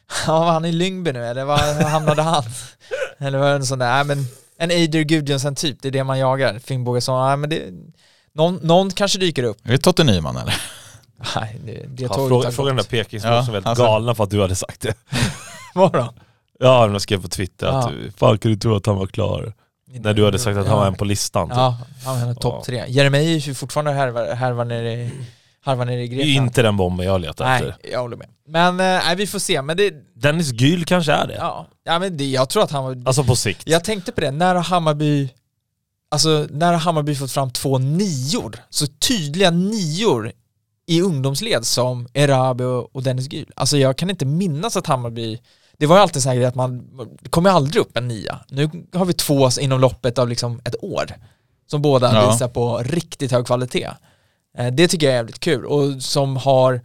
Ja, 0.28 0.40
var 0.40 0.52
han 0.52 0.66
i 0.66 0.72
Lyngby 0.72 1.12
nu 1.14 1.26
eller 1.26 1.46
var 1.46 1.84
hamnade 1.84 2.22
han? 2.22 2.44
eller 3.20 3.38
var 3.38 3.50
det 3.50 3.56
en 3.56 3.66
sån 3.66 3.80
där, 3.80 3.94
nej 3.96 4.04
men 4.16 4.26
en 4.58 4.72
Eider 4.72 5.02
Gudjonsen 5.02 5.56
typ, 5.56 5.78
det 5.82 5.88
är 5.88 5.92
det 5.92 6.04
man 6.04 6.20
jagar. 6.20 6.60
Finnboga 6.60 7.02
sa, 7.02 7.28
nej 7.28 7.38
men 7.38 7.50
det, 7.50 7.64
någon, 8.34 8.56
någon 8.56 8.90
kanske 8.92 9.20
dyker 9.20 9.44
upp. 9.44 9.58
Är 9.68 9.72
det 9.72 9.78
Totte 9.78 10.04
Nyman 10.04 10.38
eller? 10.38 10.56
Nej, 11.36 11.60
det, 11.66 11.86
det 11.88 12.04
Ja, 12.04 12.10
tåget 12.14 12.56
fråga, 12.56 12.68
den 12.68 12.76
där 12.76 12.84
gått. 12.84 12.90
pekingsmål 12.90 13.34
Ja, 13.34 13.44
som 13.44 13.48
var 13.54 13.54
helt 13.58 13.68
alltså. 13.68 13.84
galna 13.84 14.16
för 14.16 14.24
att 14.24 14.30
du 14.30 14.42
hade 14.42 14.56
sagt 14.56 14.82
det. 14.82 14.94
Vad 15.76 15.94
då? 15.94 16.14
Ja, 16.60 16.88
de 16.88 17.00
skrev 17.00 17.22
på 17.22 17.28
Twitter 17.28 17.68
att 17.68 17.92
Ja. 17.92 18.12
fan 18.18 18.38
kan 18.38 18.52
du 18.52 18.58
tro 18.58 18.76
att 18.76 18.86
han 18.86 18.96
var 18.96 19.08
klar? 19.08 19.54
När 19.92 20.14
du 20.14 20.26
hade 20.26 20.40
sagt 20.40 20.58
att 20.58 20.68
han 20.68 20.78
var 20.80 20.88
en 20.88 20.96
på 20.96 21.06
listan. 21.06 21.48
Typ. 21.50 21.58
Ja, 21.58 21.78
han 22.06 22.28
var 22.28 22.34
topp 22.34 22.64
tre. 22.66 22.84
Jeremejeff 22.88 23.44
är 23.44 23.48
ju 23.50 23.54
fortfarande 23.56 23.92
härvar, 23.92 24.34
härvar 24.36 24.66
nere 24.66 24.94
i, 24.94 25.12
härvar 25.68 25.86
nere 25.86 26.04
i 26.04 26.08
Det 26.08 26.14
är 26.14 26.18
Grekland. 26.18 26.46
inte 26.48 26.62
den 26.62 26.78
bomben 26.78 27.06
jag 27.06 27.22
letar 27.22 27.46
Nej, 27.46 27.56
efter. 27.70 27.90
jag 27.92 28.02
håller 28.02 28.18
med. 28.18 28.28
Men 28.48 28.68
eh, 28.80 28.86
nej, 28.86 29.16
vi 29.16 29.28
får 29.28 29.40
se. 29.40 29.62
Men 29.62 29.78
det, 29.78 29.94
Dennis 30.16 30.52
Gyl 30.54 30.86
kanske 30.86 31.12
är 31.12 31.28
det. 31.28 31.36
ja, 31.36 31.68
ja 31.84 32.00
men 32.00 32.18
det, 32.18 32.30
jag 32.30 32.50
tror 32.50 32.64
att 32.64 32.72
han 32.72 32.84
var... 32.84 33.04
Alltså 33.06 33.24
på 33.24 33.36
sikt. 33.36 33.62
Jag 33.66 33.84
tänkte 33.84 34.12
på 34.12 34.22
det, 34.22 34.32
när 34.32 34.56
har 34.56 34.64
Hammarby 34.64 35.30
Alltså 36.12 36.48
när 36.52 36.72
har 36.72 36.80
Hammarby 36.80 37.16
fått 37.16 37.32
fram 37.32 37.52
två 37.52 37.78
nior? 37.78 38.56
Så 38.70 38.88
tydliga 38.88 39.52
nior 39.52 40.32
i 40.86 41.02
ungdomsled 41.02 41.66
som 41.66 42.08
Erabi 42.14 42.64
och 42.64 42.96
och 42.96 43.04
Dennis 43.04 43.34
Gyl. 43.34 43.52
Alltså 43.56 43.78
jag 43.78 43.98
kan 43.98 44.10
inte 44.10 44.26
minnas 44.26 44.78
att 44.78 44.88
Hammarby 44.88 45.40
det 45.78 45.86
var 45.86 45.96
ju 45.96 46.02
alltid 46.02 46.24
så 46.24 46.30
här 46.30 46.36
grej 46.36 46.46
att 46.46 46.56
man, 46.56 46.88
det 47.22 47.30
kommer 47.30 47.50
aldrig 47.50 47.82
upp 47.82 47.98
en 47.98 48.08
nia. 48.08 48.40
Nu 48.50 48.70
har 48.94 49.06
vi 49.06 49.14
två 49.14 49.50
inom 49.60 49.80
loppet 49.80 50.20
av 50.20 50.30
liksom 50.30 50.62
ett 50.66 50.76
år 50.84 51.06
som 51.68 51.82
båda 51.82 52.14
Ja. 52.14 52.32
visar 52.32 52.48
på 52.48 52.78
riktigt 52.78 53.32
hög 53.32 53.46
kvalitet. 53.46 53.90
Eh, 54.58 54.68
Det 54.68 54.88
tycker 54.88 55.06
jag 55.08 55.12
är 55.14 55.18
jävligt 55.18 55.40
kul 55.40 55.66
och 55.66 56.02
som 56.04 56.38
har 56.38 56.82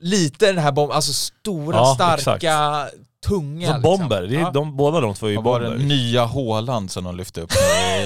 lite 0.00 0.46
den 0.46 0.58
här 0.58 0.72
bomben, 0.72 0.96
alltså 0.96 1.12
stora, 1.12 1.76
Ja, 1.76 1.94
starka, 1.94 2.86
tunga. 3.26 3.72
Som 3.72 3.82
bomber. 3.82 4.20
Liksom. 4.22 4.28
Det 4.30 4.36
är 4.36 4.40
Ja. 4.40 4.50
de, 4.50 4.76
båda 4.76 5.00
de 5.00 5.14
två 5.14 5.26
är 5.26 5.30
ju 5.30 5.36
Vad 5.36 5.44
var 5.44 5.60
det 5.60 5.68
bomber. 5.70 5.84
nya 5.84 6.24
Håland 6.24 6.90
som 6.90 7.04
de 7.04 7.16
lyfte 7.16 7.40
upp 7.40 7.52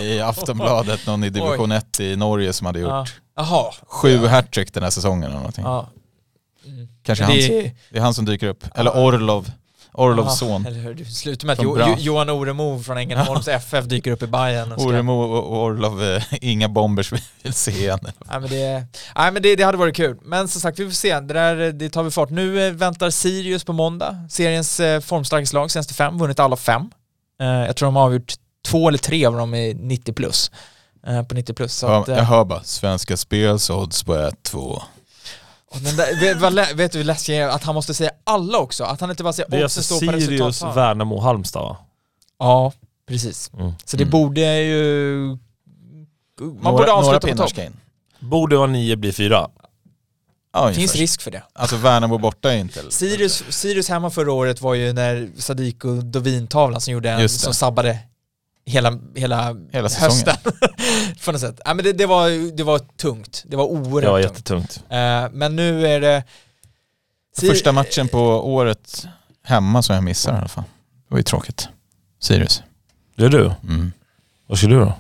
i- 0.03 0.21
Aftonbladet, 0.25 1.07
någon 1.07 1.25
i 1.25 1.31
division 1.31 1.73
1 1.73 2.01
i 2.01 2.17
Norge 2.17 2.53
som 2.53 2.67
hade 2.67 2.81
gjort 2.81 3.15
Ja. 3.37 3.73
Sju 3.87 4.27
hattrick 4.27 4.75
den 4.75 4.83
här 4.83 4.91
säsongen 4.91 5.25
eller 5.25 5.37
någonting. 5.37 5.65
Ja. 5.65 5.89
Kanske 7.03 7.25
Men 7.25 7.31
han, 7.33 7.41
det- 7.41 7.73
det 7.91 7.99
är 7.99 8.03
han 8.03 8.15
som 8.15 8.25
dyker 8.25 8.47
upp. 8.49 8.65
Eller 8.75 8.91
Orlov, 8.97 9.51
Orlovs 9.93 10.27
Ja, 10.27 10.49
son. 10.49 10.67
Eller 10.67 10.79
hur? 10.79 10.95
Det 10.95 11.05
slutar 11.05 11.47
med 11.47 11.53
att 11.53 11.63
jo, 11.63 11.79
Johan 11.99 12.31
Oremo 12.31 12.83
från 12.83 12.99
Ängelholms 12.99 13.49
FF 13.49 13.85
dyker 13.85 14.11
upp 14.11 14.23
i 14.23 14.27
Bayern 14.27 14.73
och 14.73 14.81
ska... 14.81 14.91
Oremo 14.91 15.13
och 15.13 15.63
Orlov, 15.63 16.05
eh, 16.05 16.23
inga 16.41 16.69
bombers 16.69 17.13
vi 17.13 17.19
vill 17.43 17.53
se 17.53 17.71
igen. 17.71 17.99
Nej 18.03 18.41
men, 18.41 18.51
det, 18.51 18.87
nej, 19.17 19.33
men 19.33 19.43
det, 19.43 19.57
det 19.57 19.63
hade 19.63 19.79
varit 19.79 19.97
kul. 19.97 20.17
Men 20.23 20.49
som 20.49 20.61
sagt, 20.61 20.79
vi 20.79 20.85
får 20.85 20.93
se. 20.93 21.21
Det, 21.21 21.35
där, 21.35 21.73
det 21.73 21.91
tar 21.91 22.03
vi 22.03 22.11
fart. 22.11 22.31
Nu 22.31 22.67
eh, 22.67 22.73
väntar 22.73 23.11
Sirius 23.11 23.65
på 23.65 23.73
måndag. 23.73 24.17
Seriens 24.31 24.81
eh, 24.81 25.01
formstarkaste 25.01 25.57
lag, 25.57 25.71
senaste 25.71 25.95
fem, 25.95 26.19
vunnit 26.19 26.41
alla 26.41 26.57
fem. 26.57 26.91
Eh, 27.43 27.47
jag 27.49 27.77
tror 27.77 27.87
de 27.87 27.97
har 27.97 28.03
avgjort 28.03 28.33
två 28.69 28.89
eller 28.89 28.99
tre 28.99 29.27
av 29.27 29.37
dem 29.37 29.55
i 29.55 29.75
90 29.75 30.13
plus. 30.13 30.51
Eh, 31.07 31.23
på 31.23 31.35
90 31.35 31.55
plus. 31.55 31.75
Så 31.75 31.87
Ja, 31.87 32.03
att, 32.03 32.09
eh, 32.09 32.17
jag 32.17 32.25
hör 32.25 32.45
bara, 32.45 32.63
Svenska 32.63 33.17
Spels 33.17 33.71
odds 33.71 34.05
på 34.05 34.15
1-2. 34.15 34.83
Och 35.71 35.81
den 35.81 35.97
där, 35.97 36.21
vet, 36.21 36.37
vad 36.41 36.77
vet 36.77 36.93
du 36.93 36.99
hur 36.99 37.05
läskigt 37.05 37.29
jag 37.37 37.45
är? 37.45 37.49
Att 37.49 37.65
han 37.65 37.75
måste 37.75 37.95
säga 37.95 38.11
alla 38.25 38.59
också. 38.59 38.85
Att 38.85 39.01
han 39.01 39.11
inte 39.11 39.23
bara 39.23 39.33
säger 39.33 39.51
Det 39.51 39.57
är 39.59 39.63
alltså 39.63 39.83
Sirius. 39.83 40.63
Värnamo, 40.63 41.21
Halmstad 41.21 41.63
va? 41.63 41.77
Ja, 42.39 42.73
precis. 43.09 43.51
Mm. 43.59 43.73
Så 43.85 43.97
det 43.97 44.03
Mm. 44.03 44.11
borde 44.11 44.61
ju... 44.63 45.17
Man 46.41 46.49
borde 46.49 46.63
några, 46.63 46.73
några 46.73 46.93
avsluta 46.93 47.29
på 47.29 47.49
topp. 47.49 47.67
Borde 48.19 48.57
vara 48.57 48.67
nio, 48.67 48.97
blir 48.97 49.13
fyra. 49.13 49.49
Ja, 50.53 50.69
Det 50.69 50.75
finns 50.75 50.95
risk 50.95 51.23
för 51.23 51.31
det. 51.31 51.43
Alltså 51.53 51.77
Värnamo 51.77 52.19
borta 52.19 52.53
är 52.53 52.57
inte... 52.59 52.81
Sirius, 52.91 53.45
Sirius 53.49 53.89
hemma 53.89 54.11
förra 54.11 54.33
året 54.33 54.61
var 54.61 54.75
ju 54.75 54.93
när 54.93 55.29
Sadiq 55.37 55.85
och 55.85 56.05
Dovin-tavlan 56.05 56.81
som 56.81 56.93
gjorde 56.93 57.11
en, 57.11 57.21
det. 57.21 57.29
som 57.29 57.55
sabbade 57.55 57.99
hela, 58.69 58.99
hela, 59.15 59.57
Hela 59.73 59.89
hösten. 59.89 60.37
på 61.25 61.33
något 61.33 61.41
sätt. 61.41 61.61
Ja, 61.65 61.75
men 61.75 61.85
det, 61.85 61.93
det, 61.93 62.07
var, 62.07 62.57
det 62.57 62.63
var 62.63 62.79
tungt. 62.79 63.45
Det 63.47 63.57
var 63.57 63.65
oerhört 63.65 64.03
Det 64.03 64.11
var 64.11 64.23
tungt. 64.23 64.31
jättetungt. 64.37 64.83
Eh, 64.89 65.29
men 65.33 65.57
nu 65.57 65.87
är 65.87 66.01
det... 66.01 66.23
Första 67.41 67.73
matchen 67.73 68.09
på 68.09 68.21
året 68.55 69.07
hemma 69.45 69.83
som 69.83 69.95
jag 69.95 70.05
missar 70.05 70.35
i 70.35 70.39
alla 70.39 70.49
fall. 70.49 70.65
Det 71.09 71.15
var 71.15 71.19
ju 71.19 71.23
tråkigt. 71.23 71.69
Sirius. 72.21 72.63
Det 73.17 73.25
är 73.25 73.29
du. 73.29 73.53
Mm. 73.63 73.93
Vad 74.47 74.59
kör 74.59 74.69
du 74.69 74.79
då? 74.79 74.93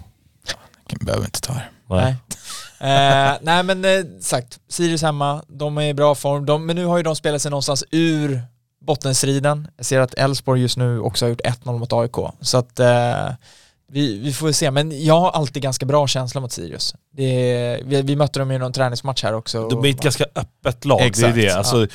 Jag 0.90 0.98
behöver 1.00 1.24
inte 1.24 1.40
ta 1.40 1.52
det. 1.52 1.64
Nej. 1.88 2.14
Eh, 2.80 3.36
nej 3.42 3.62
men 3.62 3.84
eh, 3.84 4.04
sagt, 4.20 4.58
Sirius 4.68 5.02
hemma, 5.02 5.42
de 5.48 5.78
är 5.78 5.82
i 5.82 5.94
bra 5.94 6.14
form, 6.14 6.46
de, 6.46 6.66
men 6.66 6.76
nu 6.76 6.84
har 6.84 6.96
ju 6.96 7.02
de 7.02 7.16
spelat 7.16 7.42
sig 7.42 7.50
någonstans 7.50 7.84
ur 7.90 8.42
bottenstriden. 8.88 9.68
Jag 9.76 9.86
ser 9.86 10.00
att 10.00 10.14
Elfsborg 10.14 10.60
just 10.60 10.76
nu 10.76 11.00
också 11.00 11.24
har 11.24 11.30
gjort 11.30 11.40
1-0 11.40 11.78
mot 11.78 11.92
AIK. 11.92 12.16
Så 12.40 12.58
att 12.58 12.80
eh, 12.80 13.28
vi, 13.90 14.18
vi 14.18 14.32
får 14.32 14.46
väl 14.46 14.54
se, 14.54 14.70
men 14.70 15.04
jag 15.04 15.20
har 15.20 15.30
alltid 15.30 15.62
ganska 15.62 15.86
bra 15.86 16.06
känsla 16.06 16.40
mot 16.40 16.52
Sirius. 16.52 16.94
Det 17.10 17.22
är, 17.52 17.84
vi, 17.84 18.02
vi 18.02 18.16
mötte 18.16 18.38
dem 18.38 18.50
i 18.50 18.58
någon 18.58 18.72
träningsmatch 18.72 19.22
här 19.22 19.32
också. 19.34 19.68
De 19.68 19.84
är 19.84 19.88
ett 19.90 20.00
ganska 20.02 20.24
öppet 20.34 20.84
lag, 20.84 21.00
Exakt, 21.02 21.34
det 21.34 21.40
är 21.40 21.44
det. 21.44 21.48
ja. 21.50 21.56
Alltså, 21.58 21.86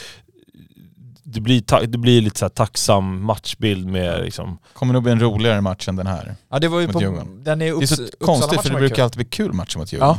det, 1.24 1.42
blir 1.42 1.62
ta- 1.62 1.82
det 1.82 1.98
blir 1.98 2.22
lite 2.22 2.40
så 2.40 2.46
här 2.46 2.50
tacksam 2.50 3.24
matchbild 3.26 3.88
med 3.88 4.22
liksom... 4.24 4.58
Kommer 4.74 4.94
nog 4.94 5.04
bli 5.04 5.12
en 5.12 5.20
roligare 5.20 5.62
match 5.62 5.88
än 5.88 5.96
den 5.96 6.08
här. 6.08 6.36
ja, 6.50 6.60
det 6.60 6.68
var 6.68 6.80
ju 6.80 6.88
på, 6.88 7.02
Djurgården. 7.02 7.44
den 7.44 7.62
är 7.62 7.66
Det 7.66 7.72
är 7.72 7.74
Upps, 7.74 7.90
så 7.96 8.04
konstigt 8.26 8.62
för 8.62 8.70
det 8.70 8.76
brukar 8.76 8.96
kul. 8.96 9.04
alltid 9.04 9.18
bli 9.18 9.26
kul 9.26 9.54
matcher 9.54 9.78
mot 9.78 9.94
Djurgården. 9.94 10.18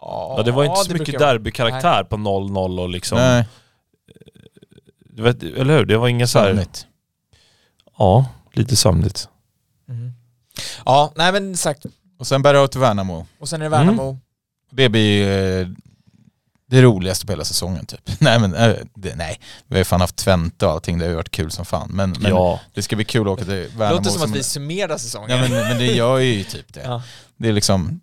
Ja, 0.00 0.42
det 0.44 0.52
var 0.52 0.64
inte 0.64 0.76
så 0.84 0.92
mycket 0.92 1.18
derbykaraktär 1.18 2.04
på 2.04 2.16
0-0 2.16 2.80
och 2.80 2.88
liksom... 2.88 3.18
Nej, 3.18 3.44
vet, 5.22 5.42
eller 5.42 5.78
hur? 5.78 5.84
Det 5.86 5.98
var 5.98 6.08
inga 6.08 6.26
så 6.26 6.38
här... 6.38 6.46
sömnigt. 6.46 6.86
Ja, 7.98 8.26
lite 8.52 8.76
sömnigt. 8.76 9.28
Mm. 9.88 10.12
Ja, 10.84 11.12
nej 11.16 11.32
men 11.32 11.56
sagt, 11.56 11.86
Och 12.18 12.26
sen 12.26 12.42
bär 12.42 12.54
det 12.54 12.68
till 12.68 12.80
Värnamo. 12.80 13.26
och 13.40 13.48
sen 13.48 13.60
är 13.60 13.64
det 13.64 13.70
Värnamo. 13.70 14.02
Mm. 14.10 14.20
Det 14.70 14.88
blir 14.88 15.28
eh, 15.60 15.68
det 16.70 16.82
roligaste 16.82 17.26
på 17.26 17.32
hela 17.32 17.44
säsongen 17.44 17.86
typ. 17.86 18.00
nej 18.20 18.40
men, 18.40 18.54
eh, 18.54 18.74
det, 18.94 19.14
nej. 19.14 19.40
Vi 19.66 19.74
har 19.74 19.78
ju 19.78 19.84
fan 19.84 20.00
haft 20.00 20.16
Twente 20.16 20.66
och 20.66 20.72
allting, 20.72 20.98
det 20.98 21.04
har 21.04 21.10
ju 21.10 21.16
varit 21.16 21.30
kul 21.30 21.50
som 21.50 21.64
fan. 21.64 21.90
Men, 21.92 22.10
men 22.20 22.30
ja. 22.30 22.60
det 22.74 22.82
ska 22.82 22.96
bli 22.96 23.04
kul 23.04 23.22
att 23.22 23.32
åka 23.32 23.44
till 23.44 23.52
Det 23.54 23.68
Värnamo. 23.76 23.96
låter 23.98 24.10
som 24.10 24.22
att 24.22 24.36
vi 24.36 24.42
summerar 24.42 24.98
säsongen. 24.98 25.30
Ja 25.30 25.36
men, 25.36 25.50
men 25.50 25.78
det 25.78 25.86
gör 25.86 26.18
ju 26.18 26.44
typ 26.44 26.72
det. 26.74 26.82
Ja. 26.82 27.02
Det 27.36 27.48
är 27.48 27.52
liksom, 27.52 28.00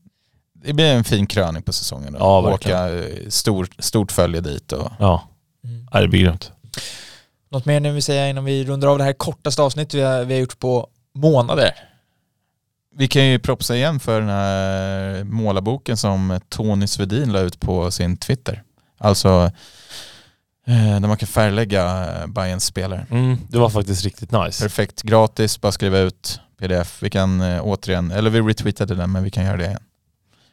det 0.53 0.73
blir 0.73 0.85
en 0.93 1.03
fin 1.03 1.27
kröning 1.27 1.63
på 1.63 1.73
säsongen. 1.73 2.13
Då. 2.13 2.19
Ja, 2.19 2.53
Åka 2.53 2.89
eh, 2.89 3.29
stor, 3.29 3.67
stort 3.79 4.11
följe 4.11 4.41
dit 4.41 4.71
och 4.71 4.91
Ja, 4.99 5.27
Mm. 5.63 5.87
Nej, 5.93 6.01
det 6.01 6.07
blir 6.07 6.21
grymt. 6.21 6.51
Något 7.55 7.65
mer 7.65 7.79
ni 7.79 7.91
vill 7.91 8.03
säga 8.03 8.29
innan 8.29 8.45
vi 8.45 8.63
rundar 8.63 8.87
av 8.87 8.97
det 8.97 9.03
här 9.03 9.13
kortaste 9.13 9.61
avsnittet 9.61 9.93
vi 9.93 10.01
har, 10.01 10.23
vi 10.23 10.33
har 10.33 10.41
gjort 10.41 10.59
på 10.59 10.89
månader? 11.13 11.71
Vi 12.95 13.07
kan 13.07 13.25
ju 13.25 13.39
propsa 13.39 13.75
igen 13.75 13.99
för 13.99 14.19
den 14.19 14.29
här 14.29 15.23
målarboken 15.23 15.97
som 15.97 16.39
Tony 16.49 16.87
Svedin 16.87 17.31
la 17.31 17.39
ut 17.39 17.59
på 17.59 17.91
sin 17.91 18.17
Twitter. 18.17 18.63
Alltså 18.97 19.51
eh, 20.67 20.99
där 20.99 21.07
man 21.07 21.17
kan 21.17 21.27
färglägga 21.27 22.13
eh, 22.13 22.27
Bayerns 22.27 22.65
spelare. 22.65 23.05
Mm, 23.11 23.37
det 23.49 23.57
var 23.57 23.69
faktiskt 23.69 24.03
riktigt 24.03 24.31
nice. 24.31 24.63
Perfekt, 24.63 25.01
gratis, 25.01 25.61
bara 25.61 25.71
skriva 25.71 25.99
ut 25.99 26.39
pdf. 26.59 27.03
Vi 27.03 27.09
kan 27.09 27.41
eh, 27.41 27.61
återigen, 27.63 28.11
eller 28.11 28.29
vi 28.29 28.41
retweetade 28.41 28.95
den 28.95 29.11
men 29.11 29.23
vi 29.23 29.31
kan 29.31 29.45
göra 29.45 29.57
det 29.57 29.65
igen. 29.65 29.83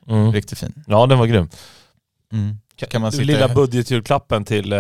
Mm. 0.08 0.32
Riktigt 0.32 0.58
fin. 0.58 0.84
Ja, 0.86 1.06
den 1.06 1.18
var 1.18 1.26
grym. 1.26 1.48
Mm. 2.32 2.58
Kan 2.76 3.02
man 3.02 3.12
sitta 3.12 3.24
Lilla 3.24 3.48
budgetjulklappen 3.48 4.44
till... 4.44 4.72
Eh, 4.72 4.78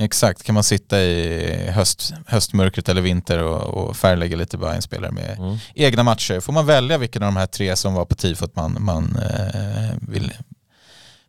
Exakt, 0.00 0.42
kan 0.42 0.54
man 0.54 0.64
sitta 0.64 1.00
i 1.00 1.70
höst, 1.70 2.14
höstmörkret 2.26 2.88
eller 2.88 3.02
vinter 3.02 3.42
och, 3.42 3.62
och 3.88 3.96
färglägga 3.96 4.36
lite 4.36 4.58
Bayern-spelare 4.58 5.10
med 5.12 5.38
mm. 5.38 5.56
egna 5.74 6.02
matcher. 6.02 6.40
Får 6.40 6.52
man 6.52 6.66
välja 6.66 6.98
vilken 6.98 7.22
av 7.22 7.26
de 7.26 7.36
här 7.36 7.46
tre 7.46 7.76
som 7.76 7.94
var 7.94 8.04
på 8.04 8.14
tifot 8.14 8.56
man, 8.56 8.76
man 8.80 9.16
eh, 9.16 9.96
vill 10.00 10.32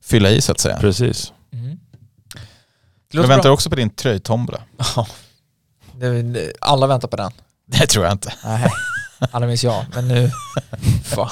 fylla 0.04 0.30
i 0.30 0.42
så 0.42 0.52
att 0.52 0.60
säga. 0.60 0.78
Precis. 0.80 1.34
låter 1.52 1.78
Jag 3.10 3.28
väntar 3.28 3.44
bra. 3.44 3.52
också 3.52 3.70
på 3.70 3.76
din 3.76 3.90
tröjtombola. 3.90 4.62
Ja. 4.96 5.08
Alla 6.62 6.88
väntar 6.88 7.08
på 7.08 7.16
den. 7.16 7.32
Det 7.66 7.88
tror 7.88 8.06
jag 8.06 8.12
inte. 8.14 8.34
Nej, 8.44 8.72
alla 9.32 9.48
minns 9.48 9.64
jag. 9.64 9.86
Men 9.94 10.08
nu... 10.08 10.32
Fan. 11.04 11.30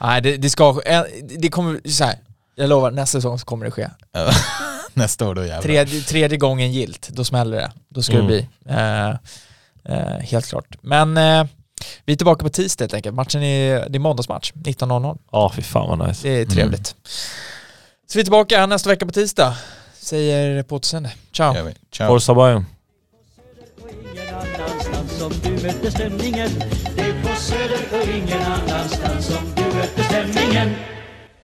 Nej, 0.00 0.22
det, 0.22 0.36
det 0.36 0.50
ska... 0.50 0.82
eh, 0.86 1.02
Det 1.38 1.48
kommer... 1.48 1.88
Så 1.88 2.04
här, 2.04 2.18
jag 2.60 2.68
lovar, 2.68 2.90
nästa 2.90 3.18
säsong 3.18 3.38
så 3.38 3.44
kommer 3.46 3.64
det 3.64 3.70
ske. 3.70 3.88
Nästa 4.94 5.28
år 5.28 5.34
då 5.34 5.40
jävlar. 5.42 5.62
Tredje, 5.62 6.00
tredje 6.00 6.38
gången 6.38 6.72
gilt, 6.72 7.08
då 7.08 7.24
smäller 7.24 7.56
det. 7.56 7.72
Då 7.88 8.02
ska 8.02 8.14
Mm. 8.14 8.26
det 8.26 8.32
bli. 8.32 8.48
Eh, 8.68 9.08
eh, 9.98 10.18
helt 10.20 10.46
klart. 10.48 10.76
Men 10.80 11.16
eh, 11.16 11.44
vi 12.04 12.12
är 12.12 12.16
tillbaka 12.16 12.42
på 12.44 12.48
tisdag 12.50 12.82
helt 12.84 12.94
enkelt. 12.94 13.14
Matchen 13.14 13.42
är, 13.42 13.88
det 13.88 13.96
är 13.96 14.00
måndagsmatch, 14.00 14.52
19.00. 14.52 15.18
Ja, 15.32 15.52
fy 15.56 15.62
fan 15.62 15.98
vad 15.98 16.08
nice. 16.08 16.28
Det 16.28 16.40
är 16.40 16.46
trevligt. 16.46 16.86
Så 18.06 18.14
vi 18.18 18.20
är 18.20 18.24
tillbaka 18.24 18.66
nästa 18.66 18.90
vecka 18.90 19.06
på 19.06 19.12
tisdag. 19.12 19.56
Säger 19.98 20.62
på 20.62 20.76
återseende. 20.76 21.12
Ciao. 21.32 21.54
Ciao. 21.92 22.08
Forza 22.08 22.34
Bayern. 22.34 22.64
ingen 24.12 24.34
annanstans 24.34 25.18
som 25.18 25.32
du 25.42 25.50
möter 25.50 25.90
stämningen 25.90 26.50
Det 26.96 27.00
är 27.02 27.22
på 27.22 27.36
Söder 27.40 28.00
och 28.02 28.08
ingen 28.08 28.42
annanstans 28.42 29.26
som 29.26 29.44
du 29.56 29.62
möter 29.62 30.02
stämningen 30.02 30.70